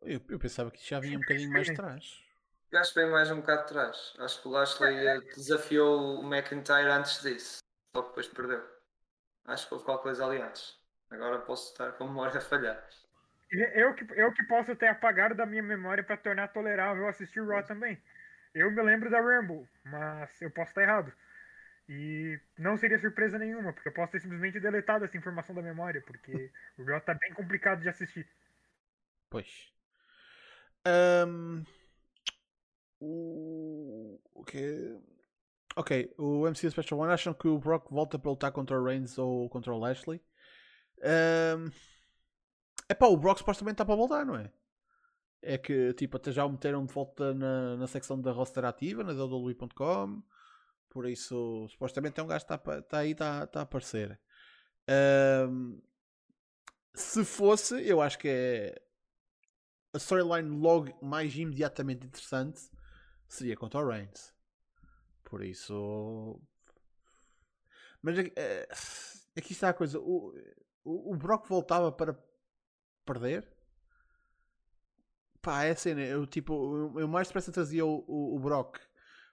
Eu, 0.02 0.20
eu 0.28 0.38
pensava 0.38 0.70
que 0.70 0.78
isto 0.78 0.88
já 0.88 1.00
vinha 1.00 1.16
um 1.16 1.20
bocadinho 1.22 1.50
mais 1.50 1.68
atrás. 1.68 2.22
Eu 2.70 2.78
Acho 2.78 2.94
que 2.94 3.00
vem 3.00 3.10
mais 3.10 3.30
um 3.30 3.40
bocado 3.40 3.62
atrás. 3.62 4.14
Acho 4.18 4.40
que 4.40 4.48
o 4.48 4.50
Lashley 4.50 5.06
eh, 5.06 5.20
desafiou 5.34 6.20
o 6.20 6.34
McIntyre 6.34 6.88
antes 6.88 7.20
disso. 7.20 7.58
Só 7.94 8.02
que 8.02 8.08
depois 8.08 8.28
perdeu. 8.28 8.64
Acho 9.46 9.66
que 9.66 9.74
houve 9.74 9.84
qualquer 9.84 10.02
coisa 10.04 10.24
ali 10.24 10.40
antes. 10.40 10.78
Agora 11.10 11.40
posso 11.40 11.72
estar 11.72 11.92
com 11.92 12.04
a 12.04 12.06
memória 12.06 12.38
a 12.38 12.40
falhar. 12.40 12.88
Eu 13.50 13.94
que, 13.94 14.06
eu 14.12 14.32
que 14.32 14.44
posso 14.44 14.76
ter 14.76 14.86
apagado 14.86 15.34
da 15.34 15.44
minha 15.44 15.62
memória 15.62 16.04
pra 16.04 16.16
tornar 16.16 16.48
tolerável 16.48 17.08
assistir 17.08 17.44
Raw 17.44 17.64
também. 17.64 18.00
Eu 18.54 18.70
me 18.70 18.82
lembro 18.82 19.10
da 19.10 19.20
Rumble, 19.20 19.68
mas 19.84 20.40
eu 20.40 20.50
posso 20.52 20.70
estar 20.70 20.82
errado. 20.82 21.12
E 21.88 22.38
não 22.56 22.76
seria 22.76 23.00
surpresa 23.00 23.36
nenhuma, 23.36 23.72
porque 23.72 23.88
eu 23.88 23.92
posso 23.92 24.12
ter 24.12 24.20
simplesmente 24.20 24.60
deletado 24.60 25.04
essa 25.04 25.16
informação 25.16 25.52
da 25.52 25.62
memória, 25.62 26.00
porque 26.06 26.52
o 26.78 26.84
Raw 26.84 27.00
tá 27.00 27.14
bem 27.14 27.34
complicado 27.34 27.80
de 27.80 27.88
assistir. 27.88 28.28
Pois. 29.28 29.72
Ahm, 30.84 31.64
o 33.00 34.18
o 34.34 34.44
que 34.44 34.98
Ok, 35.76 36.14
o 36.18 36.46
MCU 36.48 36.70
Special 36.70 37.00
One 37.00 37.12
acham 37.12 37.32
que 37.32 37.46
o 37.46 37.58
Brock 37.58 37.90
volta 37.90 38.18
para 38.18 38.30
lutar 38.30 38.52
contra 38.52 38.78
o 38.78 38.84
Reigns 38.84 39.16
ou 39.18 39.48
contra 39.48 39.72
o 39.72 39.78
Lashley? 39.78 40.20
É 42.88 42.94
pá, 42.94 43.06
o 43.06 43.16
Brock 43.16 43.38
supostamente 43.38 43.74
está 43.74 43.84
para 43.84 43.94
voltar, 43.94 44.26
não 44.26 44.36
é? 44.36 44.50
É 45.42 45.56
que 45.56 45.94
tipo, 45.94 46.16
até 46.16 46.32
já 46.32 46.44
o 46.44 46.50
meteram 46.50 46.84
de 46.84 46.92
volta 46.92 47.32
na, 47.32 47.76
na 47.76 47.86
secção 47.86 48.20
da 48.20 48.32
roster 48.32 48.64
ativa, 48.64 49.04
na 49.04 49.12
WWE.com. 49.12 50.22
Por 50.90 51.08
isso, 51.08 51.68
supostamente 51.70 52.18
é 52.18 52.22
um 52.22 52.26
gajo 52.26 52.44
que 52.44 52.52
está 52.52 52.78
está 52.78 52.98
aí, 52.98 53.12
está, 53.12 53.44
está 53.44 53.60
a 53.60 53.62
aparecer. 53.62 54.20
Ahm, 54.88 55.80
se 56.94 57.24
fosse, 57.24 57.80
eu 57.86 58.02
acho 58.02 58.18
que 58.18 58.28
é 58.28 58.82
a 59.92 59.98
storyline 59.98 60.48
logo 60.48 60.92
mais 61.04 61.34
imediatamente 61.36 62.06
interessante 62.06 62.60
seria 63.28 63.56
contra 63.56 63.80
o 63.80 63.88
Reigns. 63.88 64.32
Por 65.24 65.44
isso. 65.44 66.40
Mas 68.02 68.18
é, 68.18 68.32
é, 68.36 68.68
aqui 69.36 69.52
está 69.52 69.68
a 69.68 69.74
coisa. 69.74 69.98
O, 70.00 70.34
o, 70.84 71.16
Brock 71.16 71.46
voltava 71.48 71.92
para 71.92 72.18
perder? 73.04 73.46
Pá, 75.40 75.64
é 75.64 75.70
a 75.70 75.76
cena. 75.76 76.02
Eu, 76.02 76.26
tipo, 76.26 76.98
eu, 76.98 77.08
mais 77.08 77.28
depressa 77.28 77.52
trazia 77.52 77.84
o, 77.84 78.04
o, 78.06 78.36
o 78.36 78.38
Brock 78.40 78.78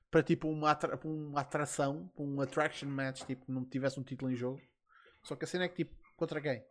para 0.10 0.24
tipo 0.24 0.50
uma, 0.50 0.72
atra, 0.72 1.00
uma 1.04 1.42
atração, 1.42 2.12
um 2.18 2.40
attraction 2.40 2.88
match, 2.88 3.24
tipo, 3.24 3.52
não 3.52 3.66
tivesse 3.66 4.00
um 4.00 4.04
título 4.04 4.32
em 4.32 4.36
jogo. 4.36 4.62
Só 5.24 5.36
que 5.36 5.46
a 5.46 5.48
cena 5.48 5.66
é 5.66 5.68
que 5.68 5.84
tipo, 5.84 5.96
contra 6.16 6.42
quem? 6.42 6.64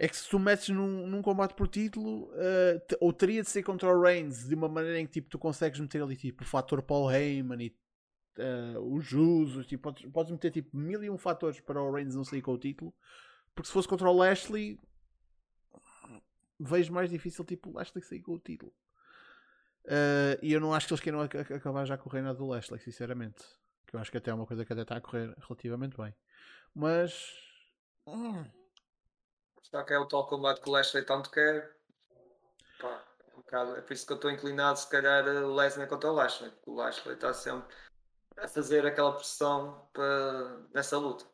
É 0.00 0.06
que 0.08 0.16
se 0.16 0.28
tu 0.28 0.38
metes 0.38 0.68
num, 0.68 1.06
num 1.08 1.20
combate 1.20 1.54
por 1.54 1.66
título, 1.66 2.30
eh, 2.36 2.78
te- 2.86 2.96
ou 3.00 3.12
teria 3.12 3.42
de 3.42 3.48
ser 3.50 3.64
contra 3.64 3.88
o 3.88 4.00
Reigns 4.00 4.46
de 4.46 4.54
uma 4.54 4.68
maneira 4.68 5.00
em 5.00 5.06
que 5.06 5.12
tipo, 5.14 5.28
tu 5.28 5.38
consegues 5.40 5.80
meter 5.80 6.00
ali 6.02 6.14
tipo, 6.16 6.44
o 6.44 6.46
fator 6.46 6.80
Paul 6.82 7.10
Heyman 7.10 7.60
e 7.64 7.76
eh, 8.38 8.78
os 8.78 9.10
usos, 9.12 9.66
tipo, 9.66 9.82
podes, 9.82 10.08
podes 10.12 10.30
meter 10.32 10.52
tipo 10.52 10.76
mil 10.76 11.02
e 11.02 11.10
um 11.10 11.18
fatores 11.18 11.58
para 11.60 11.82
o 11.82 11.90
Reigns 11.92 12.14
não 12.14 12.22
sair 12.22 12.40
com 12.42 12.52
o 12.52 12.58
título, 12.58 12.94
porque 13.54 13.66
se 13.66 13.72
fosse 13.72 13.88
contra 13.88 14.08
o 14.08 14.16
Lashley, 14.16 14.78
vejo 16.60 16.92
mais 16.92 17.10
difícil 17.10 17.44
tipo, 17.44 17.70
o 17.70 17.72
Lashley 17.72 18.02
sair 18.04 18.20
com 18.22 18.34
o 18.34 18.38
título. 18.38 18.72
Eh, 19.84 20.38
e 20.42 20.52
eu 20.52 20.60
não 20.60 20.72
acho 20.74 20.86
que 20.86 20.92
eles 20.92 21.00
queiram 21.00 21.20
ac- 21.20 21.38
ac- 21.38 21.54
acabar 21.54 21.84
já 21.86 21.96
com 21.98 22.08
o 22.08 22.12
reinado 22.12 22.38
do 22.38 22.46
Lashley, 22.46 22.78
sinceramente. 22.78 23.42
Que 23.86 23.96
eu 23.96 24.00
acho 24.00 24.10
que 24.12 24.18
até 24.18 24.30
é 24.30 24.34
uma 24.34 24.46
coisa 24.46 24.64
que 24.64 24.72
até 24.72 24.82
está 24.82 24.96
a 24.96 25.00
correr 25.00 25.34
relativamente 25.40 25.96
bem. 25.96 26.14
Mas. 26.74 27.32
hum, 28.06 28.44
Só 29.70 29.82
que 29.82 29.92
é 29.92 29.98
o 29.98 30.06
tal 30.06 30.26
combate 30.26 30.60
que 30.60 30.68
o 30.68 30.72
Lashley 30.72 31.04
tanto 31.04 31.30
quer. 31.30 31.76
Pá, 32.80 33.04
é, 33.20 33.32
um 33.34 33.36
bocado, 33.36 33.76
é 33.76 33.82
por 33.82 33.92
isso 33.92 34.06
que 34.06 34.12
eu 34.12 34.16
estou 34.16 34.30
inclinado, 34.30 34.78
se 34.78 34.88
calhar, 34.88 35.26
a 35.26 35.46
Lesnar 35.46 35.88
contra 35.88 36.10
o 36.10 36.14
Lashley. 36.14 36.50
porque 36.50 36.70
O 36.70 36.74
Lashley 36.74 37.14
está 37.14 37.32
sempre 37.34 37.74
a 38.36 38.48
fazer 38.48 38.86
aquela 38.86 39.12
pressão 39.14 39.88
para, 39.92 40.58
nessa 40.72 40.96
luta. 40.96 41.24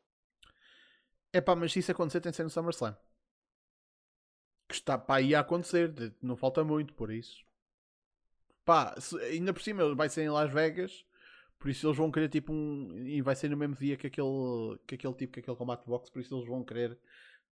É 1.32 1.40
pá, 1.40 1.54
mas 1.54 1.72
se 1.72 1.80
isso 1.80 1.92
acontecer 1.92 2.20
tem 2.20 2.30
de 2.30 2.36
ser 2.36 2.44
no 2.44 2.50
SummerSlam. 2.50 2.96
Que 4.68 4.74
está 4.74 4.96
para 4.96 5.16
aí 5.16 5.34
a 5.34 5.40
acontecer. 5.40 5.92
Não 6.22 6.36
falta 6.36 6.64
muito 6.64 6.94
por 6.94 7.12
isso. 7.12 7.44
Pá, 8.64 8.98
se- 9.00 9.18
ainda 9.20 9.52
por 9.52 9.62
cima 9.62 9.94
vai 9.94 10.08
ser 10.08 10.22
em 10.22 10.30
Las 10.30 10.50
Vegas. 10.52 11.04
Por 11.58 11.68
isso 11.68 11.86
eles 11.86 11.96
vão 11.96 12.10
querer 12.10 12.28
tipo 12.28 12.52
um. 12.52 12.96
E 13.06 13.20
vai 13.20 13.36
ser 13.36 13.48
no 13.50 13.56
mesmo 13.56 13.74
dia 13.76 13.96
que 13.96 14.06
aquele, 14.06 14.78
que 14.86 14.94
aquele 14.94 15.14
tipo, 15.14 15.32
que 15.34 15.40
aquele 15.40 15.56
combate 15.56 15.84
de. 15.84 16.10
Por 16.10 16.20
isso 16.20 16.34
eles 16.34 16.48
vão 16.48 16.64
querer 16.64 16.98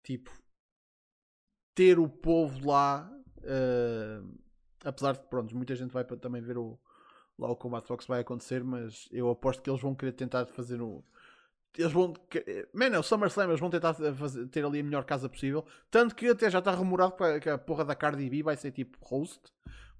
tipo. 0.02 0.30
Ter 1.80 1.98
o 1.98 2.08
povo 2.08 2.68
lá. 2.70 3.10
eh, 3.42 4.20
apesar 4.84 5.12
de 5.12 5.20
pronto, 5.28 5.56
muita 5.56 5.74
gente 5.74 5.92
vai 5.92 6.04
também 6.04 6.42
ver 6.42 6.58
o, 6.58 6.78
lá 7.38 7.50
o 7.50 7.56
combate 7.56 7.84
de 7.84 7.88
boxe 7.88 8.06
vai 8.08 8.20
acontecer. 8.20 8.62
Mas 8.62 9.08
eu 9.10 9.30
aposto 9.30 9.62
que 9.62 9.70
eles 9.70 9.80
vão 9.80 9.94
querer 9.94 10.12
tentar 10.12 10.44
fazer 10.46 10.80
o 10.82 11.02
eles 11.78 11.92
vão. 11.92 12.12
que- 12.28 12.68
Man, 12.74 12.86
é 12.86 12.98
o 12.98 13.02
SummerSlam, 13.02 13.48
eles 13.48 13.60
vão 13.60 13.70
tentar 13.70 13.94
fazer- 13.94 14.46
ter 14.48 14.64
ali 14.64 14.80
a 14.80 14.84
melhor 14.84 15.04
casa 15.04 15.28
possível. 15.28 15.64
Tanto 15.90 16.14
que 16.16 16.26
até 16.26 16.50
já 16.50 16.58
está 16.58 16.72
rumorado 16.72 17.14
que 17.40 17.48
a 17.48 17.56
porra 17.56 17.84
da 17.84 17.94
Cardi 17.94 18.28
B 18.28 18.42
vai 18.42 18.56
ser 18.56 18.72
tipo 18.72 18.98
host. 19.02 19.40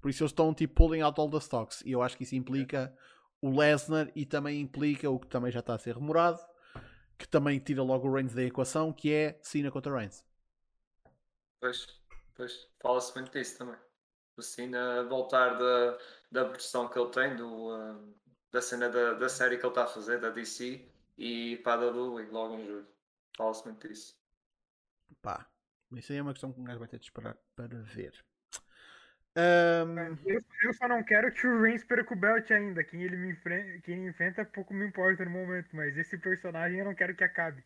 Por 0.01 0.09
isso 0.09 0.21
eles 0.23 0.31
estão 0.31 0.53
tipo 0.53 0.75
pulling 0.75 1.01
out 1.01 1.19
all 1.19 1.29
the 1.29 1.37
stocks. 1.37 1.81
E 1.85 1.91
eu 1.93 2.01
acho 2.03 2.15
que 2.17 2.23
isso 2.23 2.35
implica 2.35 2.93
o 3.41 3.57
Lesnar 3.57 4.11
e 4.15 4.25
também 4.25 4.59
implica 4.61 5.09
o 5.09 5.17
que 5.19 5.27
também 5.27 5.51
já 5.51 5.61
está 5.61 5.73
a 5.73 5.79
ser 5.79 5.91
rumorado. 5.95 6.39
Que 7.17 7.27
também 7.27 7.57
tira 7.59 7.81
logo 7.81 8.07
o 8.07 8.13
Reigns 8.13 8.33
da 8.35 8.43
equação, 8.43 8.91
que 8.91 9.11
é 9.11 9.39
Cena 9.41 9.71
contra 9.71 9.95
Reigns. 9.97 10.23
Pois, 11.61 11.87
pois 12.35 12.69
fala-se 12.81 13.15
muito 13.15 13.31
disso 13.31 13.57
também. 13.59 13.79
O 14.37 14.41
Cena 14.41 15.03
voltar 15.03 15.55
da, 15.57 15.97
da 16.31 16.43
versão 16.45 16.89
que 16.89 16.99
ele 16.99 17.11
tem, 17.11 17.35
do, 17.37 17.71
ah, 17.71 17.99
da 18.51 18.61
cena 18.61 18.89
da, 18.89 19.13
da 19.13 19.29
série 19.29 19.57
que 19.57 19.63
ele 19.65 19.71
está 19.71 19.85
a 19.85 19.87
fazer, 19.87 20.19
da 20.19 20.29
DC, 20.31 20.91
e 21.17 21.57
para 21.63 21.81
a 21.83 21.91
WWE 21.91 22.25
logo 22.31 22.55
em 22.57 22.65
julho. 22.67 22.87
Fala-se 23.37 23.65
muito 23.65 23.87
disso. 23.87 24.21
Pá, 25.21 25.49
isso 25.93 26.11
aí 26.11 26.17
é 26.19 26.21
uma 26.21 26.33
questão 26.33 26.51
que 26.53 26.59
um 26.59 26.63
gajo 26.63 26.79
vai 26.79 26.87
ter 26.87 26.99
de 26.99 27.05
esperar 27.05 27.37
para 27.55 27.81
ver. 27.81 28.25
Ahm, 29.35 30.17
Eu, 30.25 30.39
eu 30.63 30.73
só 30.73 30.87
não 30.87 31.03
quero 31.03 31.31
que 31.33 31.47
o 31.47 31.61
Reigns 31.61 31.83
perca 31.83 32.13
o 32.13 32.17
belt 32.17 32.49
ainda. 32.51 32.83
Quem 32.83 33.03
ele 33.03 33.15
me 33.17 33.31
enfrenta, 33.31 33.81
quem 33.81 33.99
ele 33.99 34.09
enfrenta 34.09 34.45
pouco 34.45 34.73
me 34.73 34.85
importa 34.87 35.23
no 35.25 35.31
momento, 35.31 35.75
mas 35.75 35.97
esse 35.97 36.17
personagem 36.17 36.79
eu 36.79 36.85
não 36.85 36.95
quero 36.95 37.15
que 37.15 37.23
acabe. 37.23 37.63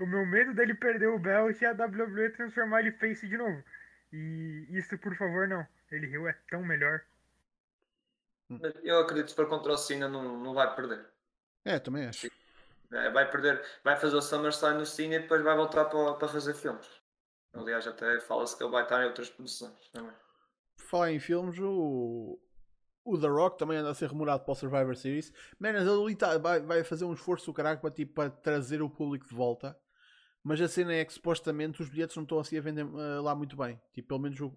O 0.00 0.06
meu 0.06 0.24
medo 0.24 0.54
dele 0.54 0.74
perder 0.74 1.08
o 1.08 1.18
belt 1.18 1.60
é 1.62 1.66
a 1.66 1.72
WWE 1.72 2.30
transformar 2.30 2.80
ele 2.80 2.92
face 2.92 3.28
de 3.28 3.36
novo. 3.36 3.62
E 4.12 4.66
isso, 4.70 4.96
por 4.98 5.14
favor, 5.16 5.48
não. 5.48 5.66
Ele 5.90 6.06
Rio 6.06 6.28
é 6.28 6.32
tão 6.48 6.62
melhor. 6.64 7.02
Eu 8.82 9.00
acredito 9.00 9.28
que 9.30 9.34
para 9.34 9.46
contra 9.46 9.72
o 9.72 9.76
Cena 9.76 10.08
não, 10.08 10.38
não 10.38 10.54
vai 10.54 10.74
perder. 10.74 11.04
é, 11.64 11.78
também 11.78 12.06
acho. 12.06 12.28
É, 12.90 13.10
vai 13.10 13.30
perder, 13.30 13.62
vai 13.84 13.96
fazer 13.96 14.16
o 14.16 14.22
SummerSlam 14.22 14.78
no 14.78 14.86
Cena 14.86 15.16
e 15.16 15.18
depois 15.18 15.42
vai 15.42 15.54
voltar 15.54 15.84
para, 15.86 16.14
para 16.14 16.28
fazer 16.28 16.54
filmes. 16.54 16.86
Aliás, 17.52 17.86
até 17.86 18.18
fala-se 18.20 18.56
que 18.56 18.62
ele 18.62 18.70
vai 18.72 18.84
estar 18.84 19.02
em 19.02 19.06
outras 19.06 19.28
produções 19.28 19.88
também. 19.92 20.12
Por 20.76 20.84
falar 20.86 21.12
em 21.12 21.18
filmes, 21.20 21.58
o, 21.58 22.38
o 23.04 23.18
The 23.20 23.26
Rock 23.26 23.58
também 23.58 23.76
anda 23.78 23.90
a 23.90 23.94
ser 23.94 24.06
rumorado 24.06 24.44
para 24.44 24.52
o 24.52 24.54
Survivor 24.54 24.96
Series. 24.96 25.32
Menos 25.60 25.82
ele 25.86 26.16
tá- 26.16 26.38
vai, 26.38 26.60
vai 26.60 26.82
fazer 26.84 27.04
um 27.04 27.12
esforço 27.12 27.46
do 27.46 27.52
caralho 27.54 27.80
para, 27.80 27.90
tipo, 27.90 28.14
para 28.14 28.30
trazer 28.30 28.80
o 28.80 28.88
público 28.88 29.26
de 29.28 29.34
volta. 29.34 29.78
Mas 30.42 30.60
a 30.60 30.68
cena 30.68 30.92
é 30.94 31.04
que 31.04 31.12
supostamente 31.12 31.82
os 31.82 31.88
bilhetes 31.88 32.16
não 32.16 32.22
estão 32.22 32.38
assim 32.38 32.56
a 32.56 32.60
vender 32.60 32.86
eh, 32.86 33.20
lá 33.20 33.34
muito 33.34 33.56
bem. 33.56 33.80
Tipo, 33.92 34.08
pelo 34.08 34.20
menos 34.20 34.40
o, 34.40 34.52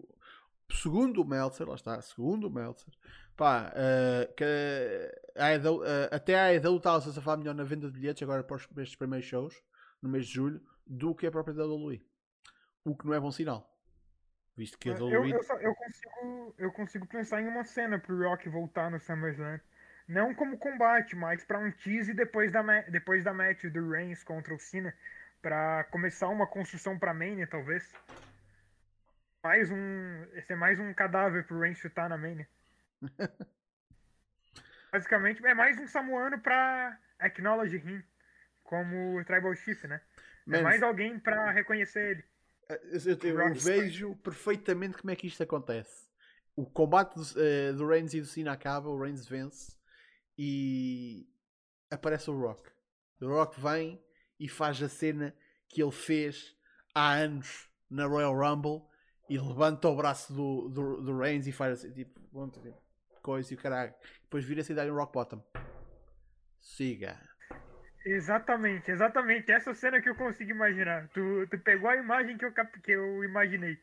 segundo 0.72 1.22
o 1.22 1.26
Meltzer, 1.26 1.68
lá 1.68 1.76
está, 1.76 2.02
segundo 2.02 2.48
o 2.48 2.52
Meltzer, 2.52 2.94
pá, 3.36 3.72
eh, 3.76 4.30
que 4.38 5.40
a 5.40 5.48
AEW, 5.48 5.84
eh, 5.86 6.10
até 6.12 6.40
a 6.40 6.46
AEW 6.46 6.78
está 6.78 6.96
a 6.96 7.02
falar 7.02 7.38
melhor 7.38 7.56
na 7.56 7.64
venda 7.64 7.88
de 7.88 7.94
bilhetes 7.94 8.24
agora 8.24 8.44
para, 8.44 8.58
para 8.74 8.84
estes 8.84 8.96
primeiros 8.96 9.28
shows, 9.28 9.62
no 10.02 10.10
mês 10.10 10.28
de 10.28 10.34
julho, 10.34 10.62
do 10.86 11.14
que 11.16 11.28
a 11.28 11.32
própria 11.32 11.54
WWE. 11.56 12.02
O 12.86 12.96
que 12.96 13.06
não 13.06 13.14
é 13.14 13.20
bom 13.20 13.32
sinal. 13.32 13.68
Visto 14.56 14.78
que 14.78 14.90
a 14.90 14.94
Eu, 14.94 15.06
WWE 15.08 15.32
eu, 15.32 15.44
só- 15.44 15.60
eu 15.60 15.74
consigo, 15.76 16.56
eu 16.58 16.72
consigo 16.72 17.08
pensar 17.08 17.42
em 17.42 17.48
uma 17.48 17.64
cena 17.64 18.00
pro 18.00 18.18
Rock 18.18 18.48
voltar 18.50 18.92
no 18.92 19.00
SummerSlam. 19.00 19.60
Não 20.08 20.34
como 20.36 20.58
combate, 20.58 21.16
mas 21.16 21.44
pra 21.46 21.60
um 21.60 21.72
tease 21.72 22.14
depois 22.14 22.52
da, 22.52 22.62
depois 22.82 23.24
da 23.24 23.34
match 23.34 23.64
do 23.66 23.90
Reigns 23.90 24.24
contra 24.24 24.54
o 24.54 24.60
Cena. 24.60 24.94
Pra 25.42 25.84
começar 25.86 26.28
uma 26.28 26.46
construção 26.46 26.98
pra 27.00 27.14
Mania, 27.14 27.48
talvez. 27.48 27.92
Mais 29.44 29.72
um. 29.72 30.24
Esse 30.34 30.54
é 30.54 30.56
mais 30.56 30.80
um 30.80 30.94
cadáver 30.94 31.46
pro 31.48 31.60
Reigns 31.60 31.80
chutar 31.80 32.08
na 32.10 32.18
Mania. 32.18 32.48
Basicamente, 34.92 35.44
é 35.46 35.54
mais 35.54 35.80
um 35.80 35.88
Samuano 35.88 36.40
pra 36.40 36.98
acknowledge 37.20 37.78
him 37.78 38.04
como 38.64 39.24
Tribal 39.26 39.56
Chief, 39.56 39.84
né? 39.86 40.02
É 40.48 40.52
Man, 40.52 40.62
mais 40.64 40.84
alguém 40.84 41.18
pra 41.20 41.50
reconhecer 41.52 42.12
ele. 42.12 42.24
eu, 42.70 43.00
eu- 43.14 43.30
eu 43.30 43.38
Rock 43.48 43.60
vejo 43.64 44.16
perfeitamente 44.18 44.98
como 44.98 45.12
é 45.12 45.16
que 45.16 45.28
isto 45.28 45.42
acontece. 45.42 46.08
O 46.56 46.66
combate 46.70 47.16
do, 47.16 47.24
eh, 47.42 47.72
do 47.74 47.88
Reigns 47.88 48.14
e 48.14 48.20
do 48.20 48.28
Cena 48.28 48.52
acaba, 48.52 48.90
o 48.90 49.00
Reigns 49.02 49.26
vence 49.26 49.78
e 50.38 51.26
aparece 51.90 52.30
o 52.30 52.38
Rock. 52.38 52.70
O 53.22 53.28
Rock 53.28 53.60
vem 53.62 54.04
e 54.42 54.50
faz 54.50 54.82
a 54.82 54.90
cena 54.90 55.36
que 55.70 55.84
ele 55.84 55.92
fez 55.92 56.58
há 56.96 57.14
anos 57.14 57.70
na 57.88 58.08
Royal 58.08 58.36
Rumble 58.36 58.82
e 59.30 59.38
levanta 59.38 59.88
o 59.88 59.96
braço 59.96 60.34
do, 60.34 60.68
do, 60.68 61.02
do 61.02 61.18
Reigns 61.20 61.46
e 61.46 61.52
faz 61.52 61.74
assim, 61.74 61.94
tipo, 61.94 62.20
pronto, 62.32 62.60
tipo, 62.60 62.76
coisa 63.22 63.54
e 63.54 63.56
o 63.56 63.60
caralho. 63.60 63.94
Depois 64.24 64.44
vira-se 64.44 64.72
e 64.72 64.76
dá 64.76 64.84
um 64.86 64.96
Rock 64.96 65.14
Bottom. 65.14 65.44
Siga. 66.60 67.20
Exatamente, 68.04 68.90
exatamente. 68.90 69.52
Essa 69.52 69.76
cena 69.76 70.02
que 70.02 70.10
eu 70.10 70.16
consigo 70.16 70.50
imaginar. 70.50 71.08
Tu, 71.10 71.48
tu 71.48 71.60
pegou 71.60 71.92
a 71.92 71.96
imagem 71.96 72.36
que 72.36 72.46
eu, 72.46 72.52
que 72.52 72.92
eu 72.92 73.24
imaginei. 73.24 73.78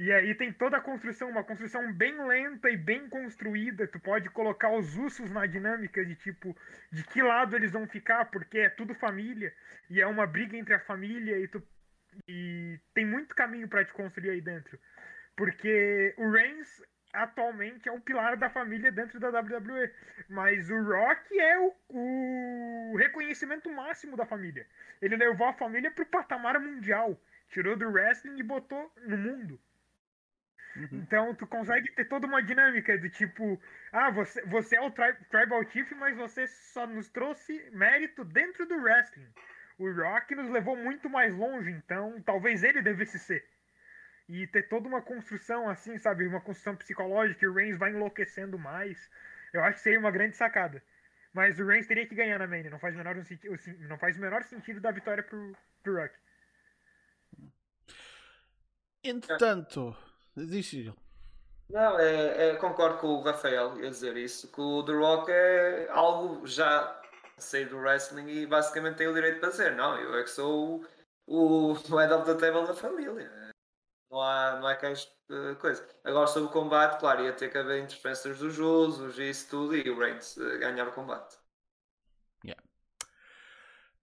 E 0.00 0.10
aí 0.10 0.34
tem 0.34 0.50
toda 0.50 0.78
a 0.78 0.80
construção, 0.80 1.28
uma 1.28 1.44
construção 1.44 1.92
bem 1.92 2.26
lenta 2.26 2.70
e 2.70 2.76
bem 2.78 3.06
construída. 3.06 3.86
Tu 3.86 4.00
pode 4.00 4.30
colocar 4.30 4.72
os 4.72 4.96
ursos 4.96 5.30
na 5.30 5.44
dinâmica 5.44 6.02
de 6.02 6.14
tipo, 6.16 6.56
de 6.90 7.04
que 7.04 7.20
lado 7.20 7.54
eles 7.54 7.70
vão 7.70 7.86
ficar, 7.86 8.24
porque 8.30 8.60
é 8.60 8.70
tudo 8.70 8.94
família. 8.94 9.52
E 9.90 10.00
é 10.00 10.06
uma 10.06 10.26
briga 10.26 10.56
entre 10.56 10.72
a 10.72 10.80
família 10.80 11.38
e 11.38 11.46
tu. 11.46 11.62
E 12.26 12.80
tem 12.94 13.04
muito 13.04 13.34
caminho 13.34 13.68
pra 13.68 13.84
te 13.84 13.92
construir 13.92 14.30
aí 14.30 14.40
dentro. 14.40 14.78
Porque 15.36 16.14
o 16.16 16.30
Reigns 16.30 16.82
atualmente 17.12 17.86
é 17.86 17.92
o 17.92 18.00
pilar 18.00 18.38
da 18.38 18.48
família 18.48 18.90
dentro 18.90 19.20
da 19.20 19.28
WWE. 19.28 19.92
Mas 20.30 20.70
o 20.70 20.82
Rock 20.82 21.38
é 21.38 21.58
o, 21.58 21.74
o 21.90 22.96
reconhecimento 22.96 23.70
máximo 23.70 24.16
da 24.16 24.24
família. 24.24 24.66
Ele 25.02 25.16
levou 25.16 25.46
a 25.46 25.52
família 25.52 25.90
pro 25.90 26.06
patamar 26.06 26.58
mundial. 26.58 27.20
Tirou 27.50 27.76
do 27.76 27.90
wrestling 27.90 28.38
e 28.38 28.42
botou 28.42 28.90
no 29.06 29.18
mundo. 29.18 29.60
Uhum. 30.76 30.88
Então 30.92 31.34
tu 31.34 31.46
consegue 31.46 31.90
ter 31.92 32.04
toda 32.06 32.26
uma 32.26 32.42
dinâmica 32.42 32.96
de 32.96 33.10
tipo, 33.10 33.60
ah, 33.92 34.10
você, 34.10 34.42
você 34.46 34.76
é 34.76 34.80
o 34.80 34.90
tri 34.90 35.12
Tribal 35.28 35.68
Chief, 35.70 35.90
mas 35.92 36.16
você 36.16 36.46
só 36.46 36.86
nos 36.86 37.08
trouxe 37.08 37.68
mérito 37.72 38.24
dentro 38.24 38.66
do 38.66 38.76
wrestling. 38.76 39.28
O 39.78 39.90
Rock 39.92 40.34
nos 40.34 40.50
levou 40.50 40.76
muito 40.76 41.08
mais 41.08 41.34
longe, 41.34 41.70
então 41.70 42.20
talvez 42.22 42.62
ele 42.62 42.82
devesse 42.82 43.18
ser. 43.18 43.44
E 44.28 44.46
ter 44.46 44.68
toda 44.68 44.86
uma 44.86 45.02
construção 45.02 45.68
assim, 45.68 45.98
sabe? 45.98 46.26
Uma 46.26 46.40
construção 46.40 46.76
psicológica, 46.76 47.44
e 47.44 47.48
o 47.48 47.54
Reigns 47.54 47.78
vai 47.78 47.90
enlouquecendo 47.90 48.58
mais. 48.58 49.10
Eu 49.52 49.64
acho 49.64 49.78
que 49.78 49.82
seria 49.82 49.98
uma 49.98 50.10
grande 50.10 50.36
sacada. 50.36 50.82
Mas 51.32 51.58
o 51.58 51.66
Reigns 51.66 51.86
teria 51.86 52.06
que 52.06 52.14
ganhar 52.14 52.38
na 52.38 52.46
Mania. 52.46 52.70
Não 52.70 52.78
faz 52.78 52.94
o 52.94 52.98
menor, 52.98 53.16
não 53.88 53.98
faz 53.98 54.16
o 54.16 54.20
menor 54.20 54.42
sentido 54.44 54.80
dar 54.80 54.92
vitória 54.92 55.22
pro, 55.22 55.56
pro 55.82 55.96
Rock. 55.96 56.14
Entretanto, 59.02 59.96
diz 60.46 60.66
Cyril. 60.68 60.94
Não, 61.68 61.98
é, 61.98 62.50
é- 62.50 62.56
concordo 62.56 62.98
com 62.98 63.08
o 63.08 63.22
Rafael 63.22 63.72
a 63.72 63.90
dizer 63.90 64.16
isso, 64.16 64.50
que 64.50 64.60
o 64.60 64.82
The 64.82 64.92
Rock 64.92 65.30
é 65.30 65.88
algo 65.90 66.46
já 66.46 67.00
sair 67.38 67.68
do 67.68 67.78
wrestling 67.78 68.28
e 68.28 68.46
basicamente 68.46 68.96
tem 68.96 69.08
o 69.08 69.14
direito 69.14 69.36
de 69.36 69.40
fazer. 69.40 69.74
Não, 69.76 69.96
eu 69.98 70.18
é 70.18 70.22
que 70.22 70.30
sou 70.30 70.84
o, 71.26 71.72
o 71.72 71.74
head 71.96 72.12
of 72.12 72.24
the 72.24 72.34
table 72.34 72.66
da 72.66 72.74
família. 72.74 73.30
Não 74.10 74.20
há, 74.20 74.58
não 74.60 74.66
há 74.66 74.72
aquelas 74.72 75.08
eh, 75.30 75.54
coisas. 75.54 75.86
Agora 76.02 76.26
sobre 76.26 76.48
o 76.48 76.52
combate, 76.52 76.98
claro, 76.98 77.24
ia 77.24 77.32
ter 77.32 77.48
que 77.50 77.58
haver 77.58 77.84
interferências 77.84 78.38
dos 78.38 78.58
usos 78.58 79.18
e 79.18 79.30
isso 79.30 79.48
tudo 79.48 79.76
e 79.76 79.88
o 79.88 79.96
Reigns 79.96 80.36
eh, 80.36 80.58
ganhar 80.58 80.88
o 80.88 80.92
combate. 80.92 81.38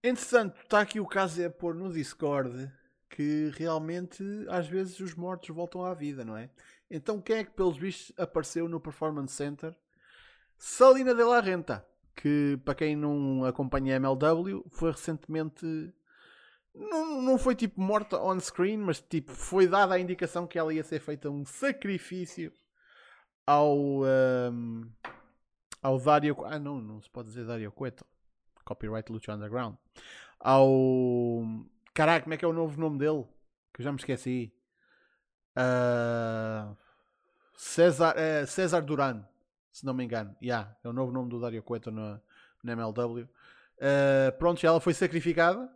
Entretanto, 0.02 0.56
está 0.62 0.80
aqui 0.80 1.00
o 1.00 1.06
caso 1.06 1.42
é 1.42 1.48
pôr 1.48 1.74
no 1.74 1.92
Discord 1.92 2.70
que 3.10 3.50
realmente 3.54 4.22
às 4.48 4.66
vezes 4.66 5.00
os 5.00 5.14
mortos 5.14 5.54
voltam 5.54 5.84
à 5.84 5.94
vida, 5.94 6.24
não 6.24 6.36
é? 6.36 6.50
Então 6.90 7.20
quem 7.20 7.38
é 7.38 7.44
que 7.44 7.50
pelos 7.50 7.76
vistos 7.76 8.12
apareceu 8.18 8.68
no 8.68 8.80
Performance 8.80 9.34
Center? 9.34 9.74
Salina 10.56 11.14
de 11.14 11.22
la 11.22 11.40
Renta, 11.40 11.86
que 12.16 12.58
para 12.64 12.74
quem 12.74 12.96
não 12.96 13.44
acompanha 13.44 13.94
a 13.94 13.96
MLW, 13.96 14.64
foi 14.70 14.90
recentemente. 14.90 15.64
Não, 16.74 17.22
não 17.22 17.38
foi 17.38 17.54
tipo 17.54 17.80
morta 17.80 18.20
on 18.20 18.38
screen, 18.40 18.78
mas 18.78 19.00
tipo 19.00 19.32
foi 19.32 19.66
dada 19.66 19.94
a 19.94 20.00
indicação 20.00 20.46
que 20.46 20.58
ela 20.58 20.72
ia 20.72 20.84
ser 20.84 21.00
feita 21.00 21.30
um 21.30 21.44
sacrifício 21.44 22.52
ao. 23.46 24.04
ahm, 24.04 24.90
ao 25.82 25.98
Dario. 25.98 26.36
Ah, 26.44 26.58
não, 26.58 26.80
não 26.80 27.00
se 27.00 27.08
pode 27.08 27.28
dizer 27.28 27.46
Dario 27.46 27.72
Cueto. 27.72 28.04
Copyright 28.64 29.10
Lucha 29.10 29.34
Underground. 29.34 29.76
Ao. 30.38 30.66
Caraca, 31.98 32.22
como 32.22 32.34
é 32.34 32.36
que 32.36 32.44
é 32.44 32.48
o 32.48 32.52
novo 32.52 32.80
nome 32.80 32.96
dele? 32.96 33.24
Que 33.74 33.80
eu 33.80 33.84
já 33.84 33.90
me 33.90 33.98
esqueci. 33.98 34.52
Ah, 35.56 36.76
César, 37.56 38.14
eh, 38.16 38.46
César 38.46 38.82
Duran, 38.82 39.24
se 39.72 39.84
não 39.84 39.92
me 39.94 40.04
engano. 40.04 40.36
Yeah, 40.40 40.76
é 40.84 40.88
o 40.88 40.92
novo 40.92 41.10
nome 41.10 41.28
do 41.28 41.40
Dario 41.40 41.60
Cueto 41.60 41.90
na, 41.90 42.20
na 42.62 42.72
MLW. 42.74 43.28
Ah, 43.80 44.30
pronto, 44.38 44.64
ela 44.64 44.80
foi 44.80 44.94
sacrificada 44.94 45.68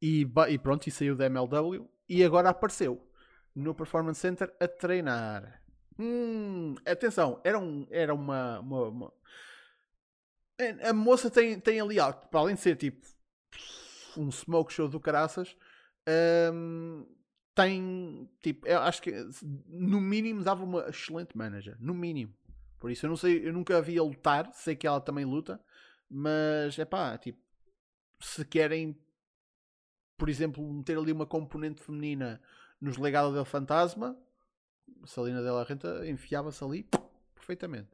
e, 0.00 0.26
e 0.48 0.58
pronto, 0.58 0.86
e 0.86 0.90
saiu 0.90 1.14
da 1.14 1.26
MLW 1.26 1.86
e 2.08 2.24
agora 2.24 2.48
apareceu 2.48 3.06
no 3.54 3.74
Performance 3.74 4.20
Center 4.20 4.50
a 4.58 4.66
treinar. 4.66 5.62
Hum, 5.98 6.76
atenção, 6.86 7.42
era, 7.44 7.58
um, 7.58 7.86
era 7.90 8.14
uma, 8.14 8.58
uma- 8.60 8.88
uma- 8.88 9.12
a- 10.58 10.88
A 10.88 10.92
moça 10.94 11.30
tem, 11.30 11.60
tem 11.60 11.78
ali 11.78 12.00
algo, 12.00 12.26
para 12.28 12.40
além 12.40 12.54
de 12.54 12.62
ser 12.62 12.76
tipo 12.76 13.06
um 14.16 14.30
smoke 14.30 14.72
show 14.72 14.88
do 14.88 15.00
caraças, 15.00 15.56
hum, 16.52 17.06
tem 17.54 18.28
tipo, 18.40 18.66
eu 18.66 18.80
acho 18.80 19.02
que 19.02 19.12
no 19.68 20.00
mínimo 20.00 20.42
dava 20.42 20.64
uma 20.64 20.88
excelente 20.88 21.36
manager, 21.36 21.76
no 21.78 21.94
mínimo. 21.94 22.34
Por 22.78 22.90
isso 22.90 23.06
eu 23.06 23.10
não 23.10 23.16
sei, 23.16 23.46
eu 23.46 23.52
nunca 23.52 23.78
a 23.78 23.80
vi 23.80 23.98
a 23.98 24.02
lutar, 24.02 24.50
sei 24.54 24.74
que 24.74 24.86
ela 24.86 25.00
também 25.00 25.24
luta, 25.24 25.60
mas 26.08 26.78
é 26.78 26.84
pá, 26.84 27.16
tipo, 27.18 27.40
se 28.20 28.44
querem, 28.44 28.98
por 30.16 30.28
exemplo, 30.28 30.66
meter 30.72 30.98
ali 30.98 31.12
uma 31.12 31.26
componente 31.26 31.82
feminina 31.82 32.40
nos 32.80 32.96
legados 32.96 33.34
del 33.34 33.44
fantasma, 33.44 34.16
Salina 35.04 35.42
Della 35.42 35.64
Renta 35.64 36.06
enfiava-se 36.08 36.62
ali 36.64 36.88
perfeitamente. 37.34 37.90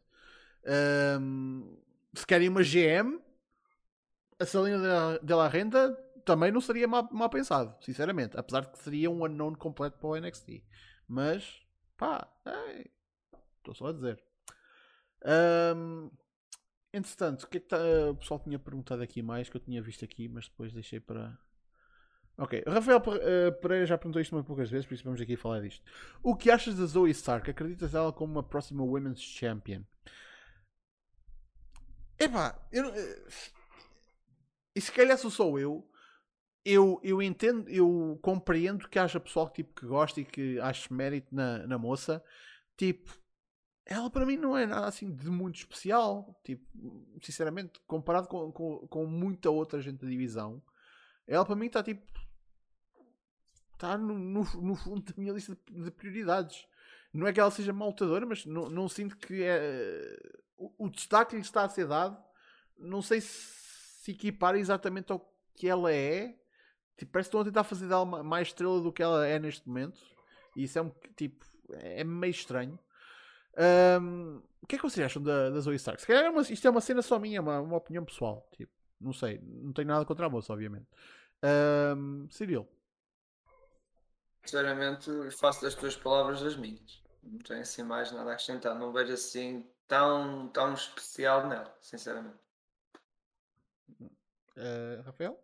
Hum, 1.21 1.77
se 2.15 2.27
querem 2.27 2.49
uma 2.49 2.63
GM, 2.63 3.21
a 4.39 4.47
Salina 4.47 5.19
Della 5.23 5.49
Renta 5.49 5.97
também 6.29 6.53
não 6.53 6.61
seria 6.61 6.87
mal, 6.87 7.09
mal 7.11 7.31
pensado, 7.31 7.75
sinceramente. 7.83 8.37
Apesar 8.37 8.61
de 8.61 8.69
que 8.73 8.79
seria 8.79 9.11
um 9.11 9.25
unknown 9.25 9.55
completo 9.55 9.99
para 9.99 10.09
o 10.09 10.17
NXT. 10.17 10.63
Mas, 11.09 11.63
pá, 11.97 12.29
estou 13.59 13.75
só 13.75 13.87
a 13.87 13.93
dizer. 13.93 14.23
Hum, 15.25 16.11
entretanto, 16.93 17.45
o 17.45 17.49
que 17.49 17.59
é 17.59 17.61
que 17.61 17.69
tá- 17.69 17.79
o 18.11 18.17
pessoal 18.17 18.41
tinha 18.41 18.59
perguntado 18.59 19.03
aqui 19.03 19.23
mais 19.23 19.49
que 19.49 19.57
eu 19.57 19.61
tinha 19.61 19.83
visto 19.83 20.05
aqui, 20.05 20.29
mas 20.29 20.49
depois 20.49 20.73
deixei 20.73 21.01
para. 21.01 21.39
Ok, 22.39 22.63
Rafael 22.67 23.03
eh, 23.21 23.51
Pereira 23.51 23.87
já 23.87 23.99
perguntou 23.99 24.23
isto 24.23 24.35
uma 24.37 24.45
poucas 24.45 24.71
vezes, 24.71 24.87
por 24.87 24.95
isso 24.95 25.05
vamos 25.05 25.21
aqui 25.21 25.37
falar 25.37 25.61
disto. 25.61 25.85
O 26.23 26.37
que 26.37 26.51
achas 26.51 26.77
da 26.77 26.87
Zoe 26.87 27.11
Stark? 27.11 27.51
Acreditas 27.51 27.95
ela 27.95 28.13
como 28.13 28.33
uma 28.33 28.43
próxima 28.45 28.85
Women's 28.85 29.21
Champion? 29.21 29.83
Epá, 32.19 32.55
eu 32.73 32.85
eh, 32.95 33.23
E 34.75 34.81
se 34.81 34.93
calhar 34.93 35.19
sou 35.19 35.31
só 35.31 35.59
eu, 35.59 35.89
eu, 36.71 37.01
eu 37.03 37.23
entendo, 37.23 37.69
eu 37.69 38.19
compreendo 38.23 38.89
que 38.89 38.99
haja 38.99 39.21
pessoal 39.21 39.49
tipo, 39.49 39.75
que 39.75 39.87
gosta 39.87 40.21
e 40.21 40.25
que 40.25 40.61
ache 40.61 40.93
mérito 40.93 41.35
na, 41.35 41.67
na 41.67 41.79
moça. 41.79 42.23
Tipo, 42.77 43.11
ela 43.87 44.11
para 44.11 44.27
mim 44.27 44.37
não 44.37 44.57
é 44.57 44.67
nada 44.67 44.87
assim 44.87 45.15
de 45.15 45.31
muito 45.31 45.57
especial. 45.57 46.39
Tipo, 46.45 46.65
sinceramente, 47.23 47.81
comparado 47.87 48.29
com, 48.29 48.53
com, 48.53 48.87
com 48.89 49.07
muita 49.07 49.51
outra 49.51 49.81
gente 49.81 49.99
da 49.99 50.09
divisão, 50.09 50.63
ela 51.27 51.45
para 51.45 51.57
mim 51.57 51.67
está 51.67 51.83
tipo. 51.83 52.07
Está 53.75 53.97
no, 53.97 54.19
no, 54.19 54.43
no 54.61 54.75
fundo 54.75 55.03
da 55.03 55.15
minha 55.17 55.33
lista 55.33 55.57
de, 55.71 55.85
de 55.85 55.91
prioridades. 55.91 56.67
Não 57.13 57.27
é 57.27 57.33
que 57.33 57.41
ela 57.41 57.51
seja 57.51 57.73
mal 57.73 57.89
lutadora, 57.89 58.27
mas 58.27 58.45
não, 58.45 58.69
não 58.69 58.89
sinto 58.89 59.17
que 59.17 59.43
é. 59.43 60.19
O, 60.57 60.87
o 60.87 60.91
destaque 60.91 61.37
lhe 61.37 61.43
está 61.43 61.65
a 61.65 61.69
ser 61.69 61.87
dado. 61.87 62.19
Não 62.77 63.01
sei 63.01 63.21
se 63.21 63.59
se 64.09 64.13
equipara 64.13 64.59
exatamente 64.59 65.13
ao 65.13 65.21
que 65.55 65.69
ela 65.69 65.93
é. 65.93 66.35
Tipo, 66.99 67.13
parece 67.13 67.29
que 67.31 67.37
estão 67.37 67.41
a 67.41 67.45
tentar 67.45 67.65
fazer 67.65 67.89
dela 67.89 68.05
ma- 68.05 68.23
mais 68.23 68.49
estrela 68.49 68.81
do 68.83 68.93
que 68.93 69.03
ela 69.03 69.27
é 69.27 69.39
neste 69.39 69.67
momento. 69.67 69.99
E 70.57 70.65
isso 70.65 70.79
é 70.79 70.83
um 70.83 70.91
tipo. 71.17 71.47
É 71.71 72.03
meio 72.05 72.31
estranho. 72.31 72.79
Ahm, 73.57 74.41
o 74.61 74.67
que 74.67 74.75
é 74.77 74.79
que 74.79 74.85
vocês 74.85 75.05
acham 75.07 75.23
da, 75.23 75.51
da 75.51 75.61
Zoe 75.61 75.77
Stark? 75.77 76.01
Se 76.01 76.07
calhar 76.07 76.25
é 76.25 76.31
uma- 76.31 76.43
isto 76.43 76.67
é 76.67 76.71
uma 76.71 76.81
cena 76.81 77.01
só 77.03 77.19
minha, 77.19 77.41
uma, 77.41 77.61
uma 77.61 77.77
opinião 77.77 78.05
pessoal. 78.05 78.49
Tipo, 78.57 78.73
não 79.01 79.13
sei, 79.13 79.39
não 79.43 79.73
tenho 79.73 79.89
nada 79.89 80.05
contra 80.05 80.27
a 80.27 80.31
moça, 80.31 80.53
obviamente. 80.53 80.87
Um, 81.97 82.29
Cyril. 82.31 82.69
Sinceramente, 84.45 85.11
faço 85.39 85.63
das 85.63 85.75
tuas 85.75 85.95
palavras 85.97 86.43
as 86.43 86.57
minhas. 86.57 87.03
Não 87.23 87.39
tenho 87.39 87.61
assim 87.61 87.83
mais 87.83 88.11
nada 88.11 88.31
a 88.31 88.33
acrescentar. 88.33 88.75
Não 88.79 88.93
vejo 88.93 89.13
assim 89.13 89.65
tão, 89.87 90.49
tão 90.49 90.73
especial 90.73 91.47
nela, 91.47 91.77
sinceramente. 91.83 92.39
Uh, 94.01 95.03
Rafael? 95.05 95.39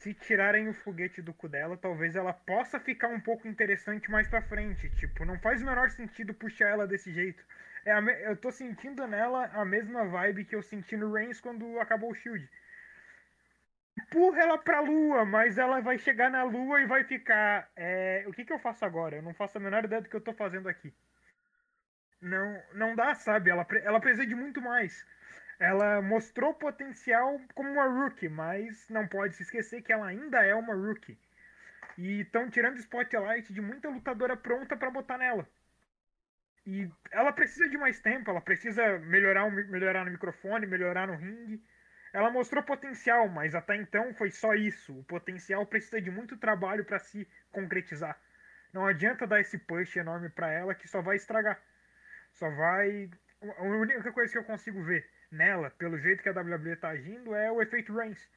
Se 0.00 0.14
tirarem 0.14 0.66
o 0.66 0.72
foguete 0.72 1.20
do 1.20 1.34
cu 1.34 1.46
dela, 1.46 1.76
talvez 1.76 2.16
ela 2.16 2.32
possa 2.32 2.80
ficar 2.80 3.08
um 3.08 3.20
pouco 3.20 3.46
interessante 3.46 4.10
mais 4.10 4.26
pra 4.26 4.40
frente. 4.40 4.88
Tipo, 4.96 5.26
não 5.26 5.38
faz 5.38 5.60
o 5.60 5.66
menor 5.66 5.90
sentido 5.90 6.32
puxar 6.32 6.70
ela 6.70 6.86
desse 6.86 7.12
jeito. 7.12 7.44
É 7.84 8.00
me... 8.00 8.10
Eu 8.22 8.34
tô 8.34 8.50
sentindo 8.50 9.06
nela 9.06 9.50
a 9.52 9.62
mesma 9.62 10.06
vibe 10.06 10.46
que 10.46 10.56
eu 10.56 10.62
senti 10.62 10.96
no 10.96 11.12
Reigns 11.12 11.38
quando 11.38 11.78
acabou 11.78 12.10
o 12.10 12.14
Shield. 12.14 12.48
Empurra 14.00 14.40
ela 14.40 14.56
pra 14.56 14.80
lua, 14.80 15.26
mas 15.26 15.58
ela 15.58 15.80
vai 15.82 15.98
chegar 15.98 16.30
na 16.30 16.44
lua 16.44 16.80
e 16.80 16.86
vai 16.86 17.04
ficar. 17.04 17.70
É... 17.76 18.24
O 18.26 18.32
que, 18.32 18.46
que 18.46 18.52
eu 18.54 18.58
faço 18.58 18.86
agora? 18.86 19.16
Eu 19.16 19.22
não 19.22 19.34
faço 19.34 19.58
a 19.58 19.60
menor 19.60 19.84
ideia 19.84 20.00
do 20.00 20.08
que 20.08 20.16
eu 20.16 20.22
tô 20.22 20.32
fazendo 20.32 20.66
aqui. 20.66 20.94
Não, 22.22 22.62
não 22.72 22.96
dá, 22.96 23.14
sabe? 23.14 23.50
Ela, 23.50 23.66
ela 23.82 24.00
precisa 24.00 24.26
de 24.26 24.34
muito 24.34 24.62
mais. 24.62 25.04
Ela 25.60 26.00
mostrou 26.00 26.54
potencial 26.54 27.38
como 27.54 27.70
uma 27.70 27.84
rookie, 27.84 28.30
mas 28.30 28.88
não 28.88 29.06
pode 29.06 29.36
se 29.36 29.42
esquecer 29.42 29.82
que 29.82 29.92
ela 29.92 30.06
ainda 30.06 30.42
é 30.42 30.54
uma 30.54 30.74
rookie. 30.74 31.18
E 31.98 32.22
estão 32.22 32.48
tirando 32.48 32.78
spotlight 32.78 33.52
de 33.52 33.60
muita 33.60 33.90
lutadora 33.90 34.34
pronta 34.38 34.74
para 34.74 34.90
botar 34.90 35.18
nela. 35.18 35.46
E 36.66 36.90
ela 37.10 37.30
precisa 37.30 37.68
de 37.68 37.76
mais 37.76 38.00
tempo, 38.00 38.30
ela 38.30 38.40
precisa 38.40 38.98
melhorar, 39.00 39.50
melhorar 39.50 40.06
no 40.06 40.12
microfone, 40.12 40.66
melhorar 40.66 41.06
no 41.06 41.16
ringue. 41.16 41.62
Ela 42.10 42.30
mostrou 42.30 42.62
potencial, 42.62 43.28
mas 43.28 43.54
até 43.54 43.76
então 43.76 44.14
foi 44.14 44.30
só 44.30 44.54
isso. 44.54 44.98
O 44.98 45.04
potencial 45.04 45.66
precisa 45.66 46.00
de 46.00 46.10
muito 46.10 46.38
trabalho 46.38 46.86
para 46.86 46.98
se 46.98 47.28
concretizar. 47.52 48.18
Não 48.72 48.86
adianta 48.86 49.26
dar 49.26 49.40
esse 49.40 49.58
push 49.58 49.96
enorme 49.96 50.30
para 50.30 50.50
ela 50.50 50.74
que 50.74 50.88
só 50.88 51.02
vai 51.02 51.16
estragar. 51.16 51.60
Só 52.32 52.48
vai. 52.48 53.10
A 53.58 53.62
única 53.62 54.10
coisa 54.10 54.32
que 54.32 54.38
eu 54.38 54.44
consigo 54.44 54.82
ver 54.82 55.06
nela, 55.30 55.70
pelo 55.70 55.98
jeito 55.98 56.22
que 56.22 56.28
a 56.28 56.32
WWE 56.32 56.76
tá 56.76 56.90
agindo, 56.90 57.34
é 57.34 57.50
o 57.50 57.62
efeito 57.62 57.94
Reigns. 57.94 58.28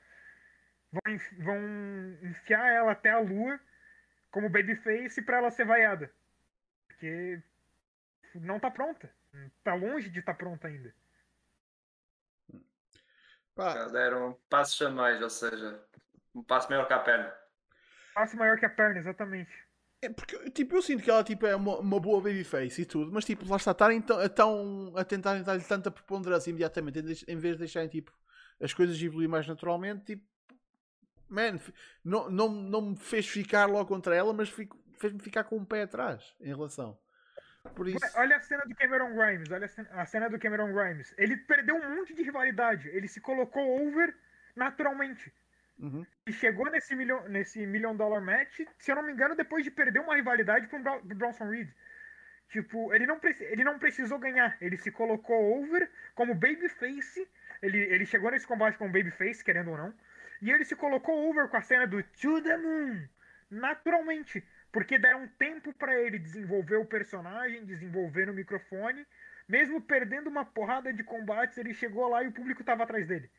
Vão, 0.91 1.18
vão 1.40 1.60
enfiar 2.22 2.68
ela 2.70 2.91
até 2.91 3.10
a 3.10 3.20
lua 3.20 3.60
como 4.30 4.49
babyface 4.49 5.22
para 5.22 5.38
ela 5.38 5.52
ser 5.52 5.65
vaiada. 5.65 6.11
Porque 6.88 7.41
não 8.36 8.60
tá 8.60 8.70
pronta. 8.70 9.10
Tá 9.64 9.74
longe 9.74 10.10
de 10.10 10.20
estar 10.20 10.34
tá 10.34 10.38
pronta 10.38 10.68
ainda. 10.68 10.94
Pá. 13.56 13.88
Deram 13.88 14.30
um 14.30 14.34
passo 14.49 14.86
a 14.86 14.90
mais, 14.90 15.22
ou 15.22 15.30
seja, 15.30 15.84
um 16.34 16.44
passo 16.44 16.70
maior 16.70 16.88
que 16.88 16.94
a 16.94 16.99
perna. 16.99 17.34
Passo 18.14 18.38
maior 18.38 18.60
que 18.60 18.65
a 18.65 18.70
perna, 18.70 18.99
exatamente. 18.99 19.62
É 20.04 20.10
porque, 20.10 20.50
tipo, 20.52 20.76
eu 20.76 20.82
sinto 20.82 21.02
que 21.02 21.10
ela 21.10 21.24
tipo, 21.24 21.46
é 21.46 21.56
uma, 21.56 21.80
uma 21.80 21.98
boa 21.98 22.22
babyface 22.22 22.82
e 22.82 22.86
tudo, 22.86 23.10
mas 23.10 23.24
tipo, 23.24 23.48
lá 23.50 23.56
está, 23.56 23.72
estarem 23.72 24.02
tão, 24.02 24.28
tão, 24.28 24.94
a 24.98 25.04
tentarem 25.06 25.42
dar-lhe 25.44 25.64
tanta 25.64 25.90
preponderância 25.90 26.50
imediatamente 26.50 27.26
em, 27.26 27.38
vez 27.38 27.54
de 27.56 27.60
deixarem 27.60 27.88
tipo, 27.88 28.12
as 28.60 28.74
coisas 28.74 29.02
evoluir 29.02 29.30
mais 29.30 29.48
naturalmente, 29.48 30.04
tipo, 30.04 30.28
man, 31.30 31.58
não, 32.04 32.30
não, 32.30 32.50
não 32.50 32.82
me 32.82 32.98
fez 32.98 33.26
ficar 33.26 33.66
logo 33.66 33.86
contra 33.86 34.14
ela, 34.14 34.34
mas 34.34 34.50
fez-me 34.50 35.20
ficar 35.22 35.46
com 35.46 35.56
um 35.56 35.64
pé 35.64 35.84
atrás 35.84 36.36
em 36.42 36.48
relação. 36.48 36.98
Por 37.74 37.88
isso... 37.88 38.00
Olha 38.16 38.36
a 38.36 38.42
cena 38.42 38.66
do 38.66 38.76
Cameron 38.76 39.16
Grimes, 39.16 39.50
olha 39.52 39.66
a 39.66 39.70
cena, 39.70 39.90
a 39.94 40.06
cena 40.06 40.30
do 40.30 40.38
Cameron 40.38 40.74
Grimes. 40.74 41.14
Ele 41.18 41.38
perdeu 41.38 41.76
um 41.76 41.96
monte 41.96 42.14
de 42.14 42.22
rivalidade. 42.22 42.90
Ele 42.90 43.08
se 43.08 43.22
colocou 43.22 43.88
over 43.88 44.14
naturalmente. 44.54 45.32
Uhum. 45.84 46.05
E 46.26 46.31
chegou 46.31 46.72
nesse 46.72 46.95
milhão, 46.95 47.27
nesse 47.27 47.68
million 47.68 47.93
dollar 47.93 48.22
match, 48.22 48.61
se 48.77 48.89
eu 48.89 48.95
não 48.95 49.03
me 49.03 49.11
engano, 49.11 49.35
depois 49.35 49.65
de 49.65 49.69
perder 49.69 49.99
uma 49.99 50.15
rivalidade 50.15 50.68
com 50.68 50.77
o 50.77 51.01
Bronson 51.03 51.49
Reed. 51.49 51.69
Tipo, 52.47 52.93
ele 52.93 53.05
não, 53.05 53.19
ele 53.41 53.64
não 53.65 53.77
precisou 53.77 54.18
ganhar. 54.18 54.55
Ele 54.61 54.77
se 54.77 54.91
colocou 54.91 55.60
over 55.60 55.91
como 56.15 56.34
babyface. 56.34 57.27
Ele, 57.61 57.80
ele 57.80 58.05
chegou 58.05 58.31
nesse 58.31 58.47
combate 58.47 58.77
como 58.77 58.93
babyface, 58.93 59.43
querendo 59.43 59.72
ou 59.72 59.77
não. 59.77 59.93
E 60.41 60.51
ele 60.51 60.64
se 60.64 60.76
colocou 60.76 61.30
over 61.30 61.49
com 61.49 61.57
a 61.57 61.61
cena 61.61 61.85
do 61.85 62.01
To 62.01 62.41
the 62.41 62.57
Moon. 62.57 63.07
Naturalmente. 63.51 64.41
Porque 64.72 64.97
deram 64.97 65.27
tempo 65.27 65.73
para 65.73 65.99
ele 65.99 66.18
desenvolver 66.18 66.77
o 66.77 66.85
personagem, 66.85 67.65
desenvolver 67.65 68.27
no 68.27 68.34
microfone. 68.34 69.05
Mesmo 69.49 69.81
perdendo 69.81 70.30
uma 70.30 70.45
porrada 70.45 70.93
de 70.93 71.03
combates, 71.03 71.57
ele 71.57 71.73
chegou 71.73 72.07
lá 72.07 72.23
e 72.23 72.27
o 72.27 72.31
público 72.31 72.61
estava 72.61 72.84
atrás 72.84 73.05
dele. 73.05 73.30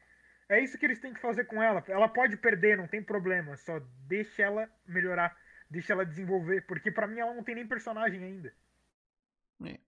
É 0.48 0.62
isso 0.62 0.78
que 0.78 0.84
eles 0.84 1.00
têm 1.00 1.14
que 1.14 1.20
fazer 1.20 1.44
com 1.44 1.62
ela. 1.62 1.82
Ela 1.88 2.08
pode 2.08 2.36
perder, 2.36 2.76
não 2.76 2.86
tem 2.86 3.02
problema. 3.02 3.56
Só 3.56 3.80
deixa 4.06 4.42
ela 4.42 4.68
melhorar. 4.86 5.36
Deixa 5.70 5.92
ela 5.92 6.04
desenvolver. 6.04 6.66
Porque 6.66 6.90
para 6.90 7.06
mim 7.06 7.20
ela 7.20 7.34
não 7.34 7.42
tem 7.42 7.54
nem 7.54 7.66
personagem 7.66 8.22
ainda. 8.22 8.54
É. 9.64 9.78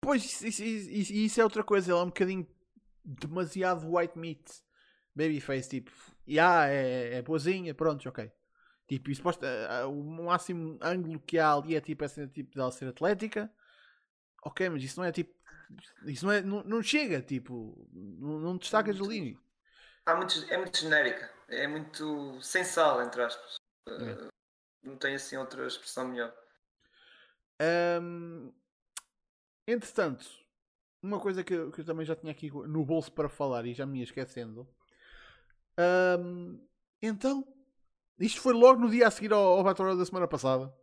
Pois, 0.00 0.24
isso, 0.24 0.64
isso, 0.64 1.12
isso, 1.12 1.40
é 1.40 1.44
outra 1.44 1.62
coisa. 1.62 1.92
Ela 1.92 2.00
é 2.00 2.04
um 2.04 2.08
bocadinho 2.08 2.46
demasiado 3.04 3.94
white 3.94 4.18
meat. 4.18 4.42
Babyface, 5.14 5.68
tipo. 5.68 5.92
Yeah, 6.26 6.68
é, 6.68 7.14
é 7.14 7.22
boazinha, 7.22 7.74
pronto, 7.74 8.08
ok. 8.08 8.32
Tipo, 8.88 9.10
isso 9.10 9.22
posta, 9.22 9.46
uh, 9.86 9.90
o 9.90 10.24
máximo 10.24 10.78
ângulo 10.82 11.20
que 11.20 11.38
há 11.38 11.52
ali 11.52 11.74
é 11.74 11.80
tipo 11.80 12.04
essa 12.04 12.26
tipo 12.26 12.54
dela 12.54 12.70
ser 12.70 12.88
atlética. 12.88 13.50
Ok, 14.42 14.68
mas 14.68 14.82
isso 14.82 15.00
não 15.00 15.06
é 15.06 15.12
tipo. 15.12 15.34
Isso 16.04 16.26
não, 16.26 16.32
é, 16.32 16.42
não, 16.42 16.62
não 16.64 16.82
chega, 16.82 17.22
tipo. 17.22 17.88
Não, 17.92 18.38
não 18.38 18.56
destacas 18.56 19.00
ali. 19.00 19.38
Tá 20.04 20.16
muito, 20.16 20.34
é 20.52 20.56
muito 20.56 20.78
genérica. 20.78 21.30
É 21.48 21.66
muito 21.66 22.40
sem 22.40 22.64
sal, 22.64 23.02
entre 23.02 23.22
aspas. 23.22 23.56
Uh, 23.88 24.28
não 24.82 24.96
tem 24.96 25.14
assim 25.14 25.36
outra 25.36 25.66
expressão 25.66 26.08
melhor. 26.08 26.34
Um, 28.00 28.52
entretanto, 29.66 30.26
uma 31.02 31.20
coisa 31.20 31.44
que 31.44 31.54
eu, 31.54 31.70
que 31.70 31.80
eu, 31.80 31.84
também 31.84 32.04
já 32.04 32.16
tinha 32.16 32.32
aqui 32.32 32.50
no 32.50 32.84
bolso 32.84 33.12
para 33.12 33.28
falar 33.28 33.66
e 33.66 33.74
já 33.74 33.86
me 33.86 33.98
ia 33.98 34.04
esquecendo. 34.04 34.68
Um, 36.18 36.66
então, 37.00 37.46
isto 38.18 38.40
foi 38.40 38.52
logo 38.52 38.80
no 38.80 38.90
dia 38.90 39.06
a 39.06 39.10
seguir 39.10 39.32
ao, 39.32 39.58
ao 39.58 39.64
Battle 39.64 39.84
Royale 39.84 40.00
da 40.00 40.06
semana 40.06 40.26
passada. 40.26 40.74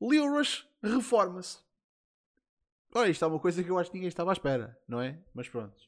Leo 0.00 0.30
Rush 0.30 0.68
reforma-se. 0.82 1.58
Olha, 2.94 3.10
isto 3.10 3.24
é 3.24 3.28
uma 3.28 3.38
coisa 3.38 3.62
que 3.62 3.70
eu 3.70 3.78
acho 3.78 3.90
que 3.90 3.96
ninguém 3.96 4.08
estava 4.08 4.30
à 4.30 4.32
espera, 4.32 4.78
não 4.86 5.00
é? 5.00 5.18
Mas 5.32 5.48
pronto. 5.48 5.80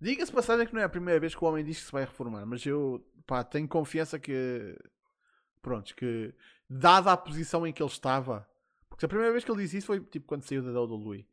Diga-se 0.00 0.32
passagem 0.32 0.66
que 0.66 0.74
não 0.74 0.80
é 0.80 0.84
a 0.84 0.88
primeira 0.88 1.20
vez 1.20 1.34
que 1.34 1.44
o 1.44 1.46
homem 1.46 1.64
diz 1.64 1.78
que 1.78 1.86
se 1.86 1.92
vai 1.92 2.04
reformar, 2.04 2.46
mas 2.46 2.64
eu 2.64 3.04
pá, 3.26 3.44
tenho 3.44 3.68
confiança 3.68 4.18
que. 4.18 4.76
Pronto, 5.62 5.94
que 5.94 6.34
dada 6.68 7.12
a 7.12 7.16
posição 7.16 7.66
em 7.66 7.72
que 7.72 7.82
ele 7.82 7.90
estava. 7.90 8.48
Porque 8.88 9.04
a 9.04 9.08
primeira 9.08 9.32
vez 9.32 9.44
que 9.44 9.50
ele 9.50 9.62
disse 9.62 9.78
isso 9.78 9.86
foi 9.86 10.00
tipo 10.00 10.26
quando 10.26 10.42
saiu 10.42 10.62
da 10.62 10.80
WWE. 10.80 11.26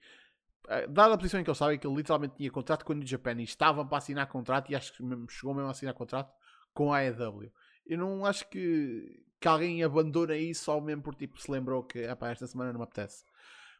Eh, 0.67 0.87
dada 0.87 1.13
a 1.13 1.17
posição 1.17 1.39
em 1.39 1.43
que 1.43 1.49
ele 1.49 1.55
estava, 1.55 1.77
que 1.77 1.87
ele 1.87 1.95
literalmente 1.95 2.35
tinha 2.35 2.51
contrato 2.51 2.83
com 2.83 2.91
o 2.91 2.95
New 2.95 3.07
Japan 3.07 3.39
e 3.39 3.43
estava 3.43 3.85
para 3.85 3.97
assinar 3.97 4.27
contrato 4.27 4.69
e 4.69 4.75
acho 4.75 4.91
que 4.93 5.03
chegou 5.29 5.53
mesmo 5.53 5.69
a 5.69 5.71
assinar 5.71 5.93
contrato 5.93 6.33
com 6.73 6.93
a 6.93 6.99
AEW 6.99 7.51
eu 7.87 7.97
não 7.97 8.25
acho 8.25 8.47
que, 8.49 9.23
que 9.39 9.47
alguém 9.47 9.83
abandona 9.83 10.35
isso 10.35 10.65
só 10.65 10.79
mesmo 10.79 11.01
por 11.01 11.15
tipo 11.15 11.41
se 11.41 11.49
lembrou 11.49 11.83
que 11.83 11.99
esta 11.99 12.47
semana 12.47 12.73
não 12.73 12.79
me 12.79 12.83
apetece. 12.83 13.23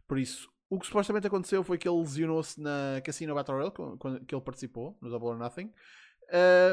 Por 0.07 0.17
isso, 0.17 0.49
o 0.69 0.79
que 0.79 0.87
supostamente 0.87 1.27
aconteceu 1.27 1.63
foi 1.63 1.77
que 1.77 1.87
ele 1.87 1.99
lesionou-se 1.99 2.59
na 2.59 3.01
Casino 3.03 3.33
Battle 3.33 3.57
Royale, 3.57 4.25
que 4.25 4.35
ele 4.35 4.41
participou, 4.41 4.97
no 5.01 5.09
Double 5.09 5.29
or 5.29 5.37
Nothing. 5.37 5.73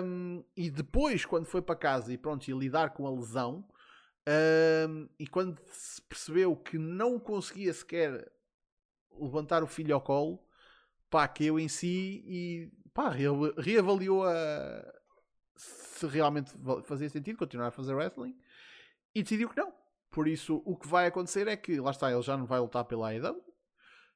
Um, 0.03 0.45
e 0.57 0.71
depois, 0.71 1.25
quando 1.25 1.47
foi 1.47 1.63
para 1.63 1.77
casa 1.77 2.13
e 2.13 2.19
pronto, 2.19 2.49
ia 2.49 2.57
lidar 2.57 2.91
com 2.91 3.07
a 3.07 3.11
lesão, 3.11 3.65
um, 4.89 5.09
e 5.19 5.27
quando 5.27 5.61
se 5.71 6.03
percebeu 6.03 6.57
que 6.57 6.79
não 6.79 7.21
conseguia 7.21 7.73
sequer 7.73 8.33
levantar 9.17 9.63
o 9.63 9.67
filho 9.67 9.95
ao 9.95 10.01
colo, 10.01 10.45
pá, 11.09 11.29
caiu 11.29 11.61
em 11.61 11.69
si 11.69 12.25
e 12.27 12.73
pá, 12.93 13.11
reavaliou 13.11 14.25
a, 14.25 14.93
se 15.57 16.07
realmente 16.07 16.53
fazia 16.85 17.09
sentido 17.09 17.39
continuar 17.39 17.69
a 17.69 17.71
fazer 17.71 17.95
wrestling 17.95 18.37
e 19.15 19.23
decidiu 19.23 19.49
que 19.49 19.57
não. 19.57 19.73
Por 20.11 20.27
isso, 20.29 20.63
o 20.65 20.77
que 20.77 20.89
vai 20.89 21.07
acontecer 21.07 21.47
é 21.49 21.57
que, 21.57 21.81
lá 21.81 21.91
está, 21.91 22.11
ele 22.11 22.23
já 22.23 22.37
não 22.37 22.47
vai 22.47 22.61
lutar 22.61 22.85
pela 22.85 23.11
AEW. 23.11 23.43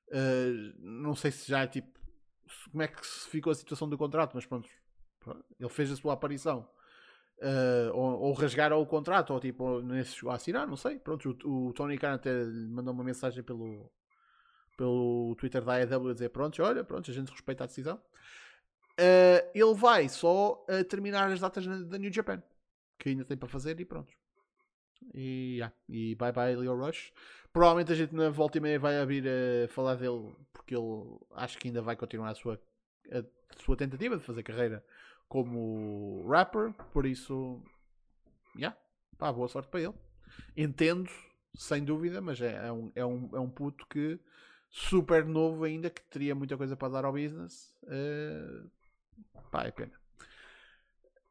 Uh, 0.09 0.74
não 0.78 1.14
sei 1.14 1.30
se 1.30 1.48
já 1.48 1.62
é 1.62 1.66
tipo. 1.66 1.98
Como 2.70 2.82
é 2.82 2.89
que 2.89 3.05
ficou 3.05 3.51
a 3.51 3.55
situação 3.55 3.89
do 3.89 3.98
contrato, 3.98 4.32
mas 4.35 4.47
pronto, 4.47 4.68
ele 5.60 5.68
fez 5.68 5.90
a 5.93 5.97
sua 5.97 6.14
aparição. 6.14 6.68
Uh, 7.40 7.94
ou, 7.94 8.20
ou 8.20 8.32
rasgaram 8.32 8.80
o 8.80 8.86
contrato, 8.86 9.32
ou 9.32 9.39
tipo, 9.39 9.80
nem 9.82 10.02
se 10.02 10.14
chegou 10.14 10.32
a 10.32 10.36
assinar, 10.36 10.66
não 10.66 10.76
sei. 10.76 10.98
Pronto, 10.98 11.39
o, 11.44 11.68
o 11.68 11.72
Tony 11.72 11.98
Khan 11.98 12.14
até 12.14 12.44
mandou 12.44 12.93
uma 12.93 13.05
mensagem 13.05 13.43
pelo, 13.44 13.93
pelo 14.76 15.36
Twitter 15.36 15.62
da 15.62 15.74
AEW 15.74 16.09
a 16.09 16.12
dizer: 16.14 16.30
Pronto, 16.30 16.62
olha, 16.62 16.82
pronto, 16.82 17.10
a 17.10 17.14
gente 17.14 17.30
respeita 17.30 17.64
a 17.64 17.66
decisão. 17.66 18.01
Uh, 18.98 19.44
ele 19.55 19.74
vai 19.74 20.09
só 20.09 20.64
terminar 20.89 21.30
as 21.30 21.39
datas 21.39 21.64
da 21.86 21.98
New 21.98 22.12
Japan, 22.12 22.43
que 22.98 23.10
ainda 23.10 23.24
tem 23.24 23.36
para 23.36 23.48
fazer 23.48 23.78
e 23.78 23.85
pronto. 23.85 24.12
E, 25.14 25.56
yeah, 25.56 25.74
e 25.88 26.14
bye 26.14 26.32
bye 26.32 26.54
Leo 26.56 26.76
Rush. 26.76 27.12
Provavelmente 27.52 27.92
a 27.92 27.94
gente 27.94 28.14
na 28.14 28.30
volta 28.30 28.58
e 28.58 28.60
meia 28.60 28.78
vai 28.78 29.00
abrir 29.00 29.24
a 29.26 29.68
falar 29.68 29.96
dele, 29.96 30.34
porque 30.52 30.74
ele 30.76 31.18
acho 31.32 31.58
que 31.58 31.68
ainda 31.68 31.82
vai 31.82 31.96
continuar 31.96 32.30
a 32.30 32.34
sua, 32.34 32.60
a 33.10 33.24
sua 33.62 33.76
tentativa 33.76 34.16
de 34.16 34.22
fazer 34.22 34.42
carreira 34.42 34.84
como 35.28 36.26
rapper. 36.28 36.72
Por 36.92 37.06
isso, 37.06 37.62
yeah, 38.56 38.76
pá, 39.18 39.32
boa 39.32 39.48
sorte 39.48 39.68
para 39.68 39.80
ele. 39.80 39.94
Entendo 40.56 41.10
sem 41.56 41.84
dúvida, 41.84 42.20
mas 42.20 42.40
é, 42.40 42.66
é, 42.66 42.72
um, 42.72 42.92
é, 42.94 43.04
um, 43.04 43.30
é 43.34 43.40
um 43.40 43.50
puto 43.50 43.86
que 43.86 44.20
super 44.70 45.24
novo 45.24 45.64
ainda, 45.64 45.90
que 45.90 46.02
teria 46.02 46.34
muita 46.34 46.56
coisa 46.56 46.76
para 46.76 46.92
dar 46.92 47.04
ao 47.04 47.12
business. 47.12 47.74
Uh, 47.82 48.70
pá, 49.50 49.64
é 49.64 49.70
pena. 49.70 49.92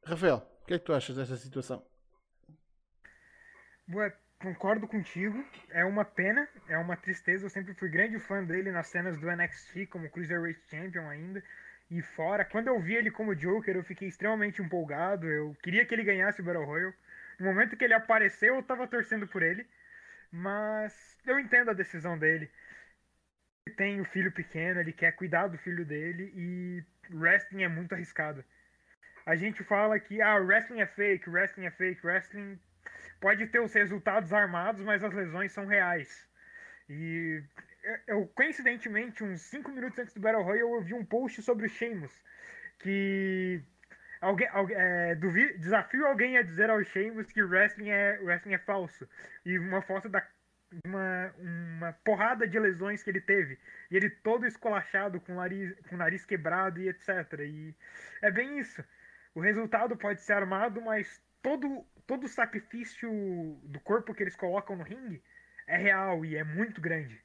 Rafael, 0.03 0.37
o 0.61 0.65
que 0.65 0.73
é 0.73 0.79
que 0.79 0.85
tu 0.85 0.93
achas 0.93 1.15
desta 1.15 1.37
situação? 1.37 1.85
Boa, 3.87 4.13
concordo 4.39 4.85
contigo. 4.85 5.43
É 5.69 5.85
uma 5.85 6.03
pena, 6.03 6.47
é 6.67 6.77
uma 6.77 6.97
tristeza. 6.97 7.45
Eu 7.45 7.49
sempre 7.49 7.73
fui 7.73 7.89
grande 7.89 8.19
fã 8.19 8.43
dele 8.43 8.69
nas 8.69 8.87
cenas 8.87 9.17
do 9.17 9.31
NXT 9.31 9.87
como 9.89 10.09
Cruiserweight 10.09 10.59
Champion 10.69 11.07
ainda. 11.07 11.41
E 11.89 12.01
fora, 12.01 12.43
quando 12.43 12.67
eu 12.67 12.79
vi 12.81 12.95
ele 12.95 13.09
como 13.09 13.33
Joker, 13.33 13.77
eu 13.77 13.83
fiquei 13.83 14.09
extremamente 14.09 14.61
empolgado. 14.61 15.25
Eu 15.25 15.55
queria 15.63 15.85
que 15.85 15.95
ele 15.95 16.03
ganhasse 16.03 16.41
o 16.41 16.43
Battle 16.43 16.65
Royale. 16.65 16.93
No 17.39 17.45
momento 17.45 17.77
que 17.77 17.83
ele 17.85 17.93
apareceu, 17.93 18.55
eu 18.55 18.63
tava 18.63 18.87
torcendo 18.87 19.25
por 19.25 19.41
ele. 19.41 19.65
Mas 20.29 21.17
eu 21.25 21.39
entendo 21.39 21.71
a 21.71 21.73
decisão 21.73 22.17
dele. 22.17 22.51
Ele 23.65 23.75
tem 23.75 24.01
o 24.01 24.05
filho 24.05 24.33
pequeno, 24.33 24.81
ele 24.81 24.91
quer 24.91 25.13
cuidar 25.13 25.47
do 25.47 25.57
filho 25.57 25.85
dele 25.85 26.33
e 26.35 26.83
wrestling 27.15 27.63
é 27.63 27.69
muito 27.69 27.93
arriscado. 27.93 28.43
A 29.25 29.35
gente 29.35 29.63
fala 29.63 29.97
que 29.99 30.21
ah, 30.21 30.35
wrestling 30.35 30.81
é 30.81 30.85
fake, 30.85 31.29
wrestling 31.29 31.65
é 31.65 31.71
fake, 31.71 32.05
wrestling 32.05 32.59
pode 33.19 33.47
ter 33.47 33.59
os 33.59 33.73
resultados 33.73 34.33
armados, 34.33 34.83
mas 34.83 35.03
as 35.03 35.13
lesões 35.13 35.51
são 35.51 35.65
reais. 35.65 36.27
E 36.89 37.43
eu, 38.07 38.27
coincidentemente, 38.27 39.23
uns 39.23 39.41
5 39.41 39.71
minutos 39.71 39.99
antes 39.99 40.13
do 40.13 40.19
Battle 40.19 40.43
Royale, 40.43 40.61
eu 40.61 40.71
ouvi 40.71 40.93
um 40.93 41.05
post 41.05 41.41
sobre 41.41 41.65
o 41.65 41.69
Sheamus, 41.69 42.11
que 42.79 43.61
alguém, 44.21 44.47
alguém 44.49 44.77
é, 44.77 45.15
duvi, 45.15 45.57
desafio 45.57 46.05
alguém 46.05 46.37
a 46.37 46.41
dizer 46.41 46.69
ao 46.69 46.83
Sheamus 46.83 47.31
que 47.31 47.41
wrestling 47.41 47.89
é, 47.89 48.19
wrestling 48.21 48.53
é 48.53 48.59
falso. 48.59 49.07
E 49.45 49.57
uma 49.57 49.81
foto 49.81 50.09
da 50.09 50.25
uma, 50.85 51.33
uma 51.39 51.93
porrada 52.03 52.47
de 52.47 52.59
lesões 52.59 53.03
que 53.03 53.09
ele 53.09 53.21
teve. 53.21 53.57
E 53.89 53.95
ele 53.95 54.09
todo 54.09 54.45
escolachado, 54.45 55.19
com 55.21 55.33
o 55.33 55.35
nariz, 55.35 55.73
com 55.87 55.95
o 55.95 55.97
nariz 55.97 56.25
quebrado 56.25 56.79
e 56.81 56.89
etc. 56.89 57.39
E 57.39 57.75
é 58.21 58.31
bem 58.31 58.59
isso. 58.59 58.83
O 59.33 59.39
resultado 59.39 59.95
pode 59.95 60.21
ser 60.21 60.33
armado, 60.33 60.81
mas 60.81 61.21
todo, 61.41 61.85
todo 62.07 62.23
o 62.23 62.29
sacrifício 62.29 63.09
do 63.63 63.79
corpo 63.81 64.13
que 64.13 64.23
eles 64.23 64.35
colocam 64.35 64.75
no 64.75 64.83
ringue 64.83 65.21
é 65.67 65.77
real 65.77 66.25
e 66.25 66.35
é 66.37 66.43
muito 66.43 66.79
grande. 66.79 67.21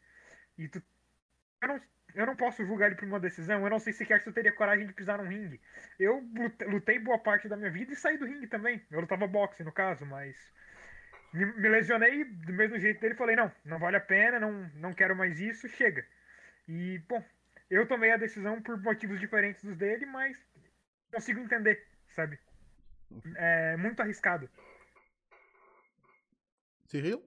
E 0.58 0.68
tu, 0.68 0.82
eu, 1.62 1.68
não, 1.68 1.80
eu 2.14 2.26
não 2.26 2.36
posso 2.36 2.64
julgar 2.66 2.86
ele 2.86 2.96
por 2.96 3.06
uma 3.06 3.20
decisão. 3.20 3.62
Eu 3.62 3.70
não 3.70 3.78
sei 3.78 3.92
sequer 3.92 4.20
se 4.20 4.28
eu 4.28 4.32
teria 4.32 4.52
coragem 4.52 4.86
de 4.86 4.92
pisar 4.92 5.18
num 5.18 5.28
ringue. 5.28 5.60
Eu 5.98 6.22
lutei 6.66 6.98
boa 6.98 7.18
parte 7.18 7.48
da 7.48 7.56
minha 7.56 7.70
vida 7.70 7.92
e 7.92 7.96
saí 7.96 8.18
do 8.18 8.26
ringue 8.26 8.48
também. 8.48 8.82
Eu 8.90 9.00
lutava 9.00 9.26
boxe, 9.26 9.62
no 9.62 9.72
caso, 9.72 10.04
mas 10.04 10.36
me, 11.32 11.46
me 11.46 11.68
lesionei 11.68 12.24
do 12.24 12.52
mesmo 12.52 12.78
jeito 12.78 13.00
dele. 13.00 13.14
Falei, 13.14 13.36
não, 13.36 13.50
não 13.64 13.78
vale 13.78 13.96
a 13.96 14.00
pena, 14.00 14.40
não, 14.40 14.68
não 14.74 14.92
quero 14.92 15.14
mais 15.14 15.40
isso, 15.40 15.68
chega. 15.68 16.04
E, 16.68 16.98
bom, 17.08 17.24
eu 17.70 17.86
tomei 17.86 18.10
a 18.10 18.16
decisão 18.16 18.60
por 18.60 18.80
motivos 18.82 19.20
diferentes 19.20 19.64
dos 19.64 19.76
dele, 19.76 20.04
mas 20.06 20.36
consigo 21.12 21.40
entender, 21.40 21.86
sabe? 22.08 22.38
É 23.36 23.76
muito 23.76 24.00
arriscado. 24.00 24.48
Cyril? 26.92 27.22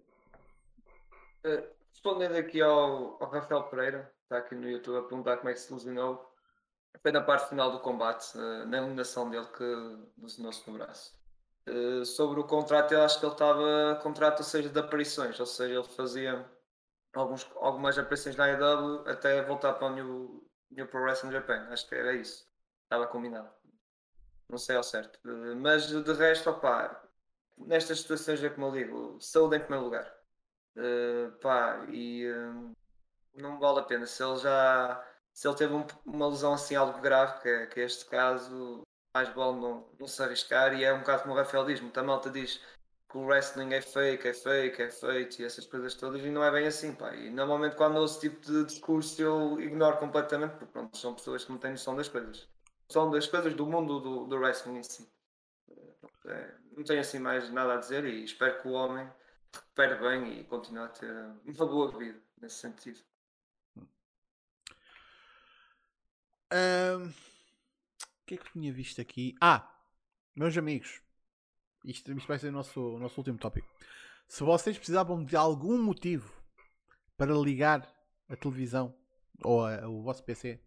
Uh, 1.44 1.68
respondendo 1.90 2.36
aqui 2.36 2.62
ao, 2.62 3.18
ao 3.22 3.30
Rafael 3.32 3.64
Pereira, 3.64 4.14
está 4.22 4.38
aqui 4.38 4.54
no 4.54 4.70
YouTube 4.70 5.00
a 5.00 5.02
perguntar 5.02 5.38
como 5.38 5.50
é 5.50 5.54
que 5.54 5.60
se 5.60 5.74
lesionou. 5.74 6.32
Foi 7.02 7.12
na 7.12 7.22
parte 7.22 7.50
final 7.50 7.72
do 7.72 7.80
combate, 7.80 8.38
uh, 8.38 8.66
na 8.68 8.78
eliminação 8.78 9.28
dele, 9.28 9.48
que 9.48 9.64
lesionou-se 10.22 10.70
no 10.70 10.78
braço. 10.78 11.20
Uh, 11.68 12.06
sobre 12.06 12.40
o 12.40 12.44
contrato, 12.44 12.94
eu 12.94 13.02
acho 13.02 13.20
que 13.20 13.26
ele 13.26 13.34
estava 13.34 14.00
contrato, 14.04 14.40
ou 14.40 14.46
seja, 14.46 14.70
de 14.70 14.80
aparições, 14.80 15.40
ou 15.40 15.48
seja, 15.48 15.74
ele 15.74 15.84
fazia 15.84 16.48
alguns, 17.16 17.50
algumas 17.56 17.98
aparições 17.98 18.36
na 18.36 18.46
AEW 18.46 19.10
até 19.10 19.42
voltar 19.42 19.74
para 19.74 19.88
o 19.88 19.96
New, 19.96 20.48
New 20.70 20.88
Pro 20.88 21.02
Wrestling 21.02 21.32
Japan. 21.32 21.68
Acho 21.72 21.90
que 21.90 21.96
era 21.96 22.14
isso. 22.14 22.48
Estava 22.84 23.08
combinado. 23.08 23.50
Não 24.48 24.60
sei 24.60 24.76
ao 24.76 24.84
certo. 24.84 25.20
Uh, 25.26 25.56
mas 25.56 25.88
de 25.88 26.14
resto, 26.14 26.52
opá, 26.52 27.05
nestas 27.58 28.00
situações 28.00 28.44
é 28.44 28.50
como 28.50 28.68
eu 28.68 28.72
digo, 28.72 29.18
saúde 29.22 29.58
em 29.58 29.60
primeiro 29.60 29.86
lugar. 29.86 30.14
Uh, 30.76 31.32
pá, 31.40 31.86
e 31.90 32.28
uh, 32.30 32.76
não 33.36 33.60
vale 33.60 33.80
a 33.80 33.84
pena. 33.84 34.06
Se 34.06 34.24
ele 34.24 34.38
já 34.38 35.04
se 35.36 35.48
ele 35.48 35.58
teve 35.58 35.74
um, 35.74 35.86
uma 36.06 36.30
lesão 36.30 36.54
assim 36.54 36.76
algo 36.76 37.02
grave, 37.02 37.42
que 37.42 37.50
é, 37.50 37.66
que 37.68 37.82
é 37.82 37.84
este 37.84 38.06
caso, 38.06 38.82
mais 39.14 39.28
vale 39.30 39.60
não, 39.60 39.86
não 40.00 40.08
se 40.08 40.24
arriscar. 40.24 40.74
E 40.74 40.84
é 40.84 40.94
um 40.94 41.00
bocado 41.00 41.24
como 41.24 41.34
o 41.34 41.38
Rafael 41.38 41.66
diz, 41.66 41.82
muita 41.82 42.02
malta 42.02 42.30
diz 42.30 42.62
que 43.10 43.18
o 43.18 43.26
wrestling 43.26 43.74
é 43.74 43.82
fake, 43.82 44.30
é 44.30 44.34
fake, 44.34 44.82
é 44.82 44.90
feito 44.90 45.42
e 45.42 45.46
essas 45.46 45.66
coisas 45.66 45.94
todas, 45.96 46.22
e 46.24 46.30
não 46.30 46.44
é 46.44 46.52
bem 46.52 46.68
assim, 46.68 46.94
pá. 46.96 47.14
E 47.14 47.30
normalmente 47.30 47.76
quando 47.76 47.98
ouço 47.98 48.18
esse 48.18 48.30
tipo 48.30 48.46
de 48.46 48.66
discurso 48.66 49.22
eu 49.22 49.60
ignoro 49.60 49.98
completamente, 49.98 50.52
porque 50.52 50.66
pronto, 50.72 50.98
são 50.98 51.14
pessoas 51.14 51.44
que 51.44 51.52
não 51.52 51.60
têm 51.60 51.72
noção 51.72 51.96
das 51.98 52.08
coisas. 52.08 52.48
São 52.90 53.12
das 53.12 53.28
coisas 53.28 53.54
do 53.54 53.66
mundo 53.66 54.00
do, 54.00 54.26
do 54.28 54.38
wrestling 54.38 54.78
em 54.78 54.84
si. 54.84 55.10
É, 56.26 56.56
não 56.76 56.84
tenho 56.84 57.00
assim 57.00 57.20
mais 57.20 57.50
nada 57.52 57.74
a 57.74 57.78
dizer 57.78 58.06
e 58.06 58.24
espero 58.24 58.62
que 58.62 58.68
o 58.68 58.72
homem 58.72 59.08
recupere 59.54 59.96
bem 59.96 60.40
e 60.40 60.44
continue 60.44 60.84
a 60.84 60.88
ter 60.90 61.12
uma 61.46 61.66
boa 61.66 61.98
vida 61.98 62.20
nesse 62.42 62.56
sentido. 62.56 63.00
Um, 66.52 67.08
o 67.08 68.26
que 68.26 68.36
é 68.36 68.38
que 68.38 68.52
tinha 68.52 68.72
visto 68.72 69.02
aqui? 69.02 69.36
Ah, 69.42 69.72
meus 70.36 70.58
amigos, 70.58 71.02
isto, 71.84 72.12
isto 72.12 72.28
vai 72.28 72.40
ser 72.40 72.50
o 72.50 72.52
nosso, 72.52 72.96
o 72.96 73.00
nosso 73.00 73.20
último 73.20 73.38
tópico. 73.38 73.68
Se 74.28 74.44
vocês 74.44 74.78
precisavam 74.78 75.24
de 75.24 75.36
algum 75.36 75.78
motivo 75.82 76.34
para 77.18 77.34
ligar 77.34 77.88
a 78.28 78.36
televisão 78.36 78.96
ou 79.44 79.66
a, 79.66 79.88
o 79.88 80.02
vosso 80.02 80.24
PC 80.24 80.60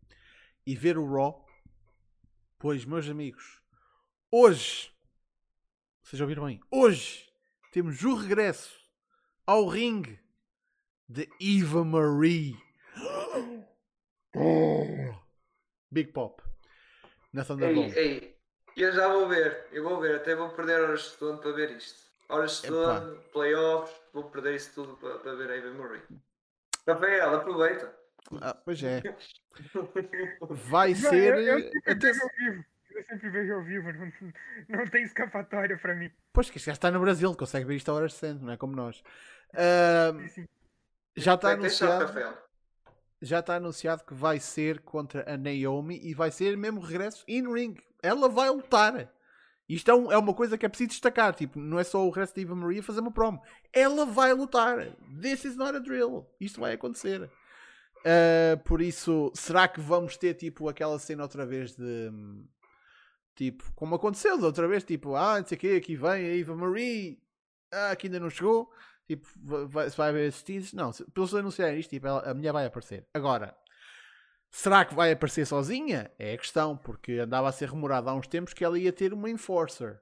e 0.66 0.76
ver 0.76 0.96
o 0.96 1.06
Raw, 1.10 1.44
pois, 2.58 2.84
meus 2.84 3.08
amigos, 3.08 3.60
hoje, 4.30 4.92
vocês 6.08 6.20
ouviram 6.22 6.46
bem, 6.46 6.58
hoje 6.70 7.28
temos 7.70 8.02
o 8.02 8.14
regresso 8.14 8.80
ao 9.46 9.66
ringue 9.66 10.18
de 11.06 11.28
Eva 11.38 11.84
Marie. 11.84 12.56
Big 15.90 16.10
Pop. 16.12 16.42
Na 17.30 17.44
Thunderdome. 17.44 17.92
Ei, 17.92 17.98
ei, 17.98 18.38
eu 18.74 18.90
já 18.90 19.06
vou 19.08 19.28
ver, 19.28 19.66
eu 19.70 19.84
vou 19.84 20.00
ver, 20.00 20.14
até 20.14 20.34
vou 20.34 20.48
perder 20.48 20.80
horas 20.80 21.02
de 21.02 21.08
estudo 21.08 21.42
para 21.42 21.52
ver 21.52 21.72
isto. 21.72 22.10
Horas 22.30 22.52
de 22.52 22.56
estudo, 22.56 23.22
playoffs, 23.30 23.94
vou 24.14 24.30
perder 24.30 24.54
isso 24.54 24.72
tudo 24.76 24.96
para, 24.96 25.18
para 25.18 25.34
ver 25.34 25.50
a 25.50 25.56
Eva 25.56 25.74
Marie. 25.74 26.00
Rafael, 26.86 27.34
aproveita. 27.34 27.94
Ah, 28.40 28.54
pois 28.54 28.82
é. 28.82 29.02
Vai 30.70 30.94
ser. 30.94 31.34
Eu, 31.34 31.58
eu, 31.58 31.60
ao 31.60 32.30
vivo. 32.38 32.64
Eu 32.98 33.04
sempre 33.04 33.30
vejo 33.30 33.54
ao 33.54 33.62
vivo, 33.62 33.92
não, 33.92 34.10
não 34.68 34.86
tem 34.86 35.04
escapatória 35.04 35.78
para 35.78 35.94
mim. 35.94 36.10
Pois 36.32 36.50
que 36.50 36.58
já 36.58 36.72
está 36.72 36.90
no 36.90 37.00
Brasil, 37.00 37.32
consegue 37.36 37.64
ver 37.64 37.76
isto 37.76 37.90
a 37.90 37.94
horas 37.94 38.18
de 38.20 38.34
não 38.34 38.52
é 38.52 38.56
como 38.56 38.74
nós. 38.74 39.02
Uh, 39.54 40.46
já 41.16 41.34
está 41.34 41.52
anunciado. 41.52 42.38
Já 43.22 43.38
está 43.38 43.56
anunciado 43.56 44.04
que 44.04 44.14
vai 44.14 44.40
ser 44.40 44.80
contra 44.80 45.32
a 45.32 45.36
Naomi 45.36 46.00
e 46.02 46.12
vai 46.12 46.30
ser 46.30 46.56
mesmo 46.56 46.80
regresso 46.80 47.24
in 47.28 47.52
ring. 47.52 47.76
Ela 48.02 48.28
vai 48.28 48.50
lutar. 48.50 49.12
Isto 49.68 49.90
é, 49.90 49.94
um, 49.94 50.12
é, 50.12 50.18
uma 50.18 50.34
coisa 50.34 50.56
que 50.56 50.66
é 50.66 50.68
preciso 50.68 50.90
destacar. 50.90 51.34
Tipo, 51.34 51.60
não 51.60 51.78
é 51.78 51.84
só 51.84 52.04
o 52.04 52.10
resto 52.10 52.34
de 52.34 52.42
Eva 52.42 52.54
Maria 52.54 52.82
fazer 52.82 53.00
uma 53.00 53.12
promo. 53.12 53.40
Ela 53.72 54.06
vai 54.06 54.32
lutar. 54.32 54.78
This 55.20 55.44
is 55.44 55.56
not 55.56 55.76
a 55.76 55.80
drill. 55.80 56.26
Isto 56.40 56.60
vai 56.60 56.72
acontecer. 56.72 57.30
Uh, 57.98 58.56
por 58.64 58.80
isso, 58.80 59.32
será 59.34 59.68
que 59.68 59.80
vamos 59.80 60.16
ter 60.16 60.34
tipo 60.34 60.68
aquela 60.68 60.98
cena 60.98 61.24
outra 61.24 61.44
vez 61.44 61.74
de 61.74 62.10
tipo, 63.38 63.72
como 63.74 63.94
aconteceu 63.94 64.36
da 64.36 64.46
outra 64.46 64.66
vez, 64.66 64.82
tipo, 64.82 65.14
ah, 65.14 65.38
não 65.38 65.46
sei 65.46 65.56
o 65.56 65.60
que, 65.60 65.76
aqui 65.76 65.94
vem 65.94 66.10
a 66.10 66.36
Eva 66.36 66.56
Marie, 66.56 67.22
ah, 67.72 67.94
que 67.94 68.08
ainda 68.08 68.18
não 68.18 68.28
chegou, 68.28 68.68
tipo, 69.06 69.28
vai, 69.68 69.88
vai 69.90 70.08
haver 70.08 70.28
esses 70.28 70.72
Não, 70.72 70.92
se, 70.92 71.04
pelos 71.12 71.32
anunciarem 71.32 71.78
isto, 71.78 71.90
tipo, 71.90 72.08
ela, 72.08 72.28
a 72.28 72.34
mulher 72.34 72.52
vai 72.52 72.66
aparecer. 72.66 73.06
Agora, 73.14 73.56
será 74.50 74.84
que 74.84 74.92
vai 74.92 75.12
aparecer 75.12 75.46
sozinha? 75.46 76.10
É 76.18 76.34
a 76.34 76.38
questão, 76.38 76.76
porque 76.76 77.12
andava 77.12 77.48
a 77.48 77.52
ser 77.52 77.66
rumorado 77.66 78.10
há 78.10 78.14
uns 78.14 78.26
tempos 78.26 78.52
que 78.52 78.64
ela 78.64 78.76
ia 78.76 78.92
ter 78.92 79.12
uma 79.12 79.30
Enforcer. 79.30 80.00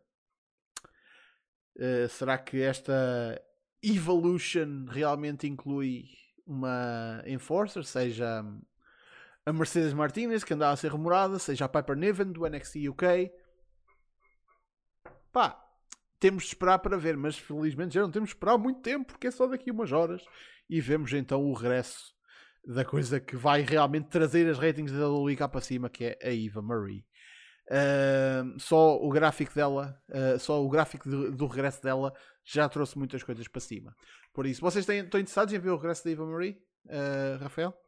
Uh, 1.76 2.08
será 2.08 2.38
que 2.38 2.62
esta 2.62 3.38
Evolution 3.82 4.86
realmente 4.88 5.46
inclui 5.46 6.06
uma 6.46 7.22
Enforcer? 7.26 7.84
Seja 7.84 8.42
a 9.46 9.52
Mercedes 9.52 9.94
Martinez, 9.94 10.42
que 10.42 10.52
andava 10.52 10.72
a 10.72 10.76
ser 10.76 10.88
rumorada, 10.88 11.38
seja 11.38 11.66
a 11.66 11.68
Piper 11.68 11.96
Niven 11.96 12.32
do 12.32 12.44
NXT 12.44 12.88
UK. 12.88 13.30
Pá, 15.32 15.64
temos 16.18 16.42
de 16.42 16.48
esperar 16.48 16.80
para 16.80 16.96
ver, 16.98 17.16
mas 17.16 17.38
felizmente 17.38 17.94
já 17.94 18.00
não 18.00 18.10
temos 18.10 18.30
de 18.30 18.34
esperar 18.34 18.58
muito 18.58 18.80
tempo, 18.80 19.12
porque 19.12 19.28
é 19.28 19.30
só 19.30 19.46
daqui 19.46 19.70
umas 19.70 19.92
horas. 19.92 20.24
E 20.68 20.80
vemos 20.80 21.12
então 21.12 21.44
o 21.44 21.52
regresso 21.52 22.12
da 22.66 22.84
coisa 22.84 23.20
que 23.20 23.36
vai 23.36 23.60
realmente 23.60 24.08
trazer 24.08 24.50
as 24.50 24.58
ratings 24.58 24.90
da 24.90 25.08
WWE 25.08 25.36
cá 25.36 25.48
para 25.48 25.60
cima, 25.60 25.88
que 25.88 26.06
é 26.06 26.18
a 26.20 26.34
Eva 26.34 26.60
Marie. 26.60 27.06
Uh, 27.68 28.58
só 28.58 28.96
o 28.96 29.08
gráfico 29.10 29.54
dela, 29.54 29.96
uh, 30.08 30.38
só 30.40 30.64
o 30.64 30.68
gráfico 30.68 31.08
do, 31.08 31.30
do, 31.30 31.46
regresso 31.46 31.82
dela 31.82 32.12
já 32.44 32.68
trouxe 32.68 32.98
muitas 32.98 33.22
coisas 33.22 33.46
para 33.46 33.60
cima. 33.60 33.94
Por 34.32 34.44
isso, 34.44 34.60
vocês 34.60 34.84
têm, 34.84 35.00
estão 35.00 35.20
interessados 35.20 35.54
em 35.54 35.58
ver 35.58 35.70
o 35.70 35.76
regresso 35.76 36.04
da 36.04 36.10
Eva 36.10 36.26
Marie, 36.26 36.58
uh, 36.86 37.42
Rafael? 37.42 37.85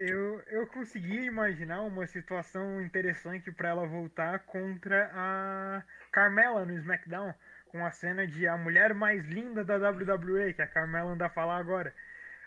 Eu, 0.00 0.40
eu 0.46 0.66
consegui 0.66 1.26
imaginar 1.26 1.82
uma 1.82 2.06
situação 2.06 2.80
interessante 2.80 3.52
para 3.52 3.68
ela 3.68 3.86
voltar 3.86 4.40
contra 4.40 5.10
a 5.12 5.84
Carmela 6.10 6.64
no 6.64 6.72
SmackDown, 6.78 7.34
com 7.66 7.84
a 7.84 7.90
cena 7.90 8.26
de 8.26 8.48
a 8.48 8.56
mulher 8.56 8.94
mais 8.94 9.24
linda 9.26 9.62
da 9.62 9.76
WWE, 9.76 10.54
que 10.54 10.62
a 10.62 10.66
Carmela 10.66 11.12
anda 11.12 11.26
a 11.26 11.30
falar 11.30 11.58
agora. 11.58 11.94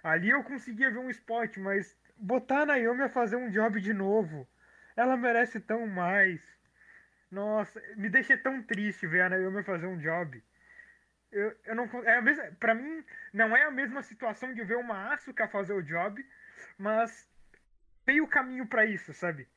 Ali 0.04 0.32
eu 0.32 0.44
conseguia 0.44 0.90
ver 0.90 0.98
um 0.98 1.12
spot, 1.12 1.58
mas 1.58 1.96
botar 2.18 2.64
a 2.64 2.66
Naomi 2.66 3.04
a 3.04 3.10
fazer 3.10 3.36
um 3.36 3.52
job 3.52 3.80
de 3.80 3.94
novo 3.94 4.48
ela 4.96 5.18
merece 5.18 5.60
tão 5.60 5.88
mais. 5.88 6.42
Nossa, 7.32 7.82
me 7.96 8.10
deixa 8.10 8.38
tão 8.38 8.62
triste 8.62 9.08
ver 9.08 9.22
a 9.22 9.30
Naomi 9.30 9.64
fazer 9.64 9.88
um 9.88 9.98
job. 9.98 10.44
Eu, 11.32 11.56
eu 11.66 11.76
não, 11.76 11.86
é 12.04 12.18
a 12.18 12.22
mesma, 12.22 12.44
pra 12.60 12.76
mim, 12.76 13.04
não 13.34 13.56
é 13.56 13.64
a 13.64 13.72
mesma 13.72 14.04
situação 14.04 14.54
de 14.54 14.64
ver 14.64 14.78
uma 14.78 15.14
Asuka 15.14 15.48
fazer 15.48 15.74
o 15.74 15.82
job, 15.82 16.24
mas 16.78 17.28
tem 18.06 18.22
o 18.22 18.28
caminho 18.28 18.68
para 18.68 18.86
isso, 18.86 19.14
sabe? 19.14 19.48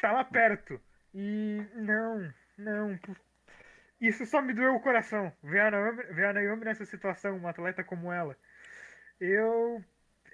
Tá 0.00 0.12
lá 0.12 0.24
perto. 0.24 0.80
E 1.14 1.60
não, 1.74 2.32
não. 2.56 2.98
Isso 4.00 4.24
só 4.24 4.40
me 4.40 4.54
doeu 4.54 4.74
o 4.74 4.80
coração. 4.80 5.32
Ver 5.42 5.60
a 5.60 5.70
Naomi, 5.70 6.02
ver 6.04 6.26
a 6.26 6.32
Naomi 6.32 6.64
nessa 6.64 6.84
situação, 6.84 7.36
uma 7.36 7.50
atleta 7.50 7.84
como 7.84 8.12
ela. 8.12 8.36
Eu 9.20 9.84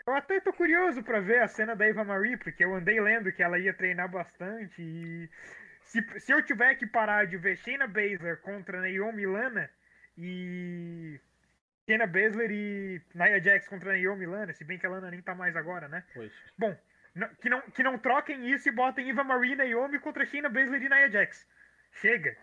eu 0.07 0.15
até 0.15 0.39
tô 0.41 0.53
curioso 0.53 1.03
para 1.03 1.21
ver 1.21 1.43
a 1.43 1.49
cena 1.49 1.75
da 1.75 1.85
Eva 1.85 2.05
Marie, 2.05 2.37
porque 2.37 2.65
eu 2.65 2.75
andei 2.75 3.01
lendo 3.01 3.33
que 3.33 3.43
ela 3.43 3.59
ia 3.59 3.75
treinar 3.75 4.09
bastante 4.09 4.81
e 4.81 5.29
se, 5.83 6.21
se 6.21 6.33
eu 6.33 6.41
tiver 6.45 6.77
que 6.77 6.87
parar 6.87 7.27
de 7.27 7.37
ver 7.37 7.57
Shayna 7.57 7.89
Baszler 7.89 8.37
contra 8.39 8.81
Naomi 8.81 9.27
Lana 9.27 9.69
e 10.17 11.19
Shayna 11.89 12.07
Baszler 12.07 12.51
e 12.53 13.03
Nia 13.15 13.41
Jax 13.41 13.67
contra 13.69 13.97
Naomi 13.99 14.27
Lana, 14.27 14.53
se 14.53 14.65
bem 14.65 14.79
que 14.79 14.87
a 14.87 14.91
Lana 14.91 15.11
nem 15.11 15.23
tá 15.23 15.35
mais 15.35 15.57
agora, 15.57 15.89
né? 15.89 16.05
Pois. 16.15 16.33
Bom, 16.57 16.77
que 17.41 17.49
não, 17.49 17.61
que 17.63 17.83
não 17.83 17.99
troquem 17.99 18.51
isso 18.51 18.69
e 18.69 18.73
botem 18.73 19.09
Eva 19.09 19.25
Marie 19.25 19.53
e 19.53 19.57
Naomi 19.57 19.99
contra 19.99 20.27
Shayna 20.27 20.49
Baszler 20.49 20.83
e 20.83 20.89
Nia 20.89 21.11
Jax. 21.11 21.47
Chega. 21.93 22.37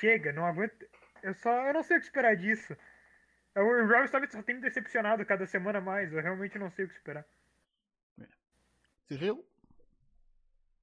Chega, 0.00 0.32
não 0.32 0.44
aguento. 0.44 0.86
Eu 1.22 1.34
só 1.34 1.66
eu 1.68 1.74
não 1.74 1.82
sei 1.82 1.96
o 1.96 2.00
que 2.00 2.06
esperar 2.06 2.36
disso. 2.36 2.76
O 3.54 3.86
Raw 3.86 4.08
só 4.08 4.18
tem 4.42 4.56
me 4.56 4.62
decepcionado 4.62 5.24
cada 5.26 5.46
semana 5.46 5.80
mais. 5.80 6.12
Eu 6.12 6.22
realmente 6.22 6.58
não 6.58 6.70
sei 6.70 6.86
o 6.86 6.88
que 6.88 6.94
esperar. 6.94 7.24
Cyril? 9.06 9.46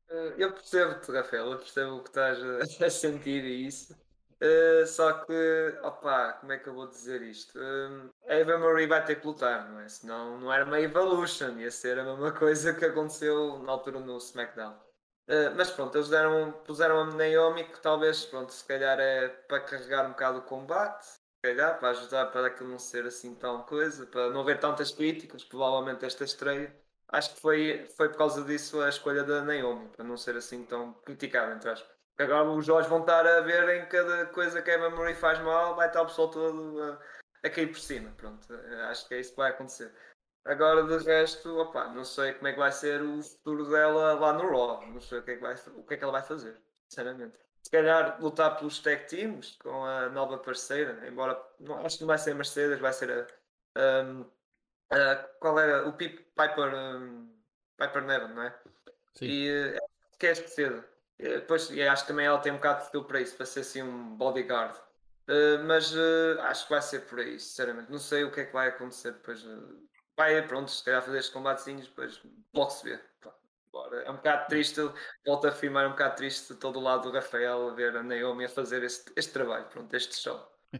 Uh, 0.10 0.34
eu 0.38 0.54
percebo-te, 0.54 1.12
Rafael. 1.12 1.52
Eu 1.52 1.58
percebo 1.58 2.04
que 2.04 2.10
estás 2.10 2.40
a, 2.42 2.60
a 2.86 2.90
sentir 2.90 3.44
isso. 3.44 3.98
Uh, 4.42 4.88
só 4.88 5.12
que, 5.26 5.78
opá, 5.84 6.34
como 6.34 6.54
é 6.54 6.58
que 6.58 6.68
eu 6.68 6.74
vou 6.74 6.88
dizer 6.88 7.22
isto? 7.22 7.60
Uh, 7.60 8.10
Eva 8.24 8.58
Marie 8.58 8.88
vai 8.88 9.04
ter 9.04 9.20
que 9.20 9.28
lutar, 9.28 9.70
não 9.70 9.82
é? 9.82 9.90
Senão 9.90 10.40
não 10.40 10.52
era 10.54 10.64
uma 10.64 10.80
Evolution, 10.80 11.60
ia 11.60 11.70
ser 11.70 12.00
a 12.00 12.04
mesma 12.04 12.32
coisa 12.32 12.74
que 12.74 12.86
aconteceu 12.86 13.60
na 13.60 13.74
altura 13.74 14.00
no 14.00 14.18
SmackDown. 14.18 14.74
Uh, 15.28 15.54
mas 15.56 15.70
pronto, 15.70 15.96
eles 15.98 16.10
deram, 16.10 16.54
puseram 16.66 17.02
a 17.02 17.06
Naomi 17.06 17.66
que 17.66 17.80
talvez, 17.82 18.26
pronto, 18.26 18.54
se 18.54 18.66
calhar 18.66 19.00
é 19.00 19.28
para 19.28 19.60
carregar 19.60 20.06
um 20.06 20.12
bocado 20.12 20.40
o 20.40 20.44
combate 20.44 21.20
calhar, 21.42 21.80
para 21.80 21.90
ajudar 21.90 22.26
para 22.28 22.48
aquilo 22.48 22.70
não 22.70 22.80
ser 22.80 23.06
assim 23.06 23.34
tão 23.36 23.64
coisa, 23.64 24.06
para 24.06 24.30
não 24.30 24.42
haver 24.42 24.60
tantas 24.60 24.92
críticas, 24.92 25.44
provavelmente 25.44 26.06
esta 26.06 26.24
estreia. 26.24 26.76
Acho 27.08 27.34
que 27.34 27.42
foi, 27.42 27.88
foi 27.98 28.10
por 28.10 28.18
causa 28.18 28.44
disso 28.44 28.82
a 28.82 28.90
escolha 28.90 29.24
da 29.24 29.42
Naomi, 29.42 29.90
para 29.90 30.06
não 30.06 30.18
ser 30.18 30.36
assim 30.36 30.64
tão 30.64 30.94
criticada, 30.94 31.56
entre 31.56 31.70
aspas. 31.70 31.99
Agora 32.20 32.50
os 32.50 32.68
olhos 32.68 32.88
vão 32.88 33.00
estar 33.00 33.26
a 33.26 33.42
ver 33.42 33.82
em 33.82 33.86
cada 33.88 34.26
coisa 34.28 34.62
que 34.62 34.70
a 34.70 34.74
Eva 34.74 34.90
Marie 34.90 35.16
faz 35.16 35.40
mal, 35.40 35.76
vai 35.76 35.88
estar 35.88 36.02
o 36.02 36.06
pessoal 36.06 36.30
todo 36.30 36.84
a, 36.84 37.00
a 37.48 37.50
cair 37.50 37.68
por 37.68 37.80
cima. 37.80 38.12
Pronto, 38.18 38.48
acho 38.90 39.08
que 39.08 39.16
é 39.16 39.20
isso 39.20 39.32
que 39.32 39.38
vai 39.38 39.52
acontecer. 39.52 39.92
Agora, 40.46 40.84
de 40.84 41.06
resto, 41.06 41.58
opa, 41.58 41.88
não 41.90 42.04
sei 42.04 42.34
como 42.34 42.48
é 42.48 42.54
que 42.54 42.60
vai 42.60 42.72
ser 42.72 43.02
o 43.02 43.22
futuro 43.22 43.70
dela 43.70 44.14
lá 44.14 44.34
no 44.34 44.50
Raw. 44.50 44.86
Não 44.88 45.00
sei 45.00 45.20
o 45.20 45.24
que 45.24 45.32
é 45.32 45.36
que, 45.36 45.42
vai, 45.42 45.56
o 45.76 45.84
que, 45.84 45.94
é 45.94 45.98
que 45.98 46.04
ela 46.04 46.14
vai 46.14 46.24
fazer, 46.24 46.58
sinceramente 46.90 47.38
se 47.64 47.72
calhar 47.72 48.22
lutar 48.22 48.58
pelos 48.58 48.80
tag 48.80 49.06
teams 49.06 49.58
com 49.62 49.86
a 49.86 50.10
nova 50.10 50.38
parceira, 50.38 51.08
embora 51.08 51.40
não, 51.60 51.86
acho 51.86 51.98
que 51.98 52.04
não 52.04 52.08
vai 52.08 52.18
ser 52.18 52.32
a 52.32 52.36
Mercedes, 52.36 52.80
vai 52.80 52.94
ser 52.94 53.28
a, 53.76 54.04
um, 54.04 54.26
a 54.90 55.16
qual 55.40 55.60
era 55.60 55.88
o 55.88 55.94
Pip, 55.94 56.18
Piper, 56.36 56.74
um, 56.74 57.30
Piper 57.78 58.04
Nevin, 58.04 58.34
não 58.34 58.44
é? 58.44 58.60
Sim. 59.14 59.26
E 59.26 59.78
uh, 59.78 59.80
que 60.18 60.28
é 60.28 60.34
cedo. 61.20 61.40
Depois 61.40 61.72
acho 61.72 62.04
que 62.04 62.08
também 62.08 62.26
ela 62.26 62.40
tem 62.40 62.52
um 62.52 62.56
bocado 62.56 62.80
de 62.80 62.86
estilo 62.86 63.06
para 63.06 63.22
isso, 63.22 63.36
para 63.36 63.46
ser 63.46 63.62
assim 63.62 63.82
um 63.82 64.16
bodyguard. 64.16 64.76
Uh, 65.28 65.64
mas 65.66 65.94
uh, 65.94 66.42
acho 66.42 66.64
que 66.64 66.72
vai 66.72 66.82
ser 66.82 67.02
por 67.02 67.20
aí, 67.20 67.40
sinceramente. 67.40 67.92
Não 67.92 68.00
sei 68.00 68.24
o 68.24 68.32
que 68.32 68.42
é 68.42 68.46
que 68.46 68.54
vai 68.54 68.70
acontecer 68.70 69.12
depois. 69.12 69.46
vai, 70.18 70.42
pronto, 70.48 70.72
se 70.72 70.84
calhar 70.84 71.02
fazer 71.04 71.20
estes 71.20 71.34
combatezinhos, 71.34 71.88
depois 71.88 72.22
logo 72.54 72.72
se 72.72 72.84
vê. 72.84 73.00
É 74.06 74.12
um 74.12 74.16
bocado 74.16 74.48
triste, 74.48 74.82
volto 75.26 75.46
a 75.46 75.50
afirmar, 75.50 75.86
é 75.86 75.88
um 75.88 75.92
bocado 75.92 76.16
triste 76.16 76.56
todo 76.56 76.80
o 76.80 76.82
lado 76.82 77.04
do 77.04 77.16
Rafael 77.16 77.74
ver 77.76 77.96
a 77.96 78.04
Naomi 78.04 78.46
a 78.46 78.50
fazer 78.50 78.84
este, 78.84 79.12
este 79.16 79.32
trabalho, 79.32 79.66
pronto, 79.68 79.94
este 79.94 80.16
show. 80.18 80.40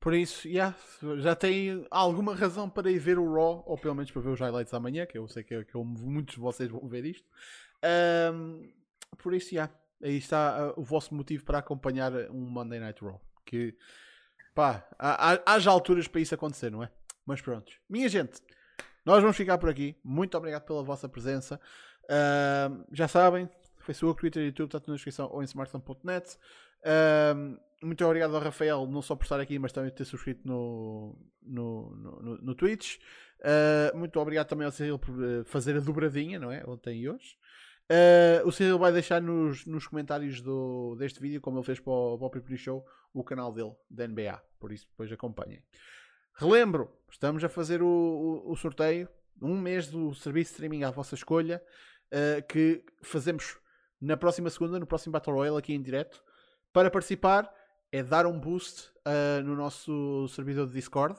Por 0.00 0.14
isso, 0.14 0.46
yeah, 0.46 0.76
já 1.18 1.34
tem 1.34 1.86
alguma 1.90 2.34
razão 2.34 2.68
para 2.68 2.90
ir 2.90 2.98
ver 2.98 3.18
o 3.18 3.32
Raw, 3.32 3.62
ou 3.66 3.78
pelo 3.78 3.94
menos 3.94 4.10
para 4.10 4.22
ver 4.22 4.30
os 4.30 4.40
highlights 4.40 4.74
amanhã, 4.74 5.06
que 5.06 5.16
eu 5.16 5.26
sei 5.28 5.44
que, 5.44 5.64
que 5.64 5.78
muitos 5.78 6.34
de 6.34 6.40
vocês 6.40 6.68
vão 6.68 6.86
ver 6.88 7.04
isto. 7.04 7.26
Um, 8.32 8.68
por 9.16 9.34
isso, 9.34 9.54
yeah, 9.54 9.72
aí 10.02 10.16
está 10.16 10.68
uh, 10.68 10.80
o 10.80 10.84
vosso 10.84 11.14
motivo 11.14 11.44
para 11.44 11.58
acompanhar 11.58 12.12
um 12.30 12.40
Monday 12.40 12.78
Night 12.78 13.02
Raw. 13.02 13.20
Que, 13.44 13.76
pá, 14.54 14.86
há, 14.98 15.54
haja 15.54 15.70
alturas 15.70 16.06
para 16.06 16.20
isso 16.20 16.34
acontecer, 16.34 16.70
não 16.70 16.82
é? 16.82 16.90
Mas 17.24 17.40
pronto. 17.40 17.72
Minha 17.88 18.08
gente, 18.08 18.40
nós 19.04 19.20
vamos 19.20 19.36
ficar 19.36 19.58
por 19.58 19.68
aqui. 19.68 19.96
Muito 20.04 20.36
obrigado 20.36 20.64
pela 20.64 20.82
vossa 20.82 21.08
presença. 21.08 21.60
Uh, 22.04 22.84
já 22.92 23.08
sabem, 23.08 23.48
Facebook, 23.80 24.20
Twitter 24.20 24.44
YouTube 24.44 24.68
está 24.68 24.80
tudo 24.80 24.90
na 24.90 24.96
descrição 24.96 25.28
ou 25.32 25.42
em 25.42 25.44
smartphone.net. 25.44 26.38
Muito 27.80 28.04
obrigado 28.04 28.34
ao 28.34 28.42
Rafael, 28.42 28.86
não 28.86 29.00
só 29.00 29.14
por 29.14 29.22
estar 29.22 29.38
aqui, 29.38 29.58
mas 29.58 29.72
também 29.72 29.90
por 29.90 29.96
ter 29.96 30.04
subscrito 30.04 30.46
no, 30.46 31.16
no, 31.42 31.90
no, 31.96 32.38
no 32.38 32.54
Twitch. 32.54 32.96
Uh, 33.38 33.96
muito 33.96 34.18
obrigado 34.18 34.48
também 34.48 34.66
ao 34.66 34.72
Cyril 34.72 34.98
por 34.98 35.14
eh, 35.22 35.44
fazer 35.44 35.76
a 35.76 35.80
dobradinha, 35.80 36.40
não 36.40 36.50
é? 36.50 36.64
Ontem 36.66 37.02
e 37.02 37.08
hoje. 37.08 37.36
Uh, 37.90 38.46
o 38.46 38.52
Cyril 38.52 38.78
vai 38.78 38.92
deixar 38.92 39.20
nos, 39.22 39.64
nos 39.64 39.86
comentários 39.86 40.42
do, 40.42 40.94
deste 40.96 41.18
vídeo, 41.20 41.40
como 41.40 41.56
ele 41.56 41.64
fez 41.64 41.80
para 41.80 41.90
o, 41.90 42.18
para 42.18 42.38
o 42.38 42.56
Show, 42.56 42.86
o 43.14 43.24
canal 43.24 43.50
dele, 43.50 43.74
da 43.88 44.06
NBA. 44.06 44.42
Por 44.60 44.72
isso, 44.72 44.86
depois 44.90 45.10
acompanhem. 45.10 45.62
Relembro, 46.34 46.92
estamos 47.10 47.42
a 47.42 47.48
fazer 47.48 47.82
o, 47.82 47.86
o, 47.86 48.52
o 48.52 48.56
sorteio, 48.56 49.08
um 49.40 49.58
mês 49.58 49.88
do 49.88 50.14
serviço 50.14 50.50
de 50.50 50.54
streaming 50.56 50.84
à 50.84 50.90
vossa 50.90 51.14
escolha, 51.14 51.62
uh, 52.12 52.46
que 52.46 52.84
fazemos 53.02 53.56
na 53.98 54.18
próxima 54.18 54.50
segunda, 54.50 54.78
no 54.78 54.86
próximo 54.86 55.12
Battle 55.12 55.34
Royale, 55.34 55.56
aqui 55.56 55.72
em 55.72 55.80
direto. 55.80 56.22
Para 56.74 56.90
participar, 56.90 57.50
é 57.90 58.02
dar 58.02 58.26
um 58.26 58.38
boost 58.38 58.90
uh, 58.98 59.42
no 59.42 59.56
nosso 59.56 60.28
servidor 60.28 60.66
de 60.66 60.74
Discord, 60.74 61.18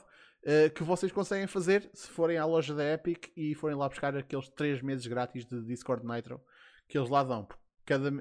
que 0.74 0.84
vocês 0.84 1.12
conseguem 1.12 1.48
fazer 1.48 1.90
se 1.94 2.08
forem 2.08 2.38
à 2.38 2.46
loja 2.46 2.74
da 2.74 2.94
Epic 2.94 3.28
e 3.36 3.54
forem 3.54 3.76
lá 3.76 3.90
buscar 3.90 4.16
aqueles 4.16 4.48
3 4.48 4.82
meses 4.82 5.06
grátis 5.06 5.46
de 5.46 5.62
Discord 5.66 6.08
Nitro 6.08 6.42
que 6.90 6.98
eles 6.98 7.10
lá 7.10 7.24
dão. 7.24 7.48
Cada, 7.86 8.12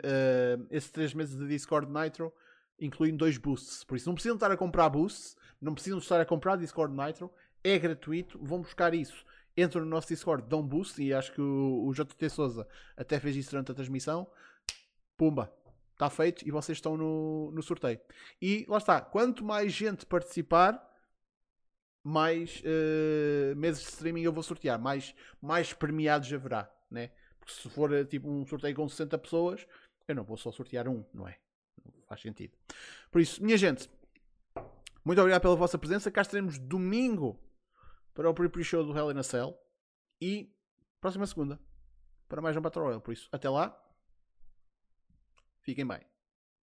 esses 0.70 0.90
3 0.92 1.12
meses 1.14 1.36
de 1.36 1.48
Discord 1.48 1.90
Nitro 1.90 2.32
incluem 2.78 3.16
dois 3.16 3.36
boosts. 3.36 3.82
Por 3.82 3.96
isso, 3.96 4.08
não 4.08 4.14
precisam 4.14 4.36
estar 4.36 4.52
a 4.52 4.56
comprar 4.56 4.88
boosts 4.88 5.36
não 5.60 5.74
precisam 5.74 5.98
estar 5.98 6.20
a 6.20 6.26
comprar 6.26 6.56
Discord 6.56 6.94
Nitro, 6.94 7.30
é 7.62 7.78
gratuito, 7.78 8.38
vão 8.42 8.60
buscar 8.60 8.94
isso. 8.94 9.24
Entram 9.56 9.82
no 9.82 9.88
nosso 9.88 10.08
Discord, 10.08 10.48
dão 10.48 10.62
boost 10.62 11.02
e 11.02 11.12
acho 11.12 11.32
que 11.32 11.40
o, 11.40 11.86
o 11.86 11.92
JT 11.92 12.30
Souza 12.30 12.66
até 12.96 13.18
fez 13.18 13.34
isso 13.34 13.50
durante 13.50 13.72
a 13.72 13.74
transmissão. 13.74 14.30
Pumba, 15.16 15.52
está 15.92 16.08
feito 16.08 16.46
e 16.46 16.50
vocês 16.50 16.78
estão 16.78 16.96
no, 16.96 17.50
no 17.50 17.62
sorteio. 17.62 18.00
E 18.40 18.64
lá 18.68 18.78
está, 18.78 19.00
quanto 19.00 19.44
mais 19.44 19.72
gente 19.72 20.06
participar, 20.06 20.84
mais 22.04 22.62
uh, 22.62 23.56
meses 23.56 23.82
de 23.82 23.88
streaming 23.88 24.22
eu 24.22 24.32
vou 24.32 24.44
sortear, 24.44 24.80
mais, 24.80 25.12
mais 25.42 25.72
premiados 25.72 26.32
haverá, 26.32 26.72
né? 26.88 27.10
Se 27.48 27.68
for 27.68 27.92
eh, 27.92 28.04
tipo 28.04 28.28
um 28.28 28.46
sorteio 28.46 28.74
com 28.74 28.88
60 28.88 29.18
pessoas, 29.18 29.66
eu 30.06 30.14
não 30.14 30.24
vou 30.24 30.36
só 30.36 30.52
sortear 30.52 30.88
um, 30.88 31.04
não 31.12 31.26
é? 31.26 31.38
Não 31.84 32.02
faz 32.02 32.20
sentido. 32.20 32.56
Por 33.10 33.20
isso, 33.20 33.42
minha 33.42 33.56
gente, 33.56 33.90
muito 35.04 35.20
obrigado 35.20 35.42
pela 35.42 35.56
vossa 35.56 35.78
presença. 35.78 36.10
Cá 36.10 36.22
estaremos 36.22 36.58
domingo 36.58 37.38
para 38.14 38.28
o 38.28 38.34
pre-show 38.34 38.84
do 38.84 38.96
Hell 38.96 39.10
in 39.10 39.18
a 39.18 39.22
Cell. 39.22 39.58
E 40.20 40.52
próxima 41.00 41.26
segunda 41.26 41.58
para 42.28 42.42
mais 42.42 42.56
um 42.56 42.60
Battle 42.60 42.84
Royale. 42.84 43.02
Por 43.02 43.12
isso, 43.12 43.28
até 43.32 43.48
lá. 43.48 43.74
Fiquem 45.62 45.86
bem. 45.86 46.00